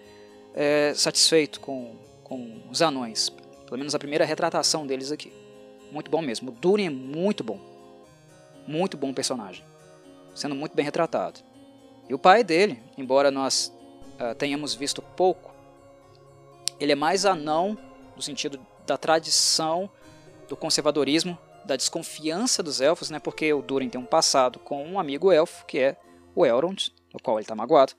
é, 0.54 0.92
satisfeito 0.94 1.58
com, 1.60 1.96
com 2.22 2.60
os 2.70 2.82
anões, 2.82 3.30
pelo 3.64 3.78
menos 3.78 3.94
a 3.94 3.98
primeira 3.98 4.24
retratação 4.24 4.86
deles 4.86 5.10
aqui. 5.10 5.32
Muito 5.90 6.10
bom 6.10 6.20
mesmo. 6.20 6.50
O 6.50 6.52
Durin 6.52 6.86
é 6.86 6.90
muito 6.90 7.42
bom. 7.42 7.58
Muito 8.66 8.96
bom 8.96 9.14
personagem. 9.14 9.64
Sendo 10.34 10.54
muito 10.54 10.74
bem 10.74 10.84
retratado. 10.84 11.40
E 12.06 12.12
o 12.12 12.18
pai 12.18 12.44
dele, 12.44 12.78
embora 12.96 13.30
nós 13.30 13.72
uh, 14.20 14.34
tenhamos 14.34 14.74
visto 14.74 15.00
pouco, 15.00 15.54
ele 16.78 16.92
é 16.92 16.94
mais 16.94 17.24
anão 17.24 17.78
no 18.14 18.20
sentido 18.20 18.60
da 18.86 18.98
tradição, 18.98 19.90
do 20.48 20.56
conservadorismo, 20.56 21.38
da 21.68 21.76
desconfiança 21.76 22.62
dos 22.62 22.80
elfos, 22.80 23.10
né? 23.10 23.20
Porque 23.20 23.52
o 23.52 23.60
Durin 23.60 23.90
tem 23.90 24.00
um 24.00 24.06
passado 24.06 24.58
com 24.58 24.82
um 24.84 24.98
amigo 24.98 25.30
elfo, 25.30 25.66
que 25.66 25.78
é 25.78 25.96
o 26.34 26.44
Elrond, 26.44 26.92
no 27.12 27.20
qual 27.20 27.36
ele 27.36 27.44
está 27.44 27.54
magoado. 27.54 27.92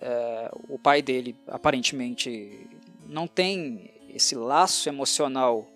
É, 0.00 0.50
o 0.68 0.78
pai 0.78 1.02
dele, 1.02 1.36
aparentemente, 1.46 2.66
não 3.06 3.26
tem 3.26 3.92
esse 4.08 4.34
laço 4.34 4.88
emocional 4.88 5.66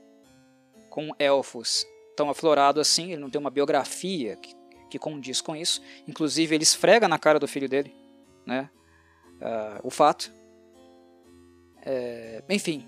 com 0.89 1.15
elfos 1.19 1.86
tão 2.16 2.31
aflorado 2.31 2.81
assim, 2.81 3.12
ele 3.12 3.20
não 3.20 3.31
tem 3.31 3.39
uma 3.39 3.51
biografia 3.51 4.36
que, 4.36 4.56
que 4.90 4.98
condiz 4.98 5.40
com 5.43 5.55
isso. 5.55 5.82
Inclusive, 6.09 6.55
ele 6.55 6.65
esfrega 6.65 7.06
na 7.06 7.19
cara 7.19 7.39
do 7.39 7.47
filho 7.47 7.69
dele 7.69 7.94
né, 8.47 8.70
uh, 9.35 9.86
o 9.86 9.90
fato. 9.90 10.32
É, 11.82 12.43
enfim, 12.48 12.86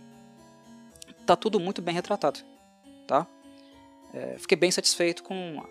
tá 1.26 1.36
tudo 1.36 1.60
muito 1.60 1.82
bem 1.82 1.94
retratado, 1.94 2.40
tá? 3.06 3.26
É, 4.12 4.36
fiquei 4.38 4.56
bem 4.56 4.70
satisfeito 4.70 5.22
com, 5.22 5.62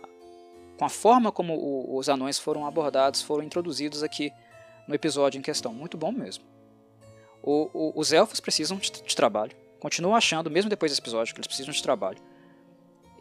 com 0.78 0.86
a 0.86 0.90
forma 0.90 1.32
como 1.32 1.53
o, 1.56 1.98
os 1.98 2.07
anões 2.10 2.40
foram 2.40 2.66
abordados, 2.66 3.22
foram 3.22 3.44
introduzidos 3.44 4.03
aqui 4.03 4.32
no 4.88 4.95
episódio 4.95 5.38
em 5.38 5.41
questão. 5.41 5.74
Muito 5.74 5.98
bom 5.98 6.11
mesmo. 6.11 6.44
O, 7.41 7.70
o, 7.74 7.99
os 7.99 8.11
elfos 8.11 8.40
precisam 8.40 8.78
de, 8.78 8.91
de, 8.91 9.16
trabalho. 9.16 9.56
Continuo 9.80 10.14
achando, 10.14 10.49
mesmo 10.49 10.70
depois 10.70 10.91
desse 10.91 11.02
episódio, 11.02 11.34
que 11.34 11.40
eles 11.40 11.48
precisam 11.48 11.72
de 11.72 11.82
trabalho. 11.82 12.18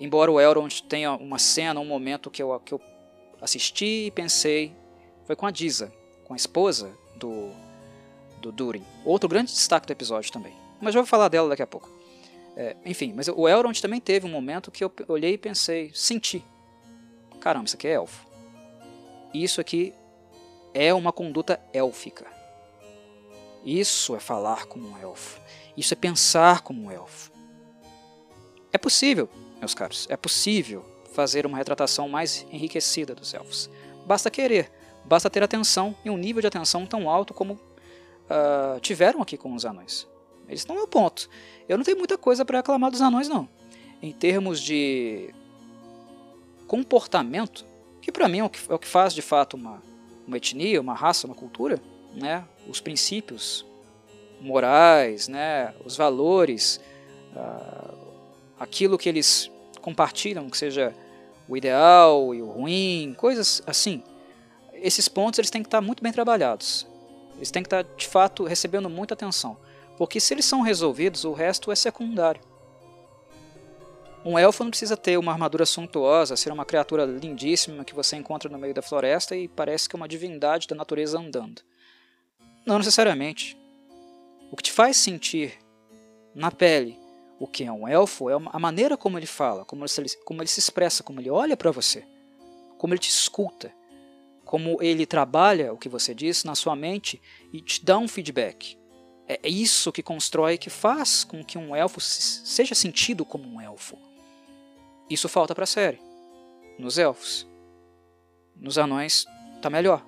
Embora 0.01 0.31
o 0.31 0.41
Elrond 0.41 0.83
tenha 0.85 1.13
uma 1.13 1.39
cena, 1.39 1.81
um 1.81 1.85
momento 1.85 2.31
que 2.31 2.43
eu, 2.43 2.59
que 2.61 2.73
eu 2.73 2.81
assisti 3.41 4.07
e 4.07 4.11
pensei, 4.11 4.75
foi 5.25 5.37
com 5.37 5.47
a 5.47 5.51
Disa, 5.51 5.93
com 6.25 6.35
a 6.35 6.37
esposa 6.37 6.91
do, 7.17 7.51
do 8.41 8.53
Durin. 8.53 8.85
Outro 9.05 9.29
grande 9.29 9.53
destaque 9.53 9.87
do 9.87 9.93
episódio 9.93 10.33
também. 10.33 10.53
Mas 10.81 10.95
já 10.95 11.01
vou 11.01 11.07
falar 11.07 11.29
dela 11.29 11.49
daqui 11.49 11.63
a 11.63 11.67
pouco. 11.67 11.98
É, 12.61 12.75
enfim, 12.85 13.13
mas 13.15 13.29
o 13.29 13.49
Elrond 13.49 13.81
também 13.81 14.01
teve 14.01 14.27
um 14.27 14.29
momento 14.29 14.73
que 14.73 14.83
eu 14.83 14.93
olhei 15.07 15.35
e 15.35 15.39
pensei, 15.39 15.93
senti. 15.95 16.45
Caramba, 17.41 17.67
isso 17.67 17.77
aqui 17.77 17.87
é 17.87 17.93
elfo. 17.93 18.27
Isso 19.33 19.61
aqui 19.61 19.95
é 20.75 20.93
uma 20.93 21.13
conduta 21.13 21.61
élfica. 21.73 22.27
Isso 23.65 24.17
é 24.17 24.19
falar 24.19 24.67
como 24.67 24.89
um 24.89 24.99
elfo. 24.99 25.41
Isso 25.77 25.95
é 25.95 25.97
pensar 25.97 26.63
como 26.63 26.87
um 26.87 26.91
elfo. 26.91 27.31
É 28.73 28.79
possível, 28.79 29.31
meus 29.61 29.73
caros, 29.73 30.09
é 30.11 30.17
possível 30.17 30.85
fazer 31.13 31.47
uma 31.47 31.59
retratação 31.59 32.09
mais 32.09 32.45
enriquecida 32.51 33.15
dos 33.15 33.33
elfos. 33.35 33.71
Basta 34.05 34.33
querer, 34.33 34.69
basta 35.05 35.31
ter 35.31 35.45
atenção 35.45 35.95
e 36.05 36.11
um 36.11 36.17
nível 36.17 36.41
de 36.41 36.49
atenção 36.49 36.85
tão 36.87 37.09
alto 37.09 37.33
como 37.33 37.55
uh, 37.55 38.81
tiveram 38.81 39.23
aqui 39.23 39.37
com 39.37 39.55
os 39.55 39.65
anões. 39.65 40.09
Eles 40.49 40.61
estão 40.61 40.75
no 40.75 40.89
ponto. 40.89 41.29
Eu 41.69 41.77
não 41.77 41.85
tenho 41.85 41.99
muita 41.99 42.17
coisa 42.17 42.45
para 42.45 42.59
reclamar 42.59 42.91
dos 42.91 43.03
anões, 43.03 43.29
não. 43.29 43.49
Em 44.03 44.13
termos 44.13 44.61
de 44.61 45.33
comportamento, 46.67 47.67
que 48.01 48.11
para 48.11 48.29
mim 48.29 48.39
é 48.39 48.45
o 48.45 48.51
que, 48.51 48.59
é 48.71 48.75
o 48.75 48.79
que, 48.79 48.87
faz 48.87 49.15
de 49.15 49.23
fato 49.23 49.57
uma, 49.57 49.83
uma 50.27 50.37
etnia, 50.37 50.81
uma 50.81 50.95
raça, 50.95 51.27
uma 51.27 51.35
cultura, 51.35 51.81
né? 52.15 52.45
os 52.67 52.81
princípios 52.81 53.65
morais, 54.41 55.29
né? 55.29 55.75
os 55.85 55.97
valores, 55.97 56.81
uh, 57.35 57.95
aquilo 58.59 58.97
que 58.97 59.09
eles 59.09 59.51
compartilham, 59.81 60.49
que 60.49 60.57
seja 60.57 60.95
o 61.49 61.57
ideal 61.57 62.35
e 62.35 62.43
o 62.43 62.47
ruim, 62.47 63.15
coisas 63.17 63.63
assim. 63.67 64.03
Esses 64.75 65.09
pontos 65.09 65.39
eles 65.39 65.51
têm 65.51 65.63
que 65.63 65.67
estar 65.67 65.81
muito 65.81 66.03
bem 66.03 66.13
trabalhados 66.13 66.87
Eles 67.37 67.51
têm 67.51 67.65
que 67.65 67.67
estar, 67.67 67.83
de 67.83 68.07
fato, 68.07 68.45
recebendo 68.45 68.89
muita 68.89 69.15
atenção. 69.15 69.57
Porque 69.99 70.21
se 70.21 70.33
eles 70.33 70.45
são 70.45 70.63
resolvidos, 70.63 71.25
o 71.25 71.33
resto 71.33 71.73
é 71.73 71.75
secundário. 71.75 72.41
Um 74.25 74.39
elfo 74.39 74.63
não 74.63 74.71
precisa 74.71 74.97
ter 74.97 75.19
uma 75.19 75.33
armadura 75.33 75.67
suntuosa, 75.67 76.37
ser 76.37 76.53
uma 76.53 76.65
criatura 76.65 77.05
lindíssima 77.05 77.85
que 77.85 77.95
você 77.95 78.17
encontra 78.17 78.49
no 78.49 78.59
meio 78.59 78.75
da 78.75 78.83
floresta 78.83 79.37
e 79.37 79.49
parece 79.49 79.89
que 79.89 79.97
é 79.97 79.99
uma 79.99 80.09
divindade 80.09 80.69
da 80.69 80.77
natureza 80.77 81.19
andando. 81.19 81.63
Não 82.65 82.79
necessariamente. 82.79 83.59
O 84.51 84.57
que 84.57 84.63
te 84.63 84.73
faz 84.73 84.97
sentir 84.97 85.59
na 86.35 86.51
pele 86.51 86.99
o 87.39 87.47
que 87.47 87.65
é 87.65 87.73
um 87.73 87.87
elfo 87.87 88.29
é 88.29 88.35
a 88.35 88.59
maneira 88.59 88.97
como 88.97 89.19
ele 89.19 89.27
fala, 89.27 89.65
como 89.65 89.85
ele, 89.85 90.09
como 90.25 90.43
ele 90.43 90.49
se 90.49 90.59
expressa, 90.59 91.03
como 91.03 91.21
ele 91.21 91.31
olha 91.31 91.57
para 91.57 91.71
você, 91.71 92.05
como 92.77 92.93
ele 92.93 92.99
te 92.99 93.11
escuta, 93.11 93.73
como 94.45 94.83
ele 94.83 95.07
trabalha 95.07 95.73
o 95.73 95.79
que 95.79 95.89
você 95.89 96.15
diz 96.15 96.43
na 96.43 96.55
sua 96.55 96.75
mente 96.75 97.21
e 97.53 97.61
te 97.61 97.85
dá 97.85 97.97
um 97.97 98.09
feedback. 98.09 98.77
É, 99.29 99.41
é 99.43 99.49
isso 99.49 99.93
que 99.93 100.03
constrói, 100.03 100.57
que 100.57 100.71
faz 100.71 101.23
com 101.23 101.45
que 101.45 101.59
um 101.59 101.77
elfo 101.77 102.01
seja 102.01 102.75
sentido 102.75 103.25
como 103.25 103.47
um 103.47 103.61
elfo. 103.61 103.99
Isso 105.11 105.29
falta 105.29 105.55
para 105.55 105.65
a 105.65 105.67
série. 105.67 106.01
Nos 106.79 106.97
elfos. 106.97 107.47
Nos 108.57 108.79
anões 108.79 109.27
tá 109.61 109.69
melhor. 109.69 110.05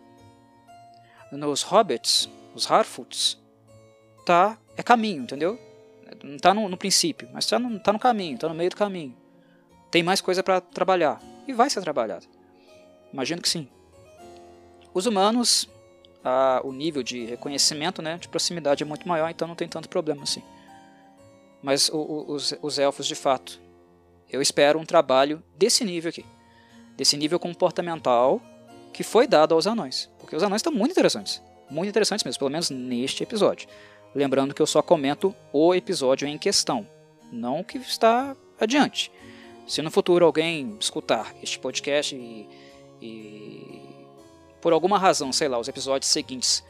Nos 1.30 1.62
hobbits, 1.62 2.28
os 2.54 2.68
Harfoots, 2.68 3.38
tá 4.24 4.58
é 4.76 4.82
caminho, 4.82 5.22
entendeu? 5.22 5.60
Não 6.24 6.36
está 6.36 6.52
no, 6.52 6.68
no, 6.68 6.76
princípio, 6.76 7.28
mas 7.32 7.44
está 7.44 7.58
no, 7.58 7.78
tá 7.78 7.92
no 7.92 7.98
caminho, 7.98 8.34
está 8.34 8.48
no 8.48 8.54
meio 8.54 8.70
do 8.70 8.76
caminho. 8.76 9.16
Tem 9.90 10.02
mais 10.02 10.20
coisa 10.20 10.42
para 10.42 10.60
trabalhar. 10.60 11.20
E 11.46 11.52
vai 11.52 11.70
ser 11.70 11.80
trabalhado. 11.80 12.26
Imagino 13.12 13.42
que 13.42 13.48
sim. 13.48 13.68
Os 14.92 15.06
humanos, 15.06 15.68
a, 16.24 16.60
o 16.64 16.72
nível 16.72 17.02
de 17.02 17.24
reconhecimento, 17.24 18.02
né, 18.02 18.18
de 18.18 18.28
proximidade 18.28 18.82
é 18.82 18.86
muito 18.86 19.08
maior, 19.08 19.30
então 19.30 19.48
não 19.48 19.54
tem 19.54 19.68
tanto 19.68 19.88
problema 19.88 20.22
assim. 20.22 20.42
Mas 21.62 21.88
o, 21.88 21.96
o, 21.96 22.32
os, 22.32 22.54
os 22.62 22.78
elfos, 22.78 23.06
de 23.06 23.14
fato, 23.14 23.60
eu 24.30 24.40
espero 24.40 24.78
um 24.78 24.84
trabalho 24.84 25.42
desse 25.56 25.84
nível 25.84 26.08
aqui. 26.08 26.24
Desse 26.96 27.16
nível 27.16 27.38
comportamental 27.38 28.40
que 28.92 29.02
foi 29.02 29.26
dado 29.26 29.54
aos 29.54 29.66
anões. 29.66 30.08
Porque 30.18 30.36
os 30.36 30.42
anões 30.42 30.60
estão 30.60 30.72
muito 30.72 30.92
interessantes. 30.92 31.42
Muito 31.70 31.88
interessantes 31.88 32.24
mesmo, 32.24 32.38
pelo 32.38 32.50
menos 32.50 32.70
neste 32.70 33.22
episódio. 33.22 33.68
Lembrando 34.14 34.54
que 34.54 34.62
eu 34.62 34.66
só 34.66 34.82
comento 34.82 35.34
o 35.52 35.74
episódio 35.74 36.26
em 36.26 36.36
questão, 36.36 36.86
não 37.30 37.60
o 37.60 37.64
que 37.64 37.78
está 37.78 38.36
adiante. 38.58 39.12
Se 39.66 39.80
no 39.82 39.90
futuro 39.90 40.26
alguém 40.26 40.76
escutar 40.80 41.32
este 41.40 41.58
podcast 41.60 42.16
e, 42.16 42.48
e 43.00 43.79
por 44.60 44.72
alguma 44.72 44.98
razão, 44.98 45.32
sei 45.32 45.48
lá, 45.48 45.58
os 45.58 45.68
episódios 45.68 46.10
seguintes 46.10 46.62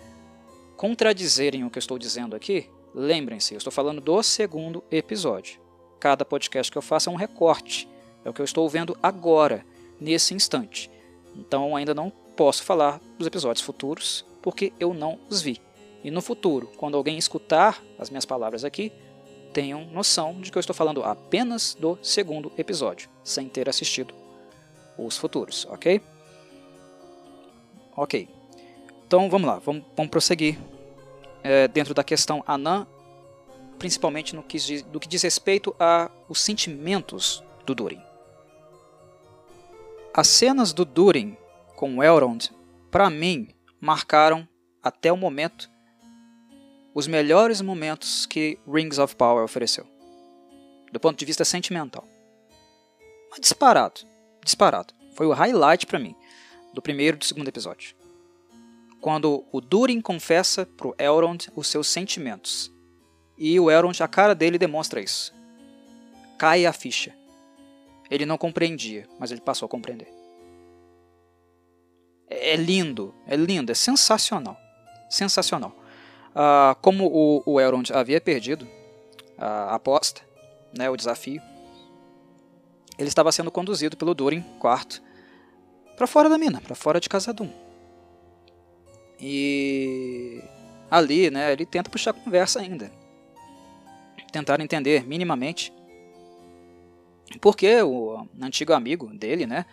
contradizerem 0.76 1.64
o 1.64 1.70
que 1.70 1.76
eu 1.76 1.80
estou 1.80 1.98
dizendo 1.98 2.34
aqui, 2.34 2.70
lembrem-se, 2.94 3.52
eu 3.52 3.58
estou 3.58 3.72
falando 3.72 4.00
do 4.00 4.22
segundo 4.22 4.82
episódio. 4.90 5.60
Cada 5.98 6.24
podcast 6.24 6.72
que 6.72 6.78
eu 6.78 6.82
faço 6.82 7.10
é 7.10 7.12
um 7.12 7.16
recorte, 7.16 7.86
é 8.24 8.30
o 8.30 8.32
que 8.32 8.40
eu 8.40 8.44
estou 8.44 8.66
vendo 8.68 8.96
agora, 9.02 9.64
nesse 10.00 10.32
instante. 10.32 10.90
Então 11.36 11.76
ainda 11.76 11.92
não 11.92 12.10
posso 12.34 12.62
falar 12.62 12.98
dos 13.18 13.26
episódios 13.26 13.62
futuros, 13.64 14.24
porque 14.40 14.72
eu 14.80 14.94
não 14.94 15.18
os 15.28 15.42
vi. 15.42 15.60
E 16.02 16.10
no 16.10 16.22
futuro, 16.22 16.70
quando 16.78 16.96
alguém 16.96 17.18
escutar 17.18 17.82
as 17.98 18.08
minhas 18.08 18.24
palavras 18.24 18.64
aqui, 18.64 18.90
tenham 19.52 19.84
noção 19.86 20.40
de 20.40 20.50
que 20.50 20.56
eu 20.56 20.60
estou 20.60 20.74
falando 20.74 21.02
apenas 21.02 21.74
do 21.74 21.98
segundo 22.00 22.50
episódio, 22.56 23.10
sem 23.22 23.48
ter 23.48 23.68
assistido 23.68 24.14
os 24.96 25.18
futuros, 25.18 25.66
ok? 25.70 26.00
Ok. 28.00 28.26
Então 29.06 29.28
vamos 29.28 29.46
lá, 29.46 29.58
vamos, 29.58 29.84
vamos 29.94 30.10
prosseguir 30.10 30.58
é, 31.42 31.68
dentro 31.68 31.92
da 31.92 32.02
questão 32.02 32.42
Anã, 32.46 32.86
principalmente 33.78 34.34
no 34.34 34.42
que, 34.42 34.56
do 34.84 34.98
que 34.98 35.06
diz 35.06 35.22
respeito 35.22 35.76
aos 35.78 36.40
sentimentos 36.40 37.44
do 37.66 37.74
Durin. 37.74 38.00
As 40.14 40.28
cenas 40.28 40.72
do 40.72 40.86
Durin 40.86 41.36
com 41.76 42.02
Elrond, 42.02 42.50
para 42.90 43.10
mim, 43.10 43.50
marcaram 43.78 44.48
até 44.82 45.12
o 45.12 45.16
momento 45.16 45.70
os 46.94 47.06
melhores 47.06 47.60
momentos 47.60 48.24
que 48.24 48.58
Rings 48.66 48.98
of 48.98 49.14
Power 49.14 49.44
ofereceu, 49.44 49.86
do 50.90 50.98
ponto 50.98 51.18
de 51.18 51.26
vista 51.26 51.44
sentimental. 51.44 52.08
Mas 53.30 53.40
disparado, 53.40 54.00
disparado. 54.42 54.94
Foi 55.14 55.26
o 55.26 55.34
highlight 55.34 55.84
para 55.84 55.98
mim 55.98 56.16
do 56.72 56.82
primeiro 56.82 57.16
e 57.16 57.18
do 57.18 57.24
segundo 57.24 57.48
episódio. 57.48 57.94
Quando 59.00 59.44
o 59.50 59.60
Durin 59.60 60.00
confessa 60.00 60.66
pro 60.66 60.94
Elrond 60.98 61.48
os 61.56 61.66
seus 61.66 61.88
sentimentos. 61.88 62.70
E 63.36 63.58
o 63.58 63.70
Elrond, 63.70 64.02
a 64.02 64.08
cara 64.08 64.34
dele 64.34 64.58
demonstra 64.58 65.00
isso. 65.00 65.34
Cai 66.38 66.66
a 66.66 66.72
ficha. 66.72 67.14
Ele 68.10 68.26
não 68.26 68.36
compreendia, 68.36 69.08
mas 69.18 69.30
ele 69.30 69.40
passou 69.40 69.66
a 69.66 69.68
compreender. 69.68 70.08
É 72.28 72.54
lindo, 72.56 73.14
é 73.26 73.36
lindo, 73.36 73.72
é 73.72 73.74
sensacional. 73.74 74.56
Sensacional. 75.08 75.74
Uh, 76.30 76.78
como 76.80 77.06
o, 77.06 77.42
o 77.46 77.60
Elrond 77.60 77.90
havia 77.92 78.20
perdido 78.20 78.68
a 79.38 79.74
aposta, 79.74 80.20
né, 80.76 80.88
o 80.90 80.96
desafio, 80.96 81.42
ele 82.98 83.08
estava 83.08 83.32
sendo 83.32 83.50
conduzido 83.50 83.96
pelo 83.96 84.14
Durin 84.14 84.44
IV 84.62 85.02
para 86.00 86.06
fora 86.06 86.30
da 86.30 86.38
mina, 86.38 86.62
para 86.62 86.74
fora 86.74 86.98
de 86.98 87.10
Casadum. 87.10 87.50
E 89.20 90.42
ali, 90.90 91.30
né, 91.30 91.52
ele 91.52 91.66
tenta 91.66 91.90
puxar 91.90 92.14
conversa 92.14 92.58
ainda, 92.58 92.90
tentar 94.32 94.58
entender 94.62 95.06
minimamente 95.06 95.70
porque 97.38 97.82
o 97.82 98.26
antigo 98.40 98.72
amigo 98.72 99.08
dele, 99.08 99.46
né, 99.46 99.66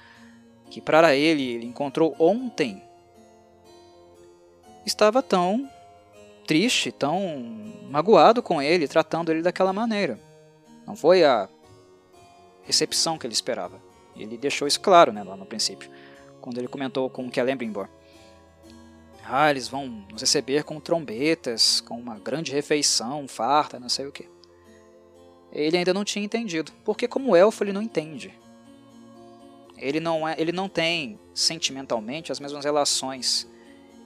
que 0.70 0.82
para 0.82 1.16
ele 1.16 1.44
ele 1.44 1.66
encontrou 1.66 2.14
ontem, 2.20 2.84
estava 4.86 5.24
tão 5.24 5.72
triste, 6.46 6.92
tão 6.92 7.74
magoado 7.90 8.44
com 8.44 8.62
ele, 8.62 8.86
tratando 8.86 9.32
ele 9.32 9.42
daquela 9.42 9.72
maneira. 9.72 10.20
Não 10.86 10.94
foi 10.94 11.24
a 11.24 11.48
recepção 12.64 13.18
que 13.18 13.26
ele 13.26 13.34
esperava. 13.34 13.82
Ele 14.14 14.38
deixou 14.38 14.68
isso 14.68 14.82
claro 14.82 15.14
né, 15.14 15.24
lá 15.24 15.38
no 15.38 15.46
princípio, 15.46 15.90
quando 16.42 16.58
ele 16.58 16.68
comentou 16.68 17.10
com 17.10 17.32
Celebrimbor. 17.32 17.88
Ah, 19.30 19.52
eles 19.52 19.68
vão 19.68 19.88
nos 20.10 20.22
receber 20.22 20.64
com 20.64 20.80
trombetas, 20.80 21.82
com 21.82 22.00
uma 22.00 22.18
grande 22.18 22.52
refeição, 22.54 23.28
farta, 23.28 23.80
não 23.80 23.90
sei 23.90 24.06
o 24.06 24.12
que. 24.12 24.30
Ele 25.52 25.78
ainda 25.78 25.94
não 25.94 26.06
tinha 26.06 26.24
entendido, 26.24 26.72
porque 26.86 27.08
como 27.08 27.36
elfo 27.36 27.64
ele 27.64 27.74
não 27.74 27.82
entende. 27.82 28.34
Ele 29.78 30.00
não, 30.00 30.28
é, 30.28 30.36
ele 30.38 30.52
não 30.52 30.70
tem 30.70 31.20
sentimentalmente 31.34 32.32
as 32.32 32.40
mesmas 32.40 32.64
relações 32.64 33.48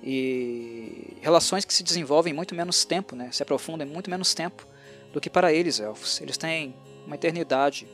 e 0.03 1.16
relações 1.22 1.64
que 1.64 1.74
se 1.74 1.84
desenvolvem 1.84 2.34
em 2.34 2.36
muito 2.36 2.56
menos 2.56 2.84
tempo, 2.84 3.16
né? 3.16 3.30
se 3.32 3.44
aprofundam 3.44 3.88
em 3.88 3.91
muito 3.91 4.10
menos 4.10 4.34
tempo 4.34 4.68
do 5.14 5.22
que 5.22 5.30
para 5.30 5.53
eles, 5.53 5.80
elfos. 5.80 6.20
Eles 6.20 6.38
têm 6.38 6.76
uma 7.06 7.16
eternidade 7.16 7.88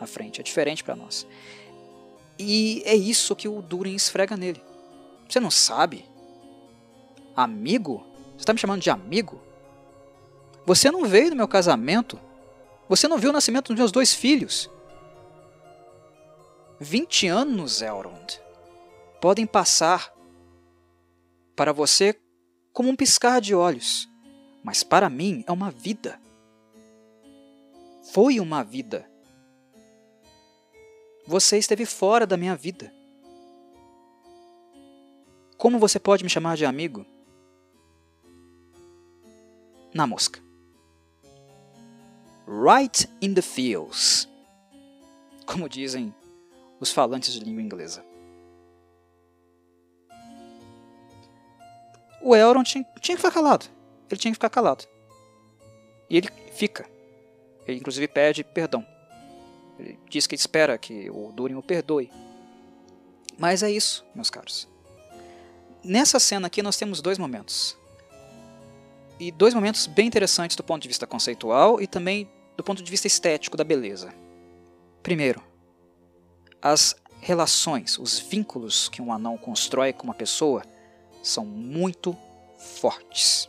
à 0.00 0.06
frente, 0.06 0.40
é 0.40 0.44
diferente 0.44 0.84
para 0.84 0.94
nós. 0.94 1.26
E 2.38 2.82
é 2.84 2.94
isso 2.94 3.34
que 3.34 3.48
o 3.48 3.60
Durin 3.60 3.94
esfrega 3.94 4.36
nele. 4.36 4.62
Você 5.28 5.40
não 5.40 5.50
sabe? 5.50 6.04
Amigo? 7.34 8.06
Você 8.36 8.42
está 8.42 8.52
me 8.52 8.58
chamando 8.58 8.80
de 8.80 8.90
amigo? 8.90 9.40
Você 10.64 10.90
não 10.90 11.04
veio 11.04 11.30
no 11.30 11.36
meu 11.36 11.48
casamento? 11.48 12.20
Você 12.88 13.08
não 13.08 13.18
viu 13.18 13.30
o 13.30 13.32
nascimento 13.32 13.68
dos 13.68 13.78
meus 13.78 13.92
dois 13.92 14.14
filhos? 14.14 14.70
20 16.80 17.26
anos, 17.26 17.82
Elrond, 17.82 18.38
podem 19.20 19.46
passar 19.46 20.12
para 21.56 21.72
você 21.72 22.14
como 22.72 22.88
um 22.88 22.94
piscar 22.94 23.40
de 23.40 23.54
olhos, 23.54 24.08
mas 24.62 24.84
para 24.84 25.10
mim 25.10 25.42
é 25.46 25.50
uma 25.50 25.70
vida. 25.70 26.20
Foi 28.12 28.38
uma 28.38 28.62
vida. 28.62 29.07
Você 31.28 31.58
esteve 31.58 31.84
fora 31.84 32.26
da 32.26 32.38
minha 32.38 32.56
vida. 32.56 32.90
Como 35.58 35.78
você 35.78 36.00
pode 36.00 36.24
me 36.24 36.30
chamar 36.30 36.56
de 36.56 36.64
amigo? 36.64 37.04
Na 39.92 40.06
mosca. 40.06 40.40
Right 42.46 43.06
in 43.20 43.34
the 43.34 43.42
feels. 43.42 44.26
Como 45.44 45.68
dizem 45.68 46.14
os 46.80 46.90
falantes 46.90 47.34
de 47.34 47.40
língua 47.40 47.60
inglesa. 47.60 48.02
o 52.22 52.34
Elrond 52.34 52.66
tinha, 52.66 52.84
tinha 53.02 53.16
que 53.16 53.22
ficar 53.22 53.34
calado. 53.34 53.66
Ele 54.10 54.18
tinha 54.18 54.32
que 54.32 54.36
ficar 54.36 54.48
calado. 54.48 54.86
E 56.08 56.16
ele 56.16 56.30
fica. 56.54 56.88
Ele 57.66 57.78
inclusive 57.78 58.08
pede 58.08 58.42
perdão. 58.42 58.82
Ele 59.78 59.98
diz 60.08 60.26
que 60.26 60.34
espera 60.34 60.76
que 60.76 61.08
o 61.10 61.32
Durin 61.32 61.54
o 61.54 61.62
perdoe. 61.62 62.10
Mas 63.38 63.62
é 63.62 63.70
isso, 63.70 64.04
meus 64.14 64.30
caros. 64.30 64.68
Nessa 65.84 66.18
cena 66.18 66.48
aqui 66.48 66.60
nós 66.62 66.76
temos 66.76 67.00
dois 67.00 67.18
momentos. 67.18 67.76
e 69.20 69.32
dois 69.32 69.52
momentos 69.52 69.86
bem 69.86 70.06
interessantes 70.06 70.56
do 70.56 70.62
ponto 70.62 70.82
de 70.82 70.88
vista 70.88 71.06
conceitual 71.06 71.80
e 71.80 71.86
também 71.88 72.30
do 72.56 72.62
ponto 72.62 72.82
de 72.82 72.90
vista 72.90 73.06
estético 73.06 73.56
da 73.56 73.64
beleza. 73.64 74.14
Primeiro, 75.02 75.42
as 76.62 76.94
relações, 77.20 77.98
os 77.98 78.18
vínculos 78.18 78.88
que 78.88 79.02
um 79.02 79.12
anão 79.12 79.36
constrói 79.36 79.92
com 79.92 80.04
uma 80.04 80.14
pessoa 80.14 80.62
são 81.22 81.44
muito 81.44 82.16
fortes. 82.80 83.48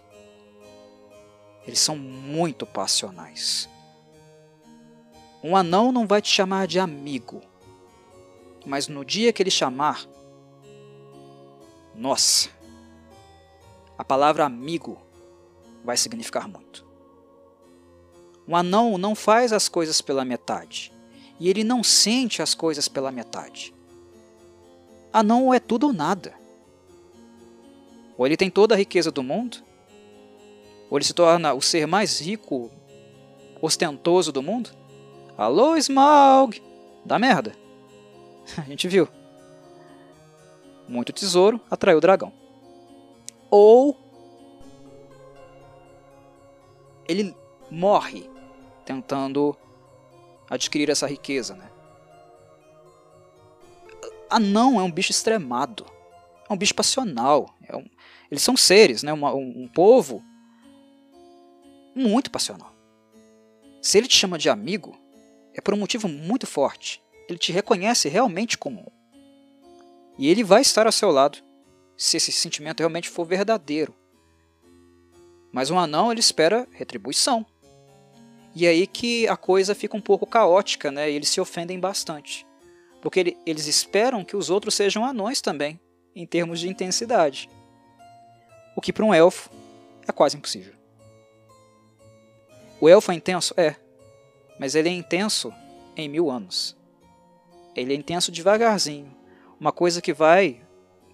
Eles 1.66 1.80
são 1.80 1.96
muito 1.96 2.66
passionais. 2.66 3.70
Um 5.44 5.56
anão 5.56 5.92
não 5.92 6.06
vai 6.06 6.22
te 6.22 6.30
chamar 6.30 6.68
de 6.68 6.80
amigo, 6.80 7.42
mas 8.66 8.88
no 8.88 9.06
dia 9.06 9.32
que 9.32 9.42
ele 9.42 9.50
chamar, 9.50 10.06
nossa, 11.96 12.50
a 13.98 14.04
palavra 14.04 14.46
amigo 14.46 15.02
vai 15.84 15.96
significar 15.96 16.48
muito. 16.48 16.86
Um 18.48 18.56
anão 18.56 18.98
não 18.98 19.16
faz 19.16 19.54
as 19.54 19.70
coisas 19.70 20.02
pela 20.02 20.26
metade, 20.26 20.92
e 21.40 21.50
ele 21.50 21.64
não 21.64 21.84
sente 21.84 22.42
as 22.42 22.54
coisas 22.54 22.88
pela 22.88 23.12
metade. 23.12 23.74
Anão 25.14 25.54
é 25.54 25.60
tudo 25.60 25.88
ou 25.88 25.94
nada. 25.94 26.34
Ou 28.18 28.26
ele 28.26 28.36
tem 28.36 28.50
toda 28.50 28.76
a 28.76 28.78
riqueza 28.78 29.12
do 29.12 29.24
mundo, 29.24 29.64
ou 30.90 30.98
ele 30.98 31.06
se 31.06 31.14
torna 31.14 31.54
o 31.54 31.62
ser 31.62 31.88
mais 31.88 32.20
rico, 32.20 32.70
ostentoso 33.62 34.32
do 34.32 34.42
mundo. 34.42 34.79
Alô, 35.40 35.78
Smaug! 35.78 36.62
Dá 37.06 37.18
merda. 37.18 37.56
A 38.60 38.62
gente 38.64 38.90
viu. 38.90 39.08
Muito 40.86 41.14
tesouro 41.14 41.62
atraiu 41.72 41.98
o 41.98 42.02
dragão. 42.02 42.34
Ou 43.50 43.98
ele 47.08 47.34
morre 47.72 48.30
tentando 48.84 49.56
adquirir 50.50 50.90
essa 50.90 51.08
riqueza, 51.08 51.56
né? 51.56 51.72
Anão 54.30 54.78
é 54.78 54.84
um 54.84 54.92
bicho 54.92 55.12
extremado, 55.12 55.86
é 56.50 56.54
um 56.54 56.58
bicho 56.58 56.76
passional. 56.76 57.56
É 57.64 57.78
um, 57.78 57.86
eles 58.30 58.44
são 58.44 58.58
seres, 58.58 59.04
né? 59.04 59.14
Um, 59.14 59.64
um 59.64 59.70
povo 59.70 60.22
muito 61.96 62.30
passional. 62.30 62.76
Se 63.82 63.98
ele 63.98 64.08
te 64.10 64.18
chama 64.18 64.38
de 64.38 64.50
amigo, 64.50 65.00
é 65.54 65.62
por 65.62 65.74
um 65.74 65.78
motivo 65.78 66.08
muito 66.08 66.48
forte. 66.48 67.02
Ele 67.28 67.38
te 67.38 67.52
reconhece 67.52 68.10
realmente 68.10 68.58
como 68.58 68.82
um. 68.82 69.00
E 70.18 70.28
ele 70.28 70.44
vai 70.44 70.62
estar 70.62 70.86
ao 70.86 70.92
seu 70.92 71.12
lado 71.12 71.38
se 71.96 72.18
esse 72.18 72.32
sentimento 72.32 72.80
realmente 72.80 73.10
for 73.10 73.26
verdadeiro. 73.26 73.94
Mas 75.52 75.70
um 75.70 75.80
anão 75.80 76.12
ele 76.12 76.20
espera 76.20 76.68
retribuição. 76.72 77.46
E 78.56 78.66
é 78.66 78.70
aí 78.70 78.88
que 78.88 79.28
a 79.28 79.38
coisa 79.38 79.76
fica 79.76 79.96
um 79.96 80.02
pouco 80.02 80.26
caótica, 80.26 80.92
né? 80.92 81.10
E 81.10 81.16
eles 81.16 81.30
se 81.30 81.40
ofendem 81.40 81.80
bastante. 81.80 82.46
Porque 83.02 83.20
ele, 83.20 83.38
eles 83.46 83.68
esperam 83.68 84.26
que 84.26 84.36
os 84.36 84.50
outros 84.50 84.76
sejam 84.76 85.06
anões 85.06 85.42
também, 85.42 85.80
em 86.16 86.26
termos 86.26 86.60
de 86.60 86.68
intensidade. 86.68 87.50
O 88.76 88.82
que 88.82 88.92
para 88.92 89.06
um 89.06 89.14
elfo 89.14 89.50
é 90.08 90.12
quase 90.12 90.36
impossível. 90.38 90.74
O 92.82 92.88
elfo 92.88 93.12
é 93.12 93.16
intenso? 93.16 93.54
É. 93.58 93.76
Mas 94.60 94.76
ele 94.76 94.90
é 94.90 94.92
intenso 94.92 95.54
em 95.96 96.10
mil 96.10 96.30
anos. 96.30 96.76
Ele 97.76 97.94
é 97.94 97.96
intenso 97.96 98.32
devagarzinho. 98.32 99.16
Uma 99.60 99.72
coisa 99.72 100.02
que 100.02 100.14
vai 100.14 100.62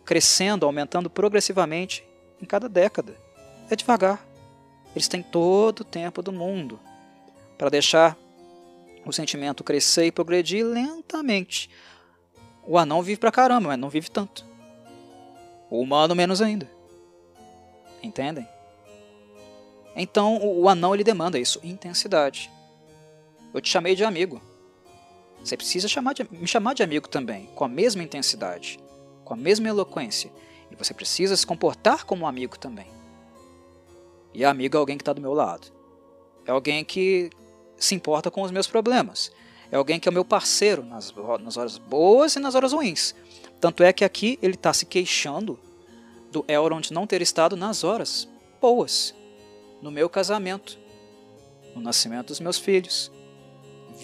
crescendo, 0.04 0.66
aumentando 0.66 1.10
progressivamente 1.10 2.04
em 2.42 2.46
cada 2.46 2.68
década. 2.68 3.16
É 3.70 3.76
devagar. 3.76 4.26
Eles 4.96 5.08
têm 5.08 5.22
todo 5.22 5.82
o 5.82 5.86
tempo 5.86 6.22
do 6.22 6.32
mundo 6.32 6.80
para 7.58 7.70
deixar 7.70 8.18
o 9.06 9.12
sentimento 9.12 9.64
crescer 9.64 10.06
e 10.06 10.12
progredir 10.12 10.66
lentamente. 10.66 11.70
O 12.66 12.78
anão 12.78 13.02
vive 13.02 13.20
pra 13.20 13.32
caramba, 13.32 13.70
mas 13.70 13.80
não 13.80 13.90
vive 13.90 14.10
tanto. 14.10 14.46
O 15.70 15.80
humano 15.82 16.16
menos 16.16 16.42
ainda. 16.42 16.70
Entendem? 18.02 18.48
Então 19.96 20.40
o 20.42 20.68
anão 20.68 20.94
ele 20.94 21.04
demanda 21.04 21.40
isso, 21.40 21.60
intensidade. 21.64 22.52
Eu 23.56 23.62
te 23.62 23.70
chamei 23.70 23.96
de 23.96 24.04
amigo. 24.04 24.42
Você 25.42 25.56
precisa 25.56 25.88
chamar 25.88 26.12
de, 26.12 26.28
me 26.30 26.46
chamar 26.46 26.74
de 26.74 26.84
amigo 26.84 27.08
também, 27.08 27.46
com 27.56 27.64
a 27.64 27.70
mesma 27.70 28.04
intensidade, 28.04 28.78
com 29.24 29.34
a 29.34 29.38
mesma 29.38 29.70
eloquência. 29.70 30.30
E 30.70 30.76
você 30.76 30.94
precisa 30.94 31.38
se 31.38 31.48
comportar 31.48 32.04
como 32.04 32.26
um 32.26 32.28
amigo 32.28 32.60
também. 32.60 32.88
E 34.34 34.44
amigo 34.44 34.76
é 34.76 34.80
alguém 34.80 34.98
que 34.98 35.04
está 35.04 35.14
do 35.14 35.22
meu 35.22 35.34
lado. 35.34 35.68
É 36.46 36.52
alguém 36.52 36.84
que 36.84 37.30
se 37.78 37.96
importa 37.96 38.30
com 38.30 38.42
os 38.42 38.52
meus 38.52 38.68
problemas. 38.68 39.32
É 39.72 39.78
alguém 39.78 40.02
que 40.02 40.10
é 40.10 40.12
o 40.12 40.14
meu 40.14 40.26
parceiro 40.26 40.84
nas, 40.84 41.14
nas 41.42 41.56
horas 41.56 41.78
boas 41.78 42.36
e 42.36 42.40
nas 42.40 42.56
horas 42.56 42.74
ruins. 42.74 43.16
Tanto 43.62 43.84
é 43.84 43.94
que 43.94 44.04
aqui 44.04 44.38
ele 44.42 44.56
está 44.56 44.74
se 44.74 44.86
queixando 44.86 45.58
do 46.30 46.44
Elrond 46.50 46.92
não 46.92 47.08
ter 47.08 47.22
estado 47.22 47.56
nas 47.56 47.86
horas 47.86 48.28
boas. 48.60 49.16
No 49.82 49.92
meu 49.92 50.10
casamento. 50.10 50.78
No 51.74 51.82
nascimento 51.82 52.28
dos 52.28 52.42
meus 52.42 52.60
filhos. 52.60 53.15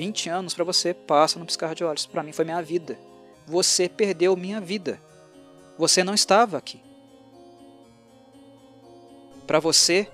20 0.02 0.30
anos 0.30 0.56
para 0.56 0.64
você 0.64 0.95
passa 0.95 1.38
no 1.38 1.45
piscar 1.45 1.76
de 1.76 1.84
olhos. 1.84 2.07
Para 2.07 2.23
mim 2.23 2.32
foi 2.32 2.44
minha 2.44 2.60
vida. 2.64 2.98
Você 3.45 3.88
perdeu 3.88 4.36
minha 4.36 4.60
vida. 4.60 4.99
Você 5.78 6.03
não 6.03 6.15
estava 6.15 6.57
aqui. 6.57 6.82
Para 9.45 9.60
você, 9.60 10.11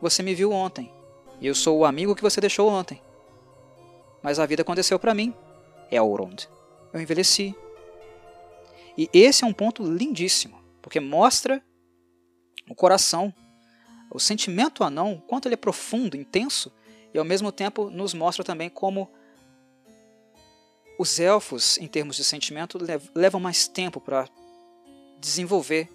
você 0.00 0.22
me 0.22 0.34
viu 0.34 0.50
ontem, 0.50 0.90
e 1.42 1.46
eu 1.46 1.54
sou 1.54 1.80
o 1.80 1.84
amigo 1.84 2.14
que 2.14 2.22
você 2.22 2.40
deixou 2.40 2.70
ontem. 2.70 3.02
Mas 4.22 4.38
a 4.38 4.46
vida 4.46 4.62
aconteceu 4.62 4.98
para 4.98 5.12
mim, 5.12 5.34
Elrond. 5.90 6.48
Eu 6.90 6.98
envelheci. 6.98 7.54
E 8.96 9.10
esse 9.12 9.44
é 9.44 9.46
um 9.46 9.52
ponto 9.52 9.84
lindíssimo, 9.84 10.58
porque 10.80 11.00
mostra 11.00 11.62
o 12.66 12.74
coração, 12.74 13.34
o 14.10 14.18
sentimento 14.18 14.82
anão, 14.82 15.22
quanto 15.26 15.48
ele 15.48 15.54
é 15.54 15.58
profundo, 15.58 16.16
intenso, 16.16 16.72
e 17.16 17.18
ao 17.18 17.24
mesmo 17.24 17.50
tempo 17.50 17.90
nos 17.90 18.14
mostra 18.14 18.44
também 18.44 18.68
como 18.68 19.10
os 20.98 21.18
elfos, 21.18 21.76
em 21.78 21.88
termos 21.88 22.16
de 22.16 22.24
sentimento, 22.24 22.78
levam 23.14 23.40
mais 23.40 23.66
tempo 23.66 24.00
para 24.00 24.28
desenvolver 25.20 25.90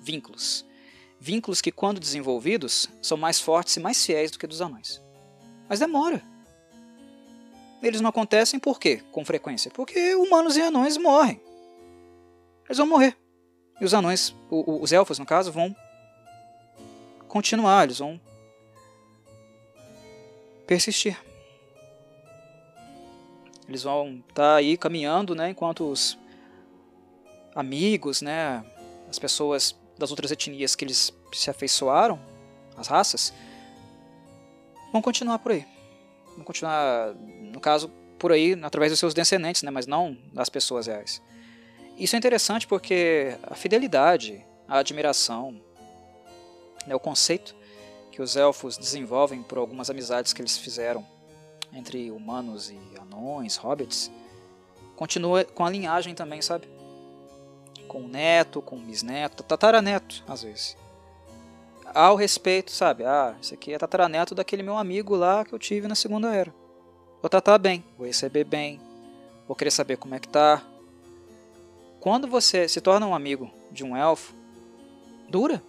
vínculos 0.00 0.64
vínculos 1.20 1.60
que, 1.60 1.70
quando 1.70 2.00
desenvolvidos, 2.00 2.88
são 3.02 3.18
mais 3.18 3.38
fortes 3.38 3.76
e 3.76 3.80
mais 3.80 4.04
fiéis 4.04 4.30
do 4.30 4.38
que 4.38 4.46
dos 4.46 4.62
anões. 4.62 5.02
Mas 5.68 5.78
demora. 5.78 6.22
Eles 7.82 8.00
não 8.00 8.08
acontecem 8.08 8.58
por 8.58 8.80
quê? 8.80 9.02
Com 9.12 9.24
frequência? 9.24 9.70
Porque 9.70 10.14
humanos 10.14 10.56
e 10.56 10.62
anões 10.62 10.96
morrem. 10.96 11.40
Eles 12.64 12.78
vão 12.78 12.86
morrer. 12.86 13.16
E 13.80 13.84
os 13.84 13.92
anões, 13.92 14.34
os 14.50 14.92
elfos 14.92 15.18
no 15.18 15.26
caso, 15.26 15.52
vão 15.52 15.76
continuar, 17.28 17.84
eles 17.84 17.98
vão 17.98 18.20
persistir. 20.70 21.18
Eles 23.68 23.82
vão 23.82 24.22
estar 24.28 24.34
tá 24.34 24.54
aí 24.54 24.76
caminhando, 24.76 25.34
né, 25.34 25.50
enquanto 25.50 25.90
os 25.90 26.16
amigos, 27.56 28.22
né, 28.22 28.64
as 29.08 29.18
pessoas 29.18 29.76
das 29.98 30.10
outras 30.12 30.30
etnias 30.30 30.76
que 30.76 30.84
eles 30.84 31.12
se 31.32 31.50
afeiçoaram, 31.50 32.20
as 32.76 32.86
raças, 32.86 33.34
vão 34.92 35.02
continuar 35.02 35.40
por 35.40 35.50
aí. 35.50 35.66
Vão 36.36 36.44
continuar, 36.44 37.14
no 37.16 37.58
caso, 37.58 37.88
por 38.16 38.30
aí, 38.30 38.56
através 38.62 38.92
dos 38.92 39.00
seus 39.00 39.12
descendentes, 39.12 39.64
né, 39.64 39.72
mas 39.72 39.88
não 39.88 40.16
das 40.32 40.48
pessoas 40.48 40.86
reais. 40.86 41.20
Isso 41.98 42.14
é 42.14 42.18
interessante 42.18 42.68
porque 42.68 43.36
a 43.42 43.56
fidelidade, 43.56 44.46
a 44.68 44.78
admiração, 44.78 45.60
né, 46.86 46.94
o 46.94 47.00
conceito 47.00 47.56
que 48.10 48.22
os 48.22 48.36
elfos 48.36 48.76
desenvolvem 48.76 49.42
por 49.42 49.58
algumas 49.58 49.90
amizades 49.90 50.32
que 50.32 50.40
eles 50.42 50.58
fizeram 50.58 51.06
entre 51.72 52.10
humanos 52.10 52.70
e 52.70 52.78
anões, 53.00 53.56
hobbits, 53.56 54.10
continua 54.96 55.44
com 55.44 55.64
a 55.64 55.70
linhagem 55.70 56.14
também, 56.14 56.42
sabe? 56.42 56.68
com 57.90 58.02
o 58.02 58.08
neto, 58.08 58.62
com 58.62 58.76
o 58.76 58.78
bisneto, 58.78 59.42
tataraneto, 59.42 60.22
às 60.28 60.44
vezes. 60.44 60.76
Ao 61.92 62.14
respeito, 62.14 62.70
sabe? 62.70 63.04
Ah, 63.04 63.34
esse 63.42 63.52
aqui 63.52 63.74
é 63.74 63.78
tataraneto 63.78 64.32
daquele 64.32 64.62
meu 64.62 64.78
amigo 64.78 65.16
lá 65.16 65.44
que 65.44 65.52
eu 65.52 65.58
tive 65.58 65.88
na 65.88 65.96
Segunda 65.96 66.32
Era. 66.32 66.54
Vou 67.20 67.28
tratar 67.28 67.58
bem, 67.58 67.84
vou 67.98 68.06
receber 68.06 68.44
bem, 68.44 68.80
vou 69.44 69.56
querer 69.56 69.72
saber 69.72 69.96
como 69.96 70.14
é 70.14 70.20
que 70.20 70.28
tá. 70.28 70.62
Quando 71.98 72.28
você 72.28 72.68
se 72.68 72.80
torna 72.80 73.08
um 73.08 73.14
amigo 73.14 73.50
de 73.72 73.82
um 73.82 73.96
elfo, 73.96 74.32
dura. 75.28 75.60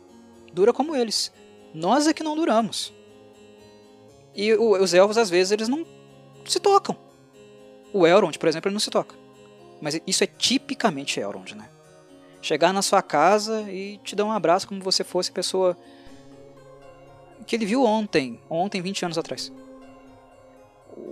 Dura 0.53 0.71
como 0.71 0.95
eles. 0.95 1.33
Nós 1.73 2.07
é 2.07 2.13
que 2.13 2.23
não 2.23 2.35
duramos. 2.35 2.93
E 4.33 4.53
os 4.53 4.93
elfos, 4.93 5.17
às 5.17 5.29
vezes, 5.29 5.51
eles 5.51 5.67
não 5.67 5.85
se 6.45 6.59
tocam. 6.59 6.95
O 7.93 8.07
Elrond, 8.07 8.37
por 8.37 8.47
exemplo, 8.47 8.69
ele 8.69 8.75
não 8.75 8.79
se 8.79 8.89
toca. 8.89 9.15
Mas 9.81 9.99
isso 10.07 10.23
é 10.23 10.27
tipicamente 10.27 11.19
Elrond, 11.19 11.53
né? 11.55 11.69
chegar 12.41 12.73
na 12.73 12.81
sua 12.81 13.01
casa 13.01 13.61
e 13.71 13.99
te 13.99 14.15
dar 14.15 14.25
um 14.25 14.31
abraço 14.31 14.67
como 14.67 14.81
você 14.81 15.03
fosse 15.03 15.29
a 15.29 15.33
pessoa 15.33 15.77
que 17.45 17.55
ele 17.55 17.65
viu 17.65 17.83
ontem, 17.83 18.39
ontem, 18.49 18.81
20 18.81 19.05
anos 19.05 19.17
atrás. 19.17 19.51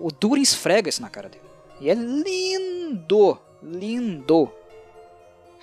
O 0.02 0.11
Durin 0.11 0.41
esfrega 0.41 0.90
isso 0.90 1.02
na 1.02 1.10
cara 1.10 1.30
dele. 1.30 1.44
E 1.80 1.90
é 1.90 1.94
lindo, 1.94 3.40
lindo. 3.61 4.52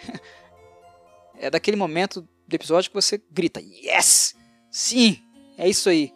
é 1.39 1.51
daquele 1.51 1.77
momento 1.77 2.27
do 2.47 2.55
episódio 2.55 2.90
que 2.90 2.94
você 2.94 3.20
grita: 3.31 3.60
Yes! 3.60 4.35
Sim! 4.77 5.23
É 5.57 5.66
isso 5.66 5.89
aí. 5.89 6.12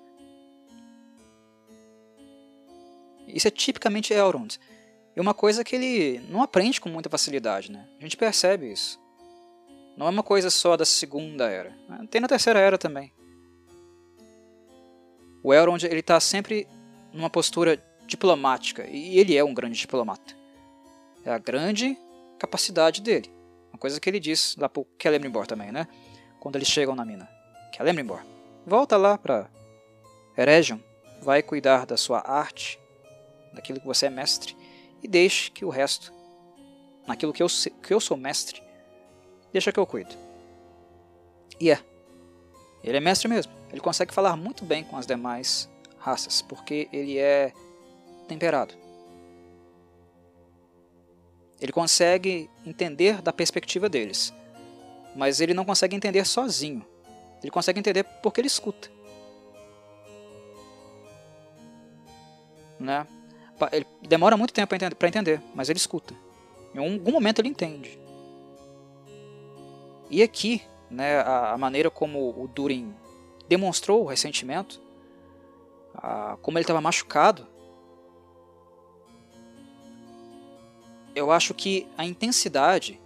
Isso 3.26 3.48
é 3.48 3.50
tipicamente 3.50 4.12
Elrond. 4.12 4.58
E 5.16 5.18
uma 5.18 5.32
coisa 5.32 5.64
que 5.64 5.74
ele 5.74 6.18
não 6.28 6.42
aprende 6.42 6.78
com 6.78 6.90
muita 6.90 7.08
facilidade, 7.08 7.72
né? 7.72 7.88
A 7.98 8.02
gente 8.02 8.18
percebe 8.18 8.70
isso. 8.70 9.00
Não 9.96 10.06
é 10.06 10.10
uma 10.10 10.22
coisa 10.22 10.50
só 10.50 10.76
da 10.76 10.84
segunda 10.84 11.48
era. 11.48 11.74
Tem 12.10 12.20
na 12.20 12.28
terceira 12.28 12.58
era 12.58 12.76
também. 12.76 13.10
O 15.42 15.54
Elrond 15.54 15.82
ele 15.84 16.00
está 16.00 16.20
sempre 16.20 16.68
numa 17.14 17.30
postura 17.30 17.82
diplomática 18.06 18.86
e 18.86 19.18
ele 19.18 19.38
é 19.38 19.42
um 19.42 19.54
grande 19.54 19.78
diplomata. 19.78 20.36
É 21.24 21.30
a 21.30 21.38
grande 21.38 21.96
capacidade 22.38 23.00
dele. 23.00 23.32
Uma 23.72 23.78
coisa 23.78 23.98
que 23.98 24.10
ele 24.10 24.20
diz 24.20 24.54
lá 24.58 24.68
pro 24.68 24.86
Celebrimbor 25.00 25.46
também, 25.46 25.72
né? 25.72 25.88
Quando 26.38 26.56
eles 26.56 26.68
chegam 26.68 26.94
na 26.94 27.06
mina. 27.06 27.26
Celebrimbor, 27.74 28.22
volta 28.66 28.96
lá 28.96 29.18
para 29.18 29.50
Eregion, 30.36 30.78
vai 31.20 31.42
cuidar 31.42 31.86
da 31.86 31.96
sua 31.96 32.20
arte, 32.20 32.80
daquilo 33.52 33.80
que 33.80 33.86
você 33.86 34.06
é 34.06 34.10
mestre, 34.10 34.56
e 35.02 35.08
deixe 35.08 35.50
que 35.50 35.64
o 35.64 35.68
resto, 35.68 36.12
naquilo 37.06 37.32
que 37.32 37.42
eu, 37.42 37.48
que 37.82 37.92
eu 37.92 38.00
sou 38.00 38.16
mestre, 38.16 38.62
deixa 39.52 39.72
que 39.72 39.78
eu 39.78 39.86
cuido. 39.86 40.14
E 41.58 41.70
é. 41.70 41.78
Ele 42.82 42.96
é 42.96 43.00
mestre 43.00 43.28
mesmo. 43.28 43.52
Ele 43.70 43.80
consegue 43.80 44.14
falar 44.14 44.36
muito 44.36 44.64
bem 44.64 44.82
com 44.82 44.96
as 44.96 45.06
demais 45.06 45.68
raças, 45.98 46.40
porque 46.40 46.88
ele 46.92 47.18
é 47.18 47.52
temperado. 48.26 48.74
Ele 51.60 51.72
consegue 51.72 52.48
entender 52.64 53.20
da 53.20 53.32
perspectiva 53.32 53.88
deles, 53.88 54.32
mas 55.14 55.40
ele 55.40 55.52
não 55.52 55.64
consegue 55.64 55.94
entender 55.94 56.26
sozinho. 56.26 56.86
Ele 57.42 57.50
consegue 57.50 57.78
entender 57.78 58.04
porque 58.22 58.40
ele 58.40 58.48
escuta. 58.48 58.90
Né? 62.78 63.06
Ele 63.72 63.86
demora 64.02 64.36
muito 64.36 64.54
tempo 64.54 64.74
para 64.96 65.08
entender, 65.08 65.42
mas 65.54 65.68
ele 65.68 65.78
escuta. 65.78 66.14
Em 66.74 66.78
algum 66.78 67.12
momento 67.12 67.40
ele 67.40 67.48
entende. 67.48 67.98
E 70.08 70.22
aqui, 70.22 70.62
né, 70.90 71.20
a 71.20 71.56
maneira 71.58 71.90
como 71.90 72.30
o 72.30 72.48
Durin 72.48 72.94
demonstrou 73.48 74.02
o 74.02 74.06
ressentimento, 74.06 74.80
a, 75.94 76.36
como 76.42 76.58
ele 76.58 76.64
estava 76.64 76.80
machucado, 76.80 77.46
eu 81.14 81.30
acho 81.30 81.54
que 81.54 81.86
a 81.96 82.04
intensidade 82.04 83.00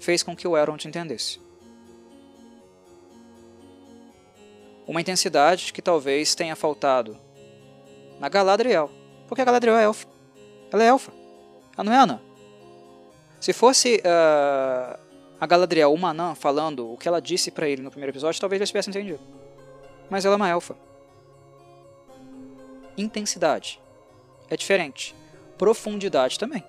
fez 0.00 0.22
com 0.22 0.36
que 0.36 0.46
o 0.46 0.56
Elrond 0.56 0.84
entendesse. 0.84 1.40
Uma 4.86 5.00
intensidade 5.00 5.72
que 5.72 5.80
talvez 5.80 6.34
tenha 6.34 6.54
faltado 6.54 7.16
na 8.20 8.28
Galadriel 8.28 8.90
porque 9.26 9.42
a 9.42 9.44
Galadriel 9.44 9.76
é 9.76 9.84
elfa. 9.84 10.06
Ela 10.70 10.84
é 10.84 10.86
elfa. 10.86 11.12
Ela 11.76 11.84
não 11.84 11.92
é 11.92 11.96
anã. 11.96 12.20
Se 13.40 13.52
fosse 13.52 13.96
uh, 13.96 14.98
a 15.40 15.46
Galadriel, 15.46 15.92
uma 15.92 16.10
anã, 16.10 16.34
falando 16.34 16.92
o 16.92 16.96
que 16.96 17.08
ela 17.08 17.20
disse 17.20 17.50
para 17.50 17.68
ele 17.68 17.82
no 17.82 17.90
primeiro 17.90 18.12
episódio, 18.12 18.40
talvez 18.40 18.60
ele 18.60 18.66
tivesse 18.66 18.90
entendido. 18.90 19.20
Mas 20.08 20.24
ela 20.24 20.34
é 20.34 20.36
uma 20.36 20.48
elfa. 20.48 20.76
Intensidade. 22.96 23.80
É 24.48 24.56
diferente. 24.56 25.14
Profundidade 25.58 26.38
também. 26.38 26.62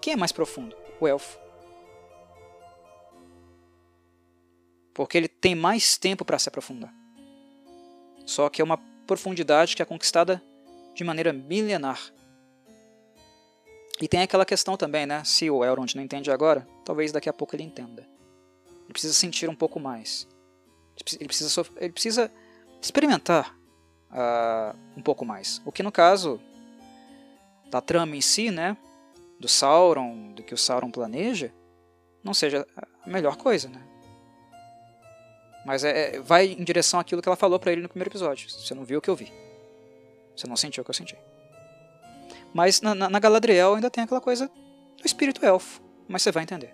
Quem 0.00 0.14
é 0.14 0.16
mais 0.16 0.32
profundo? 0.32 0.76
O 1.00 1.06
elfo. 1.06 1.38
Porque 4.96 5.18
ele 5.18 5.28
tem 5.28 5.54
mais 5.54 5.98
tempo 5.98 6.24
para 6.24 6.38
se 6.38 6.48
aprofundar. 6.48 6.90
Só 8.24 8.48
que 8.48 8.62
é 8.62 8.64
uma 8.64 8.78
profundidade 9.06 9.76
que 9.76 9.82
é 9.82 9.84
conquistada 9.84 10.42
de 10.94 11.04
maneira 11.04 11.34
milenar. 11.34 12.00
E 14.00 14.08
tem 14.08 14.22
aquela 14.22 14.46
questão 14.46 14.74
também, 14.74 15.04
né? 15.04 15.22
Se 15.22 15.50
o 15.50 15.62
Elrond 15.62 15.94
não 15.94 16.02
entende 16.02 16.30
agora, 16.30 16.66
talvez 16.82 17.12
daqui 17.12 17.28
a 17.28 17.32
pouco 17.32 17.54
ele 17.54 17.62
entenda. 17.62 18.08
Ele 18.84 18.92
precisa 18.92 19.12
sentir 19.12 19.50
um 19.50 19.54
pouco 19.54 19.78
mais. 19.78 20.26
Ele 21.20 21.26
precisa, 21.26 21.66
ele 21.76 21.92
precisa 21.92 22.32
experimentar 22.80 23.54
uh, 24.10 24.74
um 24.96 25.02
pouco 25.02 25.26
mais. 25.26 25.60
O 25.66 25.70
que 25.70 25.82
no 25.82 25.92
caso 25.92 26.40
da 27.70 27.82
trama 27.82 28.16
em 28.16 28.22
si, 28.22 28.50
né? 28.50 28.78
Do 29.38 29.46
Sauron, 29.46 30.32
do 30.32 30.42
que 30.42 30.54
o 30.54 30.58
Sauron 30.58 30.90
planeja, 30.90 31.52
não 32.24 32.32
seja 32.32 32.66
a 32.74 33.06
melhor 33.06 33.36
coisa, 33.36 33.68
né? 33.68 33.85
Mas 35.66 35.82
é, 35.82 36.14
é 36.14 36.20
vai 36.20 36.46
em 36.46 36.62
direção 36.62 37.00
àquilo 37.00 37.20
que 37.20 37.28
ela 37.28 37.36
falou 37.36 37.58
para 37.58 37.72
ele 37.72 37.82
no 37.82 37.88
primeiro 37.88 38.08
episódio. 38.08 38.48
Você 38.48 38.72
não 38.72 38.84
viu 38.84 39.00
o 39.00 39.02
que 39.02 39.10
eu 39.10 39.16
vi. 39.16 39.32
Você 40.34 40.46
não 40.46 40.56
sentiu 40.56 40.82
o 40.82 40.84
que 40.84 40.90
eu 40.90 40.94
senti. 40.94 41.18
Mas 42.54 42.80
na, 42.80 42.94
na, 42.94 43.10
na 43.10 43.18
Galadriel 43.18 43.74
ainda 43.74 43.90
tem 43.90 44.04
aquela 44.04 44.20
coisa 44.20 44.48
do 44.96 45.04
espírito 45.04 45.44
elfo. 45.44 45.82
Mas 46.06 46.22
você 46.22 46.30
vai 46.30 46.44
entender. 46.44 46.72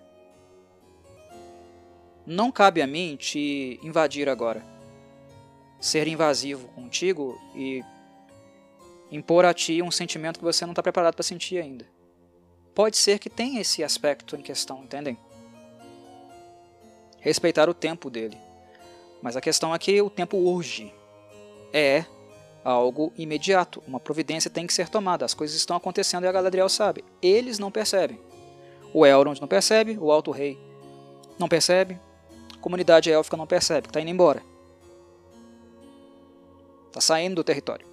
Não 2.23 2.51
cabe 2.51 2.83
a 2.83 2.87
mim 2.87 3.15
te 3.15 3.79
invadir 3.81 4.29
agora. 4.29 4.63
Ser 5.81 6.07
invasivo 6.07 6.67
contigo 6.69 7.41
e 7.55 7.83
impor 9.11 9.43
a 9.43 9.55
ti 9.55 9.81
um 9.81 9.89
sentimento 9.89 10.37
que 10.37 10.45
você 10.45 10.65
não 10.65 10.71
está 10.71 10.83
preparado 10.83 11.15
para 11.15 11.23
sentir 11.23 11.57
ainda. 11.57 11.85
Pode 12.75 12.95
ser 12.95 13.17
que 13.17 13.29
tenha 13.29 13.59
esse 13.59 13.83
aspecto 13.83 14.35
em 14.35 14.41
questão, 14.41 14.83
entendem? 14.83 15.17
Respeitar 17.19 17.67
o 17.67 17.73
tempo 17.73 18.09
dele. 18.09 18.37
Mas 19.23 19.37
a 19.37 19.41
questão 19.41 19.73
é 19.73 19.79
que 19.79 20.01
o 20.01 20.09
tempo 20.09 20.35
urge. 20.35 20.93
É 21.71 22.03
algo 22.61 23.13
imediato. 23.17 23.81
Uma 23.87 23.97
providência 23.97 24.51
tem 24.51 24.67
que 24.67 24.73
ser 24.73 24.89
tomada. 24.89 25.23
As 25.23 25.33
coisas 25.33 25.55
estão 25.55 25.77
acontecendo 25.77 26.25
e 26.25 26.27
a 26.27 26.31
Galadriel 26.31 26.67
sabe. 26.67 27.05
Eles 27.21 27.57
não 27.57 27.71
percebem. 27.71 28.19
O 28.93 29.05
Elrond 29.05 29.39
não 29.39 29.47
percebe, 29.47 29.97
o 29.97 30.11
Alto 30.11 30.29
Rei 30.29 30.59
não 31.39 31.47
percebe, 31.47 31.99
a 32.53 32.57
comunidade 32.59 33.09
élfica 33.09 33.35
não 33.35 33.47
percebe, 33.47 33.87
está 33.87 33.99
indo 33.99 34.11
embora. 34.11 34.43
Está 36.89 37.01
saindo 37.01 37.35
do 37.35 37.43
território. 37.43 37.87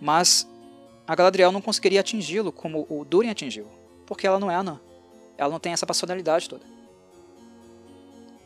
Mas 0.00 0.46
a 1.08 1.16
Galadriel 1.16 1.50
não 1.50 1.60
conseguiria 1.60 2.00
atingi-lo 2.00 2.52
como 2.52 2.86
o 2.88 3.04
Durin 3.04 3.30
atingiu, 3.30 3.66
porque 4.06 4.28
ela 4.28 4.38
não 4.38 4.48
é 4.48 4.54
anã. 4.54 4.78
Ela 5.36 5.50
não 5.50 5.58
tem 5.58 5.72
essa 5.72 5.86
personalidade 5.86 6.48
toda 6.48 6.77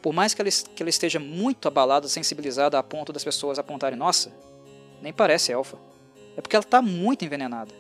por 0.02 0.12
mais 0.12 0.34
que 0.34 0.42
ela, 0.42 0.50
que 0.50 0.82
ela 0.82 0.90
esteja 0.90 1.20
muito 1.20 1.68
abalada, 1.68 2.08
sensibilizada 2.08 2.78
a 2.78 2.82
ponto 2.82 3.12
das 3.12 3.22
pessoas 3.22 3.58
apontarem, 3.58 3.96
nossa, 3.96 4.32
nem 5.00 5.12
parece 5.12 5.52
elfa. 5.52 5.78
É 6.36 6.40
porque 6.40 6.56
ela 6.56 6.64
está 6.64 6.82
muito 6.82 7.24
envenenada 7.24 7.72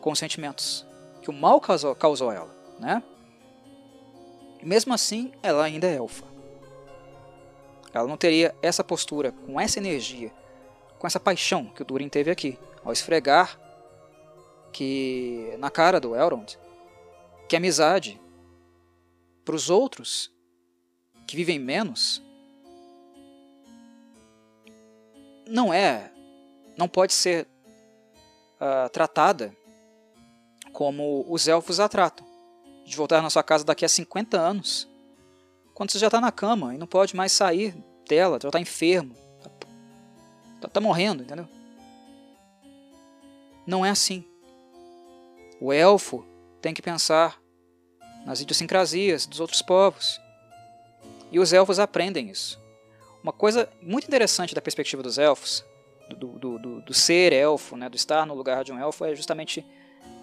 com 0.00 0.12
os 0.12 0.18
sentimentos 0.18 0.86
que 1.20 1.28
o 1.28 1.32
mal 1.32 1.60
causou, 1.60 1.94
causou 1.96 2.30
ela, 2.30 2.54
né? 2.78 3.02
E 4.62 4.64
mesmo 4.64 4.94
assim, 4.94 5.32
ela 5.42 5.64
ainda 5.64 5.86
é 5.86 5.96
elfa. 5.96 6.24
Ela 7.92 8.06
não 8.06 8.16
teria 8.16 8.54
essa 8.62 8.84
postura, 8.84 9.32
com 9.32 9.60
essa 9.60 9.78
energia, 9.78 10.32
com 10.98 11.06
essa 11.06 11.18
paixão 11.18 11.66
que 11.66 11.82
o 11.82 11.84
Durin 11.84 12.08
teve 12.08 12.30
aqui, 12.30 12.58
ao 12.84 12.92
esfregar 12.92 13.58
que 14.72 15.54
na 15.58 15.70
cara 15.70 15.98
do 15.98 16.14
Elrond 16.14 16.58
que 17.48 17.56
amizade 17.56 18.20
para 19.44 19.54
os 19.54 19.70
outros 19.70 20.30
que 21.26 21.36
vivem 21.36 21.58
menos, 21.58 22.22
não 25.46 25.72
é, 25.72 26.10
não 26.76 26.88
pode 26.88 27.12
ser 27.12 27.46
uh, 28.60 28.88
tratada 28.90 29.56
como 30.72 31.24
os 31.28 31.48
elfos 31.48 31.80
a 31.80 31.88
tratam. 31.88 32.26
De 32.84 32.94
voltar 32.96 33.20
na 33.20 33.30
sua 33.30 33.42
casa 33.42 33.64
daqui 33.64 33.84
a 33.84 33.88
50 33.88 34.38
anos, 34.38 34.88
quando 35.74 35.90
você 35.90 35.98
já 35.98 36.06
está 36.06 36.20
na 36.20 36.30
cama 36.30 36.74
e 36.74 36.78
não 36.78 36.86
pode 36.86 37.16
mais 37.16 37.32
sair 37.32 37.74
dela, 38.08 38.38
já 38.40 38.48
está 38.48 38.60
enfermo, 38.60 39.14
está 39.38 39.50
tá, 40.60 40.68
tá 40.68 40.80
morrendo, 40.80 41.22
entendeu? 41.22 41.48
Não 43.66 43.84
é 43.84 43.90
assim. 43.90 44.24
O 45.60 45.72
elfo 45.72 46.24
tem 46.60 46.72
que 46.72 46.82
pensar 46.82 47.40
nas 48.24 48.40
idiosincrasias 48.40 49.26
dos 49.26 49.40
outros 49.40 49.62
povos. 49.62 50.20
E 51.36 51.38
os 51.38 51.52
elfos 51.52 51.78
aprendem 51.78 52.30
isso. 52.30 52.58
Uma 53.22 53.30
coisa 53.30 53.68
muito 53.82 54.06
interessante 54.06 54.54
da 54.54 54.62
perspectiva 54.62 55.02
dos 55.02 55.18
elfos, 55.18 55.62
do, 56.08 56.16
do, 56.16 56.58
do, 56.58 56.80
do 56.80 56.94
ser 56.94 57.30
elfo, 57.30 57.76
né, 57.76 57.90
do 57.90 57.94
estar 57.94 58.24
no 58.24 58.32
lugar 58.32 58.64
de 58.64 58.72
um 58.72 58.78
elfo, 58.78 59.04
é 59.04 59.14
justamente. 59.14 59.62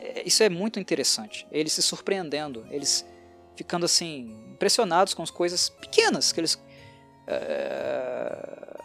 É, 0.01 0.23
isso 0.25 0.41
é 0.41 0.49
muito 0.49 0.79
interessante. 0.79 1.45
Eles 1.51 1.71
se 1.71 1.83
surpreendendo, 1.83 2.65
eles 2.71 3.05
ficando 3.55 3.85
assim, 3.85 4.35
impressionados 4.53 5.13
com 5.13 5.21
as 5.21 5.29
coisas 5.29 5.69
pequenas 5.69 6.31
que 6.31 6.39
eles 6.39 6.59
é, 7.27 8.81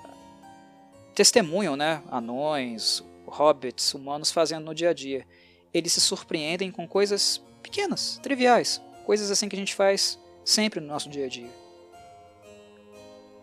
testemunham, 1.14 1.76
né? 1.76 2.02
Anões, 2.10 3.02
hobbits, 3.26 3.94
humanos 3.94 4.30
fazendo 4.30 4.66
no 4.66 4.74
dia 4.74 4.90
a 4.90 4.92
dia. 4.92 5.26
Eles 5.72 5.94
se 5.94 6.00
surpreendem 6.02 6.70
com 6.70 6.86
coisas 6.86 7.42
pequenas, 7.62 8.20
triviais, 8.22 8.82
coisas 9.06 9.30
assim 9.30 9.48
que 9.48 9.56
a 9.56 9.59
gente 9.59 9.74
faz 9.74 10.18
sempre 10.44 10.78
no 10.78 10.88
nosso 10.88 11.09
dia 11.09 11.24
a 11.24 11.28
dia. 11.30 11.68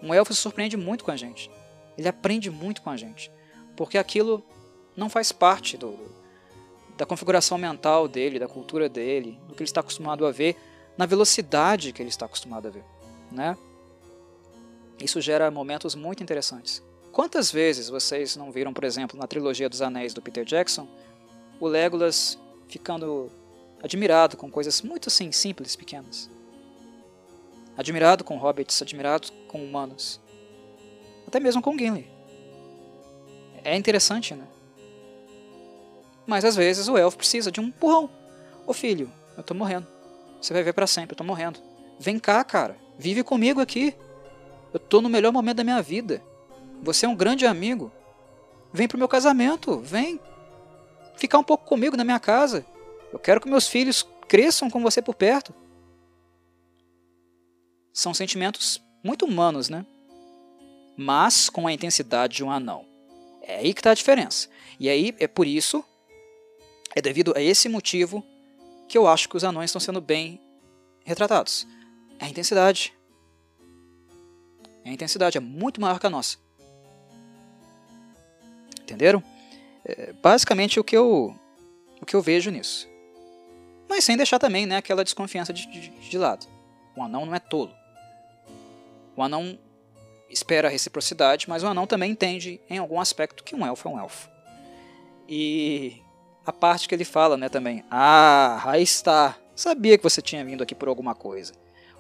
Um 0.06 0.14
elfo 0.14 0.36
se 0.36 0.40
surpreende 0.40 0.78
muito 0.78 1.04
com 1.04 1.10
a 1.10 1.18
gente. 1.18 1.50
Ele 1.98 2.08
aprende 2.08 2.52
muito 2.52 2.84
com 2.84 2.92
a 2.92 2.96
gente, 2.96 3.32
porque 3.76 3.98
aquilo 3.98 4.44
não 4.96 5.10
faz 5.10 5.32
parte 5.32 5.78
do, 5.78 5.98
da 6.96 7.08
configuração 7.08 7.58
mental 7.58 8.08
dele, 8.08 8.38
da 8.38 8.48
cultura 8.48 8.88
dele, 8.88 9.40
do 9.48 9.56
que 9.56 9.64
ele 9.64 9.70
está 9.70 9.80
acostumado 9.80 10.24
a 10.28 10.32
ver, 10.32 10.56
na 10.96 11.08
velocidade 11.08 11.92
que 11.92 12.04
ele 12.04 12.10
está 12.10 12.28
acostumado 12.28 12.68
a 12.68 12.72
ver, 12.72 12.84
né? 13.32 13.58
Isso 15.02 15.20
gera 15.20 15.50
momentos 15.50 15.96
muito 15.96 16.22
interessantes. 16.22 16.84
Quantas 17.12 17.52
vezes 17.52 17.90
vocês 17.90 18.36
não 18.36 18.52
viram, 18.52 18.74
por 18.74 18.84
exemplo, 18.84 19.20
na 19.20 19.26
trilogia 19.26 19.68
dos 19.68 19.82
Anéis 19.82 20.14
do 20.14 20.22
Peter 20.22 20.46
Jackson, 20.46 20.88
o 21.60 21.68
Legolas 21.68 22.38
ficando 22.68 23.32
admirado 23.82 24.38
com 24.38 24.52
coisas 24.52 24.84
muito 24.84 25.10
assim 25.10 25.32
simples, 25.32 25.76
pequenas? 25.76 26.30
Admirado 27.78 28.24
com 28.24 28.38
hobbits, 28.38 28.82
admirado 28.82 29.28
com 29.48 29.64
humanos. 29.64 30.20
Até 31.28 31.40
mesmo 31.40 31.62
com 31.62 31.78
Gimli. 31.78 32.10
É 33.64 33.76
interessante, 33.76 34.34
né? 34.34 34.46
Mas 36.26 36.46
às 36.46 36.56
vezes 36.56 36.88
o 36.88 36.98
elfo 36.98 37.18
precisa 37.18 37.52
de 37.52 37.60
um 37.60 37.66
empurrão. 37.66 38.10
Ô 38.66 38.74
filho, 38.74 39.12
eu 39.38 39.44
tô 39.44 39.54
morrendo. 39.54 39.88
Você 40.42 40.54
vai 40.54 40.64
ver 40.64 40.74
para 40.74 40.88
sempre, 40.88 41.14
eu 41.14 41.18
tô 41.18 41.24
morrendo. 41.24 41.60
Vem 42.00 42.20
cá, 42.20 42.44
cara. 42.44 42.78
Vive 42.98 43.24
comigo 43.24 43.60
aqui. 43.60 43.96
Eu 44.74 44.80
tô 44.80 45.02
no 45.02 45.10
melhor 45.10 45.32
momento 45.32 45.58
da 45.58 45.64
minha 45.64 45.82
vida. 45.82 46.22
Você 46.82 47.06
é 47.06 47.10
um 47.10 47.16
grande 47.16 47.46
amigo. 47.46 47.92
Vem 48.72 48.88
pro 48.88 48.98
meu 48.98 49.08
casamento, 49.08 49.80
vem. 49.80 50.20
Ficar 51.16 51.38
um 51.38 51.44
pouco 51.44 51.66
comigo 51.66 51.96
na 51.96 52.04
minha 52.04 52.20
casa. 52.20 52.66
Eu 53.12 53.20
quero 53.20 53.40
que 53.40 53.50
meus 53.50 53.68
filhos 53.68 54.08
cresçam 54.28 54.70
com 54.70 54.82
você 54.82 55.02
por 55.02 55.16
perto. 55.16 55.54
São 57.96 58.14
sentimentos 58.14 58.82
muito 59.02 59.24
humanos, 59.24 59.70
né? 59.70 59.86
Mas 60.98 61.50
com 61.50 61.66
a 61.66 61.72
intensidade 61.72 62.36
de 62.36 62.44
um 62.44 62.52
anão. 62.52 62.86
É 63.42 63.56
aí 63.56 63.74
que 63.74 63.80
está 63.80 63.92
a 63.92 63.96
diferença. 63.96 64.50
E 64.78 64.90
aí 64.90 65.16
é 65.18 65.30
por 65.30 65.48
isso, 65.48 65.82
é 66.94 67.02
devido 67.02 67.34
a 67.38 67.42
esse 67.42 67.70
motivo 67.70 68.22
que 68.90 68.98
eu 68.98 69.08
acho 69.08 69.30
que 69.30 69.38
os 69.38 69.46
anões 69.46 69.70
estão 69.70 69.80
sendo 69.80 70.02
bem 70.02 70.42
retratados. 71.06 71.66
É 72.20 72.26
a 72.26 72.30
intensidade. 72.30 72.94
É 74.84 74.90
a 74.90 74.94
intensidade, 74.94 75.38
é 75.38 75.42
muito 75.42 75.80
maior 75.80 75.98
que 75.98 76.06
a 76.06 76.10
nossa. 76.10 76.38
Entenderam? 78.82 79.24
É 79.86 80.12
basicamente 80.12 80.82
o 80.82 80.84
que 80.84 80.98
eu 80.98 81.34
o 82.02 82.06
que 82.06 82.14
eu 82.14 82.22
vejo 82.22 82.52
nisso. 82.52 82.90
Mas 83.88 84.04
sem 84.04 84.18
deixar 84.18 84.38
também 84.38 84.66
né, 84.66 84.76
aquela 84.76 85.04
desconfiança 85.04 85.54
de, 85.54 85.66
de, 85.68 85.90
de 85.90 86.18
lado. 86.18 86.46
O 86.94 87.02
anão 87.02 87.26
não 87.26 87.34
é 87.34 87.40
tolo. 87.40 87.74
O 89.16 89.24
anão 89.24 89.58
espera 90.30 90.68
a 90.68 90.72
reciprocidade, 90.72 91.48
mas 91.50 91.64
o 91.64 91.68
anão 91.68 91.88
também 91.88 92.12
entende 92.12 92.60
em 92.70 92.78
algum 92.78 93.00
aspecto 93.00 93.44
que 93.44 93.56
um 93.56 93.66
elfo 93.66 93.88
é 93.88 93.92
um 93.92 94.00
elfo. 94.00 94.30
E 95.28 96.02
a 96.46 96.52
parte 96.52 96.88
que 96.88 96.94
ele 96.96 97.06
fala, 97.06 97.38
né, 97.38 97.50
também. 97.50 97.84
Ah, 97.90 98.62
aí 98.66 98.84
está. 98.84 99.38
Sabia 99.56 99.98
que 99.98 100.04
você 100.04 100.22
tinha 100.22 100.44
vindo 100.44 100.62
aqui 100.62 100.76
por 100.76 100.90
alguma 100.90 101.16
coisa. 101.16 101.54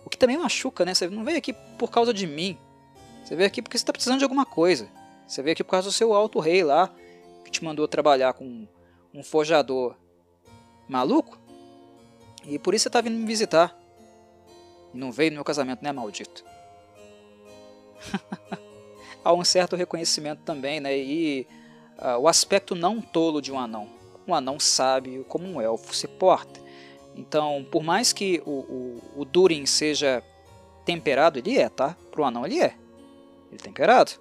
O 0.03 0.09
que 0.09 0.17
também 0.17 0.37
machuca, 0.37 0.85
né? 0.85 0.93
Você 0.93 1.07
não 1.07 1.23
veio 1.23 1.37
aqui 1.37 1.53
por 1.79 1.89
causa 1.89 2.13
de 2.13 2.27
mim. 2.27 2.57
Você 3.23 3.35
veio 3.35 3.47
aqui 3.47 3.61
porque 3.61 3.77
você 3.77 3.83
está 3.83 3.93
precisando 3.93 4.19
de 4.19 4.25
alguma 4.25 4.45
coisa. 4.45 4.87
Você 5.27 5.41
veio 5.41 5.53
aqui 5.53 5.63
por 5.63 5.71
causa 5.71 5.89
do 5.89 5.91
seu 5.91 6.13
alto 6.13 6.39
rei 6.39 6.63
lá, 6.63 6.93
que 7.43 7.49
te 7.49 7.63
mandou 7.63 7.87
trabalhar 7.87 8.33
com 8.33 8.67
um 9.11 9.23
forjador 9.23 9.95
maluco. 10.87 11.39
E 12.45 12.59
por 12.59 12.75
isso 12.75 12.83
você 12.83 12.89
está 12.89 13.01
vindo 13.01 13.17
me 13.17 13.25
visitar. 13.25 13.75
E 14.93 14.97
não 14.97 15.11
veio 15.11 15.31
no 15.31 15.35
meu 15.35 15.43
casamento, 15.43 15.83
né, 15.83 15.91
maldito? 15.91 16.45
Há 19.25 19.33
um 19.33 19.43
certo 19.43 19.75
reconhecimento 19.75 20.43
também, 20.43 20.79
né? 20.79 20.95
E 20.95 21.47
uh, 21.97 22.19
o 22.19 22.27
aspecto 22.27 22.75
não 22.75 23.01
tolo 23.01 23.41
de 23.41 23.51
um 23.51 23.59
anão. 23.59 23.89
Um 24.27 24.35
anão 24.35 24.59
sábio, 24.59 25.23
como 25.25 25.47
um 25.47 25.59
elfo 25.59 25.95
se 25.95 26.07
porta. 26.07 26.59
Então, 27.15 27.65
por 27.71 27.83
mais 27.83 28.13
que 28.13 28.41
o, 28.45 28.51
o, 28.51 29.01
o 29.21 29.25
Durin 29.25 29.65
seja 29.65 30.23
temperado, 30.85 31.39
ele 31.39 31.57
é, 31.57 31.69
tá? 31.69 31.97
Pro 32.11 32.23
anão 32.23 32.45
ele 32.45 32.59
é. 32.59 32.75
Ele 33.47 33.55
é 33.59 33.63
temperado. 33.63 34.11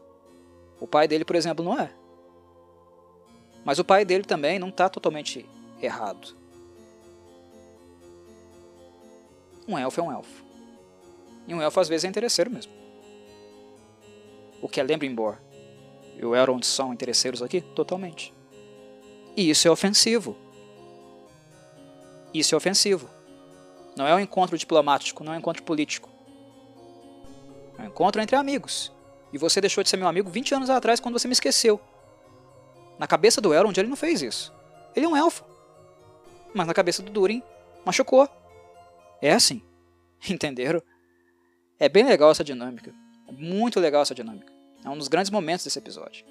O 0.81 0.87
pai 0.87 1.07
dele, 1.07 1.25
por 1.25 1.37
exemplo, 1.37 1.65
não 1.65 1.79
é. 1.79 1.91
Mas 3.65 3.79
o 3.79 3.85
pai 3.85 4.05
dele 4.05 4.25
também 4.25 4.59
não 4.59 4.69
está 4.69 4.89
totalmente 4.89 5.45
errado. 5.83 6.37
Um 9.67 9.79
elfo 9.79 10.01
é 10.01 10.03
um 10.03 10.13
elfo. 10.13 10.45
E 11.47 11.55
um 11.55 11.61
elfo 11.61 11.81
às 11.81 11.89
vezes 11.89 12.05
é 12.05 12.09
interesseiro 12.09 12.51
mesmo 12.51 12.84
o 14.65 14.69
que 14.69 14.81
é 14.81 14.83
Lembrimbor 14.83 15.37
e 16.17 16.25
o 16.25 16.35
Elrond 16.35 16.65
são 16.65 16.91
interesseiros 16.91 17.43
aqui? 17.43 17.61
Totalmente. 17.61 18.33
E 19.37 19.51
isso 19.51 19.69
é 19.69 19.71
ofensivo. 19.71 20.35
Isso 22.33 22.55
é 22.55 22.57
ofensivo. 22.57 23.11
Não 23.95 24.07
é 24.07 24.15
um 24.15 24.19
encontro 24.19 24.57
diplomático, 24.57 25.23
não 25.23 25.35
é 25.35 25.37
um 25.37 25.39
encontro 25.39 25.63
político. 25.65 26.09
É 27.79 27.83
um 27.83 27.87
encontro 27.89 28.23
entre 28.23 28.37
amigos. 28.37 28.91
E 29.35 29.37
você 29.37 29.61
deixou 29.61 29.85
de 29.85 29.91
ser 29.91 29.99
meu 29.99 30.09
amigo 30.09 30.31
20 30.31 30.55
anos 30.55 30.71
atrás 30.71 30.99
quando 30.99 31.19
você 31.19 31.29
me 31.29 31.35
esqueceu. 31.35 31.79
Na 32.99 33.07
cabeça 33.07 33.43
do 33.43 33.53
Elrond 33.53 33.77
ele 33.77 33.91
não 33.91 33.97
fez 33.97 34.23
isso. 34.23 34.51
Ele 34.97 35.05
é 35.05 35.09
um 35.11 35.17
elfo. 35.17 35.45
Mas 36.55 36.67
na 36.67 36.73
cabeça 36.73 37.03
do 37.03 37.13
Durin, 37.13 37.43
machucou. 37.85 38.27
É 39.21 39.31
assim. 39.35 39.63
Entenderam? 40.27 40.81
É 41.79 41.87
bem 41.87 42.05
legal 42.05 42.31
essa 42.31 42.43
dinâmica. 42.43 43.04
Muito 43.31 43.81
legal 43.81 44.03
essa 44.03 44.15
dinâmica. 44.15 44.53
É 44.85 44.89
um 44.89 44.99
dos 44.99 45.09
grandes 45.09 45.31
momentos 45.31 45.65
desse 45.65 45.79
episódio. 45.79 46.25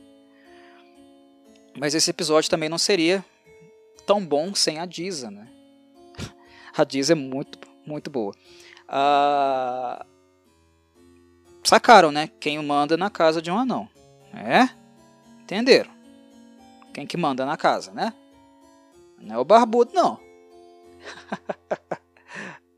Mas 1.78 1.96
esse 1.96 2.10
episódio 2.10 2.50
também 2.50 2.70
não 2.70 2.78
seria 2.78 3.26
tão 4.06 4.24
bom 4.24 4.54
sem 4.54 4.80
a 4.80 4.86
Diza, 4.86 5.32
né? 5.32 5.48
A 6.78 6.84
Diza 6.84 7.14
é 7.14 7.16
muito, 7.16 7.58
muito 7.86 8.10
boa. 8.10 8.34
Ah, 8.88 10.06
sacaram, 11.64 12.12
né? 12.12 12.30
Quem 12.40 12.62
manda 12.62 12.96
na 12.96 13.10
casa 13.10 13.42
de 13.42 13.50
um 13.50 13.58
anão. 13.58 13.90
É? 14.34 14.70
Entenderam? 15.42 15.92
Quem 16.94 17.08
que 17.08 17.18
manda 17.18 17.46
na 17.46 17.58
casa, 17.58 17.92
né? 17.92 18.14
Não 19.20 19.36
é 19.36 19.40
o 19.40 19.46
barbudo, 19.46 19.94
não. 19.94 20.14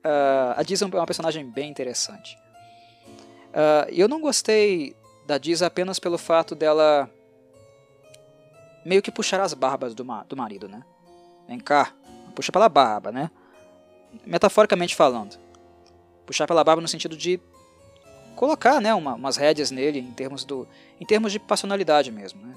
uh, 0.05 0.55
a 0.55 0.63
Diza 0.63 0.85
é 0.85 0.87
uma 0.87 1.05
personagem 1.05 1.49
bem 1.49 1.69
interessante. 1.69 2.37
Uh, 3.55 3.89
eu 3.89 4.09
não 4.09 4.19
gostei 4.19 4.93
da 5.25 5.37
Diz 5.37 5.61
apenas 5.61 5.97
pelo 5.97 6.17
fato 6.17 6.53
dela 6.53 7.09
meio 8.85 9.01
que 9.01 9.09
puxar 9.09 9.39
as 9.39 9.53
barbas 9.53 9.95
do, 9.95 10.03
ma 10.03 10.23
do 10.23 10.35
marido, 10.35 10.67
né? 10.67 10.83
Vem 11.47 11.57
cá, 11.57 11.93
puxa 12.35 12.51
pela 12.51 12.67
barba, 12.67 13.13
né? 13.13 13.31
Metaforicamente 14.25 14.93
falando. 14.93 15.39
Puxar 16.25 16.45
pela 16.45 16.65
barba 16.65 16.81
no 16.81 16.87
sentido 16.87 17.15
de 17.15 17.39
colocar, 18.35 18.81
né, 18.81 18.93
uma, 18.93 19.13
umas 19.13 19.37
rédeas 19.37 19.71
nele 19.71 19.99
em 19.99 20.11
termos 20.11 20.43
do 20.43 20.67
em 20.99 21.05
termos 21.05 21.31
de 21.31 21.39
passionalidade 21.39 22.11
mesmo, 22.11 22.45
né? 22.45 22.53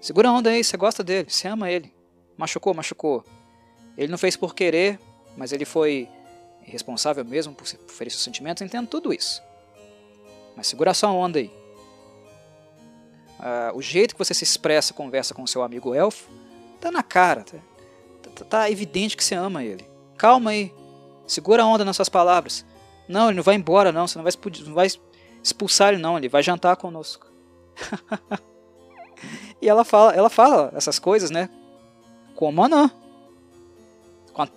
Segura 0.00 0.30
a 0.30 0.32
onda 0.32 0.50
aí, 0.50 0.64
você 0.64 0.76
gosta 0.76 1.04
dele, 1.04 1.28
você 1.28 1.48
ama 1.48 1.70
ele. 1.70 1.92
Machucou, 2.36 2.72
machucou. 2.72 3.24
Ele 3.96 4.10
não 4.10 4.18
fez 4.18 4.36
por 4.36 4.54
querer, 4.54 4.98
mas 5.36 5.52
ele 5.52 5.64
foi 5.64 6.08
responsável 6.62 7.24
mesmo 7.24 7.54
por, 7.54 7.66
por 7.66 7.92
ferir 7.92 8.10
seus 8.10 8.22
sentimentos, 8.22 8.62
entendo 8.62 8.88
tudo 8.88 9.12
isso. 9.12 9.42
Mas 10.56 10.66
segura 10.66 10.94
sua 10.94 11.12
onda 11.12 11.38
aí. 11.38 11.52
Uh, 13.38 13.76
o 13.76 13.82
jeito 13.82 14.14
que 14.14 14.18
você 14.18 14.32
se 14.32 14.44
expressa, 14.44 14.94
conversa 14.94 15.34
com 15.34 15.46
seu 15.46 15.62
amigo 15.62 15.94
elfo, 15.94 16.30
tá 16.80 16.90
na 16.90 17.02
cara. 17.02 17.44
Tá, 17.44 17.58
tá, 18.34 18.44
tá, 18.44 18.70
evidente 18.70 19.16
que 19.16 19.22
você 19.22 19.34
ama 19.34 19.62
ele. 19.62 19.88
Calma 20.16 20.50
aí. 20.52 20.72
Segura 21.26 21.62
a 21.62 21.66
onda 21.66 21.84
nas 21.84 21.96
suas 21.96 22.08
palavras. 22.08 22.64
Não, 23.06 23.28
ele 23.28 23.36
não 23.36 23.42
vai 23.42 23.54
embora, 23.54 23.92
não. 23.92 24.06
Você 24.08 24.16
não 24.16 24.24
vai, 24.24 24.32
não 24.66 24.74
vai 24.74 24.88
expulsar 25.42 25.92
ele, 25.92 26.00
não. 26.00 26.16
Ele 26.16 26.28
vai 26.28 26.42
jantar 26.42 26.76
conosco. 26.76 27.26
e 29.60 29.68
ela 29.68 29.84
fala, 29.84 30.14
ela 30.14 30.30
fala 30.30 30.72
essas 30.74 30.98
coisas, 30.98 31.30
né? 31.30 31.50
Com 32.34 32.50
anã. 32.62 32.90
Com 34.32 34.40
a 34.40 34.48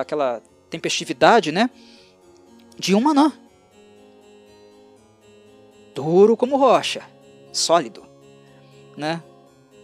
aquela 0.00 0.42
tempestividade, 0.68 1.50
né? 1.50 1.70
De 2.78 2.94
uma 2.94 3.12
anã 3.12 3.32
duro 5.96 6.36
como 6.36 6.58
rocha, 6.58 7.02
sólido, 7.50 8.04
né? 8.98 9.22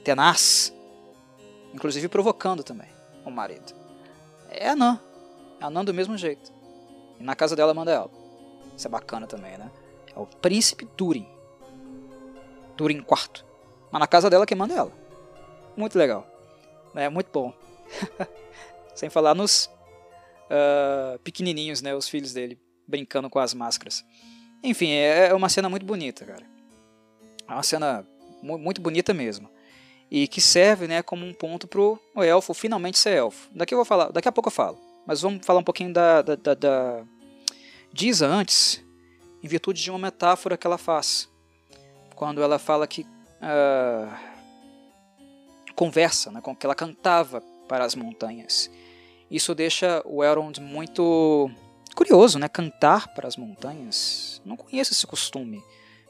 tenaz, 0.05 0.75
inclusive 1.73 2.07
provocando 2.07 2.63
também 2.63 2.89
o 3.25 3.31
marido. 3.31 3.73
É 4.51 4.69
anã, 4.69 5.01
é 5.59 5.65
anã 5.65 5.83
do 5.83 5.95
mesmo 5.95 6.19
jeito. 6.19 6.53
E 7.19 7.23
na 7.23 7.35
casa 7.35 7.57
dela 7.57 7.73
manda 7.73 7.91
ela. 7.91 8.11
Isso 8.77 8.87
é 8.87 8.91
bacana 8.91 9.27
também, 9.27 9.57
né? 9.57 9.71
É 10.15 10.19
o 10.19 10.27
príncipe 10.27 10.87
Durin. 10.99 11.27
Durin 12.77 12.99
IV. 12.99 13.45
Mas 13.91 14.01
na 14.01 14.07
casa 14.07 14.29
dela 14.29 14.45
quem 14.45 14.57
manda 14.57 14.75
ela. 14.75 14.93
Muito 15.75 15.97
legal. 15.99 16.27
É 16.95 17.09
muito 17.09 17.31
bom. 17.33 17.55
Sem 18.95 19.09
falar 19.09 19.35
nos 19.35 19.71
uh, 20.51 21.19
pequenininhos, 21.21 21.81
né, 21.81 21.95
os 21.95 22.07
filhos 22.07 22.35
dele, 22.35 22.61
brincando 22.87 23.31
com 23.31 23.39
as 23.39 23.55
máscaras. 23.55 24.05
Enfim, 24.63 24.91
é, 24.91 25.29
é 25.29 25.35
uma 25.35 25.49
cena 25.49 25.69
muito 25.69 25.85
bonita, 25.85 26.25
cara. 26.25 26.45
É 27.49 27.53
uma 27.53 27.63
cena 27.63 28.07
muito 28.43 28.81
bonita 28.81 29.13
mesmo. 29.13 29.49
E 30.11 30.29
que 30.29 30.41
serve 30.41 30.87
né, 30.87 31.03
como 31.03 31.25
um 31.25 31.33
ponto 31.33 31.67
pro 31.67 31.99
elfo 32.17 32.55
finalmente 32.55 32.99
ser 32.99 33.17
elfo. 33.17 33.49
Daqui, 33.55 33.75
eu 33.75 33.79
vou 33.79 33.85
falar, 33.85 34.11
daqui 34.11 34.29
a 34.29 34.33
pouco 34.33 34.49
eu 34.49 34.53
falo. 34.53 34.79
Mas 35.07 35.21
vamos 35.21 35.45
falar 35.45 35.61
um 35.61 35.65
pouquinho 35.65 35.93
da, 35.93 36.23
da, 36.23 36.37
da, 36.37 36.55
da 36.55 37.05
antes, 38.23 38.83
em 39.43 39.49
virtude 39.49 39.83
de 39.83 39.91
uma 39.91 39.99
metáfora 39.99 40.57
que 40.57 40.67
ela 40.67 40.79
faz. 40.79 41.29
Quando 42.15 42.43
ela 42.43 42.59
fala 42.59 42.87
que 42.87 43.03
uh, 43.03 44.13
conversa, 45.75 46.31
né, 46.31 46.41
que 46.59 46.67
ela 46.67 46.75
cantava 46.75 47.41
para 47.67 47.85
as 47.85 47.95
montanhas. 47.95 48.71
Isso 49.31 49.55
deixa 49.55 50.03
o 50.05 50.23
Elrond 50.23 50.61
muito 50.61 51.51
curioso, 51.95 52.39
né? 52.39 52.49
Cantar 52.49 53.15
para 53.15 53.29
as 53.29 53.37
montanhas. 53.37 54.41
Não 54.45 54.57
conheço 54.57 54.93
esse 54.93 55.07
costume. 55.07 55.63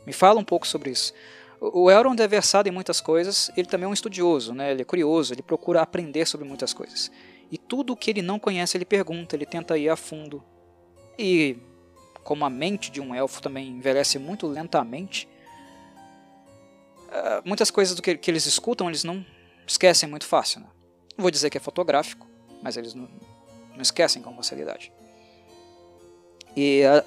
Me 0.07 0.13
fala 0.13 0.41
um 0.41 0.45
pouco 0.45 0.67
sobre 0.67 0.91
isso. 0.91 1.13
O 1.61 1.91
Elrond 1.91 2.21
é 2.21 2.27
versado 2.27 2.69
em 2.69 2.73
muitas 2.73 3.01
coisas, 3.01 3.49
ele 3.57 3.69
também 3.69 3.85
é 3.85 3.89
um 3.89 3.93
estudioso, 3.93 4.53
né? 4.53 4.73
ele 4.73 4.83
é 4.83 4.85
curioso, 4.85 5.33
ele 5.33 5.43
procura 5.43 5.81
aprender 5.81 6.27
sobre 6.27 6.45
muitas 6.45 6.75
coisas. 6.75 7.09
E 7.53 7.57
tudo 7.57 7.95
que 7.95 8.11
ele 8.11 8.21
não 8.21 8.37
conhece 8.37 8.77
ele 8.77 8.85
pergunta, 8.85 9.37
ele 9.37 9.47
tenta 9.47 9.79
ir 9.79 9.89
a 9.89 9.95
fundo. 9.95 10.43
E 11.17 11.57
como 12.25 12.45
a 12.45 12.51
mente 12.51 12.91
de 12.91 13.01
um 13.01 13.15
elfo 13.15 13.41
também 13.41 13.69
envelhece 13.69 14.19
muito 14.19 14.49
lentamente, 14.49 15.29
ah, 17.13 17.43
muitas 17.45 17.71
coisas 17.71 17.95
do 17.95 18.03
que, 18.03 18.17
que 18.17 18.29
eles 18.29 18.45
escutam 18.45 18.89
eles 18.89 19.05
não 19.05 19.25
esquecem 19.65 20.09
muito 20.09 20.27
fácil. 20.27 20.63
Né? 20.63 20.67
Não 21.17 21.23
vou 21.23 21.31
dizer 21.31 21.49
que 21.49 21.59
é 21.59 21.61
fotográfico, 21.61 22.27
mas 22.61 22.77
eles 22.77 22.93
não, 22.93 23.09
não 23.73 23.83
esquecem 23.83 24.21
com 24.21 24.35
facilidade. 24.35 24.93
E 26.57 26.83
a, 26.85 27.03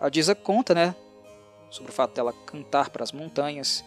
a, 0.00 0.06
a 0.06 0.34
conta, 0.34 0.74
né, 0.74 0.94
sobre 1.70 1.90
o 1.90 1.94
fato 1.94 2.14
dela 2.14 2.34
cantar 2.44 2.90
para 2.90 3.02
as 3.02 3.12
montanhas. 3.12 3.84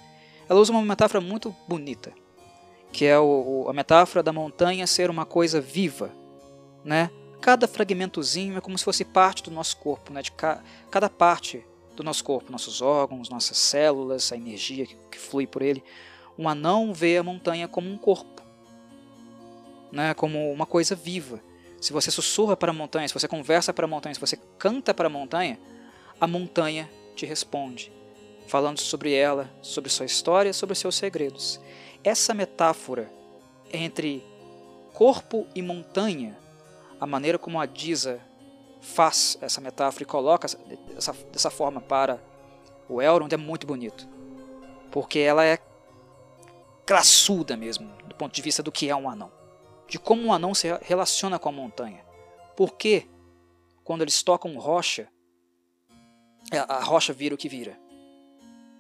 Ela 0.48 0.60
usa 0.60 0.72
uma 0.72 0.82
metáfora 0.82 1.22
muito 1.22 1.56
bonita, 1.68 2.14
que 2.92 3.06
é 3.06 3.20
o, 3.20 3.66
a 3.70 3.74
metáfora 3.74 4.24
da 4.24 4.32
montanha 4.34 4.88
ser 4.88 5.10
uma 5.10 5.26
coisa 5.26 5.60
viva, 5.60 6.12
né? 6.84 7.10
Cada 7.42 7.68
fragmentozinho 7.68 8.58
é 8.58 8.62
como 8.62 8.78
se 8.78 8.86
fosse 8.86 9.04
parte 9.04 9.44
do 9.44 9.52
nosso 9.52 9.78
corpo, 9.78 10.14
né? 10.14 10.22
De 10.22 10.32
ca, 10.32 10.64
cada 10.90 11.10
parte 11.10 11.66
do 11.96 12.04
nosso 12.04 12.24
corpo, 12.24 12.52
nossos 12.52 12.82
órgãos, 12.82 13.30
nossas 13.30 13.58
células, 13.58 14.32
a 14.32 14.38
energia 14.38 14.86
que, 14.86 14.96
que 15.12 15.20
flui 15.20 15.46
por 15.46 15.62
ele. 15.62 15.84
Um 16.38 16.48
anão 16.48 16.94
vê 16.94 17.18
a 17.18 17.24
montanha 17.24 17.68
como 17.68 17.90
um 17.90 17.98
corpo, 17.98 18.42
né? 19.92 20.14
Como 20.14 20.52
uma 20.52 20.66
coisa 20.66 20.96
viva. 20.96 21.42
Se 21.84 21.92
você 21.92 22.10
sussurra 22.10 22.56
para 22.56 22.72
a 22.72 22.74
montanha, 22.74 23.06
se 23.10 23.14
você 23.14 23.28
conversa 23.28 23.74
para 23.74 23.84
a 23.84 23.88
montanha, 23.90 24.16
se 24.16 24.22
você 24.22 24.38
canta 24.58 24.94
para 24.94 25.08
a 25.08 25.10
montanha, 25.10 25.60
a 26.18 26.26
montanha 26.26 26.90
te 27.14 27.26
responde, 27.26 27.92
falando 28.48 28.80
sobre 28.80 29.14
ela, 29.14 29.52
sobre 29.62 29.90
sua 29.90 30.06
história, 30.06 30.54
sobre 30.54 30.76
seus 30.76 30.96
segredos. 30.96 31.60
Essa 32.02 32.34
metáfora 32.34 33.12
entre 33.70 34.24
corpo 34.94 35.46
e 35.54 35.62
montanha, 35.62 36.38
a 37.02 37.06
maneira 37.06 37.38
como 37.38 37.60
a 37.60 37.66
Diza 37.66 38.22
faz 38.80 39.38
essa 39.42 39.60
metáfora 39.60 40.04
e 40.04 40.08
coloca 40.08 40.48
essa, 40.96 41.14
dessa 41.34 41.50
forma 41.50 41.82
para 41.82 42.24
o 42.88 43.02
Elrond 43.02 43.34
é 43.34 43.38
muito 43.38 43.68
bonito. 43.68 44.08
Porque 44.90 45.20
ela 45.20 45.44
é 45.44 45.58
classuda 46.86 47.58
mesmo, 47.58 47.92
do 48.08 48.16
ponto 48.16 48.34
de 48.34 48.42
vista 48.42 48.64
do 48.64 48.72
que 48.72 48.90
é 48.90 48.96
um 48.96 49.10
anão. 49.10 49.43
De 49.88 50.00
como 50.00 50.24
um 50.24 50.34
anão 50.34 50.54
se 50.54 50.68
relaciona 50.82 51.38
com 51.38 51.50
a 51.50 51.52
montanha. 51.52 52.04
Porque, 52.56 53.08
quando 53.84 54.02
eles 54.02 54.22
tocam 54.24 54.58
rocha, 54.58 55.10
é, 56.52 56.58
a 56.60 56.84
rocha 56.84 57.14
vira 57.14 57.36
o 57.36 57.38
que 57.38 57.50
vira. 57.50 57.80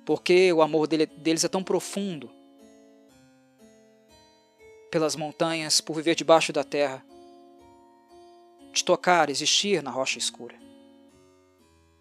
Porque 0.05 0.51
o 0.51 0.61
amor 0.61 0.87
dele, 0.87 1.05
deles 1.05 1.43
é 1.43 1.47
tão 1.47 1.63
profundo 1.63 2.29
pelas 4.91 5.15
montanhas, 5.15 5.81
por 5.81 5.95
viver 5.95 6.13
debaixo 6.13 6.53
da 6.53 6.63
terra, 6.63 7.03
de 8.71 8.83
tocar, 8.83 9.29
existir 9.29 9.81
na 9.81 9.89
rocha 9.89 10.19
escura, 10.19 10.55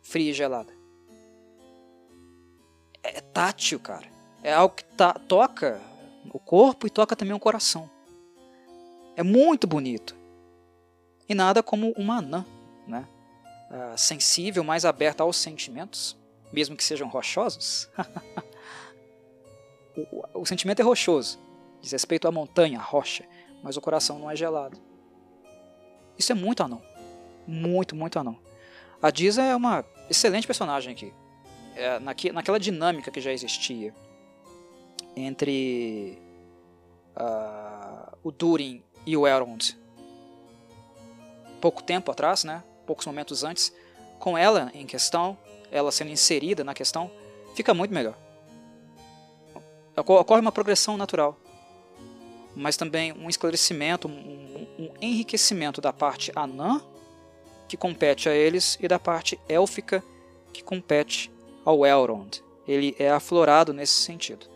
fria 0.03 0.31
e 0.31 0.35
gelada. 0.35 0.73
É 3.03 3.20
tátil, 3.20 3.81
cara. 3.81 4.07
É 4.43 4.53
algo 4.53 4.74
que 4.74 4.85
tá, 4.85 5.12
toca 5.15 5.81
o 6.33 6.39
corpo 6.39 6.87
e 6.87 6.91
toca 6.91 7.16
também 7.16 7.35
o 7.35 7.41
coração. 7.41 7.89
É 9.16 9.22
muito 9.22 9.66
bonito. 9.66 10.16
E 11.28 11.34
nada 11.34 11.62
como 11.62 11.93
uma 11.93 12.18
anã, 12.18 12.44
né? 12.86 13.06
uh, 13.72 13.97
sensível, 13.97 14.62
mais 14.62 14.84
aberta 14.84 15.22
aos 15.22 15.36
sentimentos, 15.36 16.16
mesmo 16.52 16.76
que 16.76 16.84
sejam 16.84 17.09
rochosos. 17.09 17.89
o, 19.97 20.40
o, 20.40 20.47
sentimento 20.47 20.80
é 20.80 20.84
rochoso, 20.84 21.39
diz 21.80 21.93
respeito 21.93 22.28
à 22.28 22.32
montanha, 22.32 22.78
à 22.78 22.82
rocha, 22.82 23.24
mas 23.62 23.76
o 23.76 23.80
coração 23.80 24.18
não 24.18 24.30
é 24.30 24.36
gelado. 24.36 24.78
Isso 26.18 26.32
é 26.32 26.34
muito 26.34 26.62
anão. 26.62 26.82
Muito, 27.47 27.97
muito 27.97 28.18
anão. 28.18 28.39
A 29.01 29.10
Diza 29.10 29.43
é 29.43 29.56
uma 29.56 29.84
excelente 30.09 30.47
personagem 30.47 30.93
aqui. 30.93 31.12
É, 31.74 31.98
naque, 31.98 32.30
naquela 32.30 32.60
dinâmica 32.60 33.10
que 33.10 33.20
já 33.20 33.32
existia 33.32 33.94
entre 35.16 36.18
uh, 37.16 38.16
o 38.22 38.30
Durin 38.30 38.84
e 39.07 39.16
o 39.16 39.27
Elrond 39.27 39.77
pouco 41.62 41.81
tempo 41.81 42.11
atrás, 42.11 42.43
né? 42.43 42.65
poucos 42.85 43.07
momentos 43.07 43.45
antes, 43.45 43.73
com 44.19 44.37
ela 44.37 44.73
em 44.74 44.85
questão, 44.85 45.39
ela 45.70 45.93
sendo 45.93 46.11
inserida 46.11 46.65
na 46.65 46.74
questão, 46.74 47.09
fica 47.55 47.73
muito 47.73 47.95
melhor. 47.95 48.19
Ocorre 49.97 50.41
uma 50.41 50.51
progressão 50.51 50.97
natural, 50.97 51.39
mas 52.57 52.77
também 52.77 53.12
um 53.12 53.31
esclarecimento, 53.31 54.09
um, 54.09 54.66
um 54.79 54.91
enriquecimento 55.01 55.81
da 55.81 55.93
parte 55.93 56.33
anã, 56.35 56.83
que 57.69 57.77
compete 57.77 58.29
a 58.29 58.35
eles, 58.35 58.77
e 58.83 58.89
da 58.89 58.99
parte 58.99 59.39
élfica, 59.49 60.05
que 60.53 60.62
compete 60.62 61.31
ao 61.65 61.87
Elrond. 61.87 62.43
Ele 62.66 62.95
é 62.99 63.11
aflorado 63.11 63.73
nesse 63.73 63.95
sentido. 63.95 64.47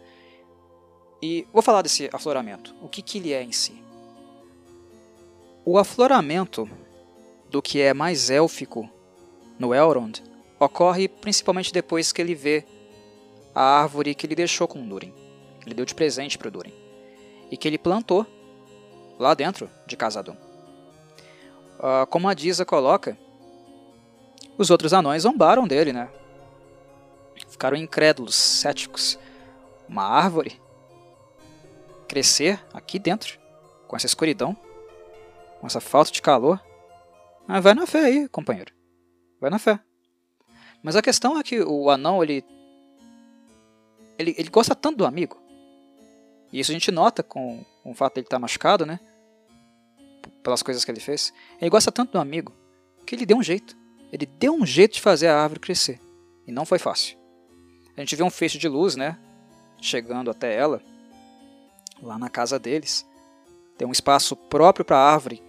E 1.22 1.46
vou 1.52 1.62
falar 1.62 1.82
desse 1.82 2.10
afloramento. 2.12 2.74
O 2.82 2.88
que, 2.88 3.00
que 3.00 3.18
ele 3.18 3.32
é 3.32 3.42
em 3.42 3.52
si? 3.52 3.85
O 5.68 5.78
afloramento 5.78 6.70
do 7.50 7.60
que 7.60 7.82
é 7.82 7.92
mais 7.92 8.30
élfico 8.30 8.88
no 9.58 9.74
Elrond 9.74 10.22
ocorre 10.60 11.08
principalmente 11.08 11.72
depois 11.72 12.12
que 12.12 12.22
ele 12.22 12.36
vê 12.36 12.64
a 13.52 13.80
árvore 13.82 14.14
que 14.14 14.24
ele 14.24 14.36
deixou 14.36 14.68
com 14.68 14.86
Durin, 14.86 15.12
que 15.60 15.66
ele 15.66 15.74
deu 15.74 15.84
de 15.84 15.92
presente 15.92 16.38
para 16.38 16.50
Durin, 16.50 16.72
e 17.50 17.56
que 17.56 17.66
ele 17.66 17.78
plantou 17.78 18.24
lá 19.18 19.34
dentro 19.34 19.68
de 19.88 19.96
Casadum. 19.96 20.36
Uh, 21.80 22.06
como 22.10 22.28
a 22.28 22.34
Diza 22.34 22.64
coloca, 22.64 23.18
os 24.56 24.70
outros 24.70 24.92
anões 24.92 25.24
zombaram 25.24 25.66
dele, 25.66 25.92
né? 25.92 26.08
Ficaram 27.48 27.76
incrédulos, 27.76 28.36
céticos. 28.36 29.18
Uma 29.88 30.04
árvore 30.04 30.60
crescer 32.06 32.64
aqui 32.72 33.00
dentro, 33.00 33.36
com 33.88 33.96
essa 33.96 34.06
escuridão, 34.06 34.56
com 35.66 35.68
essa 35.68 35.80
falta 35.80 36.12
de 36.12 36.22
calor, 36.22 36.62
ah, 37.48 37.60
vai 37.60 37.74
na 37.74 37.86
fé 37.86 38.04
aí, 38.04 38.28
companheiro. 38.28 38.72
Vai 39.40 39.50
na 39.50 39.58
fé. 39.58 39.80
Mas 40.82 40.94
a 40.94 41.02
questão 41.02 41.38
é 41.38 41.42
que 41.42 41.60
o 41.60 41.90
anão, 41.90 42.22
ele, 42.22 42.44
ele, 44.16 44.34
ele 44.38 44.48
gosta 44.48 44.74
tanto 44.74 44.98
do 44.98 45.06
amigo. 45.06 45.36
E 46.52 46.60
isso 46.60 46.70
a 46.70 46.74
gente 46.74 46.92
nota 46.92 47.22
com, 47.22 47.64
com 47.82 47.90
o 47.90 47.94
fato 47.94 48.14
de 48.14 48.20
ele 48.20 48.26
estar 48.26 48.38
machucado, 48.38 48.86
né? 48.86 49.00
Pelas 50.42 50.62
coisas 50.62 50.84
que 50.84 50.90
ele 50.90 51.00
fez. 51.00 51.32
Ele 51.60 51.70
gosta 51.70 51.90
tanto 51.90 52.12
do 52.12 52.20
amigo 52.20 52.52
que 53.04 53.16
ele 53.16 53.26
deu 53.26 53.36
um 53.36 53.42
jeito. 53.42 53.76
Ele 54.12 54.24
deu 54.24 54.54
um 54.54 54.64
jeito 54.64 54.94
de 54.94 55.00
fazer 55.00 55.26
a 55.26 55.42
árvore 55.42 55.60
crescer. 55.60 56.00
E 56.46 56.52
não 56.52 56.64
foi 56.64 56.78
fácil. 56.78 57.18
A 57.96 58.00
gente 58.00 58.14
vê 58.14 58.22
um 58.22 58.30
feixe 58.30 58.56
de 58.56 58.68
luz, 58.68 58.94
né? 58.94 59.18
Chegando 59.80 60.30
até 60.30 60.54
ela, 60.54 60.80
lá 62.00 62.18
na 62.18 62.30
casa 62.30 62.56
deles. 62.56 63.04
Tem 63.76 63.86
um 63.86 63.92
espaço 63.92 64.36
próprio 64.36 64.84
para 64.84 64.96
a 64.96 65.12
árvore 65.12 65.42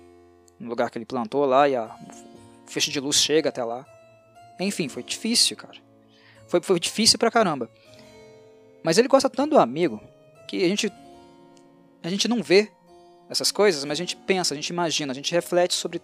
no 0.60 0.70
lugar 0.70 0.90
que 0.90 0.98
ele 0.98 1.06
plantou 1.06 1.46
lá 1.46 1.68
e 1.68 1.76
a, 1.76 1.96
feixe 2.68 2.92
de 2.92 3.00
luz 3.00 3.18
chega 3.18 3.50
até 3.50 3.64
lá. 3.64 3.86
Enfim, 4.60 4.90
foi 4.90 5.04
difícil, 5.04 5.56
cara. 5.56 5.78
Foi, 6.48 6.62
foi 6.62 6.80
difícil 6.80 7.20
pra 7.20 7.32
caramba. 7.32 7.70
Mas 8.84 8.98
ele 8.98 9.08
gosta 9.08 9.30
tanto 9.30 9.52
do 9.52 9.60
amigo 9.60 10.02
que 10.48 10.64
a 10.64 10.68
gente, 10.68 10.92
a 12.04 12.10
gente 12.10 12.28
não 12.28 12.42
vê 12.42 12.72
essas 13.30 13.52
coisas, 13.52 13.84
mas 13.84 13.98
a 13.98 14.02
gente 14.02 14.16
pensa, 14.16 14.54
a 14.54 14.56
gente 14.56 14.70
imagina, 14.70 15.12
a 15.12 15.16
gente 15.16 15.34
reflete 15.34 15.74
sobre 15.74 16.02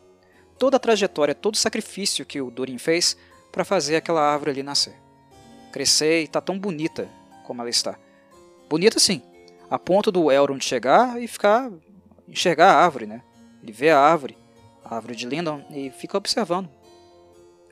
toda 0.58 0.78
a 0.78 0.80
trajetória, 0.80 1.34
todo 1.34 1.56
o 1.56 1.58
sacrifício 1.58 2.26
que 2.26 2.42
o 2.42 2.52
Durin 2.52 2.78
fez 2.78 3.18
para 3.52 3.64
fazer 3.64 3.96
aquela 3.96 4.22
árvore 4.22 4.52
ali 4.52 4.64
nascer. 4.64 4.96
crescer 5.72 6.24
e 6.24 6.28
tá 6.28 6.42
tão 6.42 6.60
bonita 6.60 7.10
como 7.46 7.62
ela 7.62 7.70
está. 7.70 7.98
Bonita 8.70 9.00
sim, 9.00 9.22
a 9.70 9.80
ponto 9.80 10.12
do 10.12 10.32
Elrond 10.32 10.64
chegar 10.64 11.22
e 11.22 11.28
ficar 11.28 11.72
enxergar 12.28 12.74
a 12.74 12.84
árvore, 12.84 13.06
né? 13.06 13.24
Ele 13.62 13.72
vê 13.72 13.90
a 13.90 14.00
árvore, 14.00 14.38
árvore 14.96 15.16
de 15.16 15.28
Lindon 15.28 15.64
e 15.70 15.90
fica 15.92 16.18
observando. 16.18 16.70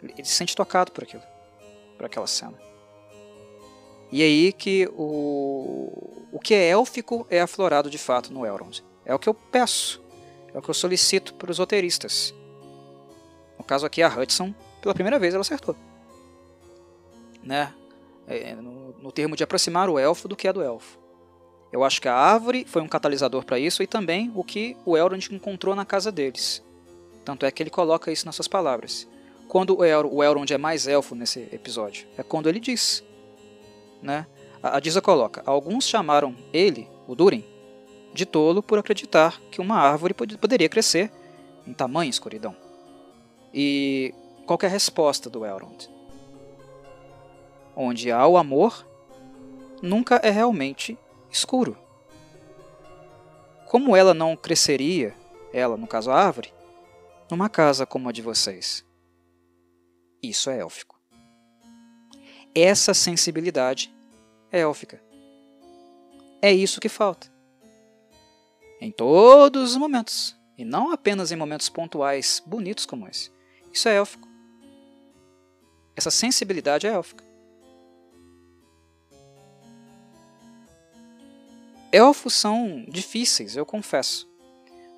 Ele, 0.02 0.14
ele 0.18 0.26
se 0.26 0.34
sente 0.34 0.56
tocado 0.56 0.92
por 0.92 1.04
aquilo, 1.04 1.24
por 1.98 2.06
aquela 2.06 2.28
cena. 2.28 2.58
E 4.12 4.22
é 4.22 4.26
aí 4.26 4.52
que 4.52 4.90
o, 4.94 6.28
o 6.32 6.40
que 6.40 6.54
é 6.54 6.70
élfico 6.70 7.26
é 7.30 7.40
aflorado 7.40 7.90
de 7.90 7.98
fato 7.98 8.34
no 8.34 8.46
Elrond. 8.46 8.84
É 9.06 9.16
o 9.16 9.20
que 9.20 9.30
eu 9.30 9.34
peço, 9.34 10.02
é 10.54 10.58
o 10.58 10.62
que 10.62 10.70
eu 10.70 10.74
solicito 10.74 11.34
para 11.36 11.50
os 11.50 11.60
roteiristas. 11.60 12.34
No 13.58 13.64
caso 13.64 13.86
aqui, 13.86 14.02
a 14.02 14.10
Hudson, 14.10 14.54
pela 14.82 14.94
primeira 14.94 15.18
vez, 15.18 15.34
ela 15.34 15.42
acertou. 15.42 15.76
Né? 17.44 17.74
É, 18.28 18.54
no, 18.56 18.94
no 19.00 19.12
termo 19.12 19.36
de 19.36 19.44
aproximar 19.44 19.90
o 19.90 19.98
elfo 19.98 20.28
do 20.28 20.36
que 20.36 20.48
é 20.48 20.54
do 20.54 20.62
elfo. 20.62 21.00
Eu 21.72 21.84
acho 21.84 22.02
que 22.02 22.08
a 22.10 22.14
árvore 22.14 22.66
foi 22.68 22.82
um 22.82 22.88
catalisador 22.88 23.46
para 23.46 23.58
isso 23.58 23.82
e 23.82 23.88
também 23.88 24.32
o 24.36 24.44
que 24.44 24.76
o 24.86 24.98
Elrond 24.98 25.34
encontrou 25.34 25.74
na 25.74 25.86
casa 25.86 26.12
deles. 26.12 26.62
Tanto 27.24 27.46
é 27.46 27.52
que 27.52 27.62
ele 27.62 27.70
coloca 27.70 28.12
isso 28.12 28.26
nas 28.26 28.36
suas 28.36 28.48
palavras. 28.48 29.08
Quando 29.48 29.78
o, 29.78 29.84
El 29.84 30.08
o 30.12 30.24
Elrond 30.24 30.52
é 30.52 30.58
mais 30.58 30.88
elfo 30.88 31.14
nesse 31.14 31.42
episódio, 31.52 32.08
é 32.18 32.24
quando 32.24 32.48
ele 32.48 32.60
diz. 32.60 33.04
Né? 34.02 34.26
A, 34.62 34.78
a 34.78 34.80
Disa 34.80 35.02
coloca: 35.02 35.44
Alguns 35.46 35.86
chamaram 35.86 36.36
ele, 36.54 36.88
o 37.08 37.16
Durin, 37.16 37.46
de 38.14 38.26
tolo 38.26 38.64
por 38.64 38.80
acreditar 38.80 39.40
que 39.52 39.62
uma 39.62 39.78
árvore 39.78 40.14
pod 40.14 40.38
poderia 40.38 40.70
crescer 40.70 41.12
em 41.66 41.74
tamanha 41.74 42.10
escuridão. 42.10 42.56
E 43.54 44.14
qual 44.46 44.58
é 44.64 44.66
a 44.66 44.70
resposta 44.70 45.30
do 45.30 45.46
Elrond? 45.46 45.90
Onde 47.76 48.12
há 48.12 48.26
o 48.28 48.38
amor, 48.38 48.86
nunca 49.82 50.16
é 50.24 50.30
realmente 50.30 50.98
escuro. 51.30 51.78
Como 53.68 53.96
ela 53.96 54.14
não 54.14 54.36
cresceria, 54.36 55.14
ela, 55.54 55.78
no 55.78 55.88
caso 55.88 56.12
a 56.12 56.16
árvore, 56.16 56.54
numa 57.32 57.50
casa 57.50 57.86
como 57.86 58.10
a 58.10 58.12
de 58.12 58.22
vocês? 58.22 58.86
Isso 60.22 60.50
é 60.50 60.60
élfico. 60.60 61.00
Essa 62.54 62.94
sensibilidade 62.94 63.92
é 64.52 64.60
élfica. 64.60 65.02
É 66.42 66.52
isso 66.52 66.82
que 66.82 66.90
falta. 66.90 67.32
Em 68.82 68.92
todos 68.92 69.72
os 69.72 69.78
momentos, 69.78 70.36
e 70.58 70.66
não 70.66 70.92
apenas 70.92 71.32
em 71.32 71.36
momentos 71.36 71.70
pontuais 71.70 72.44
bonitos 72.46 72.86
como 72.86 73.08
esse. 73.08 73.32
Isso 73.72 73.88
é 73.88 73.96
élfico. 73.96 74.28
Essa 75.96 76.12
sensibilidade 76.12 76.86
é 76.86 76.92
élfica. 76.92 77.24
Elfos 81.92 82.34
são 82.34 82.86
difíceis, 82.88 83.56
eu 83.56 83.66
confesso, 83.66 84.31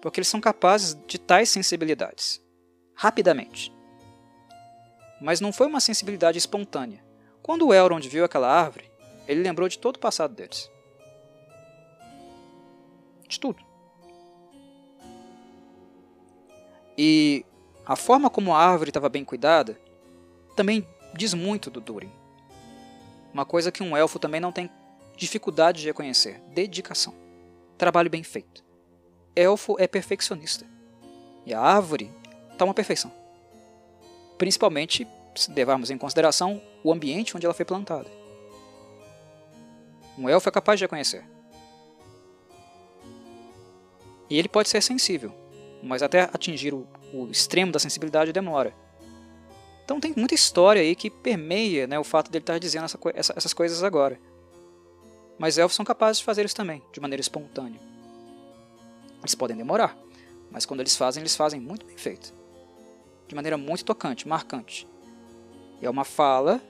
porque 0.03 0.19
eles 0.19 0.27
são 0.27 0.41
capazes 0.41 0.97
de 1.07 1.17
tais 1.17 1.47
sensibilidades, 1.47 2.43
rapidamente. 2.93 3.73
Mas 5.21 5.39
não 5.39 5.53
foi 5.53 5.65
uma 5.65 5.79
sensibilidade 5.79 6.37
espontânea. 6.37 7.01
Quando 7.41 7.65
o 7.65 7.73
Elrond 7.73 8.05
viu 8.09 8.25
aquela 8.25 8.51
árvore, 8.51 8.91
ele 9.25 9.41
lembrou 9.41 9.69
de 9.69 9.79
todo 9.79 9.95
o 9.95 9.99
passado 9.99 10.35
deles. 10.35 10.69
De 13.29 13.39
tudo. 13.39 13.63
E 16.97 17.45
a 17.85 17.95
forma 17.95 18.29
como 18.29 18.53
a 18.53 18.59
árvore 18.59 18.89
estava 18.89 19.07
bem 19.07 19.23
cuidada 19.23 19.79
também 20.53 20.85
diz 21.15 21.33
muito 21.33 21.71
do 21.71 21.79
Durin. 21.79 22.11
Uma 23.33 23.45
coisa 23.45 23.71
que 23.71 23.81
um 23.81 23.95
elfo 23.95 24.19
também 24.19 24.41
não 24.41 24.51
tem 24.51 24.69
Dificuldade 25.15 25.81
de 25.81 25.87
reconhecer. 25.87 26.41
Dedicação. 26.49 27.13
Trabalho 27.77 28.09
bem 28.09 28.23
feito. 28.23 28.62
Elfo 29.35 29.75
é 29.79 29.87
perfeccionista. 29.87 30.65
E 31.45 31.53
a 31.53 31.59
árvore 31.59 32.11
está 32.51 32.63
uma 32.65 32.73
perfeição. 32.73 33.11
Principalmente 34.37 35.07
se 35.35 35.51
levarmos 35.51 35.89
em 35.89 35.97
consideração 35.97 36.61
o 36.83 36.91
ambiente 36.91 37.35
onde 37.35 37.45
ela 37.45 37.53
foi 37.53 37.65
plantada. 37.65 38.09
Um 40.17 40.29
elfo 40.29 40.47
é 40.47 40.51
capaz 40.51 40.77
de 40.77 40.85
reconhecer. 40.85 41.25
E 44.29 44.37
ele 44.37 44.47
pode 44.47 44.69
ser 44.69 44.81
sensível, 44.81 45.33
mas 45.81 46.03
até 46.03 46.21
atingir 46.21 46.73
o, 46.73 46.87
o 47.11 47.27
extremo 47.31 47.71
da 47.71 47.79
sensibilidade 47.79 48.31
demora. 48.31 48.73
Então 49.83 49.99
tem 49.99 50.13
muita 50.15 50.35
história 50.35 50.81
aí 50.81 50.95
que 50.95 51.09
permeia 51.09 51.87
né, 51.87 51.99
o 51.99 52.03
fato 52.03 52.31
dele 52.31 52.43
estar 52.43 52.59
dizendo 52.59 52.85
essa, 52.85 52.99
essa, 53.15 53.33
essas 53.35 53.53
coisas 53.53 53.83
agora. 53.83 54.19
Mas 55.37 55.57
elfos 55.57 55.75
são 55.75 55.83
capazes 55.83 56.19
de 56.19 56.25
fazer 56.25 56.45
isso 56.45 56.55
também, 56.55 56.81
de 56.91 56.99
maneira 56.99 57.21
espontânea. 57.21 57.92
Eles 59.23 59.33
podem 59.33 59.57
demorar, 59.57 59.97
mas 60.51 60.65
quando 60.65 60.81
eles 60.81 60.95
fazem, 60.95 61.21
eles 61.21 61.35
fazem 61.35 61.59
muito 61.59 61.85
bem 61.85 61.97
feito. 61.97 62.33
De 63.27 63.33
maneira 63.33 63.57
muito 63.57 63.83
tocante, 63.83 64.27
marcante. 64.27 64.87
É 65.81 65.89
uma 65.89 66.03
fala, 66.03 66.61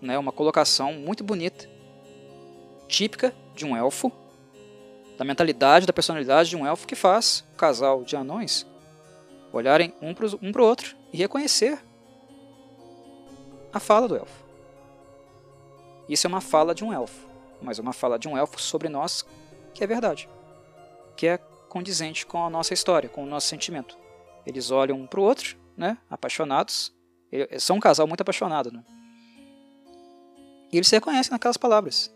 né, 0.00 0.18
uma 0.18 0.32
colocação 0.32 0.94
muito 0.94 1.22
bonita, 1.22 1.68
típica 2.88 3.34
de 3.54 3.66
um 3.66 3.76
elfo, 3.76 4.10
da 5.18 5.24
mentalidade, 5.24 5.86
da 5.86 5.92
personalidade 5.92 6.48
de 6.48 6.56
um 6.56 6.66
elfo 6.66 6.86
que 6.86 6.94
faz 6.94 7.44
o 7.52 7.56
casal 7.56 8.02
de 8.02 8.16
anões 8.16 8.66
olharem 9.52 9.92
um 10.00 10.14
para 10.14 10.26
um 10.26 10.50
o 10.50 10.62
outro 10.62 10.96
e 11.12 11.18
reconhecer 11.18 11.78
a 13.72 13.78
fala 13.78 14.08
do 14.08 14.16
elfo. 14.16 14.44
Isso 16.08 16.26
é 16.26 16.28
uma 16.28 16.40
fala 16.40 16.74
de 16.74 16.82
um 16.82 16.92
elfo 16.92 17.30
mas 17.62 17.78
uma 17.78 17.92
fala 17.92 18.18
de 18.18 18.28
um 18.28 18.36
elfo 18.36 18.60
sobre 18.60 18.88
nós 18.88 19.24
que 19.74 19.84
é 19.84 19.86
verdade, 19.86 20.28
que 21.20 21.26
é 21.26 21.36
condizente 21.68 22.24
com 22.24 22.42
a 22.42 22.48
nossa 22.48 22.72
história, 22.72 23.06
com 23.06 23.22
o 23.22 23.26
nosso 23.26 23.46
sentimento. 23.46 23.94
Eles 24.46 24.70
olham 24.70 24.98
um 24.98 25.06
para 25.06 25.20
o 25.20 25.22
outro, 25.22 25.54
né, 25.76 25.98
apaixonados, 26.08 26.94
eles 27.30 27.62
são 27.62 27.76
um 27.76 27.80
casal 27.80 28.06
muito 28.06 28.22
apaixonado, 28.22 28.72
né? 28.72 28.82
E 30.72 30.78
eles 30.78 30.88
se 30.88 30.96
reconhecem 30.96 31.30
naquelas 31.30 31.58
palavras. 31.58 32.10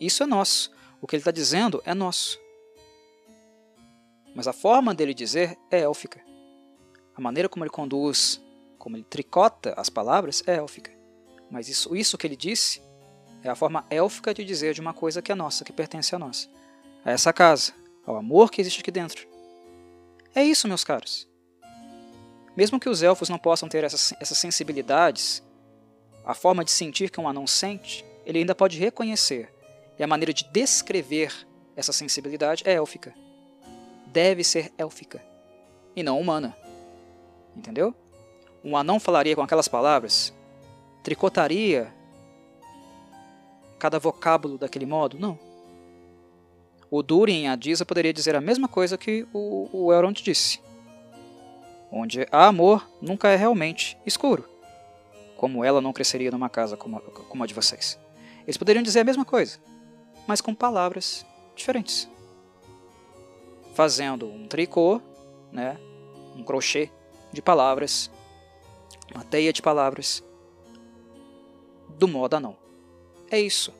Isso 0.00 0.22
é 0.22 0.26
nosso. 0.26 0.72
O 1.02 1.06
que 1.06 1.16
ele 1.16 1.20
está 1.20 1.30
dizendo 1.30 1.82
é 1.84 1.92
nosso. 1.92 2.40
Mas 4.34 4.48
a 4.48 4.54
forma 4.54 4.94
dele 4.94 5.12
dizer 5.12 5.58
é 5.70 5.80
élfica. 5.80 6.24
A 7.14 7.20
maneira 7.20 7.46
como 7.46 7.62
ele 7.62 7.70
conduz, 7.70 8.42
como 8.78 8.96
ele 8.96 9.04
tricota 9.04 9.74
as 9.76 9.90
palavras 9.90 10.42
é 10.46 10.56
élfica. 10.56 10.92
Mas 11.50 11.68
isso, 11.68 11.94
isso 11.94 12.16
que 12.16 12.26
ele 12.26 12.36
disse 12.36 12.80
é 13.44 13.50
a 13.50 13.54
forma 13.54 13.84
élfica 13.90 14.32
de 14.32 14.46
dizer 14.46 14.72
de 14.72 14.80
uma 14.80 14.94
coisa 14.94 15.20
que 15.20 15.30
é 15.30 15.34
nossa, 15.34 15.62
que 15.62 15.74
pertence 15.74 16.14
a 16.14 16.18
nós. 16.18 16.48
A 17.04 17.10
essa 17.10 17.32
casa, 17.32 17.72
ao 18.06 18.16
amor 18.16 18.50
que 18.50 18.60
existe 18.60 18.80
aqui 18.80 18.90
dentro. 18.90 19.26
É 20.34 20.42
isso, 20.44 20.68
meus 20.68 20.84
caros. 20.84 21.28
Mesmo 22.56 22.78
que 22.78 22.88
os 22.88 23.02
elfos 23.02 23.28
não 23.28 23.38
possam 23.38 23.68
ter 23.68 23.84
essas, 23.84 24.12
essas 24.20 24.38
sensibilidades, 24.38 25.42
a 26.24 26.34
forma 26.34 26.64
de 26.64 26.70
sentir 26.70 27.10
que 27.10 27.20
um 27.20 27.28
anão 27.28 27.46
sente, 27.46 28.04
ele 28.26 28.38
ainda 28.38 28.54
pode 28.54 28.78
reconhecer. 28.78 29.52
E 29.98 30.02
a 30.02 30.06
maneira 30.06 30.32
de 30.32 30.44
descrever 30.44 31.32
essa 31.76 31.92
sensibilidade 31.92 32.62
é 32.66 32.72
élfica. 32.74 33.14
Deve 34.06 34.44
ser 34.44 34.72
élfica. 34.76 35.22
E 35.96 36.02
não 36.02 36.20
humana. 36.20 36.56
Entendeu? 37.56 37.94
Um 38.62 38.76
anão 38.76 39.00
falaria 39.00 39.34
com 39.34 39.42
aquelas 39.42 39.68
palavras, 39.68 40.34
tricotaria 41.02 41.92
cada 43.78 43.98
vocábulo 43.98 44.58
daquele 44.58 44.84
modo? 44.84 45.18
Não. 45.18 45.38
O 46.90 47.02
Durin, 47.02 47.46
a 47.46 47.54
Disa, 47.54 47.86
poderia 47.86 48.12
dizer 48.12 48.34
a 48.34 48.40
mesma 48.40 48.66
coisa 48.66 48.98
que 48.98 49.26
o, 49.32 49.68
o 49.72 49.92
Elrond 49.92 50.20
disse. 50.20 50.60
Onde 51.90 52.26
há 52.32 52.46
amor, 52.46 52.88
nunca 53.00 53.28
é 53.28 53.36
realmente 53.36 53.96
escuro. 54.04 54.48
Como 55.36 55.64
ela 55.64 55.80
não 55.80 55.92
cresceria 55.92 56.30
numa 56.30 56.48
casa 56.48 56.76
como 56.76 57.00
como 57.00 57.44
a 57.44 57.46
de 57.46 57.54
vocês. 57.54 57.98
Eles 58.42 58.56
poderiam 58.56 58.82
dizer 58.82 59.00
a 59.00 59.04
mesma 59.04 59.24
coisa, 59.24 59.58
mas 60.26 60.40
com 60.40 60.54
palavras 60.54 61.24
diferentes. 61.54 62.08
Fazendo 63.74 64.26
um 64.26 64.48
tricô, 64.48 65.00
né, 65.52 65.78
um 66.36 66.42
crochê 66.42 66.90
de 67.32 67.40
palavras, 67.40 68.10
uma 69.14 69.24
teia 69.24 69.52
de 69.52 69.62
palavras, 69.62 70.24
do 71.98 72.08
modo 72.08 72.34
anão. 72.34 72.56
É 73.30 73.38
isso. 73.38 73.72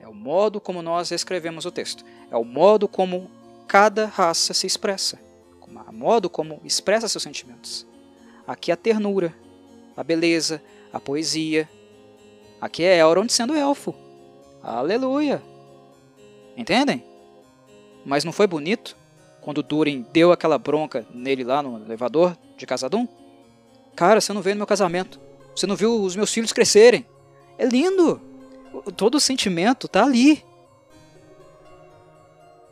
É 0.00 0.06
o 0.06 0.14
modo 0.14 0.60
como 0.60 0.82
nós 0.82 1.10
escrevemos 1.10 1.64
o 1.64 1.70
texto. 1.70 2.04
É 2.30 2.36
o 2.36 2.44
modo 2.44 2.88
como 2.88 3.30
cada 3.66 4.06
raça 4.06 4.54
se 4.54 4.66
expressa. 4.66 5.18
O 5.60 5.92
modo 5.92 6.30
como 6.30 6.60
expressa 6.64 7.08
seus 7.08 7.22
sentimentos. 7.22 7.86
Aqui 8.46 8.72
a 8.72 8.76
ternura, 8.76 9.34
a 9.96 10.02
beleza, 10.02 10.62
a 10.92 10.98
poesia. 10.98 11.68
Aqui 12.60 12.82
é 12.82 12.98
Elrond 12.98 13.30
sendo 13.30 13.54
elfo. 13.54 13.94
Aleluia! 14.62 15.42
Entendem? 16.56 17.04
Mas 18.04 18.24
não 18.24 18.32
foi 18.32 18.46
bonito 18.46 18.96
quando 19.40 19.62
Durin 19.62 20.04
deu 20.12 20.32
aquela 20.32 20.58
bronca 20.58 21.06
nele 21.12 21.44
lá 21.44 21.62
no 21.62 21.84
elevador 21.84 22.36
de 22.56 22.66
Casadum? 22.66 23.06
Cara, 23.94 24.20
você 24.20 24.32
não 24.32 24.42
veio 24.42 24.56
no 24.56 24.60
meu 24.60 24.66
casamento. 24.66 25.20
Você 25.54 25.66
não 25.66 25.76
viu 25.76 26.02
os 26.02 26.16
meus 26.16 26.32
filhos 26.32 26.52
crescerem? 26.52 27.06
É 27.56 27.66
lindo! 27.66 28.27
Todo 28.96 29.16
o 29.16 29.20
sentimento 29.20 29.88
tá 29.88 30.04
ali. 30.04 30.44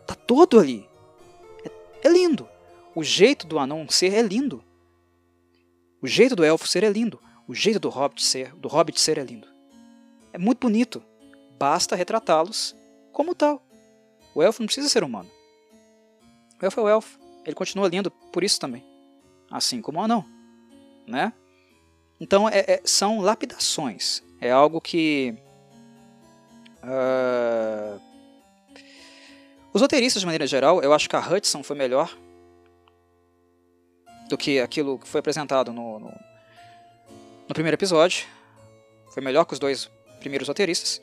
Tá 0.06 0.14
todo 0.14 0.58
ali. 0.58 0.88
É, 1.64 2.08
é 2.08 2.10
lindo. 2.10 2.48
O 2.94 3.02
jeito 3.02 3.46
do 3.46 3.58
anão 3.58 3.88
ser 3.88 4.14
é 4.14 4.22
lindo. 4.22 4.64
O 6.00 6.06
jeito 6.06 6.36
do 6.36 6.44
elfo 6.44 6.66
ser 6.66 6.84
é 6.84 6.88
lindo. 6.88 7.20
O 7.48 7.54
jeito 7.54 7.78
do 7.78 7.88
hobbit 7.88 8.24
ser, 8.24 8.54
do 8.56 8.68
hobbit 8.68 9.00
ser 9.00 9.18
é 9.18 9.22
lindo. 9.22 9.46
É 10.32 10.38
muito 10.38 10.60
bonito. 10.60 11.02
Basta 11.58 11.96
retratá-los 11.96 12.76
como 13.12 13.34
tal. 13.34 13.62
O 14.34 14.42
elfo 14.42 14.60
não 14.60 14.66
precisa 14.66 14.88
ser 14.88 15.02
humano. 15.02 15.30
O 16.60 16.64
elfo 16.64 16.80
é 16.80 16.82
o 16.82 16.88
elfo. 16.88 17.18
Ele 17.44 17.54
continua 17.54 17.88
lindo 17.88 18.10
por 18.10 18.42
isso 18.42 18.58
também. 18.60 18.84
Assim 19.50 19.80
como 19.80 19.98
o 19.98 20.02
anão. 20.02 20.24
Né? 21.06 21.32
Então 22.20 22.48
é, 22.48 22.58
é, 22.60 22.82
são 22.84 23.20
lapidações. 23.20 24.22
É 24.40 24.50
algo 24.50 24.80
que. 24.80 25.34
Uh... 26.86 28.00
Os 29.72 29.82
roteiristas, 29.82 30.20
de 30.20 30.26
maneira 30.26 30.46
geral, 30.46 30.80
eu 30.80 30.92
acho 30.94 31.08
que 31.08 31.16
a 31.16 31.20
Hudson 31.20 31.62
foi 31.62 31.76
melhor 31.76 32.16
do 34.28 34.36
que 34.38 34.60
aquilo 34.60 34.98
que 34.98 35.06
foi 35.06 35.20
apresentado 35.20 35.72
no, 35.72 35.98
no, 35.98 36.12
no 37.48 37.54
primeiro 37.54 37.74
episódio. 37.74 38.26
Foi 39.12 39.22
melhor 39.22 39.44
que 39.44 39.52
os 39.52 39.58
dois 39.58 39.90
primeiros 40.18 40.48
roteiristas. 40.48 41.00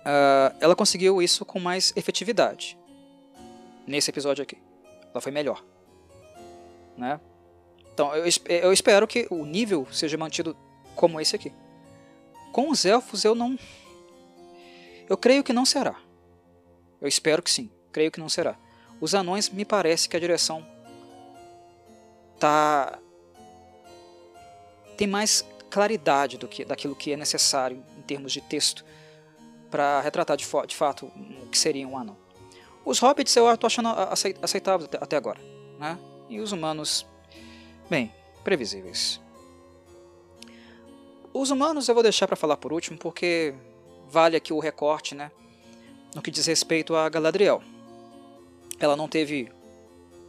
Uh, 0.00 0.54
ela 0.60 0.76
conseguiu 0.76 1.22
isso 1.22 1.44
com 1.44 1.58
mais 1.58 1.92
efetividade 1.96 2.78
nesse 3.86 4.10
episódio 4.10 4.42
aqui. 4.42 4.58
Ela 5.12 5.20
foi 5.20 5.32
melhor. 5.32 5.64
Né? 6.96 7.20
Então 7.92 8.14
eu, 8.14 8.24
eu 8.48 8.72
espero 8.72 9.06
que 9.06 9.26
o 9.30 9.46
nível 9.46 9.86
seja 9.90 10.16
mantido 10.16 10.56
como 10.94 11.20
esse 11.20 11.36
aqui. 11.36 11.52
Com 12.52 12.70
os 12.70 12.84
elfos 12.84 13.24
eu 13.24 13.34
não. 13.34 13.58
Eu 15.08 15.16
creio 15.16 15.44
que 15.44 15.52
não 15.52 15.64
será. 15.64 15.96
Eu 17.00 17.08
espero 17.08 17.42
que 17.42 17.50
sim. 17.50 17.70
Creio 17.92 18.10
que 18.10 18.20
não 18.20 18.28
será. 18.28 18.56
Os 19.00 19.14
anões 19.14 19.50
me 19.50 19.64
parece 19.64 20.08
que 20.08 20.16
a 20.16 20.20
direção 20.20 20.66
tá 22.38 22.98
tem 24.96 25.06
mais 25.06 25.44
claridade 25.70 26.38
do 26.38 26.46
que 26.46 26.64
daquilo 26.64 26.94
que 26.94 27.12
é 27.12 27.16
necessário 27.16 27.82
em 27.98 28.02
termos 28.02 28.32
de 28.32 28.40
texto 28.40 28.84
para 29.70 30.00
retratar 30.00 30.36
de, 30.36 30.44
de, 30.44 30.76
fato 30.76 31.06
o 31.06 31.48
que 31.48 31.58
seria 31.58 31.86
um 31.86 31.98
anão. 31.98 32.16
Os 32.84 33.00
hobbits 33.00 33.34
eu 33.34 33.52
estou 33.52 33.66
achando 33.66 33.88
aceitáveis 34.40 34.88
até 35.00 35.16
agora, 35.16 35.40
né? 35.80 35.98
E 36.28 36.38
os 36.38 36.52
humanos, 36.52 37.04
bem, 37.90 38.12
previsíveis. 38.44 39.20
Os 41.32 41.50
humanos 41.50 41.88
eu 41.88 41.94
vou 41.94 42.02
deixar 42.04 42.28
para 42.28 42.36
falar 42.36 42.56
por 42.56 42.72
último, 42.72 42.96
porque 42.96 43.54
vale 44.14 44.36
aqui 44.36 44.52
o 44.52 44.60
recorte, 44.60 45.12
né? 45.12 45.32
No 46.14 46.22
que 46.22 46.30
diz 46.30 46.46
respeito 46.46 46.94
a 46.94 47.08
Galadriel. 47.08 47.60
Ela 48.78 48.96
não 48.96 49.08
teve 49.08 49.50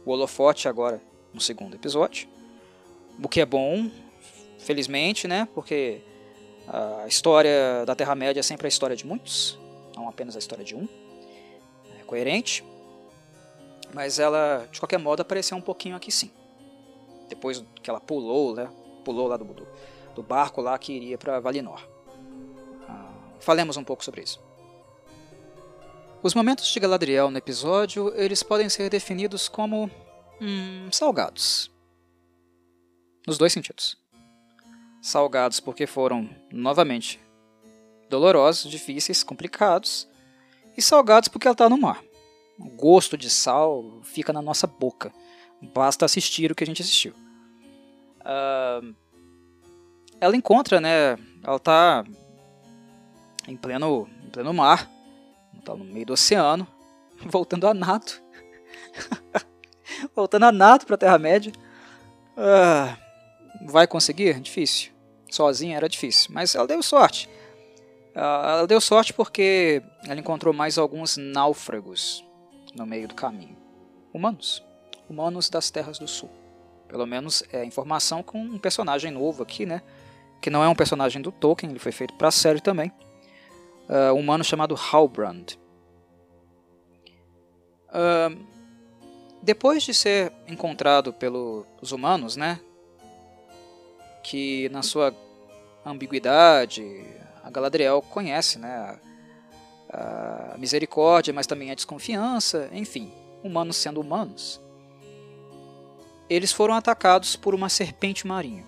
o 0.04 0.10
holofote 0.10 0.66
agora 0.66 1.00
no 1.32 1.40
segundo 1.40 1.74
episódio, 1.76 2.28
o 3.22 3.28
que 3.28 3.40
é 3.40 3.46
bom, 3.46 3.88
felizmente, 4.58 5.28
né? 5.28 5.46
Porque 5.54 6.00
a 6.66 7.06
história 7.06 7.84
da 7.86 7.94
Terra-média 7.94 8.40
é 8.40 8.42
sempre 8.42 8.66
a 8.66 8.68
história 8.68 8.96
de 8.96 9.06
muitos, 9.06 9.56
não 9.94 10.08
apenas 10.08 10.34
a 10.34 10.38
história 10.40 10.64
de 10.64 10.74
um. 10.74 10.88
É 12.00 12.02
coerente. 12.02 12.64
Mas 13.94 14.18
ela, 14.18 14.68
de 14.70 14.80
qualquer 14.80 14.98
modo, 14.98 15.20
apareceu 15.22 15.56
um 15.56 15.60
pouquinho 15.60 15.94
aqui 15.94 16.10
sim. 16.10 16.30
Depois 17.28 17.64
que 17.82 17.88
ela 17.88 18.00
pulou, 18.00 18.54
né? 18.54 18.68
Pulou 19.04 19.28
lá 19.28 19.36
do, 19.36 19.44
do, 19.44 19.66
do 20.16 20.22
barco 20.24 20.60
lá 20.60 20.76
que 20.76 20.92
iria 20.92 21.16
para 21.16 21.38
Valinor. 21.38 21.95
Falemos 23.40 23.76
um 23.76 23.84
pouco 23.84 24.04
sobre 24.04 24.22
isso. 24.22 24.40
Os 26.22 26.34
momentos 26.34 26.66
de 26.68 26.80
Galadriel 26.80 27.30
no 27.30 27.38
episódio, 27.38 28.12
eles 28.16 28.42
podem 28.42 28.68
ser 28.68 28.90
definidos 28.90 29.48
como 29.48 29.90
hum, 30.40 30.88
salgados. 30.90 31.70
Nos 33.26 33.38
dois 33.38 33.52
sentidos. 33.52 33.96
Salgados 35.00 35.60
porque 35.60 35.86
foram, 35.86 36.28
novamente, 36.50 37.20
dolorosos, 38.08 38.70
difíceis, 38.70 39.22
complicados. 39.22 40.08
E 40.76 40.82
salgados 40.82 41.28
porque 41.28 41.46
ela 41.46 41.54
está 41.54 41.68
no 41.68 41.78
mar. 41.78 42.02
O 42.58 42.68
gosto 42.70 43.16
de 43.16 43.30
sal 43.30 44.00
fica 44.02 44.32
na 44.32 44.42
nossa 44.42 44.66
boca. 44.66 45.12
Basta 45.74 46.04
assistir 46.04 46.50
o 46.50 46.54
que 46.54 46.64
a 46.64 46.66
gente 46.66 46.82
assistiu. 46.82 47.14
Uh, 48.20 48.94
ela 50.20 50.36
encontra, 50.36 50.80
né? 50.80 51.16
Ela 51.42 51.56
está 51.56 52.04
em 53.46 53.56
pleno, 53.56 54.08
em 54.24 54.30
pleno 54.30 54.52
mar. 54.52 54.90
No 55.66 55.84
meio 55.84 56.06
do 56.06 56.12
oceano. 56.12 56.66
Voltando 57.26 57.66
a 57.66 57.74
nato. 57.74 58.22
voltando 60.14 60.44
a 60.44 60.52
nato 60.52 60.86
para 60.86 60.94
a 60.94 60.98
Terra-média. 60.98 61.52
Uh, 62.36 63.66
vai 63.66 63.86
conseguir? 63.86 64.40
Difícil. 64.40 64.92
Sozinha 65.30 65.76
era 65.76 65.88
difícil, 65.88 66.30
mas 66.32 66.54
ela 66.54 66.66
deu 66.66 66.82
sorte. 66.82 67.28
Uh, 68.14 68.18
ela 68.18 68.66
deu 68.66 68.80
sorte 68.80 69.12
porque 69.12 69.82
ela 70.04 70.18
encontrou 70.18 70.54
mais 70.54 70.78
alguns 70.78 71.16
náufragos 71.16 72.24
no 72.74 72.86
meio 72.86 73.08
do 73.08 73.14
caminho. 73.14 73.56
Humanos. 74.12 74.62
Humanos 75.08 75.48
das 75.48 75.70
Terras 75.70 75.98
do 75.98 76.08
Sul. 76.08 76.30
Pelo 76.88 77.06
menos 77.06 77.42
é 77.52 77.64
informação 77.64 78.22
com 78.22 78.38
um 78.38 78.58
personagem 78.58 79.10
novo 79.10 79.42
aqui, 79.42 79.66
né? 79.66 79.82
Que 80.40 80.50
não 80.50 80.62
é 80.62 80.68
um 80.68 80.74
personagem 80.74 81.20
do 81.20 81.32
Tolkien, 81.32 81.70
ele 81.70 81.78
foi 81.78 81.92
feito 81.92 82.14
para 82.14 82.28
a 82.28 82.32
série 82.32 82.60
também. 82.60 82.92
Uh, 83.88 84.12
um 84.14 84.20
humano 84.20 84.42
chamado 84.42 84.74
Halbrand. 84.74 85.58
Uh, 87.88 88.44
depois 89.42 89.82
de 89.84 89.94
ser 89.94 90.32
encontrado 90.48 91.12
pelos 91.12 91.92
humanos, 91.92 92.36
né, 92.36 92.60
que 94.24 94.68
na 94.70 94.82
sua 94.82 95.14
ambiguidade, 95.84 97.06
a 97.44 97.50
Galadriel 97.50 98.02
conhece, 98.02 98.58
né, 98.58 98.98
a, 99.88 100.54
a 100.54 100.58
misericórdia, 100.58 101.32
mas 101.32 101.46
também 101.46 101.70
a 101.70 101.76
desconfiança, 101.76 102.68
enfim, 102.72 103.12
humanos 103.44 103.76
sendo 103.76 104.00
humanos. 104.00 104.60
Eles 106.28 106.50
foram 106.50 106.74
atacados 106.74 107.36
por 107.36 107.54
uma 107.54 107.68
serpente 107.68 108.26
marinha. 108.26 108.66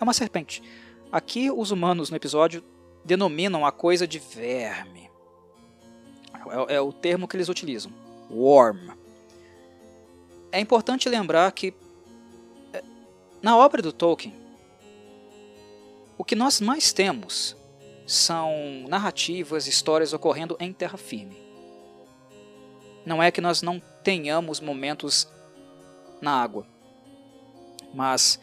É 0.00 0.02
uma 0.02 0.14
serpente. 0.14 0.62
Aqui 1.12 1.50
os 1.50 1.70
humanos 1.70 2.08
no 2.08 2.16
episódio 2.16 2.64
denominam 3.04 3.64
a 3.64 3.72
coisa 3.72 4.06
de 4.06 4.18
verme. 4.18 5.10
É, 6.68 6.76
é 6.76 6.80
o 6.80 6.92
termo 6.92 7.28
que 7.28 7.36
eles 7.36 7.48
utilizam. 7.48 7.92
Worm 8.30 9.00
é 10.52 10.60
importante 10.60 11.08
lembrar 11.08 11.50
que 11.52 11.74
é, 12.72 12.82
na 13.42 13.56
obra 13.56 13.80
do 13.80 13.92
Tolkien, 13.92 14.34
o 16.18 16.24
que 16.24 16.34
nós 16.34 16.60
mais 16.60 16.92
temos 16.92 17.56
são 18.06 18.84
narrativas, 18.88 19.66
histórias 19.66 20.12
ocorrendo 20.12 20.56
em 20.58 20.72
terra 20.72 20.98
firme. 20.98 21.40
Não 23.06 23.22
é 23.22 23.30
que 23.30 23.40
nós 23.40 23.62
não 23.62 23.80
tenhamos 24.02 24.60
momentos 24.60 25.28
na 26.20 26.42
água, 26.42 26.66
mas 27.94 28.38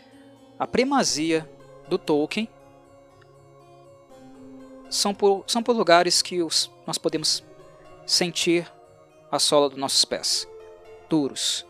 a 0.58 0.66
primazia 0.66 1.48
do 1.88 1.98
Tolkien 1.98 2.50
são 4.90 5.14
por, 5.14 5.44
são 5.48 5.62
por 5.62 5.76
lugares 5.76 6.22
que 6.22 6.42
os, 6.42 6.72
nós 6.86 6.98
podemos 6.98 7.44
sentir 8.06 8.72
a 9.32 9.40
sola 9.40 9.70
dos 9.70 9.78
nossos 9.78 10.06
pés, 10.06 10.48
duros, 11.10 11.66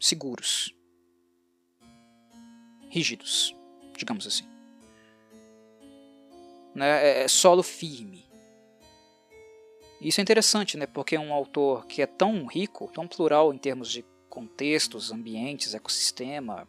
seguros, 0.00 0.74
rígidos, 2.88 3.54
digamos 3.96 4.26
assim. 4.26 4.44
Né? 6.74 7.04
É, 7.04 7.22
é 7.24 7.28
solo 7.28 7.62
firme. 7.62 8.24
Isso 10.00 10.20
é 10.20 10.22
interessante, 10.22 10.76
né? 10.76 10.86
porque 10.86 11.16
um 11.16 11.32
autor 11.32 11.86
que 11.86 12.02
é 12.02 12.06
tão 12.06 12.46
rico, 12.46 12.90
tão 12.92 13.08
plural 13.08 13.52
em 13.52 13.58
termos 13.58 13.90
de 13.90 14.04
contextos, 14.28 15.10
ambientes, 15.10 15.74
ecossistema, 15.74 16.68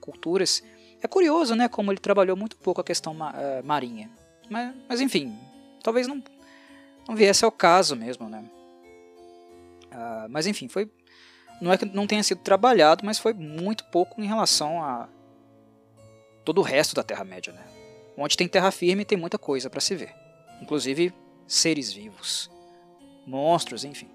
culturas, 0.00 0.62
é 1.06 1.08
curioso 1.08 1.54
né, 1.54 1.68
como 1.68 1.90
ele 1.90 2.00
trabalhou 2.00 2.36
muito 2.36 2.56
pouco 2.56 2.80
a 2.80 2.84
questão 2.84 3.12
uh, 3.14 3.64
marinha. 3.64 4.10
Mas, 4.50 4.74
mas 4.88 5.00
enfim, 5.00 5.36
talvez 5.82 6.06
não, 6.06 6.22
não 7.08 7.16
viesse 7.16 7.44
ao 7.44 7.50
caso 7.50 7.96
mesmo. 7.96 8.28
Né? 8.28 8.44
Uh, 9.92 10.28
mas 10.28 10.46
enfim, 10.46 10.68
foi 10.68 10.90
não 11.60 11.72
é 11.72 11.78
que 11.78 11.86
não 11.86 12.06
tenha 12.06 12.22
sido 12.22 12.42
trabalhado, 12.42 13.04
mas 13.04 13.18
foi 13.18 13.32
muito 13.32 13.84
pouco 13.86 14.20
em 14.20 14.26
relação 14.26 14.82
a 14.82 15.08
todo 16.44 16.58
o 16.58 16.62
resto 16.62 16.94
da 16.94 17.02
Terra-média. 17.02 17.52
Né? 17.52 17.62
Onde 18.16 18.36
tem 18.36 18.46
terra 18.46 18.70
firme 18.70 19.04
tem 19.04 19.16
muita 19.16 19.38
coisa 19.38 19.70
para 19.70 19.80
se 19.80 19.94
ver, 19.94 20.14
inclusive 20.60 21.14
seres 21.46 21.92
vivos, 21.92 22.50
monstros, 23.26 23.84
enfim. 23.84 24.10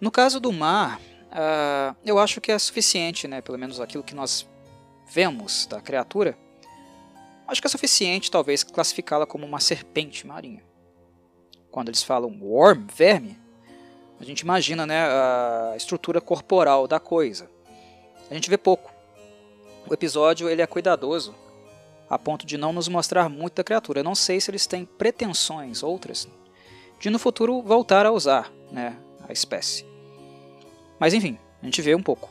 No 0.00 0.10
caso 0.10 0.38
do 0.38 0.52
mar, 0.52 1.00
uh, 1.00 1.96
eu 2.04 2.18
acho 2.18 2.40
que 2.40 2.52
é 2.52 2.58
suficiente, 2.58 3.26
né? 3.26 3.40
pelo 3.40 3.58
menos 3.58 3.80
aquilo 3.80 4.04
que 4.04 4.14
nós 4.14 4.46
vemos 5.06 5.66
da 5.66 5.80
criatura, 5.80 6.36
acho 7.46 7.60
que 7.60 7.66
é 7.66 7.70
suficiente 7.70 8.30
talvez 8.30 8.62
classificá-la 8.62 9.26
como 9.26 9.46
uma 9.46 9.60
serpente 9.60 10.26
marinha. 10.26 10.62
Quando 11.70 11.88
eles 11.88 12.02
falam 12.02 12.30
worm, 12.40 12.86
verme, 12.94 13.38
a 14.20 14.24
gente 14.24 14.40
imagina 14.40 14.86
né, 14.86 15.04
a 15.04 15.74
estrutura 15.76 16.20
corporal 16.20 16.86
da 16.86 17.00
coisa. 17.00 17.50
A 18.30 18.34
gente 18.34 18.48
vê 18.48 18.56
pouco. 18.56 18.92
O 19.88 19.92
episódio 19.92 20.48
ele 20.48 20.62
é 20.62 20.66
cuidadoso 20.66 21.34
a 22.08 22.18
ponto 22.18 22.46
de 22.46 22.56
não 22.56 22.72
nos 22.72 22.88
mostrar 22.88 23.28
muito 23.28 23.54
da 23.54 23.64
criatura. 23.64 24.00
Eu 24.00 24.04
não 24.04 24.14
sei 24.14 24.40
se 24.40 24.50
eles 24.50 24.66
têm 24.66 24.84
pretensões 24.84 25.82
outras 25.82 26.28
de 26.98 27.10
no 27.10 27.18
futuro 27.18 27.60
voltar 27.60 28.06
a 28.06 28.12
usar 28.12 28.50
né, 28.70 28.96
a 29.28 29.32
espécie. 29.32 29.84
Mas 30.98 31.12
enfim, 31.12 31.38
a 31.60 31.64
gente 31.64 31.82
vê 31.82 31.94
um 31.94 32.02
pouco. 32.02 32.30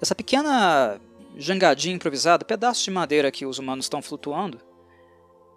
Essa 0.00 0.14
pequena 0.14 1.00
jangadinha 1.36 1.94
improvisada, 1.94 2.44
pedaço 2.44 2.84
de 2.84 2.90
madeira 2.90 3.30
que 3.30 3.46
os 3.46 3.58
humanos 3.58 3.86
estão 3.86 4.02
flutuando, 4.02 4.60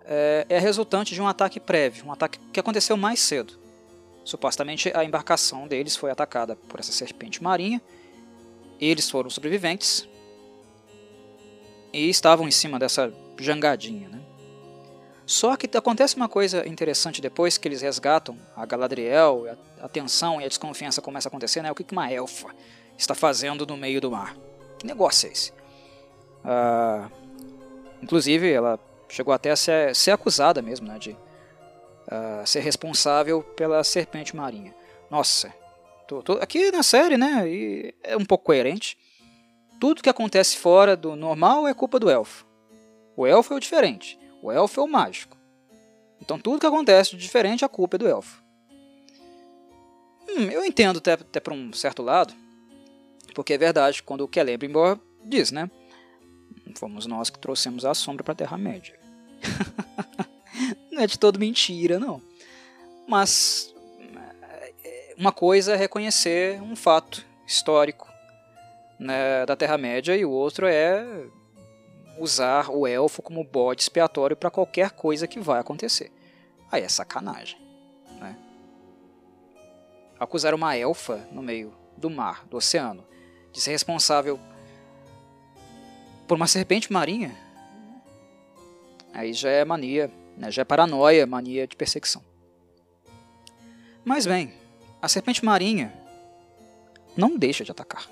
é, 0.05 0.45
é 0.49 0.59
resultante 0.59 1.13
de 1.13 1.21
um 1.21 1.27
ataque 1.27 1.59
prévio, 1.59 2.05
um 2.05 2.11
ataque 2.11 2.39
que 2.51 2.59
aconteceu 2.59 2.97
mais 2.97 3.19
cedo. 3.19 3.59
Supostamente 4.23 4.91
a 4.95 5.03
embarcação 5.03 5.67
deles 5.67 5.95
foi 5.95 6.11
atacada 6.11 6.55
por 6.55 6.79
essa 6.79 6.91
serpente 6.91 7.41
marinha, 7.41 7.81
eles 8.79 9.09
foram 9.09 9.29
sobreviventes 9.29 10.07
e 11.91 12.09
estavam 12.09 12.47
em 12.47 12.51
cima 12.51 12.79
dessa 12.79 13.11
jangadinha. 13.37 14.09
Né? 14.09 14.21
Só 15.25 15.55
que 15.55 15.69
acontece 15.77 16.15
uma 16.15 16.29
coisa 16.29 16.67
interessante 16.67 17.21
depois 17.21 17.57
que 17.57 17.67
eles 17.67 17.81
resgatam 17.81 18.37
a 18.55 18.65
Galadriel, 18.65 19.57
a, 19.81 19.87
tensão 19.87 20.41
e 20.41 20.45
a 20.45 20.47
desconfiança 20.47 21.01
começa 21.01 21.27
a 21.27 21.29
acontecer, 21.29 21.61
né? 21.61 21.71
O 21.71 21.75
que 21.75 21.85
uma 21.91 22.11
elfa 22.11 22.49
está 22.99 23.15
fazendo 23.15 23.65
no 23.65 23.77
meio 23.77 24.01
do 24.01 24.11
mar? 24.11 24.35
Que 24.77 24.85
negócio 24.85 25.27
é 25.27 25.31
esse? 25.31 25.51
Uh, 26.43 27.09
inclusive, 28.01 28.51
ela 28.51 28.79
chegou 29.07 29.33
até 29.33 29.51
a 29.51 29.55
ser, 29.55 29.95
ser 29.95 30.11
acusada 30.11 30.61
mesmo, 30.61 30.87
né? 30.87 30.99
De 30.99 31.11
uh, 31.11 32.45
ser 32.45 32.59
responsável 32.59 33.41
pela 33.41 33.83
serpente 33.83 34.35
marinha. 34.35 34.75
Nossa, 35.09 35.53
tô, 36.07 36.21
tô, 36.21 36.33
aqui 36.33 36.71
na 36.71 36.83
série, 36.83 37.17
né? 37.17 37.47
E 37.47 37.95
é 38.03 38.17
um 38.17 38.25
pouco 38.25 38.45
coerente. 38.45 38.97
Tudo 39.79 40.03
que 40.03 40.09
acontece 40.09 40.57
fora 40.57 40.95
do 40.95 41.15
normal 41.15 41.67
é 41.67 41.73
culpa 41.73 41.99
do 41.99 42.09
elfo. 42.09 42.45
O 43.15 43.25
elfo 43.25 43.53
é 43.53 43.57
o 43.57 43.61
diferente. 43.61 44.19
O 44.41 44.51
elfo 44.51 44.81
é 44.81 44.83
o 44.83 44.87
mágico. 44.87 45.37
Então 46.21 46.37
tudo 46.37 46.59
que 46.59 46.65
acontece 46.65 47.11
de 47.11 47.17
diferente, 47.17 47.63
a 47.63 47.69
culpa 47.69 47.95
é 47.95 47.99
do 47.99 48.07
elfo. 48.07 48.43
Hum, 50.29 50.49
eu 50.51 50.65
entendo 50.65 50.97
até, 50.97 51.13
até 51.13 51.39
para 51.39 51.53
um 51.53 51.71
certo 51.71 52.03
lado, 52.03 52.33
porque 53.39 53.53
é 53.53 53.57
verdade, 53.57 54.03
quando 54.03 54.25
o 54.25 54.29
Celebrimbor 54.29 54.99
diz, 55.23 55.49
né? 55.49 55.71
Fomos 56.75 57.05
nós 57.05 57.29
que 57.29 57.39
trouxemos 57.39 57.85
a 57.85 57.93
sombra 57.93 58.21
para 58.21 58.33
a 58.33 58.35
Terra-média. 58.35 58.99
não 60.91 61.01
é 61.01 61.07
de 61.07 61.17
todo 61.17 61.39
mentira, 61.39 61.97
não. 61.97 62.21
Mas 63.07 63.73
é, 64.83 65.15
uma 65.17 65.31
coisa 65.31 65.71
é 65.71 65.77
reconhecer 65.77 66.61
um 66.61 66.75
fato 66.75 67.25
histórico 67.47 68.11
né, 68.99 69.45
da 69.45 69.55
Terra-média 69.55 70.17
e 70.17 70.25
o 70.25 70.31
outro 70.31 70.67
é 70.67 71.07
usar 72.17 72.69
o 72.69 72.85
elfo 72.85 73.21
como 73.21 73.41
bode 73.41 73.83
expiatório 73.83 74.35
para 74.35 74.51
qualquer 74.51 74.91
coisa 74.91 75.25
que 75.25 75.39
vai 75.39 75.61
acontecer. 75.61 76.11
Aí 76.69 76.83
é 76.83 76.89
sacanagem. 76.89 77.57
Né? 78.19 78.37
Acusar 80.19 80.53
uma 80.53 80.75
elfa 80.75 81.25
no 81.31 81.41
meio 81.41 81.73
do 81.95 82.09
mar, 82.09 82.45
do 82.45 82.57
oceano, 82.57 83.07
de 83.51 83.61
ser 83.61 83.71
responsável 83.71 84.39
por 86.27 86.35
uma 86.35 86.47
serpente 86.47 86.91
marinha, 86.91 87.35
aí 89.13 89.33
já 89.33 89.49
é 89.49 89.65
mania, 89.65 90.11
né? 90.37 90.51
já 90.51 90.61
é 90.61 90.65
paranoia, 90.65 91.25
mania 91.25 91.67
de 91.67 91.75
perseguição. 91.75 92.23
Mas 94.05 94.25
bem, 94.25 94.53
a 95.01 95.07
serpente 95.07 95.43
marinha 95.43 95.93
não 97.15 97.37
deixa 97.37 97.63
de 97.63 97.71
atacar. 97.71 98.07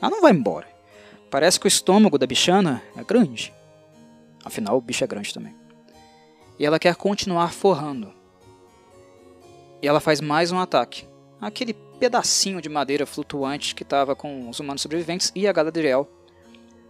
Ela 0.00 0.10
não 0.10 0.20
vai 0.20 0.32
embora. 0.32 0.68
Parece 1.30 1.58
que 1.58 1.66
o 1.66 1.68
estômago 1.68 2.18
da 2.18 2.26
bichana 2.26 2.82
é 2.96 3.02
grande. 3.02 3.52
Afinal, 4.44 4.76
o 4.76 4.80
bicho 4.80 5.02
é 5.02 5.06
grande 5.06 5.32
também. 5.32 5.54
E 6.58 6.64
ela 6.64 6.78
quer 6.78 6.94
continuar 6.94 7.52
forrando. 7.52 8.12
E 9.82 9.88
ela 9.88 10.00
faz 10.00 10.20
mais 10.20 10.52
um 10.52 10.58
ataque. 10.58 11.08
Aquele 11.46 11.74
pedacinho 11.74 12.60
de 12.60 12.68
madeira 12.68 13.04
flutuante 13.06 13.74
que 13.74 13.82
estava 13.82 14.16
com 14.16 14.48
os 14.48 14.58
humanos 14.60 14.82
sobreviventes 14.82 15.30
e 15.34 15.46
a 15.46 15.52
Galadriel 15.52 16.08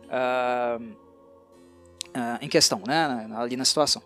uh, 0.05 0.83
uh, 0.83 2.39
em 2.41 2.49
questão, 2.49 2.83
né, 2.87 3.29
ali 3.37 3.57
na 3.57 3.65
situação. 3.65 4.03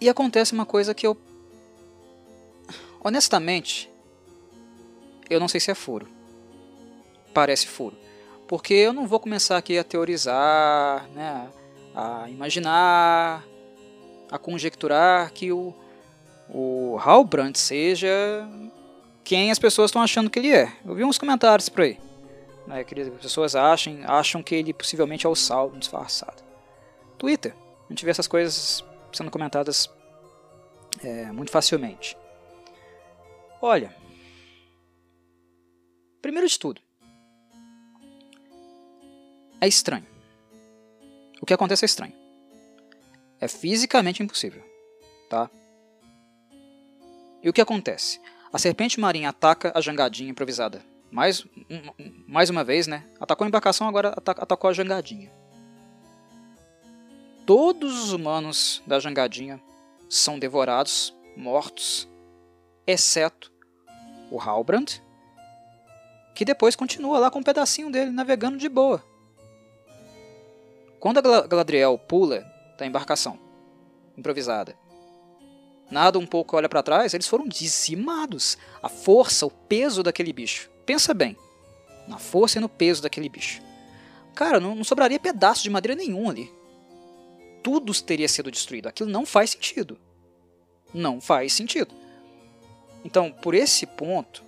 E 0.00 0.08
acontece 0.08 0.52
uma 0.52 0.66
coisa 0.66 0.94
que 0.94 1.06
eu. 1.06 1.16
Honestamente, 3.04 3.90
eu 5.30 5.38
não 5.38 5.48
sei 5.48 5.60
se 5.60 5.70
é 5.70 5.74
furo 5.74 6.08
parece 7.32 7.66
furo. 7.66 7.96
Porque 8.46 8.74
eu 8.74 8.92
não 8.92 9.06
vou 9.06 9.18
começar 9.18 9.56
aqui 9.56 9.78
a 9.78 9.84
teorizar, 9.84 11.08
né, 11.14 11.48
a 11.94 12.28
imaginar, 12.28 13.44
a 14.30 14.38
conjecturar 14.38 15.32
que 15.32 15.50
o, 15.50 15.74
o 16.54 16.98
Halbrand 16.98 17.54
seja 17.56 18.08
quem 19.24 19.50
as 19.50 19.58
pessoas 19.58 19.88
estão 19.88 20.02
achando 20.02 20.28
que 20.28 20.38
ele 20.38 20.52
é. 20.52 20.70
Eu 20.84 20.94
vi 20.94 21.02
uns 21.02 21.16
comentários 21.16 21.68
por 21.70 21.80
aí. 21.82 21.98
Né, 22.66 22.84
que 22.84 23.00
as 23.00 23.08
pessoas 23.08 23.56
acham, 23.56 23.98
acham 24.04 24.42
que 24.42 24.54
ele 24.54 24.72
possivelmente 24.72 25.26
é 25.26 25.28
o 25.28 25.34
Sauron 25.34 25.78
disfarçado. 25.78 26.42
Twitter. 27.18 27.54
A 27.86 27.92
gente 27.92 28.04
vê 28.04 28.10
essas 28.10 28.28
coisas 28.28 28.84
sendo 29.12 29.30
comentadas 29.30 29.90
é, 31.02 31.32
muito 31.32 31.50
facilmente. 31.50 32.16
Olha, 33.60 33.94
primeiro 36.20 36.46
de 36.46 36.58
tudo, 36.58 36.80
é 39.60 39.66
estranho. 39.66 40.06
O 41.40 41.46
que 41.46 41.54
acontece 41.54 41.84
é 41.84 41.86
estranho. 41.86 42.14
É 43.40 43.48
fisicamente 43.48 44.22
impossível, 44.22 44.62
tá? 45.28 45.50
E 47.42 47.48
o 47.48 47.52
que 47.52 47.60
acontece? 47.60 48.20
A 48.52 48.58
serpente 48.58 49.00
marinha 49.00 49.30
ataca 49.30 49.72
a 49.74 49.80
jangadinha 49.80 50.30
improvisada. 50.30 50.84
Mais, 51.10 51.44
um, 51.68 52.22
mais 52.26 52.48
uma 52.48 52.62
vez, 52.62 52.86
né? 52.86 53.04
Atacou 53.20 53.44
a 53.44 53.48
embarcação, 53.48 53.88
agora 53.88 54.14
atacou 54.16 54.70
a 54.70 54.72
jangadinha. 54.72 55.30
Todos 57.44 58.04
os 58.04 58.12
humanos 58.12 58.82
da 58.86 59.00
jangadinha 59.00 59.60
são 60.08 60.38
devorados, 60.38 61.14
mortos, 61.36 62.08
exceto 62.86 63.52
o 64.30 64.40
Halbrand, 64.40 65.02
que 66.34 66.44
depois 66.44 66.76
continua 66.76 67.18
lá 67.18 67.30
com 67.30 67.40
um 67.40 67.42
pedacinho 67.42 67.90
dele 67.90 68.10
navegando 68.10 68.56
de 68.56 68.68
boa. 68.68 69.04
Quando 71.00 71.18
a 71.18 71.46
Galadriel 71.46 71.98
pula 71.98 72.46
da 72.78 72.86
embarcação 72.86 73.38
improvisada, 74.16 74.76
nada 75.92 76.18
um 76.18 76.26
pouco 76.26 76.56
olha 76.56 76.68
para 76.68 76.82
trás, 76.82 77.14
eles 77.14 77.28
foram 77.28 77.46
dizimados. 77.46 78.56
A 78.82 78.88
força, 78.88 79.46
o 79.46 79.50
peso 79.50 80.02
daquele 80.02 80.32
bicho. 80.32 80.70
Pensa 80.84 81.14
bem, 81.14 81.36
na 82.08 82.18
força 82.18 82.58
e 82.58 82.60
no 82.60 82.68
peso 82.68 83.02
daquele 83.02 83.28
bicho. 83.28 83.62
Cara, 84.34 84.58
não, 84.58 84.74
não 84.74 84.84
sobraria 84.84 85.20
pedaço 85.20 85.62
de 85.62 85.70
madeira 85.70 85.94
nenhum 85.94 86.28
ali. 86.28 86.50
Tudo 87.62 87.94
teria 88.02 88.28
sido 88.28 88.50
destruído. 88.50 88.88
Aquilo 88.88 89.10
não 89.10 89.24
faz 89.24 89.50
sentido. 89.50 89.98
Não 90.92 91.20
faz 91.20 91.52
sentido. 91.52 91.94
Então, 93.04 93.30
por 93.30 93.54
esse 93.54 93.86
ponto, 93.86 94.42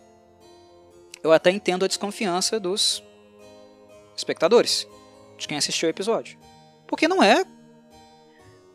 eu 1.22 1.32
até 1.32 1.50
entendo 1.50 1.84
a 1.84 1.88
desconfiança 1.88 2.58
dos 2.58 3.02
espectadores, 4.16 4.86
de 5.36 5.46
quem 5.46 5.56
assistiu 5.56 5.88
o 5.88 5.90
episódio. 5.90 6.38
Porque 6.86 7.06
não 7.06 7.22
é. 7.22 7.44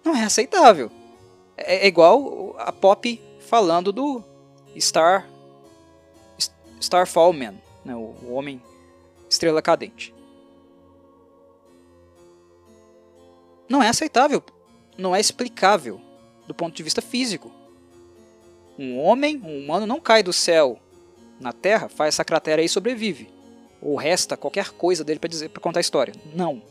Não 0.03 0.15
é 0.15 0.23
aceitável. 0.23 0.91
É, 1.65 1.85
é 1.85 1.87
igual 1.87 2.55
a 2.57 2.71
Pop 2.71 3.21
falando 3.39 3.91
do 3.91 4.23
Star. 4.77 5.27
Starfall 6.79 7.33
Man, 7.33 7.55
né, 7.83 7.93
o, 7.93 8.33
Homem 8.33 8.61
Estrela 9.29 9.61
Cadente. 9.61 10.13
Não 13.67 13.83
é 13.83 13.89
aceitável. 13.89 14.41
Não 14.97 15.15
é 15.15 15.19
explicável 15.19 16.01
do 16.47 16.53
ponto 16.53 16.75
de 16.75 16.83
vista 16.83 17.01
físico. 17.01 17.51
Um 18.77 18.97
homem, 18.97 19.41
um 19.43 19.59
humano, 19.59 19.85
não 19.85 19.99
cai 19.99 20.23
do 20.23 20.31
céu 20.31 20.79
na 21.39 21.51
Terra, 21.51 21.89
faz 21.89 22.15
essa 22.15 22.25
cratera 22.25 22.61
e 22.61 22.69
sobrevive. 22.69 23.29
Ou 23.81 23.95
resta 23.95 24.37
qualquer 24.37 24.71
coisa 24.71 25.03
dele 25.03 25.19
para 25.19 25.29
dizer, 25.29 25.49
para 25.49 25.61
contar 25.61 25.79
a 25.79 25.81
história. 25.81 26.13
Não. 26.33 26.61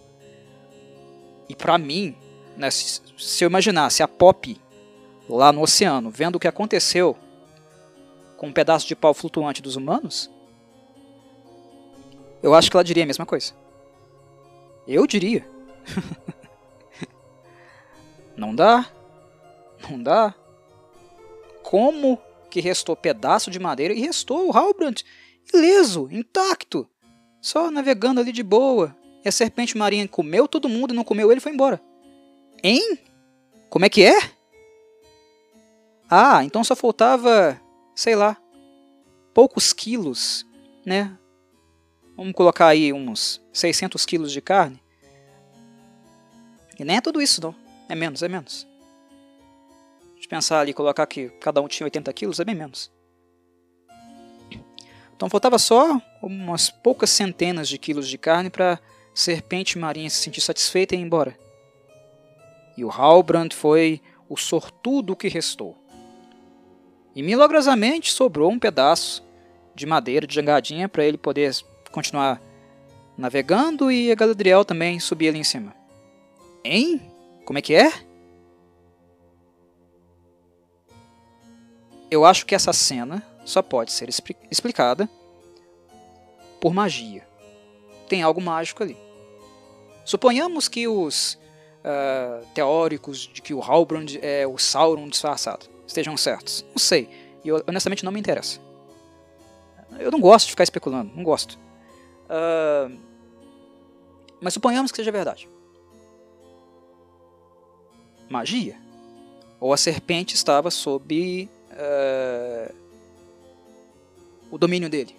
E 1.49 1.55
para 1.55 1.79
mim, 1.79 2.17
né, 2.57 2.71
se 2.71 3.45
eu 3.45 3.49
imaginasse 3.49 4.03
a 4.03 4.09
Pop 4.09 4.59
lá 5.29 5.53
no 5.53 5.63
oceano, 5.63 6.11
vendo 6.11 6.37
o 6.37 6.41
que 6.41 6.49
aconteceu 6.49 7.17
com 8.37 8.49
um 8.49 8.53
pedaço 8.53 8.87
de 8.87 8.97
pau 8.97 9.13
flutuante 9.13 9.61
dos 9.61 9.77
humanos, 9.77 10.31
Eu 12.41 12.55
acho 12.55 12.71
que 12.71 12.77
ela 12.77 12.85
diria 12.85 13.03
a 13.03 13.07
mesma 13.07 13.27
coisa. 13.27 13.53
Eu 14.87 15.09
diria. 15.09 15.45
não 18.37 18.55
dá. 18.55 18.89
Não 19.91 20.01
dá. 20.01 20.33
Como 21.65 22.17
que 22.49 22.61
restou 22.61 22.95
pedaço 22.95 23.51
de 23.51 23.59
madeira 23.59 23.93
e 23.93 24.01
restou 24.01 24.49
o 24.49 24.57
Halbrand 24.57 25.03
ileso, 25.53 26.09
intacto, 26.11 26.89
só 27.41 27.71
navegando 27.71 28.21
ali 28.21 28.31
de 28.31 28.43
boa. 28.43 28.97
E 29.25 29.29
a 29.29 29.33
serpente 29.33 29.77
marinha 29.77 30.07
comeu 30.07 30.47
todo 30.47 30.69
mundo 30.69 30.95
e 30.95 30.97
não 30.97 31.05
comeu 31.05 31.31
ele 31.31 31.39
e 31.39 31.43
foi 31.43 31.53
embora. 31.53 31.81
Hein? 32.63 32.99
Como 33.69 33.85
é 33.85 33.89
que 33.89 34.05
é? 34.05 34.17
Ah, 36.11 36.43
então 36.43 36.65
só 36.65 36.75
faltava, 36.75 37.61
sei 37.95 38.17
lá, 38.17 38.37
poucos 39.35 39.73
quilos, 39.73 40.47
né? 40.85 41.17
Vamos 42.17 42.33
colocar 42.33 42.69
aí 42.69 42.93
uns 42.93 43.41
600 43.53 44.05
quilos 44.07 44.33
de 44.33 44.41
carne. 44.41 44.83
E 46.79 46.85
nem 46.85 46.97
é 46.97 47.01
tudo 47.01 47.21
isso, 47.21 47.43
não. 47.43 47.55
É 47.89 47.95
menos, 47.95 48.23
é 48.23 48.29
menos. 48.29 48.67
De 50.19 50.27
pensar 50.27 50.61
ali, 50.61 50.73
colocar 50.73 51.07
que 51.07 51.29
cada 51.41 51.61
um 51.61 51.69
tinha 51.69 51.87
80 51.87 52.13
quilos, 52.13 52.41
é 52.41 52.45
bem 52.45 52.55
menos. 52.55 52.91
Então 55.15 55.29
faltava 55.29 55.59
só 55.59 56.01
umas 56.23 56.71
poucas 56.71 57.11
centenas 57.11 57.69
de 57.69 57.77
quilos 57.77 58.09
de 58.09 58.17
carne 58.17 58.51
para 58.51 58.81
serpente 59.13 59.77
marinha 59.77 60.09
se 60.09 60.17
sentir 60.17 60.41
satisfeita 60.41 60.95
e 60.95 60.99
ir 60.99 61.03
embora. 61.03 61.37
E 62.77 62.85
o 62.85 62.91
Halbrand 62.91 63.53
foi 63.53 64.01
o 64.29 64.37
sortudo 64.37 65.17
que 65.17 65.29
restou. 65.29 65.77
E 67.15 67.23
milagrosamente 67.23 68.13
sobrou 68.13 68.51
um 68.51 68.59
pedaço 68.59 69.25
de 69.75 69.87
madeira 69.87 70.27
de 70.27 70.35
jangadinha 70.35 70.89
para 70.89 71.05
ele 71.05 71.17
poder 71.17 71.55
continuar 71.93 72.41
navegando 73.17 73.91
e 73.91 74.11
a 74.11 74.15
Galadriel 74.15 74.65
também 74.65 75.01
subir 75.01 75.29
ali 75.29 75.39
em 75.39 75.45
cima. 75.45 75.75
Hein? 76.65 77.01
Como 77.45 77.59
é 77.59 77.63
que 77.63 77.75
é? 77.75 77.93
Eu 82.11 82.25
acho 82.25 82.47
que 82.47 82.55
essa 82.55 82.73
cena 82.73 83.23
só 83.45 83.63
pode 83.63 83.93
ser 83.93 84.09
explicada 84.51 85.09
por 86.61 86.75
magia. 86.75 87.27
Tem 88.09 88.23
algo 88.23 88.41
mágico 88.41 88.83
ali. 88.83 88.97
Suponhamos 90.05 90.69
que 90.69 90.89
os 90.89 91.35
uh, 91.35 92.47
teóricos 92.55 93.29
de 93.33 93.43
que 93.43 93.53
o 93.53 93.63
Halbrand 93.63 94.19
é 94.23 94.47
o 94.47 94.57
Sauron 94.59 95.09
disfarçado 95.09 95.78
estejam 95.89 96.17
certos. 96.17 96.65
Não 96.71 96.79
sei. 96.79 97.09
E 97.45 97.51
honestamente 97.51 98.05
não 98.05 98.13
me 98.13 98.21
interessa. 98.21 98.61
Eu 99.99 100.11
não 100.11 100.21
gosto 100.21 100.47
de 100.47 100.53
ficar 100.53 100.65
especulando. 100.65 101.11
Não 101.17 101.25
gosto. 101.25 101.59
Uh, 102.29 102.97
mas 104.41 104.55
suponhamos 104.55 104.93
que 104.93 104.97
seja 104.97 105.11
verdade. 105.11 105.49
Magia? 108.29 108.77
Ou 109.59 109.73
a 109.73 109.77
serpente 109.77 110.35
estava 110.35 110.71
sob 110.71 111.49
uh, 111.73 112.75
o 114.51 114.59
domínio 114.59 114.91
dele. 114.91 115.17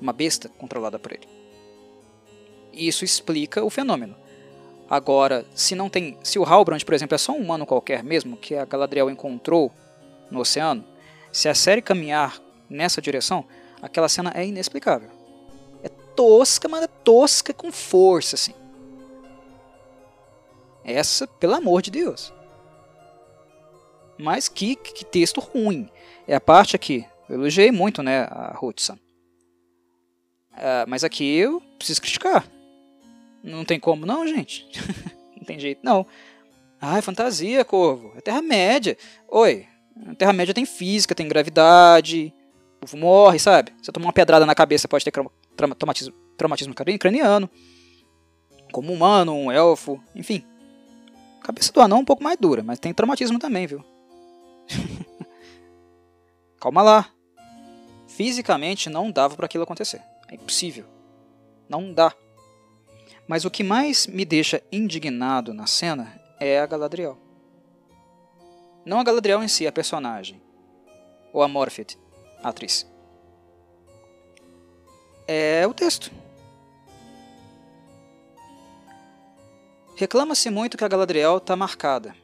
Uma 0.00 0.12
besta 0.12 0.48
controlada 0.48 0.98
por 0.98 1.12
ele. 1.12 1.26
Isso 2.72 3.04
explica 3.04 3.64
o 3.64 3.70
fenômeno. 3.70 4.14
Agora, 4.88 5.44
se 5.54 5.74
não 5.74 5.90
tem, 5.90 6.16
se 6.22 6.38
o 6.38 6.44
Halbrand, 6.44 6.82
por 6.82 6.94
exemplo, 6.94 7.14
é 7.14 7.18
só 7.18 7.32
um 7.32 7.38
humano 7.38 7.66
qualquer 7.66 8.02
mesmo 8.02 8.36
que 8.36 8.54
a 8.54 8.64
Galadriel 8.64 9.10
encontrou 9.10 9.70
no 10.30 10.40
oceano, 10.40 10.84
se 11.30 11.48
a 11.48 11.54
série 11.54 11.82
caminhar 11.82 12.40
nessa 12.70 13.02
direção, 13.02 13.44
aquela 13.82 14.08
cena 14.08 14.32
é 14.34 14.46
inexplicável. 14.46 15.10
É 15.82 15.88
tosca, 15.88 16.68
mas 16.68 16.82
é 16.84 16.86
tosca 16.86 17.52
com 17.52 17.70
força, 17.70 18.34
assim. 18.34 18.54
Essa, 20.82 21.26
pelo 21.26 21.54
amor 21.54 21.82
de 21.82 21.90
Deus. 21.90 22.32
Mas 24.16 24.48
que, 24.48 24.74
que 24.74 25.04
texto 25.04 25.38
ruim. 25.38 25.90
É 26.26 26.34
a 26.34 26.40
parte 26.40 26.74
aqui. 26.74 27.06
Eu 27.28 27.36
elogiei 27.36 27.70
muito 27.70 28.02
né, 28.02 28.22
a 28.22 28.58
Hudson. 28.60 28.94
Uh, 30.54 30.88
mas 30.88 31.04
aqui 31.04 31.36
eu 31.36 31.60
preciso 31.76 32.00
criticar. 32.00 32.48
Não 33.42 33.64
tem 33.64 33.78
como 33.78 34.04
não, 34.04 34.26
gente. 34.26 34.66
não 35.36 35.44
tem 35.44 35.58
jeito 35.58 35.80
não. 35.82 36.06
Ah, 36.80 36.98
é 36.98 37.02
fantasia, 37.02 37.64
Corvo. 37.64 38.12
É 38.16 38.20
Terra-média. 38.20 38.96
Oi, 39.28 39.66
Terra-média 40.16 40.54
tem 40.54 40.64
física, 40.64 41.14
tem 41.14 41.28
gravidade. 41.28 42.32
O 42.76 42.80
povo 42.80 42.96
morre, 42.96 43.38
sabe? 43.38 43.72
Se 43.82 43.90
tomar 43.90 44.06
uma 44.06 44.12
pedrada 44.12 44.46
na 44.46 44.54
cabeça, 44.54 44.86
pode 44.86 45.04
ter 45.04 45.12
traumatismo, 45.76 46.14
traumatismo 46.36 46.74
craniano. 46.74 47.50
Como 48.72 48.92
humano, 48.92 49.32
um 49.32 49.50
elfo, 49.50 50.00
enfim. 50.14 50.44
A 51.40 51.46
cabeça 51.46 51.72
do 51.72 51.80
anão 51.80 51.98
é 51.98 52.00
um 52.00 52.04
pouco 52.04 52.22
mais 52.22 52.38
dura, 52.38 52.62
mas 52.62 52.78
tem 52.78 52.94
traumatismo 52.94 53.38
também, 53.38 53.66
viu? 53.66 53.84
Calma 56.60 56.82
lá. 56.82 57.08
Fisicamente 58.06 58.90
não 58.90 59.10
dava 59.10 59.34
para 59.36 59.46
aquilo 59.46 59.64
acontecer. 59.64 60.02
É 60.28 60.34
impossível. 60.34 60.84
Não 61.68 61.92
dá. 61.92 62.12
Mas 63.28 63.44
o 63.44 63.50
que 63.50 63.62
mais 63.62 64.06
me 64.06 64.24
deixa 64.24 64.62
indignado 64.72 65.52
na 65.52 65.66
cena 65.66 66.18
é 66.40 66.58
a 66.58 66.66
Galadriel. 66.66 67.18
Não 68.86 68.98
a 68.98 69.04
Galadriel 69.04 69.42
em 69.42 69.48
si, 69.48 69.66
a 69.66 69.72
personagem. 69.72 70.40
Ou 71.30 71.42
a 71.42 71.46
Morpheth, 71.46 71.98
a 72.42 72.48
atriz. 72.48 72.90
É 75.26 75.66
o 75.66 75.74
texto. 75.74 76.10
Reclama-se 79.94 80.48
muito 80.48 80.78
que 80.78 80.84
a 80.84 80.88
Galadriel 80.88 81.36
está 81.36 81.54
marcada, 81.54 82.16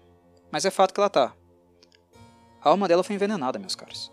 mas 0.50 0.64
é 0.64 0.70
fato 0.70 0.94
que 0.94 1.00
ela 1.00 1.08
está. 1.08 1.34
A 2.62 2.70
alma 2.70 2.88
dela 2.88 3.04
foi 3.04 3.14
envenenada, 3.14 3.58
meus 3.58 3.74
caros. 3.74 4.10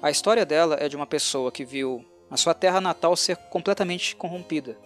A 0.00 0.10
história 0.10 0.46
dela 0.46 0.76
é 0.80 0.88
de 0.88 0.96
uma 0.96 1.06
pessoa 1.06 1.52
que 1.52 1.66
viu 1.66 2.02
a 2.30 2.36
sua 2.38 2.54
terra 2.54 2.80
natal 2.80 3.14
ser 3.14 3.36
completamente 3.36 4.16
corrompida. 4.16 4.78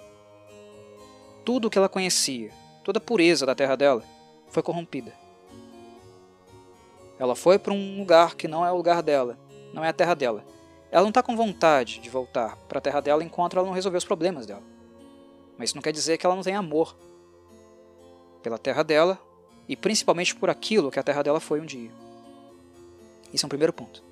Tudo 1.49 1.69
o 1.69 1.71
que 1.71 1.79
ela 1.79 1.89
conhecia, 1.89 2.53
toda 2.85 2.99
a 2.99 3.01
pureza 3.01 3.47
da 3.47 3.55
terra 3.55 3.75
dela, 3.75 4.05
foi 4.49 4.63
corrompida. 4.63 5.15
Ela 7.19 7.35
foi 7.35 7.59
para 7.59 7.73
um 7.73 8.01
lugar 8.01 8.35
que 8.35 8.47
não 8.47 8.67
é 8.67 8.71
o 8.71 8.77
lugar 8.77 9.03
dela, 9.03 9.39
não 9.73 9.83
é 9.83 9.89
a 9.89 9.93
terra 9.95 10.13
dela. 10.13 10.45
Ela 10.91 11.05
não 11.05 11.09
está 11.09 11.23
com 11.23 11.35
vontade 11.35 12.01
de 12.01 12.11
voltar 12.11 12.55
para 12.69 12.77
a 12.77 12.83
terra 12.83 13.01
dela 13.01 13.25
enquanto 13.25 13.57
ela 13.57 13.65
não 13.65 13.73
resolver 13.73 13.97
os 13.97 14.05
problemas 14.05 14.45
dela. 14.45 14.63
Mas 15.57 15.71
isso 15.71 15.77
não 15.77 15.83
quer 15.83 15.91
dizer 15.91 16.19
que 16.19 16.27
ela 16.27 16.37
não 16.37 16.43
tenha 16.43 16.59
amor 16.59 16.95
pela 18.43 18.59
terra 18.59 18.83
dela 18.83 19.19
e 19.67 19.75
principalmente 19.75 20.37
por 20.37 20.51
aquilo 20.51 20.91
que 20.91 20.99
a 20.99 21.03
terra 21.03 21.23
dela 21.23 21.41
foi 21.41 21.63
um 21.63 21.65
dia. 21.65 21.91
Isso 23.33 23.47
é 23.47 23.47
um 23.47 23.49
primeiro 23.49 23.73
ponto. 23.73 24.05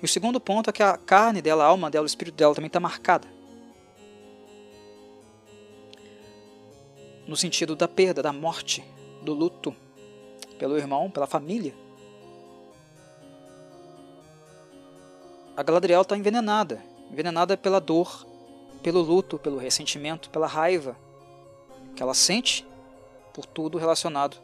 E 0.00 0.04
o 0.04 0.08
segundo 0.08 0.38
ponto 0.38 0.70
é 0.70 0.72
que 0.72 0.84
a 0.84 0.96
carne 0.96 1.42
dela, 1.42 1.64
a 1.64 1.66
alma 1.66 1.90
dela, 1.90 2.04
o 2.04 2.06
espírito 2.06 2.36
dela 2.36 2.54
também 2.54 2.68
está 2.68 2.78
marcada. 2.78 3.39
No 7.30 7.36
sentido 7.36 7.76
da 7.76 7.86
perda, 7.86 8.20
da 8.20 8.32
morte, 8.32 8.82
do 9.22 9.32
luto 9.32 9.72
pelo 10.58 10.76
irmão, 10.76 11.08
pela 11.08 11.28
família. 11.28 11.72
A 15.56 15.62
Galadriel 15.62 16.02
está 16.02 16.16
envenenada 16.16 16.82
envenenada 17.08 17.56
pela 17.56 17.80
dor, 17.80 18.26
pelo 18.82 19.00
luto, 19.00 19.38
pelo 19.38 19.58
ressentimento, 19.58 20.28
pela 20.28 20.48
raiva 20.48 20.96
que 21.94 22.02
ela 22.02 22.14
sente 22.14 22.66
por 23.32 23.46
tudo 23.46 23.78
relacionado 23.78 24.36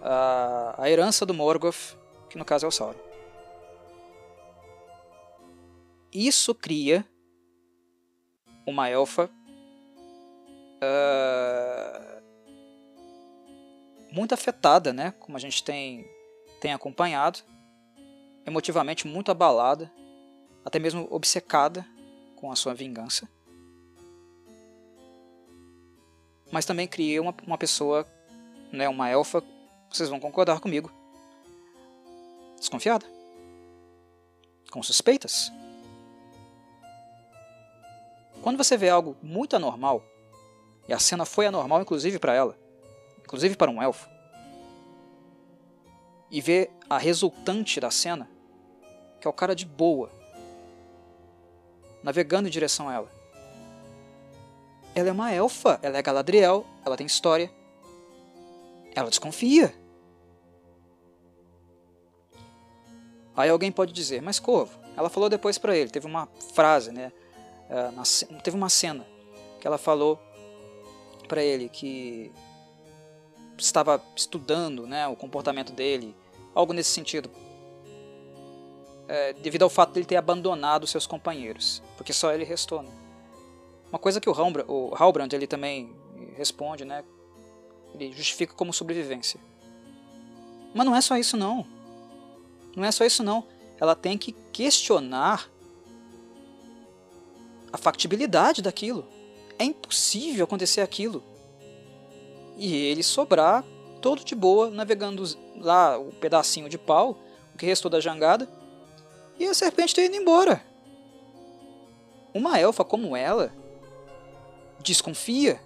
à, 0.00 0.76
à 0.80 0.88
herança 0.88 1.26
do 1.26 1.34
Morgoth, 1.34 1.98
que 2.30 2.38
no 2.38 2.44
caso 2.44 2.64
é 2.64 2.68
o 2.68 2.70
Sauron. 2.70 2.94
Isso 6.12 6.54
cria 6.54 7.04
uma 8.64 8.88
elfa 8.88 9.28
uh, 10.82 12.22
muito 14.12 14.34
afetada, 14.34 14.92
né? 14.92 15.12
Como 15.18 15.36
a 15.36 15.40
gente 15.40 15.62
tem, 15.62 16.08
tem 16.60 16.72
acompanhado, 16.72 17.40
emotivamente 18.46 19.06
muito 19.06 19.30
abalada, 19.30 19.90
até 20.64 20.78
mesmo 20.78 21.06
obcecada 21.10 21.86
com 22.36 22.50
a 22.50 22.56
sua 22.56 22.74
vingança. 22.74 23.28
Mas 26.50 26.64
também 26.64 26.88
cria 26.88 27.20
uma, 27.20 27.34
uma 27.46 27.58
pessoa, 27.58 28.06
né, 28.72 28.88
uma 28.88 29.08
elfa, 29.08 29.42
vocês 29.90 30.08
vão 30.08 30.18
concordar 30.18 30.60
comigo, 30.60 30.90
desconfiada, 32.58 33.04
com 34.70 34.82
suspeitas. 34.82 35.52
Quando 38.42 38.56
você 38.56 38.76
vê 38.76 38.88
algo 38.88 39.16
muito 39.22 39.56
anormal, 39.56 40.02
e 40.88 40.92
a 40.92 40.98
cena 40.98 41.24
foi 41.24 41.46
anormal 41.46 41.82
inclusive 41.82 42.18
para 42.18 42.34
ela, 42.34 42.58
inclusive 43.22 43.56
para 43.56 43.70
um 43.70 43.80
elfo, 43.80 44.08
e 46.30 46.40
vê 46.40 46.70
a 46.90 46.98
resultante 46.98 47.78
da 47.78 47.90
cena, 47.90 48.28
que 49.20 49.26
é 49.26 49.30
o 49.30 49.34
cara 49.34 49.54
de 49.54 49.64
boa, 49.64 50.10
navegando 52.02 52.48
em 52.48 52.50
direção 52.50 52.88
a 52.88 52.94
ela, 52.94 53.18
ela 54.98 55.10
é 55.10 55.12
uma 55.12 55.32
elfa, 55.32 55.78
ela 55.80 55.96
é 55.96 56.02
Galadriel, 56.02 56.66
ela 56.84 56.96
tem 56.96 57.06
história. 57.06 57.50
Ela 58.94 59.08
desconfia. 59.08 59.72
Aí 63.36 63.48
alguém 63.48 63.70
pode 63.70 63.92
dizer, 63.92 64.20
mas 64.20 64.40
Corvo, 64.40 64.76
ela 64.96 65.08
falou 65.08 65.28
depois 65.28 65.56
para 65.56 65.76
ele, 65.76 65.88
teve 65.88 66.06
uma 66.06 66.26
frase, 66.52 66.90
né? 66.90 67.12
Uh, 67.70 68.40
teve 68.42 68.56
uma 68.56 68.68
cena 68.68 69.06
que 69.60 69.66
ela 69.68 69.78
falou 69.78 70.20
para 71.28 71.42
ele 71.42 71.68
que 71.68 72.32
estava 73.56 74.02
estudando 74.16 74.86
né, 74.86 75.06
o 75.06 75.14
comportamento 75.14 75.72
dele, 75.72 76.14
algo 76.54 76.72
nesse 76.72 76.90
sentido, 76.90 77.30
é, 79.06 79.32
devido 79.34 79.62
ao 79.62 79.70
fato 79.70 79.92
de 79.92 80.00
ele 80.00 80.06
ter 80.06 80.16
abandonado 80.16 80.86
seus 80.86 81.06
companheiros, 81.06 81.82
porque 81.96 82.12
só 82.12 82.32
ele 82.32 82.44
restou. 82.44 82.82
Né? 82.82 82.90
Uma 83.90 83.98
coisa 83.98 84.20
que 84.20 84.28
o 84.28 84.32
Halbrand, 84.32 84.64
o 84.68 84.94
Halbrand 84.94 85.32
ele 85.32 85.46
também 85.46 85.94
responde, 86.36 86.84
né, 86.84 87.04
ele 87.94 88.12
justifica 88.12 88.54
como 88.54 88.72
sobrevivência. 88.72 89.40
Mas 90.74 90.86
não 90.86 90.94
é 90.94 91.00
só 91.00 91.16
isso 91.16 91.36
não. 91.36 91.66
Não 92.76 92.84
é 92.84 92.92
só 92.92 93.04
isso 93.04 93.22
não. 93.22 93.44
Ela 93.80 93.94
tem 93.94 94.18
que 94.18 94.32
questionar 94.52 95.50
a 97.72 97.78
factibilidade 97.78 98.62
daquilo. 98.62 99.06
É 99.58 99.64
impossível 99.64 100.44
acontecer 100.44 100.80
aquilo. 100.80 101.22
E 102.56 102.74
ele 102.74 103.02
sobrar 103.02 103.64
todo 104.00 104.24
de 104.24 104.34
boa, 104.34 104.70
navegando 104.70 105.24
lá 105.56 105.98
o 105.98 106.12
pedacinho 106.12 106.68
de 106.68 106.78
pau, 106.78 107.18
o 107.54 107.58
que 107.58 107.66
restou 107.66 107.90
da 107.90 108.00
jangada, 108.00 108.48
e 109.38 109.46
a 109.46 109.54
serpente 109.54 109.94
ter 109.94 110.04
ido 110.04 110.16
embora. 110.16 110.64
Uma 112.32 112.58
elfa 112.58 112.84
como 112.84 113.16
ela 113.16 113.52
desconfia. 114.80 115.60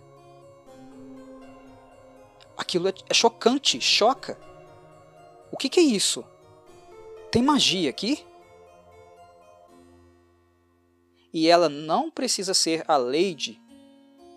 Aquilo 2.56 2.88
é, 2.88 2.94
é 3.08 3.14
chocante, 3.14 3.80
choca. 3.80 4.38
O 5.50 5.56
que, 5.56 5.68
que 5.68 5.80
é 5.80 5.82
isso? 5.82 6.24
Tem 7.30 7.42
magia 7.42 7.90
aqui? 7.90 8.24
E 11.32 11.48
ela 11.48 11.68
não 11.68 12.10
precisa 12.10 12.52
ser 12.52 12.84
a 12.86 12.96
Lady 12.96 13.61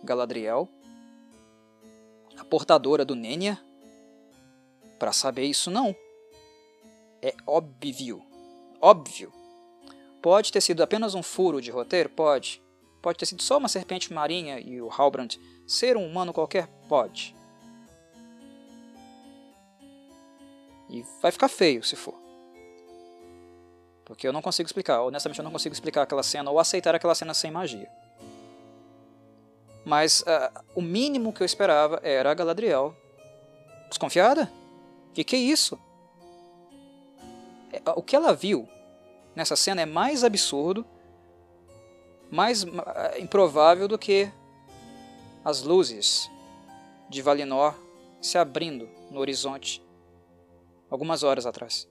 Galadriel, 0.06 0.70
a 2.38 2.46
portadora 2.46 3.04
do 3.04 3.16
Nenya, 3.16 3.60
para 5.00 5.12
saber 5.12 5.46
isso 5.46 5.70
não. 5.70 5.96
É 7.22 7.34
óbvio. 7.46 8.24
Óbvio. 8.80 9.34
Pode 10.22 10.52
ter 10.52 10.62
sido 10.62 10.82
apenas 10.82 11.16
um 11.16 11.24
furo 11.24 11.62
de 11.62 11.72
roteiro? 11.72 12.10
Pode. 12.10 12.62
Pode 13.02 13.18
ter 13.18 13.26
sido 13.26 13.44
só 13.44 13.58
uma 13.58 13.68
serpente 13.68 14.12
marinha 14.12 14.60
e 14.60 14.82
o 14.82 14.90
Halbrand 14.90 15.38
ser 15.68 15.98
um 15.98 16.06
humano 16.06 16.34
qualquer? 16.34 16.68
Pode. 16.88 17.36
E 20.90 21.04
vai 21.22 21.32
ficar 21.32 21.48
feio 21.48 21.84
se 21.84 21.96
for. 21.96 22.16
Porque 24.06 24.28
eu 24.28 24.34
não 24.34 24.42
consigo 24.42 24.68
explicar, 24.68 25.02
honestamente 25.02 25.40
eu 25.40 25.44
não 25.44 25.52
consigo 25.52 25.74
explicar 25.74 26.04
aquela 26.04 26.22
cena 26.22 26.52
ou 26.52 26.60
aceitar 26.60 26.94
aquela 26.94 27.16
cena 27.16 27.34
sem 27.34 27.50
magia. 27.50 27.90
Mas 29.86 30.22
uh, 30.22 30.64
o 30.74 30.82
mínimo 30.82 31.32
que 31.32 31.42
eu 31.42 31.46
esperava 31.46 32.00
era 32.04 32.32
a 32.32 32.34
Galadriel. 32.34 32.96
Desconfiada? 33.88 34.52
Que, 35.14 35.24
que 35.24 35.36
é 35.36 35.40
isso? 35.40 35.80
É, 37.72 37.82
o 37.96 38.02
que 38.02 38.16
ela 38.16 38.34
viu 38.34 38.68
nessa 39.36 39.56
cena 39.56 39.82
é 39.82 39.86
mais 39.86 40.24
absurdo, 40.24 40.86
mais 42.32 42.64
uh, 42.64 42.70
improvável 43.20 43.88
do 43.88 43.98
que 43.98 44.32
as 45.44 45.62
luzes 45.62 46.30
de 47.10 47.22
Valinor 47.22 47.76
se 48.20 48.38
abrindo 48.38 48.90
no 49.12 49.20
horizonte 49.20 49.86
algumas 50.90 51.22
horas 51.22 51.46
atrás 51.46 51.88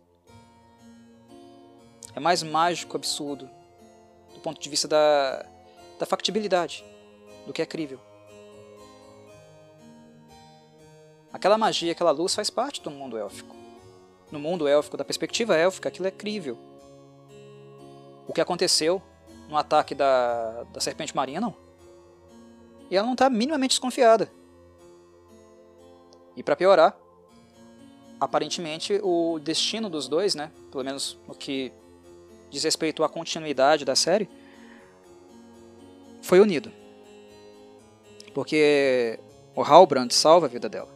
é 2.14 2.20
mais 2.20 2.42
mágico, 2.42 2.96
absurdo, 2.96 3.50
do 4.32 4.40
ponto 4.40 4.60
de 4.60 4.68
vista 4.68 4.86
da, 4.86 5.44
da 5.98 6.06
factibilidade, 6.06 6.84
do 7.46 7.52
que 7.52 7.62
é 7.62 7.66
crível. 7.66 7.98
Aquela 11.32 11.58
magia, 11.58 11.92
aquela 11.92 12.12
luz 12.12 12.34
faz 12.34 12.48
parte 12.48 12.80
do 12.80 12.90
mundo 12.90 13.18
élfico. 13.18 13.54
No 14.30 14.38
mundo 14.38 14.68
élfico, 14.68 14.96
da 14.96 15.04
perspectiva 15.04 15.56
élfica, 15.56 15.88
aquilo 15.88 16.06
é 16.06 16.10
crível. 16.10 16.56
O 18.26 18.32
que 18.32 18.40
aconteceu 18.40 19.02
no 19.48 19.56
ataque 19.56 19.94
da, 19.94 20.62
da 20.72 20.80
serpente 20.80 21.14
marinha, 21.14 21.40
não. 21.40 21.54
E 22.90 22.96
ela 22.96 23.06
não 23.06 23.14
está 23.14 23.28
minimamente 23.28 23.72
desconfiada. 23.72 24.30
E 26.36 26.42
para 26.42 26.56
piorar, 26.56 26.96
aparentemente 28.20 29.00
o 29.02 29.38
destino 29.38 29.90
dos 29.90 30.08
dois, 30.08 30.34
né, 30.34 30.50
pelo 30.70 30.84
menos 30.84 31.18
no 31.26 31.34
que 31.34 31.72
diz 32.50 32.62
respeito 32.62 33.02
à 33.02 33.08
continuidade 33.08 33.84
da 33.84 33.96
série, 33.96 34.28
foi 36.22 36.40
unido. 36.40 36.72
Porque 38.34 39.18
o 39.54 39.62
Halbrand 39.62 40.10
salva 40.10 40.46
a 40.46 40.48
vida 40.48 40.68
dela. 40.68 40.92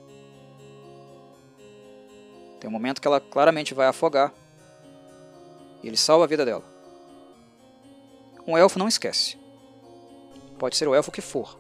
Tem 2.60 2.68
um 2.68 2.72
momento 2.72 3.00
que 3.00 3.06
ela 3.06 3.20
claramente 3.20 3.72
vai 3.72 3.86
afogar. 3.86 4.34
E 5.82 5.86
ele 5.86 5.96
salva 5.96 6.24
a 6.24 6.26
vida 6.28 6.44
dela. 6.44 6.64
Um 8.46 8.58
elfo 8.58 8.78
não 8.78 8.88
esquece. 8.88 9.38
Pode 10.58 10.76
ser 10.76 10.88
o 10.88 10.94
elfo 10.94 11.12
que 11.12 11.20
for. 11.20 11.56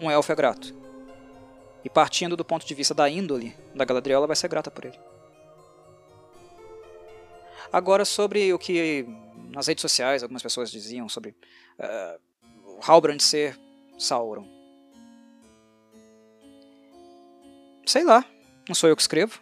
Um 0.00 0.10
elfo 0.10 0.32
é 0.32 0.34
grato. 0.34 0.74
E 1.84 1.90
partindo 1.90 2.36
do 2.36 2.44
ponto 2.44 2.66
de 2.66 2.74
vista 2.74 2.94
da 2.94 3.08
índole 3.08 3.54
da 3.74 3.84
Galadriel, 3.84 4.18
ela 4.18 4.26
vai 4.26 4.36
ser 4.36 4.48
grata 4.48 4.70
por 4.70 4.86
ele. 4.86 4.98
Agora, 7.72 8.04
sobre 8.04 8.52
o 8.52 8.58
que 8.58 9.06
nas 9.50 9.66
redes 9.66 9.82
sociais 9.82 10.22
algumas 10.22 10.42
pessoas 10.42 10.70
diziam 10.70 11.08
sobre 11.08 11.30
uh, 11.78 12.20
Halbrand 12.82 13.20
ser 13.20 13.58
Sauron. 14.00 14.46
Sei 17.86 18.02
lá, 18.02 18.24
não 18.66 18.74
sou 18.74 18.88
eu 18.88 18.96
que 18.96 19.02
escrevo, 19.02 19.40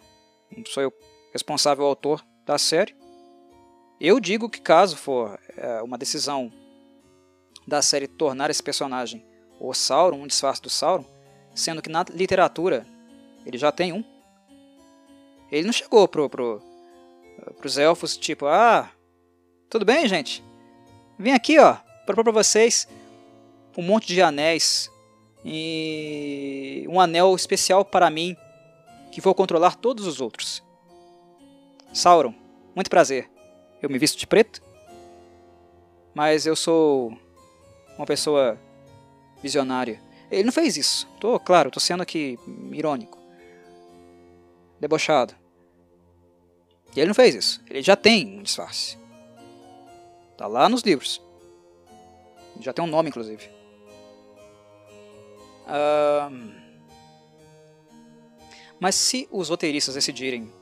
não 0.56 0.64
sou 0.66 0.82
eu 0.82 0.92
responsável 1.32 1.84
autor 1.84 2.24
da 2.44 2.58
série. 2.58 2.96
Eu 4.00 4.18
digo 4.18 4.50
que 4.50 4.60
caso 4.60 4.96
for 4.96 5.38
uh, 5.56 5.84
uma 5.84 5.96
decisão 5.96 6.52
da 7.66 7.82
série 7.82 8.08
tornar 8.08 8.50
esse 8.50 8.62
personagem 8.62 9.24
o 9.60 9.72
Sauron, 9.74 10.22
um 10.22 10.26
disfarce 10.26 10.62
do 10.62 10.70
Sauron, 10.70 11.04
sendo 11.54 11.82
que 11.82 11.90
na 11.90 12.04
literatura 12.10 12.86
ele 13.44 13.58
já 13.58 13.70
tem 13.70 13.92
um. 13.92 14.04
Ele 15.50 15.66
não 15.66 15.72
chegou 15.72 16.06
pro, 16.08 16.28
pro, 16.28 16.62
pros 17.58 17.78
elfos, 17.78 18.16
tipo, 18.16 18.46
ah, 18.46 18.90
tudo 19.68 19.84
bem, 19.84 20.06
gente? 20.08 20.42
Vim 21.18 21.32
aqui, 21.32 21.58
ó, 21.58 21.76
propor 22.06 22.24
para 22.24 22.32
vocês 22.32 22.88
um 23.78 23.82
monte 23.82 24.08
de 24.08 24.20
anéis 24.20 24.90
e 25.44 26.84
um 26.88 27.00
anel 27.00 27.32
especial 27.36 27.84
para 27.84 28.10
mim 28.10 28.36
que 29.12 29.20
vou 29.20 29.32
controlar 29.32 29.76
todos 29.76 30.04
os 30.04 30.20
outros. 30.20 30.64
Sauron, 31.94 32.34
muito 32.74 32.90
prazer. 32.90 33.30
Eu 33.80 33.88
me 33.88 33.96
visto 33.96 34.18
de 34.18 34.26
preto, 34.26 34.60
mas 36.12 36.44
eu 36.44 36.56
sou 36.56 37.16
uma 37.96 38.04
pessoa 38.04 38.58
visionária. 39.40 40.02
Ele 40.28 40.42
não 40.42 40.52
fez 40.52 40.76
isso. 40.76 41.08
Tô, 41.20 41.38
claro, 41.38 41.70
tô 41.70 41.78
sendo 41.78 42.02
aqui 42.02 42.36
irônico. 42.72 43.16
Debochado. 44.80 45.36
E 46.96 46.98
ele 46.98 47.06
não 47.06 47.14
fez 47.14 47.32
isso. 47.36 47.62
Ele 47.70 47.80
já 47.80 47.94
tem 47.94 48.40
um 48.40 48.42
disfarce. 48.42 48.98
Tá 50.36 50.48
lá 50.48 50.68
nos 50.68 50.82
livros. 50.82 51.22
Já 52.60 52.72
tem 52.72 52.84
um 52.84 52.88
nome, 52.88 53.08
inclusive. 53.08 53.57
Mas 58.80 58.94
se 58.94 59.28
os 59.30 59.48
roteiristas 59.48 59.94
decidirem 59.94 60.52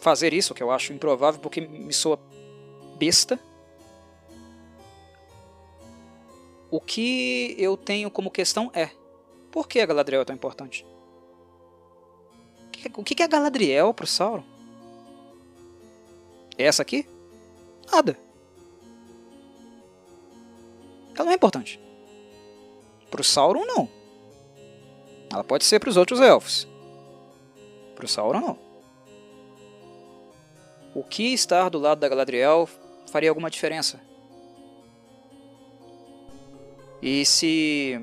fazer 0.00 0.32
isso, 0.32 0.54
que 0.54 0.62
eu 0.62 0.70
acho 0.70 0.92
improvável 0.92 1.40
porque 1.40 1.60
me 1.60 1.92
soa 1.92 2.18
besta, 2.96 3.38
o 6.70 6.80
que 6.80 7.54
eu 7.58 7.76
tenho 7.76 8.10
como 8.10 8.30
questão 8.30 8.70
é: 8.74 8.90
por 9.50 9.68
que 9.68 9.80
a 9.80 9.86
Galadriel 9.86 10.22
é 10.22 10.24
tão 10.24 10.34
importante? 10.34 10.86
O 12.96 13.04
que 13.04 13.22
é 13.22 13.26
a 13.26 13.28
Galadriel 13.28 13.92
pro 13.92 14.06
Sauron? 14.06 14.44
Essa 16.56 16.80
aqui? 16.80 17.06
Nada. 17.92 18.18
Ela 21.14 21.24
não 21.24 21.32
é 21.32 21.34
importante. 21.34 21.78
Para 23.10 23.20
o 23.20 23.24
Sauron, 23.24 23.66
não. 23.66 23.99
Ela 25.32 25.44
pode 25.44 25.64
ser 25.64 25.78
para 25.78 25.90
os 25.90 25.96
outros 25.96 26.20
elfos. 26.20 26.66
Para 27.94 28.04
o 28.04 28.08
Sauron, 28.08 28.40
não. 28.40 28.58
O 30.94 31.04
que 31.04 31.32
estar 31.32 31.68
do 31.68 31.78
lado 31.78 32.00
da 32.00 32.08
Galadriel 32.08 32.68
faria 33.10 33.30
alguma 33.30 33.50
diferença? 33.50 34.00
E 37.00 37.24
se 37.24 37.98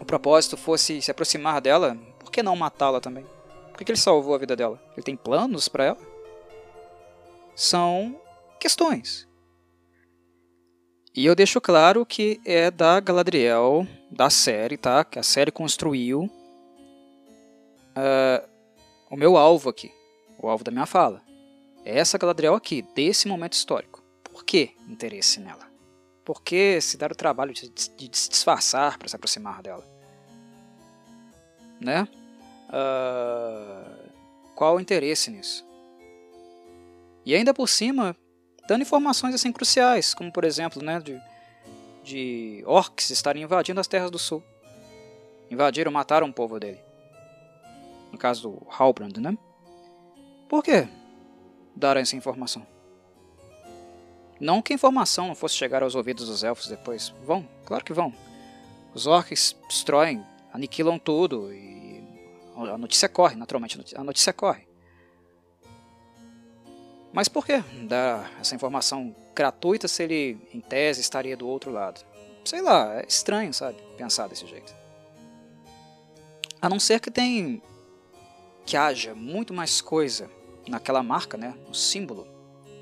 o 0.00 0.04
propósito 0.04 0.56
fosse 0.56 1.00
se 1.00 1.10
aproximar 1.10 1.60
dela, 1.60 1.96
por 2.18 2.30
que 2.30 2.42
não 2.42 2.56
matá-la 2.56 3.00
também? 3.00 3.26
Por 3.72 3.84
que 3.84 3.90
ele 3.92 3.98
salvou 3.98 4.34
a 4.34 4.38
vida 4.38 4.56
dela? 4.56 4.82
Ele 4.94 5.02
tem 5.02 5.16
planos 5.16 5.68
para 5.68 5.84
ela? 5.84 5.98
São 7.54 8.18
questões. 8.58 9.25
E 11.16 11.24
eu 11.24 11.34
deixo 11.34 11.62
claro 11.62 12.04
que 12.04 12.38
é 12.44 12.70
da 12.70 13.00
Galadriel, 13.00 13.88
da 14.10 14.28
série, 14.28 14.76
tá? 14.76 15.02
Que 15.02 15.18
a 15.18 15.22
série 15.22 15.50
construiu 15.50 16.24
uh, 17.96 18.46
o 19.08 19.16
meu 19.16 19.38
alvo 19.38 19.70
aqui, 19.70 19.90
o 20.38 20.46
alvo 20.46 20.62
da 20.62 20.70
minha 20.70 20.84
fala. 20.84 21.22
É 21.86 21.98
essa 21.98 22.18
Galadriel 22.18 22.54
aqui, 22.54 22.82
desse 22.94 23.26
momento 23.26 23.54
histórico. 23.54 24.02
Por 24.24 24.44
que 24.44 24.76
interesse 24.86 25.40
nela? 25.40 25.66
Por 26.22 26.42
que 26.42 26.78
se 26.82 26.98
dar 26.98 27.10
o 27.10 27.16
trabalho 27.16 27.54
de, 27.54 27.70
de, 27.70 27.88
de 28.08 28.18
se 28.18 28.28
disfarçar 28.28 28.98
para 28.98 29.08
se 29.08 29.16
aproximar 29.16 29.62
dela? 29.62 29.88
Né? 31.80 32.06
Uh, 32.68 34.10
qual 34.54 34.76
o 34.76 34.80
interesse 34.80 35.30
nisso? 35.30 35.64
E 37.24 37.34
ainda 37.34 37.54
por 37.54 37.70
cima, 37.70 38.14
dando 38.68 38.82
informações 38.82 39.34
assim 39.34 39.52
cruciais, 39.52 40.14
como 40.14 40.32
por 40.32 40.44
exemplo, 40.44 40.82
né, 40.82 41.00
de, 41.00 41.20
de 42.02 42.62
orcs 42.66 43.10
estarem 43.10 43.42
invadindo 43.42 43.80
as 43.80 43.86
terras 43.86 44.10
do 44.10 44.18
sul. 44.18 44.42
Invadiram, 45.50 45.92
mataram 45.92 46.28
o 46.28 46.32
povo 46.32 46.58
dele. 46.58 46.80
No 48.10 48.18
caso 48.18 48.48
do 48.48 48.66
Halbrand, 48.70 49.18
né? 49.18 49.36
Por 50.48 50.62
que 50.62 50.88
dar 51.74 51.96
essa 51.96 52.16
informação? 52.16 52.66
Não 54.40 54.60
que 54.60 54.72
a 54.72 54.76
informação 54.76 55.28
não 55.28 55.34
fosse 55.34 55.54
chegar 55.54 55.82
aos 55.82 55.94
ouvidos 55.94 56.28
dos 56.28 56.44
elfos 56.44 56.68
depois. 56.68 57.14
Vão, 57.24 57.48
claro 57.64 57.84
que 57.84 57.92
vão. 57.92 58.12
Os 58.94 59.06
orcs 59.06 59.56
destroem, 59.68 60.24
aniquilam 60.52 60.98
tudo 60.98 61.52
e 61.52 62.02
a 62.56 62.78
notícia 62.78 63.08
corre, 63.08 63.36
naturalmente, 63.36 63.78
a 63.94 64.02
notícia 64.02 64.32
corre. 64.32 64.65
Mas 67.16 67.28
por 67.28 67.46
que 67.46 67.56
dar 67.88 68.30
essa 68.38 68.54
informação 68.54 69.16
gratuita 69.34 69.88
se 69.88 70.02
ele, 70.02 70.38
em 70.52 70.60
tese, 70.60 71.00
estaria 71.00 71.34
do 71.34 71.48
outro 71.48 71.70
lado? 71.72 72.04
Sei 72.44 72.60
lá, 72.60 73.00
é 73.00 73.06
estranho, 73.08 73.54
sabe? 73.54 73.78
Pensar 73.96 74.28
desse 74.28 74.46
jeito. 74.46 74.76
A 76.60 76.68
não 76.68 76.78
ser 76.78 77.00
que 77.00 77.10
tem 77.10 77.62
que 78.66 78.76
haja 78.76 79.14
muito 79.14 79.54
mais 79.54 79.80
coisa 79.80 80.28
naquela 80.68 81.02
marca, 81.02 81.38
né, 81.38 81.54
no 81.66 81.74
símbolo 81.74 82.28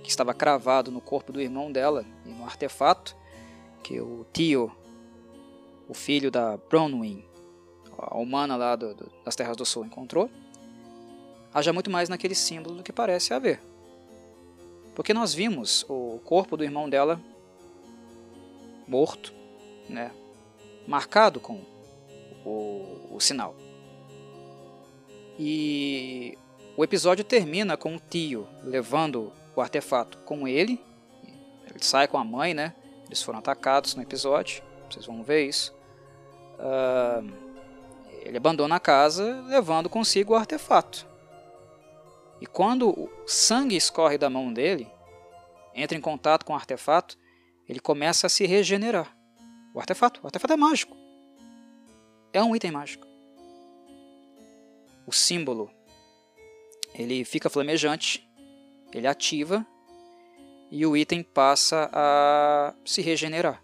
que 0.02 0.10
estava 0.10 0.34
cravado 0.34 0.90
no 0.90 1.00
corpo 1.00 1.30
do 1.30 1.40
irmão 1.40 1.70
dela 1.70 2.04
e 2.26 2.28
no 2.28 2.44
artefato 2.44 3.16
que 3.84 4.00
o 4.00 4.26
tio, 4.32 4.72
o 5.88 5.94
filho 5.94 6.28
da 6.28 6.56
Bronwyn, 6.56 7.24
a 7.96 8.18
humana 8.18 8.56
lá 8.56 8.74
do, 8.74 8.96
do, 8.96 9.12
das 9.24 9.36
Terras 9.36 9.56
do 9.56 9.64
Sul, 9.64 9.84
encontrou, 9.84 10.28
haja 11.52 11.72
muito 11.72 11.88
mais 11.88 12.08
naquele 12.08 12.34
símbolo 12.34 12.74
do 12.74 12.82
que 12.82 12.92
parece 12.92 13.32
haver. 13.32 13.60
Porque 14.94 15.12
nós 15.12 15.34
vimos 15.34 15.84
o 15.88 16.20
corpo 16.24 16.56
do 16.56 16.64
irmão 16.64 16.88
dela 16.88 17.20
morto, 18.86 19.32
né, 19.88 20.10
marcado 20.86 21.40
com 21.40 21.60
o, 22.44 23.08
o 23.10 23.20
sinal. 23.20 23.54
E 25.38 26.38
o 26.76 26.84
episódio 26.84 27.24
termina 27.24 27.76
com 27.76 27.96
o 27.96 28.00
tio 28.00 28.46
levando 28.62 29.32
o 29.56 29.60
artefato 29.60 30.18
com 30.18 30.46
ele. 30.46 30.80
Ele 31.68 31.82
sai 31.82 32.06
com 32.06 32.18
a 32.18 32.24
mãe, 32.24 32.54
né? 32.54 32.74
Eles 33.06 33.22
foram 33.22 33.40
atacados 33.40 33.94
no 33.94 34.02
episódio. 34.02 34.62
Vocês 34.88 35.06
vão 35.06 35.24
ver 35.24 35.46
isso. 35.46 35.74
Uh, 36.58 37.32
ele 38.22 38.36
abandona 38.36 38.76
a 38.76 38.80
casa 38.80 39.42
levando 39.48 39.88
consigo 39.88 40.34
o 40.34 40.36
artefato. 40.36 41.06
E 42.40 42.46
quando 42.46 42.88
o 42.88 43.10
sangue 43.26 43.76
escorre 43.76 44.18
da 44.18 44.28
mão 44.28 44.52
dele, 44.52 44.90
entra 45.74 45.96
em 45.96 46.00
contato 46.00 46.44
com 46.44 46.52
o 46.52 46.56
artefato, 46.56 47.18
ele 47.68 47.80
começa 47.80 48.26
a 48.26 48.30
se 48.30 48.46
regenerar. 48.46 49.16
O 49.74 49.80
artefato, 49.80 50.20
o 50.22 50.26
artefato 50.26 50.52
é 50.52 50.56
mágico. 50.56 50.96
É 52.32 52.42
um 52.42 52.54
item 52.54 52.70
mágico 52.70 53.14
o 55.06 55.12
símbolo 55.12 55.70
ele 56.94 57.24
fica 57.24 57.50
flamejante, 57.50 58.28
ele 58.92 59.06
ativa 59.06 59.66
e 60.70 60.86
o 60.86 60.96
item 60.96 61.22
passa 61.22 61.90
a 61.92 62.74
se 62.84 63.02
regenerar. 63.02 63.62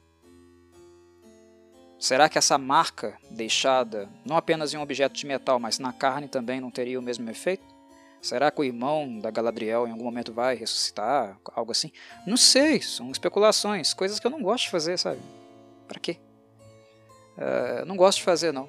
Será 1.98 2.28
que 2.28 2.38
essa 2.38 2.56
marca 2.56 3.16
deixada 3.30 4.08
não 4.24 4.36
apenas 4.36 4.72
em 4.72 4.78
um 4.78 4.82
objeto 4.82 5.14
de 5.14 5.26
metal, 5.26 5.58
mas 5.58 5.78
na 5.78 5.92
carne 5.92 6.28
também 6.28 6.60
não 6.60 6.70
teria 6.70 6.98
o 6.98 7.02
mesmo 7.02 7.28
efeito? 7.30 7.64
Será 8.20 8.50
que 8.50 8.60
o 8.60 8.64
irmão 8.64 9.18
da 9.18 9.30
Galadriel 9.30 9.86
em 9.86 9.92
algum 9.92 10.04
momento 10.04 10.32
vai 10.32 10.54
ressuscitar? 10.54 11.38
Algo 11.54 11.72
assim? 11.72 11.90
Não 12.26 12.36
sei, 12.36 12.82
são 12.82 13.10
especulações, 13.10 13.94
coisas 13.94 14.20
que 14.20 14.26
eu 14.26 14.30
não 14.30 14.42
gosto 14.42 14.64
de 14.64 14.70
fazer, 14.70 14.98
sabe? 14.98 15.20
Para 15.88 15.98
quê? 15.98 16.18
Uh, 17.38 17.84
não 17.86 17.96
gosto 17.96 18.18
de 18.18 18.24
fazer, 18.24 18.52
não. 18.52 18.68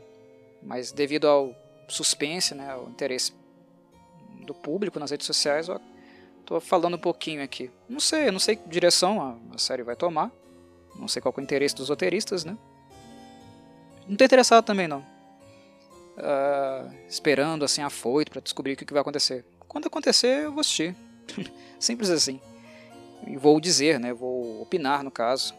Mas 0.63 0.91
devido 0.91 1.27
ao 1.27 1.55
suspense, 1.87 2.55
né, 2.55 2.73
o 2.75 2.89
interesse 2.89 3.33
do 4.45 4.53
público 4.53 4.99
nas 4.99 5.11
redes 5.11 5.27
sociais, 5.27 5.67
eu 5.67 5.81
tô 6.45 6.59
falando 6.61 6.95
um 6.95 6.99
pouquinho 6.99 7.43
aqui. 7.43 7.69
Não 7.89 7.99
sei, 7.99 8.29
eu 8.29 8.31
não 8.31 8.39
sei 8.39 8.55
que 8.55 8.69
direção 8.69 9.21
a, 9.21 9.37
a 9.53 9.57
série 9.57 9.83
vai 9.83 9.95
tomar. 9.95 10.31
Não 10.95 11.07
sei 11.07 11.21
qual 11.21 11.33
é 11.35 11.39
o 11.39 11.43
interesse 11.43 11.75
dos 11.75 11.89
roteiristas, 11.89 12.45
né? 12.45 12.57
Não 14.07 14.15
tô 14.15 14.23
interessado 14.23 14.63
também, 14.63 14.87
não. 14.87 15.05
Uh, 16.17 16.93
esperando, 17.07 17.63
assim, 17.63 17.81
afoito 17.81 18.31
para 18.31 18.41
descobrir 18.41 18.73
o 18.73 18.77
que, 18.77 18.85
que 18.85 18.93
vai 18.93 19.01
acontecer. 19.01 19.45
Quando 19.67 19.87
acontecer, 19.87 20.45
eu 20.45 20.51
vou 20.51 20.61
assistir. 20.61 20.95
Simples 21.79 22.09
assim. 22.09 22.39
E 23.25 23.37
vou 23.37 23.59
dizer, 23.59 23.99
né? 23.99 24.13
Vou 24.13 24.61
opinar, 24.61 25.03
no 25.03 25.11
caso. 25.11 25.53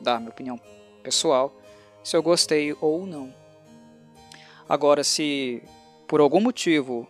Dar 0.00 0.18
minha 0.18 0.30
opinião 0.30 0.60
pessoal. 1.02 1.54
Se 2.02 2.16
eu 2.16 2.22
gostei 2.22 2.74
ou 2.80 3.06
não. 3.06 3.34
Agora, 4.68 5.04
se 5.04 5.62
por 6.08 6.20
algum 6.20 6.40
motivo 6.40 7.06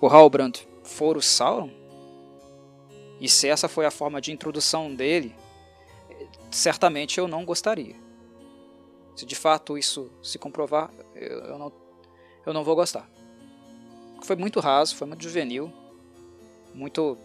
o 0.00 0.06
Halbrand 0.06 0.54
for 0.84 1.16
o 1.16 1.22
Sauron, 1.22 1.70
e 3.20 3.28
se 3.28 3.48
essa 3.48 3.68
foi 3.68 3.84
a 3.84 3.90
forma 3.90 4.20
de 4.20 4.30
introdução 4.30 4.94
dele, 4.94 5.34
certamente 6.50 7.18
eu 7.18 7.26
não 7.26 7.44
gostaria. 7.44 7.96
Se 9.16 9.26
de 9.26 9.34
fato 9.34 9.76
isso 9.76 10.12
se 10.22 10.38
comprovar, 10.38 10.90
eu 11.20 11.58
não, 11.58 11.72
eu 12.46 12.52
não 12.52 12.64
vou 12.64 12.74
gostar. 12.74 13.08
Foi 14.22 14.36
muito 14.36 14.60
raso, 14.60 14.96
foi 14.96 15.06
muito 15.06 15.22
juvenil, 15.22 15.72
muito. 16.74 17.16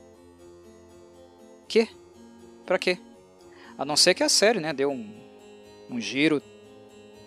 Que? 1.67 1.87
Pra 2.65 2.77
quê? 2.77 2.97
A 3.77 3.83
não 3.83 3.95
ser 3.95 4.13
que 4.13 4.23
a 4.23 4.29
série 4.29 4.59
né, 4.59 4.71
deu 4.73 4.91
um, 4.91 5.13
um 5.89 5.99
giro 5.99 6.41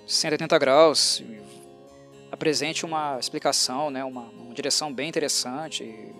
180 0.06 0.59
graus, 0.59 1.22
apresente 2.30 2.84
uma 2.84 3.18
explicação, 3.18 3.90
né, 3.90 4.05
uma, 4.05 4.22
uma 4.22 4.55
direção 4.55 4.93
bem 4.93 5.09
interessante, 5.09 6.14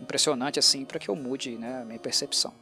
impressionante 0.00 0.58
assim, 0.58 0.84
para 0.84 0.98
que 0.98 1.08
eu 1.08 1.16
mude 1.16 1.56
né, 1.56 1.82
a 1.82 1.84
minha 1.84 1.98
percepção. 1.98 2.54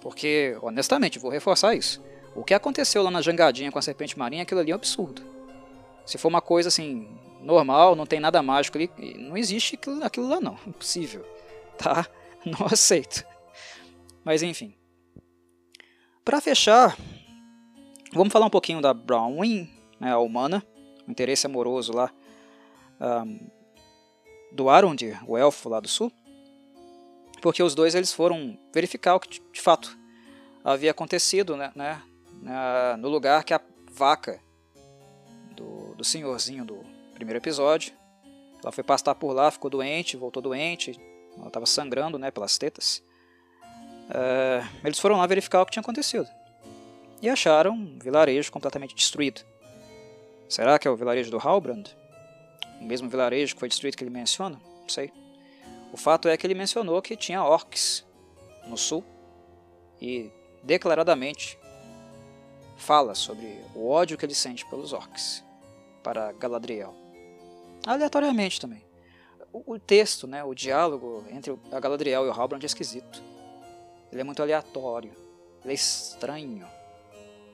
Porque, 0.00 0.56
honestamente, 0.60 1.18
vou 1.18 1.30
reforçar 1.30 1.74
isso. 1.74 2.02
O 2.34 2.42
que 2.42 2.52
aconteceu 2.52 3.02
lá 3.02 3.10
na 3.10 3.22
jangadinha 3.22 3.70
com 3.70 3.78
a 3.78 3.82
serpente 3.82 4.18
marinha, 4.18 4.42
aquilo 4.42 4.60
ali 4.60 4.70
é 4.70 4.74
um 4.74 4.76
absurdo. 4.76 5.33
Se 6.06 6.18
for 6.18 6.28
uma 6.28 6.40
coisa 6.40 6.68
assim, 6.68 7.08
normal, 7.40 7.94
não 7.96 8.06
tem 8.06 8.20
nada 8.20 8.42
mágico 8.42 8.78
ali, 8.78 8.90
não 9.18 9.36
existe 9.36 9.76
aquilo, 9.76 10.04
aquilo 10.04 10.28
lá 10.28 10.40
não, 10.40 10.58
impossível. 10.66 11.24
Tá? 11.76 12.06
Não 12.46 12.66
aceito. 12.66 13.26
Mas 14.24 14.44
enfim. 14.44 14.76
Para 16.24 16.40
fechar, 16.40 16.96
vamos 18.12 18.32
falar 18.32 18.46
um 18.46 18.50
pouquinho 18.50 18.80
da 18.80 18.94
Brownwing, 18.94 19.68
né, 19.98 20.12
a 20.12 20.18
humana 20.18 20.64
um 21.06 21.10
interesse 21.10 21.46
amoroso 21.46 21.92
lá 21.92 22.10
um, 23.00 23.38
do 24.52 24.68
Arondir, 24.68 25.18
o 25.28 25.36
elfo 25.36 25.68
lá 25.68 25.80
do 25.80 25.88
sul, 25.88 26.12
porque 27.42 27.62
os 27.62 27.74
dois 27.74 27.94
eles 27.94 28.12
foram 28.12 28.58
verificar 28.72 29.14
o 29.14 29.20
que 29.20 29.40
de 29.52 29.60
fato 29.60 29.96
havia 30.62 30.90
acontecido 30.90 31.56
né, 31.56 31.72
né, 31.74 32.02
no 32.98 33.08
lugar 33.08 33.44
que 33.44 33.52
a 33.52 33.60
vaca 33.90 34.40
do, 35.96 36.04
senhorzinho 36.04 36.64
do 36.64 36.84
primeiro 37.14 37.38
episódio, 37.38 37.92
ela 38.62 38.72
foi 38.72 38.82
pastar 38.82 39.14
por 39.14 39.32
lá, 39.32 39.50
ficou 39.50 39.70
doente, 39.70 40.16
voltou 40.16 40.42
doente, 40.42 40.98
ela 41.36 41.48
estava 41.48 41.66
sangrando 41.66 42.18
né, 42.18 42.30
pelas 42.30 42.56
tetas. 42.56 43.02
Uh, 44.08 44.66
eles 44.84 44.98
foram 44.98 45.16
lá 45.16 45.26
verificar 45.26 45.62
o 45.62 45.66
que 45.66 45.72
tinha 45.72 45.80
acontecido 45.80 46.28
e 47.22 47.28
acharam 47.28 47.72
um 47.72 47.98
vilarejo 47.98 48.50
completamente 48.50 48.94
destruído. 48.94 49.42
Será 50.48 50.78
que 50.78 50.86
é 50.86 50.90
o 50.90 50.96
vilarejo 50.96 51.30
do 51.30 51.38
Halbrand? 51.38 51.84
O 52.80 52.84
mesmo 52.84 53.08
vilarejo 53.08 53.54
que 53.54 53.60
foi 53.60 53.68
destruído 53.68 53.96
que 53.96 54.04
ele 54.04 54.10
menciona? 54.10 54.60
Não 54.80 54.88
sei. 54.88 55.12
O 55.92 55.96
fato 55.96 56.28
é 56.28 56.36
que 56.36 56.46
ele 56.46 56.54
mencionou 56.54 57.00
que 57.00 57.16
tinha 57.16 57.42
orcs 57.42 58.04
no 58.66 58.76
sul 58.76 59.04
e 60.00 60.30
declaradamente 60.62 61.58
fala 62.76 63.14
sobre 63.14 63.60
o 63.74 63.88
ódio 63.88 64.18
que 64.18 64.26
ele 64.26 64.34
sente 64.34 64.66
pelos 64.66 64.92
orcs 64.92 65.43
para 66.04 66.30
Galadriel. 66.32 66.94
Aleatoriamente 67.84 68.60
também. 68.60 68.84
O, 69.52 69.74
o 69.74 69.78
texto, 69.78 70.26
né, 70.26 70.44
o 70.44 70.54
diálogo 70.54 71.24
entre 71.30 71.58
a 71.72 71.80
Galadriel 71.80 72.26
e 72.26 72.28
o 72.28 72.32
Halbrand 72.32 72.62
é 72.62 72.66
esquisito. 72.66 73.20
Ele 74.12 74.20
é 74.20 74.24
muito 74.24 74.40
aleatório. 74.42 75.12
Ele 75.64 75.72
é 75.72 75.74
estranho. 75.74 76.66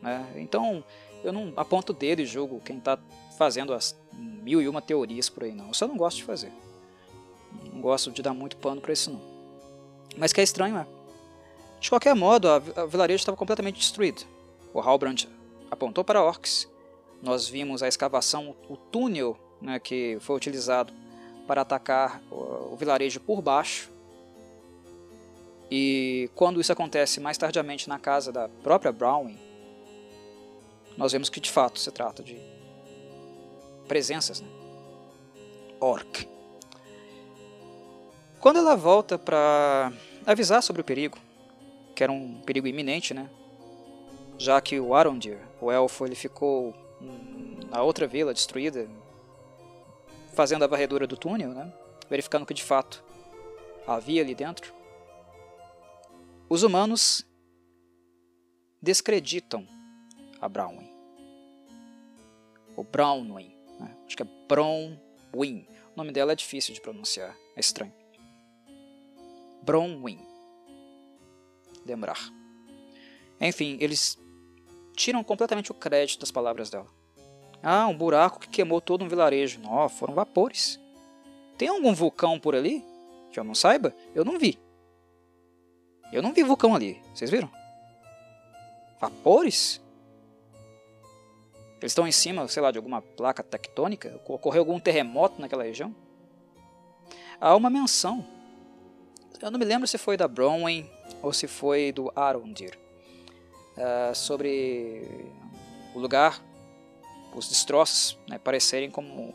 Né? 0.02 0.26
Então, 0.36 0.84
eu 1.24 1.32
não 1.32 1.52
aponto 1.56 1.92
dedo 1.92 2.20
e 2.20 2.26
julgo 2.26 2.60
quem 2.60 2.78
está 2.78 2.98
fazendo 3.38 3.72
as 3.72 3.96
mil 4.12 4.60
e 4.60 4.68
uma 4.68 4.82
teorias 4.82 5.28
por 5.28 5.44
aí, 5.44 5.52
não. 5.52 5.68
Eu 5.68 5.74
só 5.74 5.86
não 5.86 5.96
gosto 5.96 6.18
de 6.18 6.24
fazer. 6.24 6.52
Não 7.72 7.80
gosto 7.80 8.10
de 8.10 8.20
dar 8.20 8.34
muito 8.34 8.56
pano 8.56 8.80
para 8.80 8.92
isso, 8.92 9.10
não. 9.10 9.20
Mas 10.16 10.32
que 10.32 10.40
é 10.40 10.44
estranho, 10.44 10.76
é. 10.76 10.86
De 11.80 11.88
qualquer 11.88 12.14
modo, 12.14 12.48
a, 12.48 12.56
a 12.56 12.86
vilarejo 12.86 13.20
estava 13.20 13.36
completamente 13.36 13.78
destruído. 13.78 14.22
O 14.74 14.80
Halbrand 14.80 15.26
apontou 15.70 16.04
para 16.04 16.22
orcs. 16.22 16.68
Nós 17.22 17.48
vimos 17.48 17.82
a 17.82 17.88
escavação, 17.88 18.56
o 18.68 18.76
túnel 18.76 19.36
né, 19.60 19.78
que 19.78 20.16
foi 20.20 20.36
utilizado 20.36 20.92
para 21.46 21.62
atacar 21.62 22.22
o, 22.30 22.76
vilarejo 22.76 23.20
por 23.20 23.42
baixo. 23.42 23.90
E 25.70 26.30
quando 26.34 26.60
isso 26.60 26.72
acontece 26.72 27.20
mais 27.20 27.36
tardiamente 27.36 27.88
na 27.88 27.98
casa 27.98 28.32
da 28.32 28.48
própria 28.48 28.90
Browning, 28.90 29.38
nós 30.96 31.12
vemos 31.12 31.28
que 31.28 31.40
de 31.40 31.50
fato 31.50 31.78
se 31.78 31.90
trata 31.90 32.22
de 32.22 32.36
presenças. 33.86 34.40
Né? 34.40 34.48
Orc. 35.80 36.28
Quando 38.40 38.58
ela 38.58 38.74
volta 38.74 39.18
para 39.18 39.92
avisar 40.24 40.62
sobre 40.62 40.82
o 40.82 40.84
perigo, 40.84 41.18
que 41.94 42.02
era 42.02 42.10
um 42.10 42.40
perigo 42.40 42.66
iminente, 42.66 43.12
né? 43.12 43.28
já 44.38 44.60
que 44.60 44.80
o 44.80 44.94
Arondir, 44.94 45.38
o 45.60 45.70
elfo, 45.70 46.06
ele 46.06 46.14
ficou 46.14 46.74
na 47.70 47.82
outra 47.82 48.06
vila 48.06 48.34
destruída, 48.34 48.90
fazendo 50.34 50.64
a 50.64 50.66
varredura 50.66 51.06
do 51.06 51.16
túnel, 51.16 51.50
né? 51.50 51.72
verificando 52.08 52.44
que 52.44 52.52
de 52.52 52.64
fato 52.64 53.02
havia 53.86 54.22
ali 54.22 54.34
dentro. 54.34 54.74
Os 56.48 56.64
humanos 56.64 57.24
descreditam 58.82 59.66
a 60.40 60.48
Brownwing. 60.48 60.90
O 62.76 62.82
Brownwing. 62.82 63.54
Né? 63.78 63.96
Acho 64.04 64.16
que 64.16 64.22
é 64.24 64.28
Bronwyn. 64.48 65.68
O 65.94 65.96
nome 65.96 66.10
dela 66.12 66.32
é 66.32 66.36
difícil 66.36 66.74
de 66.74 66.80
pronunciar, 66.80 67.36
é 67.54 67.60
estranho. 67.60 67.94
Bronwyn. 69.62 70.18
Lembrar. 71.86 72.18
Enfim, 73.40 73.78
eles 73.80 74.18
tiram 74.96 75.22
completamente 75.22 75.70
o 75.70 75.74
crédito 75.74 76.20
das 76.20 76.30
palavras 76.30 76.68
dela. 76.68 76.99
Ah, 77.62 77.86
um 77.86 77.96
buraco 77.96 78.40
que 78.40 78.48
queimou 78.48 78.80
todo 78.80 79.04
um 79.04 79.08
vilarejo. 79.08 79.60
Não, 79.60 79.88
foram 79.88 80.14
vapores. 80.14 80.80
Tem 81.58 81.68
algum 81.68 81.92
vulcão 81.94 82.38
por 82.38 82.54
ali? 82.54 82.84
Que 83.30 83.38
eu 83.38 83.44
não 83.44 83.54
saiba? 83.54 83.94
Eu 84.14 84.24
não 84.24 84.38
vi. 84.38 84.58
Eu 86.12 86.22
não 86.22 86.32
vi 86.32 86.42
vulcão 86.42 86.74
ali. 86.74 87.00
Vocês 87.14 87.30
viram? 87.30 87.50
Vapores? 89.00 89.80
Eles 91.80 91.92
estão 91.92 92.06
em 92.06 92.12
cima, 92.12 92.46
sei 92.48 92.62
lá, 92.62 92.70
de 92.70 92.78
alguma 92.78 93.00
placa 93.00 93.42
tectônica? 93.42 94.20
Ocorreu 94.26 94.60
algum 94.60 94.78
terremoto 94.78 95.40
naquela 95.40 95.62
região? 95.62 95.94
Há 97.40 97.54
uma 97.54 97.70
menção. 97.70 98.26
Eu 99.40 99.50
não 99.50 99.58
me 99.58 99.64
lembro 99.64 99.86
se 99.86 99.96
foi 99.96 100.16
da 100.16 100.28
Bronwyn 100.28 100.90
ou 101.22 101.32
se 101.32 101.46
foi 101.46 101.92
do 101.92 102.12
Arondir. 102.14 102.78
Uh, 103.76 104.14
sobre 104.14 105.32
o 105.94 105.98
lugar, 105.98 106.42
os 107.34 107.48
destroços 107.48 108.18
né, 108.28 108.38
parecerem 108.38 108.90
como, 108.90 109.34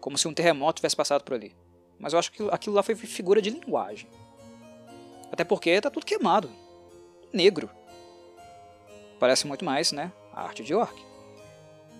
como 0.00 0.18
se 0.18 0.28
um 0.28 0.34
terremoto 0.34 0.76
tivesse 0.76 0.96
passado 0.96 1.22
por 1.22 1.34
ali. 1.34 1.54
Mas 1.98 2.12
eu 2.12 2.18
acho 2.18 2.32
que 2.32 2.42
aquilo 2.50 2.74
lá 2.74 2.82
foi 2.82 2.94
figura 2.94 3.40
de 3.40 3.50
linguagem. 3.50 4.08
Até 5.30 5.44
porque 5.44 5.70
está 5.70 5.90
tudo 5.90 6.06
queimado. 6.06 6.50
Negro. 7.32 7.70
Parece 9.18 9.46
muito 9.46 9.64
mais, 9.64 9.92
né? 9.92 10.12
A 10.32 10.42
arte 10.42 10.62
de 10.62 10.74
Orc. 10.74 10.94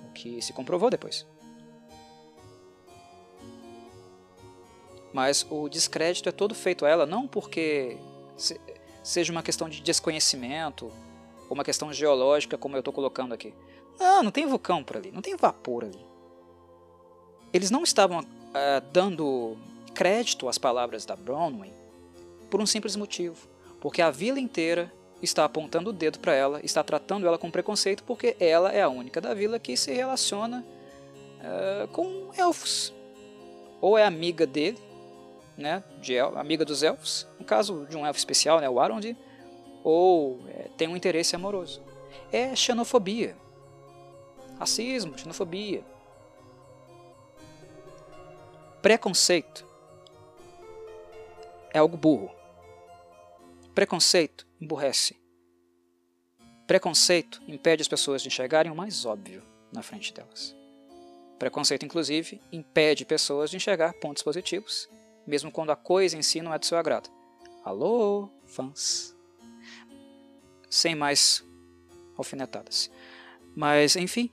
O 0.08 0.12
que 0.12 0.40
se 0.42 0.52
comprovou 0.52 0.90
depois. 0.90 1.26
Mas 5.12 5.46
o 5.48 5.68
descrédito 5.68 6.28
é 6.28 6.32
todo 6.32 6.54
feito 6.54 6.84
a 6.84 6.88
ela 6.88 7.06
não 7.06 7.26
porque 7.26 7.96
seja 9.02 9.30
uma 9.30 9.42
questão 9.42 9.68
de 9.68 9.80
desconhecimento 9.80 10.86
ou 11.48 11.52
uma 11.52 11.62
questão 11.62 11.92
geológica, 11.92 12.58
como 12.58 12.74
eu 12.74 12.80
estou 12.80 12.92
colocando 12.92 13.32
aqui. 13.32 13.54
Não, 13.98 14.22
não 14.22 14.30
tem 14.30 14.46
vulcão 14.46 14.82
por 14.82 14.96
ali, 14.96 15.10
não 15.10 15.22
tem 15.22 15.36
vapor 15.36 15.84
ali. 15.84 16.04
Eles 17.52 17.70
não 17.70 17.82
estavam 17.82 18.20
uh, 18.20 18.24
dando 18.92 19.56
crédito 19.94 20.48
às 20.48 20.58
palavras 20.58 21.04
da 21.04 21.14
Bronwyn 21.14 21.72
por 22.50 22.60
um 22.60 22.66
simples 22.66 22.96
motivo, 22.96 23.48
porque 23.80 24.02
a 24.02 24.10
vila 24.10 24.40
inteira 24.40 24.92
está 25.22 25.44
apontando 25.44 25.90
o 25.90 25.92
dedo 25.92 26.18
para 26.18 26.34
ela, 26.34 26.60
está 26.64 26.82
tratando 26.82 27.26
ela 27.26 27.38
com 27.38 27.50
preconceito, 27.50 28.02
porque 28.04 28.36
ela 28.38 28.72
é 28.72 28.82
a 28.82 28.88
única 28.88 29.20
da 29.20 29.32
vila 29.32 29.58
que 29.58 29.76
se 29.76 29.92
relaciona 29.92 30.64
uh, 31.40 31.88
com 31.88 32.30
elfos. 32.36 32.92
Ou 33.80 33.96
é 33.96 34.04
amiga 34.04 34.46
dele, 34.46 34.78
né, 35.56 35.84
de 36.00 36.14
el 36.14 36.36
amiga 36.36 36.64
dos 36.64 36.82
elfos, 36.82 37.26
no 37.38 37.44
caso 37.44 37.86
de 37.88 37.96
um 37.96 38.04
elfo 38.04 38.18
especial, 38.18 38.60
né, 38.60 38.68
o 38.68 38.80
Arond, 38.80 39.16
ou 39.82 40.40
é, 40.48 40.68
tem 40.76 40.88
um 40.88 40.96
interesse 40.96 41.36
amoroso. 41.36 41.82
É 42.32 42.56
xenofobia. 42.56 43.36
Racismo, 44.58 45.18
xenofobia. 45.18 45.84
Preconceito 48.80 49.66
é 51.72 51.78
algo 51.78 51.96
burro. 51.96 52.30
Preconceito 53.74 54.46
emburrece. 54.60 55.16
Preconceito 56.66 57.42
impede 57.48 57.82
as 57.82 57.88
pessoas 57.88 58.22
de 58.22 58.28
enxergarem 58.28 58.70
o 58.70 58.76
mais 58.76 59.04
óbvio 59.04 59.42
na 59.72 59.82
frente 59.82 60.14
delas. 60.14 60.54
Preconceito, 61.38 61.84
inclusive, 61.84 62.40
impede 62.52 63.04
pessoas 63.04 63.50
de 63.50 63.56
enxergar 63.56 63.92
pontos 63.94 64.22
positivos, 64.22 64.88
mesmo 65.26 65.50
quando 65.50 65.70
a 65.70 65.76
coisa 65.76 66.16
em 66.16 66.22
si 66.22 66.40
não 66.40 66.54
é 66.54 66.58
do 66.58 66.64
seu 66.64 66.78
agrado. 66.78 67.10
Alô, 67.64 68.30
fãs? 68.46 69.14
Sem 70.70 70.94
mais 70.94 71.44
alfinetadas. 72.16 72.90
Mas, 73.54 73.96
enfim, 73.96 74.30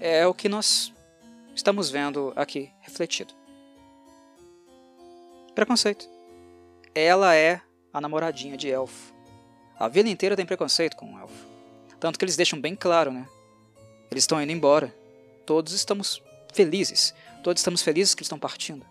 é 0.00 0.26
o 0.26 0.34
que 0.34 0.48
nós 0.48 0.92
estamos 1.54 1.90
vendo 1.90 2.32
aqui 2.36 2.70
refletido. 2.80 3.34
Preconceito. 5.54 6.08
Ela 6.94 7.34
é 7.34 7.60
a 7.92 8.00
namoradinha 8.00 8.56
de 8.56 8.68
elfo. 8.68 9.14
A 9.78 9.88
vila 9.88 10.08
inteira 10.08 10.36
tem 10.36 10.46
preconceito 10.46 10.96
com 10.96 11.14
o 11.14 11.18
elfo. 11.18 11.46
Tanto 11.98 12.18
que 12.18 12.24
eles 12.24 12.36
deixam 12.36 12.60
bem 12.60 12.74
claro, 12.74 13.10
né? 13.10 13.26
Eles 14.10 14.24
estão 14.24 14.40
indo 14.42 14.52
embora. 14.52 14.94
Todos 15.46 15.72
estamos 15.72 16.22
felizes. 16.52 17.14
Todos 17.42 17.60
estamos 17.60 17.82
felizes 17.82 18.14
que 18.14 18.22
estão 18.22 18.38
partindo. 18.38 18.84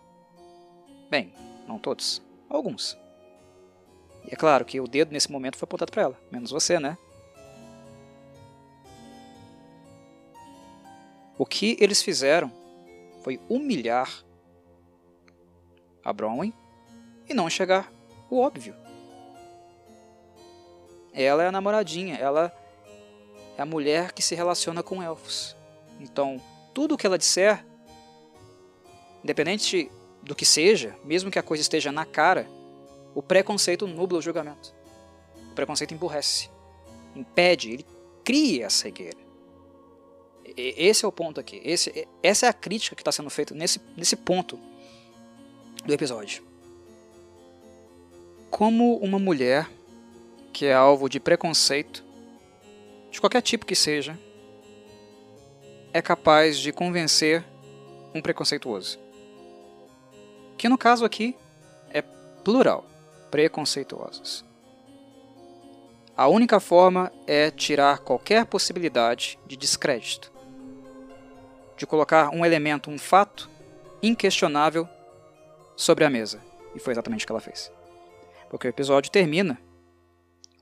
Bem, 1.09 1.33
não 1.67 1.77
todos. 1.77 2.21
Alguns. 2.49 2.97
E 4.25 4.33
é 4.33 4.35
claro 4.35 4.65
que 4.65 4.79
o 4.79 4.87
dedo 4.87 5.11
nesse 5.11 5.31
momento 5.31 5.57
foi 5.57 5.65
apontado 5.65 5.91
para 5.91 6.03
ela. 6.03 6.19
Menos 6.31 6.51
você, 6.51 6.79
né? 6.79 6.97
O 11.37 11.45
que 11.45 11.77
eles 11.79 12.01
fizeram 12.01 12.51
foi 13.23 13.39
humilhar 13.49 14.23
a 16.03 16.13
Bronwyn 16.13 16.53
e 17.27 17.33
não 17.33 17.47
enxergar 17.47 17.91
o 18.29 18.39
óbvio. 18.39 18.75
Ela 21.13 21.43
é 21.43 21.47
a 21.47 21.51
namoradinha, 21.51 22.15
ela 22.15 22.51
é 23.57 23.61
a 23.61 23.65
mulher 23.65 24.11
que 24.11 24.21
se 24.21 24.35
relaciona 24.35 24.83
com 24.83 25.01
elfos. 25.01 25.55
Então, 25.99 26.41
tudo 26.73 26.95
o 26.95 26.97
que 26.97 27.05
ela 27.05 27.17
disser, 27.17 27.63
independente 29.23 29.91
do 30.21 30.35
que 30.35 30.45
seja, 30.45 30.95
mesmo 31.03 31.29
que 31.29 31.39
a 31.39 31.43
coisa 31.43 31.61
esteja 31.61 31.91
na 31.91 32.05
cara, 32.05 32.47
o 33.13 33.21
preconceito 33.21 33.87
nubla 33.87 34.19
o 34.19 34.21
julgamento. 34.21 34.73
O 35.51 35.55
preconceito 35.55 35.93
emburrece, 35.93 36.49
impede, 37.15 37.71
ele 37.71 37.85
cria 38.23 38.67
a 38.67 38.69
cegueira. 38.69 39.22
Esse 40.55 41.05
é 41.05 41.07
o 41.07 41.11
ponto 41.11 41.39
aqui. 41.39 41.61
Esse, 41.63 42.07
essa 42.21 42.45
é 42.45 42.49
a 42.49 42.53
crítica 42.53 42.95
que 42.95 43.01
está 43.01 43.11
sendo 43.11 43.29
feita 43.29 43.53
nesse, 43.53 43.79
nesse 43.97 44.15
ponto 44.15 44.59
do 45.85 45.93
episódio. 45.93 46.43
Como 48.49 48.97
uma 48.97 49.17
mulher 49.17 49.69
que 50.51 50.65
é 50.65 50.73
alvo 50.73 51.09
de 51.09 51.19
preconceito, 51.19 52.03
de 53.09 53.19
qualquer 53.19 53.41
tipo 53.41 53.65
que 53.65 53.75
seja, 53.75 54.17
é 55.91 56.01
capaz 56.01 56.57
de 56.57 56.71
convencer 56.71 57.43
um 58.13 58.21
preconceituoso. 58.21 58.99
Que 60.57 60.67
no 60.67 60.77
caso 60.77 61.05
aqui 61.05 61.35
é 61.89 62.01
plural, 62.01 62.85
preconceituosos. 63.29 64.43
A 66.15 66.27
única 66.27 66.59
forma 66.59 67.11
é 67.25 67.49
tirar 67.49 67.99
qualquer 67.99 68.45
possibilidade 68.45 69.39
de 69.47 69.55
descrédito, 69.55 70.31
de 71.77 71.85
colocar 71.85 72.29
um 72.29 72.45
elemento, 72.45 72.89
um 72.89 72.97
fato 72.97 73.49
inquestionável 74.01 74.87
sobre 75.75 76.05
a 76.05 76.09
mesa. 76.09 76.41
E 76.75 76.79
foi 76.79 76.93
exatamente 76.93 77.23
o 77.23 77.27
que 77.27 77.31
ela 77.31 77.41
fez. 77.41 77.71
Porque 78.49 78.67
o 78.67 78.69
episódio 78.69 79.11
termina 79.11 79.59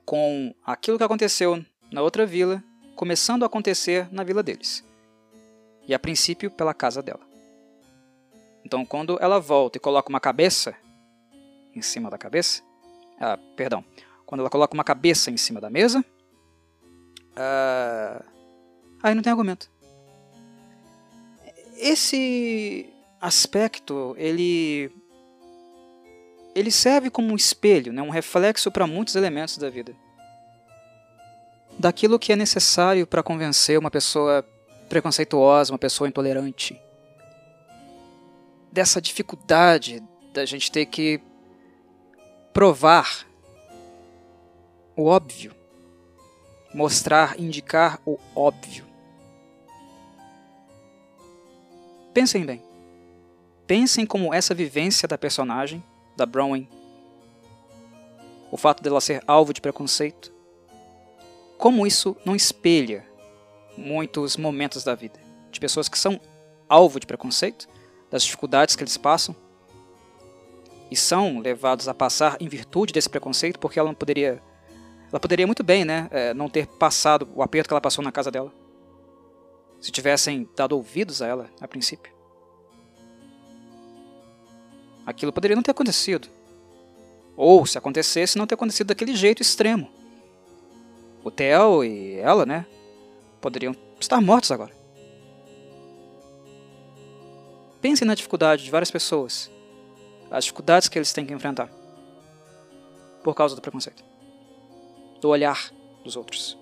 com 0.06 0.54
aquilo 0.66 0.98
que 0.98 1.04
aconteceu 1.04 1.64
na 1.92 2.02
outra 2.02 2.26
vila 2.26 2.64
começando 2.96 3.44
a 3.44 3.48
acontecer 3.48 4.08
na 4.12 4.24
vila 4.24 4.44
deles. 4.44 4.86
E 5.88 5.94
a 5.94 6.00
princípio 6.00 6.52
pela 6.52 6.74
casa 6.74 7.02
dela. 7.02 7.22
Então, 8.64 8.86
quando 8.86 9.18
ela 9.20 9.40
volta 9.40 9.78
e 9.78 9.82
coloca 9.82 10.10
uma 10.10 10.20
cabeça 10.20 10.76
em 11.74 11.82
cima 11.82 12.10
da 12.10 12.18
cabeça, 12.18 12.62
ah, 13.20 13.40
perdão, 13.56 13.84
quando 14.26 14.42
ela 14.42 14.50
coloca 14.50 14.74
uma 14.74 14.84
cabeça 14.84 15.32
em 15.32 15.38
cima 15.38 15.60
da 15.60 15.70
mesa, 15.70 16.06
ah, 17.36 18.24
aí 19.02 19.16
não 19.16 19.24
tem 19.24 19.32
argumento. 19.32 19.71
Esse 21.84 22.94
aspecto, 23.20 24.14
ele 24.16 24.92
ele 26.54 26.70
serve 26.70 27.10
como 27.10 27.34
um 27.34 27.36
espelho, 27.36 27.92
né, 27.92 28.04
um 28.04 28.12
reflexo 28.12 28.70
para 28.70 28.86
muitos 28.86 29.16
elementos 29.16 29.58
da 29.58 29.68
vida. 29.68 29.96
Daquilo 31.80 32.20
que 32.20 32.32
é 32.32 32.36
necessário 32.36 33.08
para 33.08 33.24
convencer 33.24 33.80
uma 33.80 33.90
pessoa 33.90 34.48
preconceituosa, 34.90 35.74
uma 35.74 35.80
pessoa 35.80 36.08
intolerante. 36.08 36.80
Dessa 38.72 39.02
dificuldade 39.02 40.04
da 40.32 40.46
gente 40.46 40.72
ter 40.72 40.86
que 40.86 41.20
provar 42.54 43.26
o 44.96 45.06
óbvio, 45.06 45.56
mostrar, 46.76 47.40
indicar 47.40 48.00
o 48.06 48.20
óbvio. 48.36 48.91
Pensem 52.14 52.46
bem. 52.46 52.62
Pensem 53.66 54.06
como 54.06 54.34
essa 54.34 54.54
vivência 54.54 55.08
da 55.08 55.18
personagem, 55.18 55.84
da 56.16 56.26
Bronwyn, 56.26 56.68
o 58.52 58.58
fato 58.58 58.84
dela 58.84 59.00
ser 59.00 59.24
alvo 59.26 59.54
de 59.54 59.62
preconceito, 59.62 60.34
como 61.58 61.88
isso 61.88 62.18
não 62.26 62.36
espelha 62.36 63.06
muitos 63.78 64.36
momentos 64.36 64.84
da 64.84 64.94
vida 64.94 65.20
de 65.50 65.60
pessoas 65.60 65.88
que 65.88 65.98
são 65.98 66.20
alvo 66.68 67.00
de 67.00 67.08
preconceito, 67.08 67.68
das 68.10 68.24
dificuldades 68.24 68.76
que 68.76 68.84
eles 68.84 68.98
passam 68.98 69.34
e 70.90 70.96
são 70.96 71.40
levados 71.40 71.88
a 71.88 71.94
passar 71.94 72.36
em 72.42 72.48
virtude 72.50 72.92
desse 72.92 73.10
preconceito, 73.10 73.58
porque 73.58 73.80
ela 73.80 73.88
não 73.88 73.96
poderia 73.96 74.42
ela 75.10 75.20
poderia 75.20 75.46
muito 75.46 75.64
bem, 75.64 75.84
né, 75.84 76.08
é, 76.10 76.34
não 76.34 76.50
ter 76.50 76.66
passado 76.66 77.28
o 77.36 77.44
aperto 77.44 77.68
que 77.68 77.74
ela 77.74 77.82
passou 77.82 78.02
na 78.04 78.14
casa 78.14 78.32
dela. 78.32 78.52
Se 79.82 79.92
tivessem 79.92 80.48
dado 80.56 80.74
ouvidos 80.74 81.22
a 81.22 81.28
ela 81.28 81.50
a 81.60 81.68
princípio. 81.68 82.14
Aquilo 85.06 85.34
poderia 85.34 85.56
não 85.56 85.64
ter 85.64 85.72
acontecido. 85.72 86.30
Ou, 87.36 87.66
se 87.66 87.78
acontecesse, 87.78 88.38
não 88.38 88.46
ter 88.46 88.54
acontecido 88.54 88.88
daquele 88.88 89.16
jeito 89.16 89.42
extremo. 89.42 89.90
O 91.24 91.32
Theo 91.32 91.84
e 91.84 92.16
ela, 92.20 92.46
né, 92.46 92.66
poderiam 93.42 93.76
estar 94.00 94.22
mortos 94.22 94.52
agora. 94.52 94.74
Pense 97.82 98.06
na 98.06 98.14
dificuldade 98.14 98.64
de 98.64 98.70
várias 98.70 98.92
pessoas, 98.92 99.50
as 100.30 100.46
dificuldades 100.46 100.88
que 100.88 101.00
eles 101.00 101.12
têm 101.12 101.26
que 101.26 101.34
enfrentar 101.34 101.70
por 103.24 103.34
causa 103.34 103.56
do 103.56 103.62
preconceito 103.62 104.12
do 105.22 105.30
olhar 105.30 105.72
dos 106.04 106.18
outros. 106.18 106.58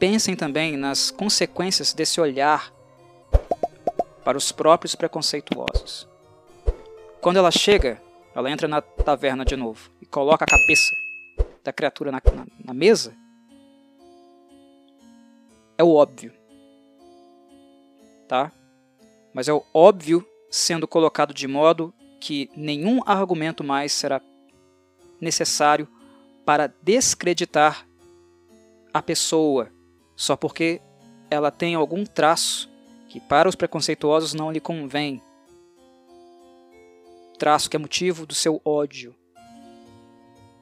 Pensem 0.00 0.34
também 0.34 0.78
nas 0.78 1.10
consequências 1.10 1.92
desse 1.92 2.22
olhar 2.22 2.72
para 4.24 4.38
os 4.38 4.50
próprios 4.50 4.94
preconceituosos. 4.94 6.08
Quando 7.20 7.36
ela 7.36 7.50
chega, 7.50 8.00
ela 8.34 8.50
entra 8.50 8.66
na 8.66 8.80
taverna 8.80 9.44
de 9.44 9.56
novo 9.56 9.90
e 10.00 10.06
coloca 10.06 10.42
a 10.42 10.48
cabeça 10.48 10.90
da 11.62 11.70
criatura 11.70 12.10
na, 12.10 12.22
na, 12.34 12.46
na 12.64 12.72
mesa. 12.72 13.14
É 15.76 15.84
o 15.84 15.92
óbvio. 15.92 16.32
Tá? 18.26 18.50
Mas 19.34 19.48
é 19.48 19.52
o 19.52 19.62
óbvio 19.74 20.26
sendo 20.50 20.88
colocado 20.88 21.34
de 21.34 21.46
modo 21.46 21.92
que 22.18 22.50
nenhum 22.56 23.02
argumento 23.04 23.62
mais 23.62 23.92
será 23.92 24.22
necessário 25.20 25.86
para 26.46 26.72
descreditar 26.82 27.86
a 28.94 29.02
pessoa 29.02 29.70
só 30.20 30.36
porque 30.36 30.82
ela 31.30 31.50
tem 31.50 31.74
algum 31.74 32.04
traço 32.04 32.70
que 33.08 33.18
para 33.18 33.48
os 33.48 33.54
preconceituosos 33.54 34.34
não 34.34 34.52
lhe 34.52 34.60
convém. 34.60 35.22
Traço 37.38 37.70
que 37.70 37.76
é 37.76 37.78
motivo 37.78 38.26
do 38.26 38.34
seu 38.34 38.60
ódio. 38.62 39.16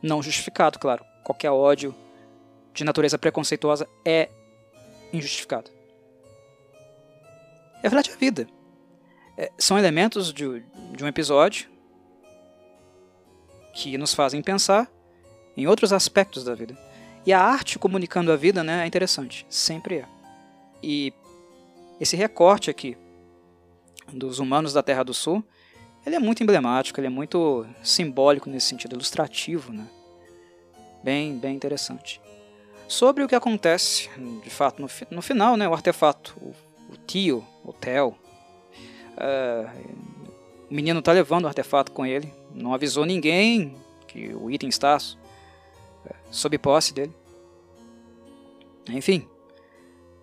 Não 0.01 0.23
justificado, 0.23 0.79
claro. 0.79 1.05
Qualquer 1.25 1.51
ódio 1.51 1.93
de 2.73 2.85
natureza 2.85 3.19
preconceituosa 3.19 3.89
é 4.05 4.31
injustificado. 5.13 5.73
É 7.83 7.89
verdade 7.89 8.13
a 8.13 8.17
vida. 8.17 8.47
É, 9.37 9.51
são 9.59 9.77
elementos 9.77 10.33
de, 10.33 10.61
de 10.93 11.03
um 11.03 11.09
episódio 11.09 11.69
que 13.75 13.99
nos 13.99 14.15
fazem 14.15 14.41
pensar 14.41 14.89
em 15.57 15.67
outros 15.67 15.93
aspectos 15.93 16.45
da 16.45 16.55
vida. 16.55 16.79
E 17.29 17.33
a 17.35 17.43
arte 17.43 17.79
comunicando 17.79 18.33
a 18.33 18.37
vida 18.37 18.65
né, 18.65 18.85
é 18.85 18.87
interessante, 18.87 19.45
sempre 19.51 19.97
é. 19.97 20.07
E 20.83 21.13
esse 22.01 22.17
recorte 22.17 22.71
aqui 22.71 22.97
dos 24.11 24.39
humanos 24.39 24.73
da 24.73 24.83
Terra 24.83 25.03
do 25.03 25.13
Sul, 25.13 25.45
ele 26.07 26.17
é 26.17 26.19
muito 26.19 26.43
emblemático, 26.43 26.99
ele 26.99 27.09
é 27.09 27.11
muito 27.11 27.67
simbólico 27.83 28.49
nesse 28.49 28.69
sentido, 28.69 28.95
ilustrativo, 28.95 29.75
né? 29.75 29.87
Bem, 31.05 31.37
bem 31.37 31.55
interessante. 31.55 32.19
Sobre 32.89 33.23
o 33.23 33.29
que 33.29 33.35
acontece, 33.35 34.09
de 34.43 34.49
fato, 34.49 34.81
no, 34.81 34.89
no 35.11 35.21
final, 35.21 35.55
né, 35.55 35.69
o 35.69 35.75
artefato, 35.75 36.35
o, 36.41 36.55
o 36.91 36.97
tio, 37.07 37.45
o 37.63 37.75
Theo, 37.75 38.17
uh, 39.19 39.71
o 40.71 40.75
menino 40.75 41.01
está 41.01 41.13
levando 41.13 41.45
o 41.45 41.49
artefato 41.49 41.93
com 41.93 42.07
ele, 42.07 42.33
não 42.55 42.73
avisou 42.73 43.05
ninguém 43.05 43.77
que 44.07 44.35
o 44.35 44.51
item 44.51 44.71
está 44.71 44.97
é, 46.07 46.15
sob 46.31 46.57
posse 46.57 46.95
dele. 46.95 47.18
Enfim, 48.89 49.27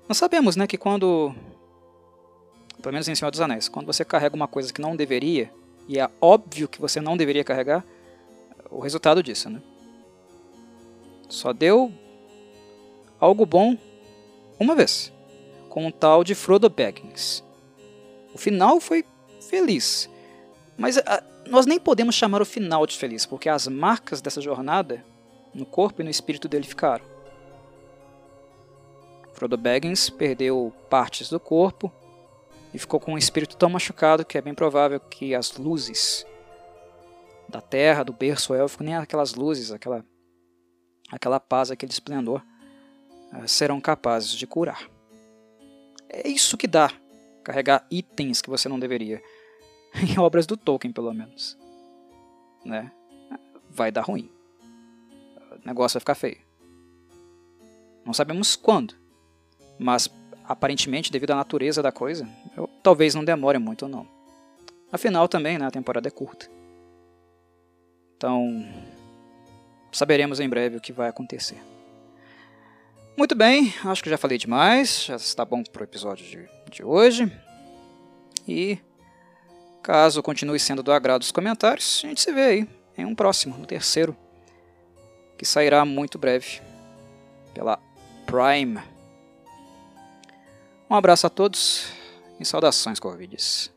nós 0.07 0.17
sabemos 0.17 0.55
né, 0.55 0.67
que 0.67 0.77
quando, 0.77 1.33
pelo 2.81 2.93
menos 2.93 3.07
em 3.07 3.15
Senhor 3.15 3.31
dos 3.31 3.41
Anéis, 3.41 3.67
quando 3.67 3.87
você 3.87 4.05
carrega 4.05 4.35
uma 4.35 4.47
coisa 4.47 4.71
que 4.71 4.81
não 4.81 4.95
deveria, 4.95 5.51
e 5.87 5.99
é 5.99 6.09
óbvio 6.19 6.67
que 6.67 6.81
você 6.81 6.99
não 6.99 7.17
deveria 7.17 7.43
carregar, 7.43 7.85
o 8.69 8.79
resultado 8.79 9.21
disso. 9.21 9.49
Né? 9.49 9.61
Só 11.29 11.53
deu 11.53 11.91
algo 13.19 13.45
bom 13.45 13.77
uma 14.59 14.75
vez, 14.75 15.11
com 15.69 15.85
um 15.85 15.91
tal 15.91 16.23
de 16.23 16.33
Frodo 16.33 16.69
Baggins. 16.69 17.43
O 18.33 18.37
final 18.37 18.79
foi 18.79 19.03
feliz, 19.49 20.09
mas 20.77 20.97
a, 20.97 21.23
nós 21.47 21.65
nem 21.65 21.79
podemos 21.79 22.15
chamar 22.15 22.41
o 22.41 22.45
final 22.45 22.85
de 22.85 22.97
feliz, 22.97 23.25
porque 23.25 23.49
as 23.49 23.67
marcas 23.67 24.21
dessa 24.21 24.41
jornada 24.41 25.03
no 25.53 25.65
corpo 25.65 26.01
e 26.01 26.03
no 26.03 26.09
espírito 26.09 26.47
dele 26.47 26.65
ficaram. 26.65 27.14
Frodo 29.35 29.57
Baggins 29.57 30.09
perdeu 30.09 30.73
partes 30.89 31.29
do 31.29 31.39
corpo 31.39 31.91
e 32.73 32.79
ficou 32.79 32.99
com 32.99 33.13
um 33.13 33.17
espírito 33.17 33.55
tão 33.55 33.69
machucado 33.69 34.25
que 34.25 34.37
é 34.37 34.41
bem 34.41 34.53
provável 34.53 34.99
que 34.99 35.35
as 35.35 35.57
luzes 35.57 36.25
da 37.47 37.61
terra, 37.61 38.03
do 38.03 38.13
berço 38.13 38.53
élfico, 38.53 38.83
nem 38.83 38.95
aquelas 38.95 39.35
luzes, 39.35 39.71
aquela, 39.71 40.03
aquela 41.11 41.39
paz, 41.39 41.69
aquele 41.69 41.91
esplendor, 41.91 42.41
eh, 43.33 43.47
serão 43.47 43.79
capazes 43.79 44.31
de 44.31 44.47
curar. 44.47 44.89
É 46.09 46.27
isso 46.27 46.57
que 46.57 46.65
dá 46.65 46.91
carregar 47.43 47.85
itens 47.91 48.41
que 48.41 48.49
você 48.49 48.67
não 48.67 48.79
deveria. 48.79 49.21
em 50.01 50.19
obras 50.19 50.45
do 50.45 50.57
Tolkien, 50.57 50.91
pelo 50.91 51.13
menos. 51.13 51.57
Né? 52.63 52.91
Vai 53.69 53.91
dar 53.91 54.01
ruim. 54.01 54.31
O 55.51 55.67
negócio 55.67 55.95
vai 55.95 56.01
ficar 56.01 56.15
feio. 56.15 56.39
Não 58.05 58.13
sabemos 58.13 58.55
quando, 58.55 58.95
mas 59.77 60.09
aparentemente, 60.43 61.11
devido 61.11 61.31
à 61.31 61.35
natureza 61.35 61.81
da 61.81 61.91
coisa, 61.91 62.27
eu, 62.55 62.69
talvez 62.81 63.15
não 63.15 63.23
demore 63.23 63.57
muito 63.57 63.87
não. 63.87 64.07
Afinal, 64.91 65.27
também, 65.27 65.57
né, 65.57 65.65
a 65.65 65.71
temporada 65.71 66.07
é 66.07 66.11
curta. 66.11 66.49
Então, 68.15 68.67
saberemos 69.91 70.39
em 70.39 70.47
breve 70.47 70.77
o 70.77 70.81
que 70.81 70.93
vai 70.93 71.09
acontecer. 71.09 71.57
Muito 73.17 73.35
bem, 73.35 73.73
acho 73.83 74.03
que 74.03 74.09
já 74.09 74.17
falei 74.17 74.37
demais, 74.37 75.05
já 75.05 75.15
está 75.15 75.45
bom 75.45 75.63
para 75.63 75.81
o 75.81 75.85
episódio 75.85 76.25
de, 76.25 76.49
de 76.69 76.83
hoje. 76.83 77.31
E 78.47 78.77
Caso 79.85 80.23
continue 80.23 80.59
sendo 80.59 80.81
do 80.81 80.91
agrado 80.91 81.19
dos 81.19 81.31
comentários, 81.31 82.01
a 82.03 82.07
gente 82.07 82.19
se 82.19 82.31
vê 82.31 82.41
aí 82.41 82.67
em 82.97 83.05
um 83.05 83.13
próximo, 83.13 83.55
no 83.55 83.67
terceiro. 83.67 84.17
que 85.37 85.45
sairá 85.45 85.85
muito 85.85 86.17
breve 86.17 86.59
pela 87.53 87.77
Prime. 88.25 88.81
Um 90.89 90.95
abraço 90.95 91.25
a 91.25 91.29
todos 91.29 91.87
e 92.39 92.45
saudações 92.45 92.99
Corvides. 92.99 93.74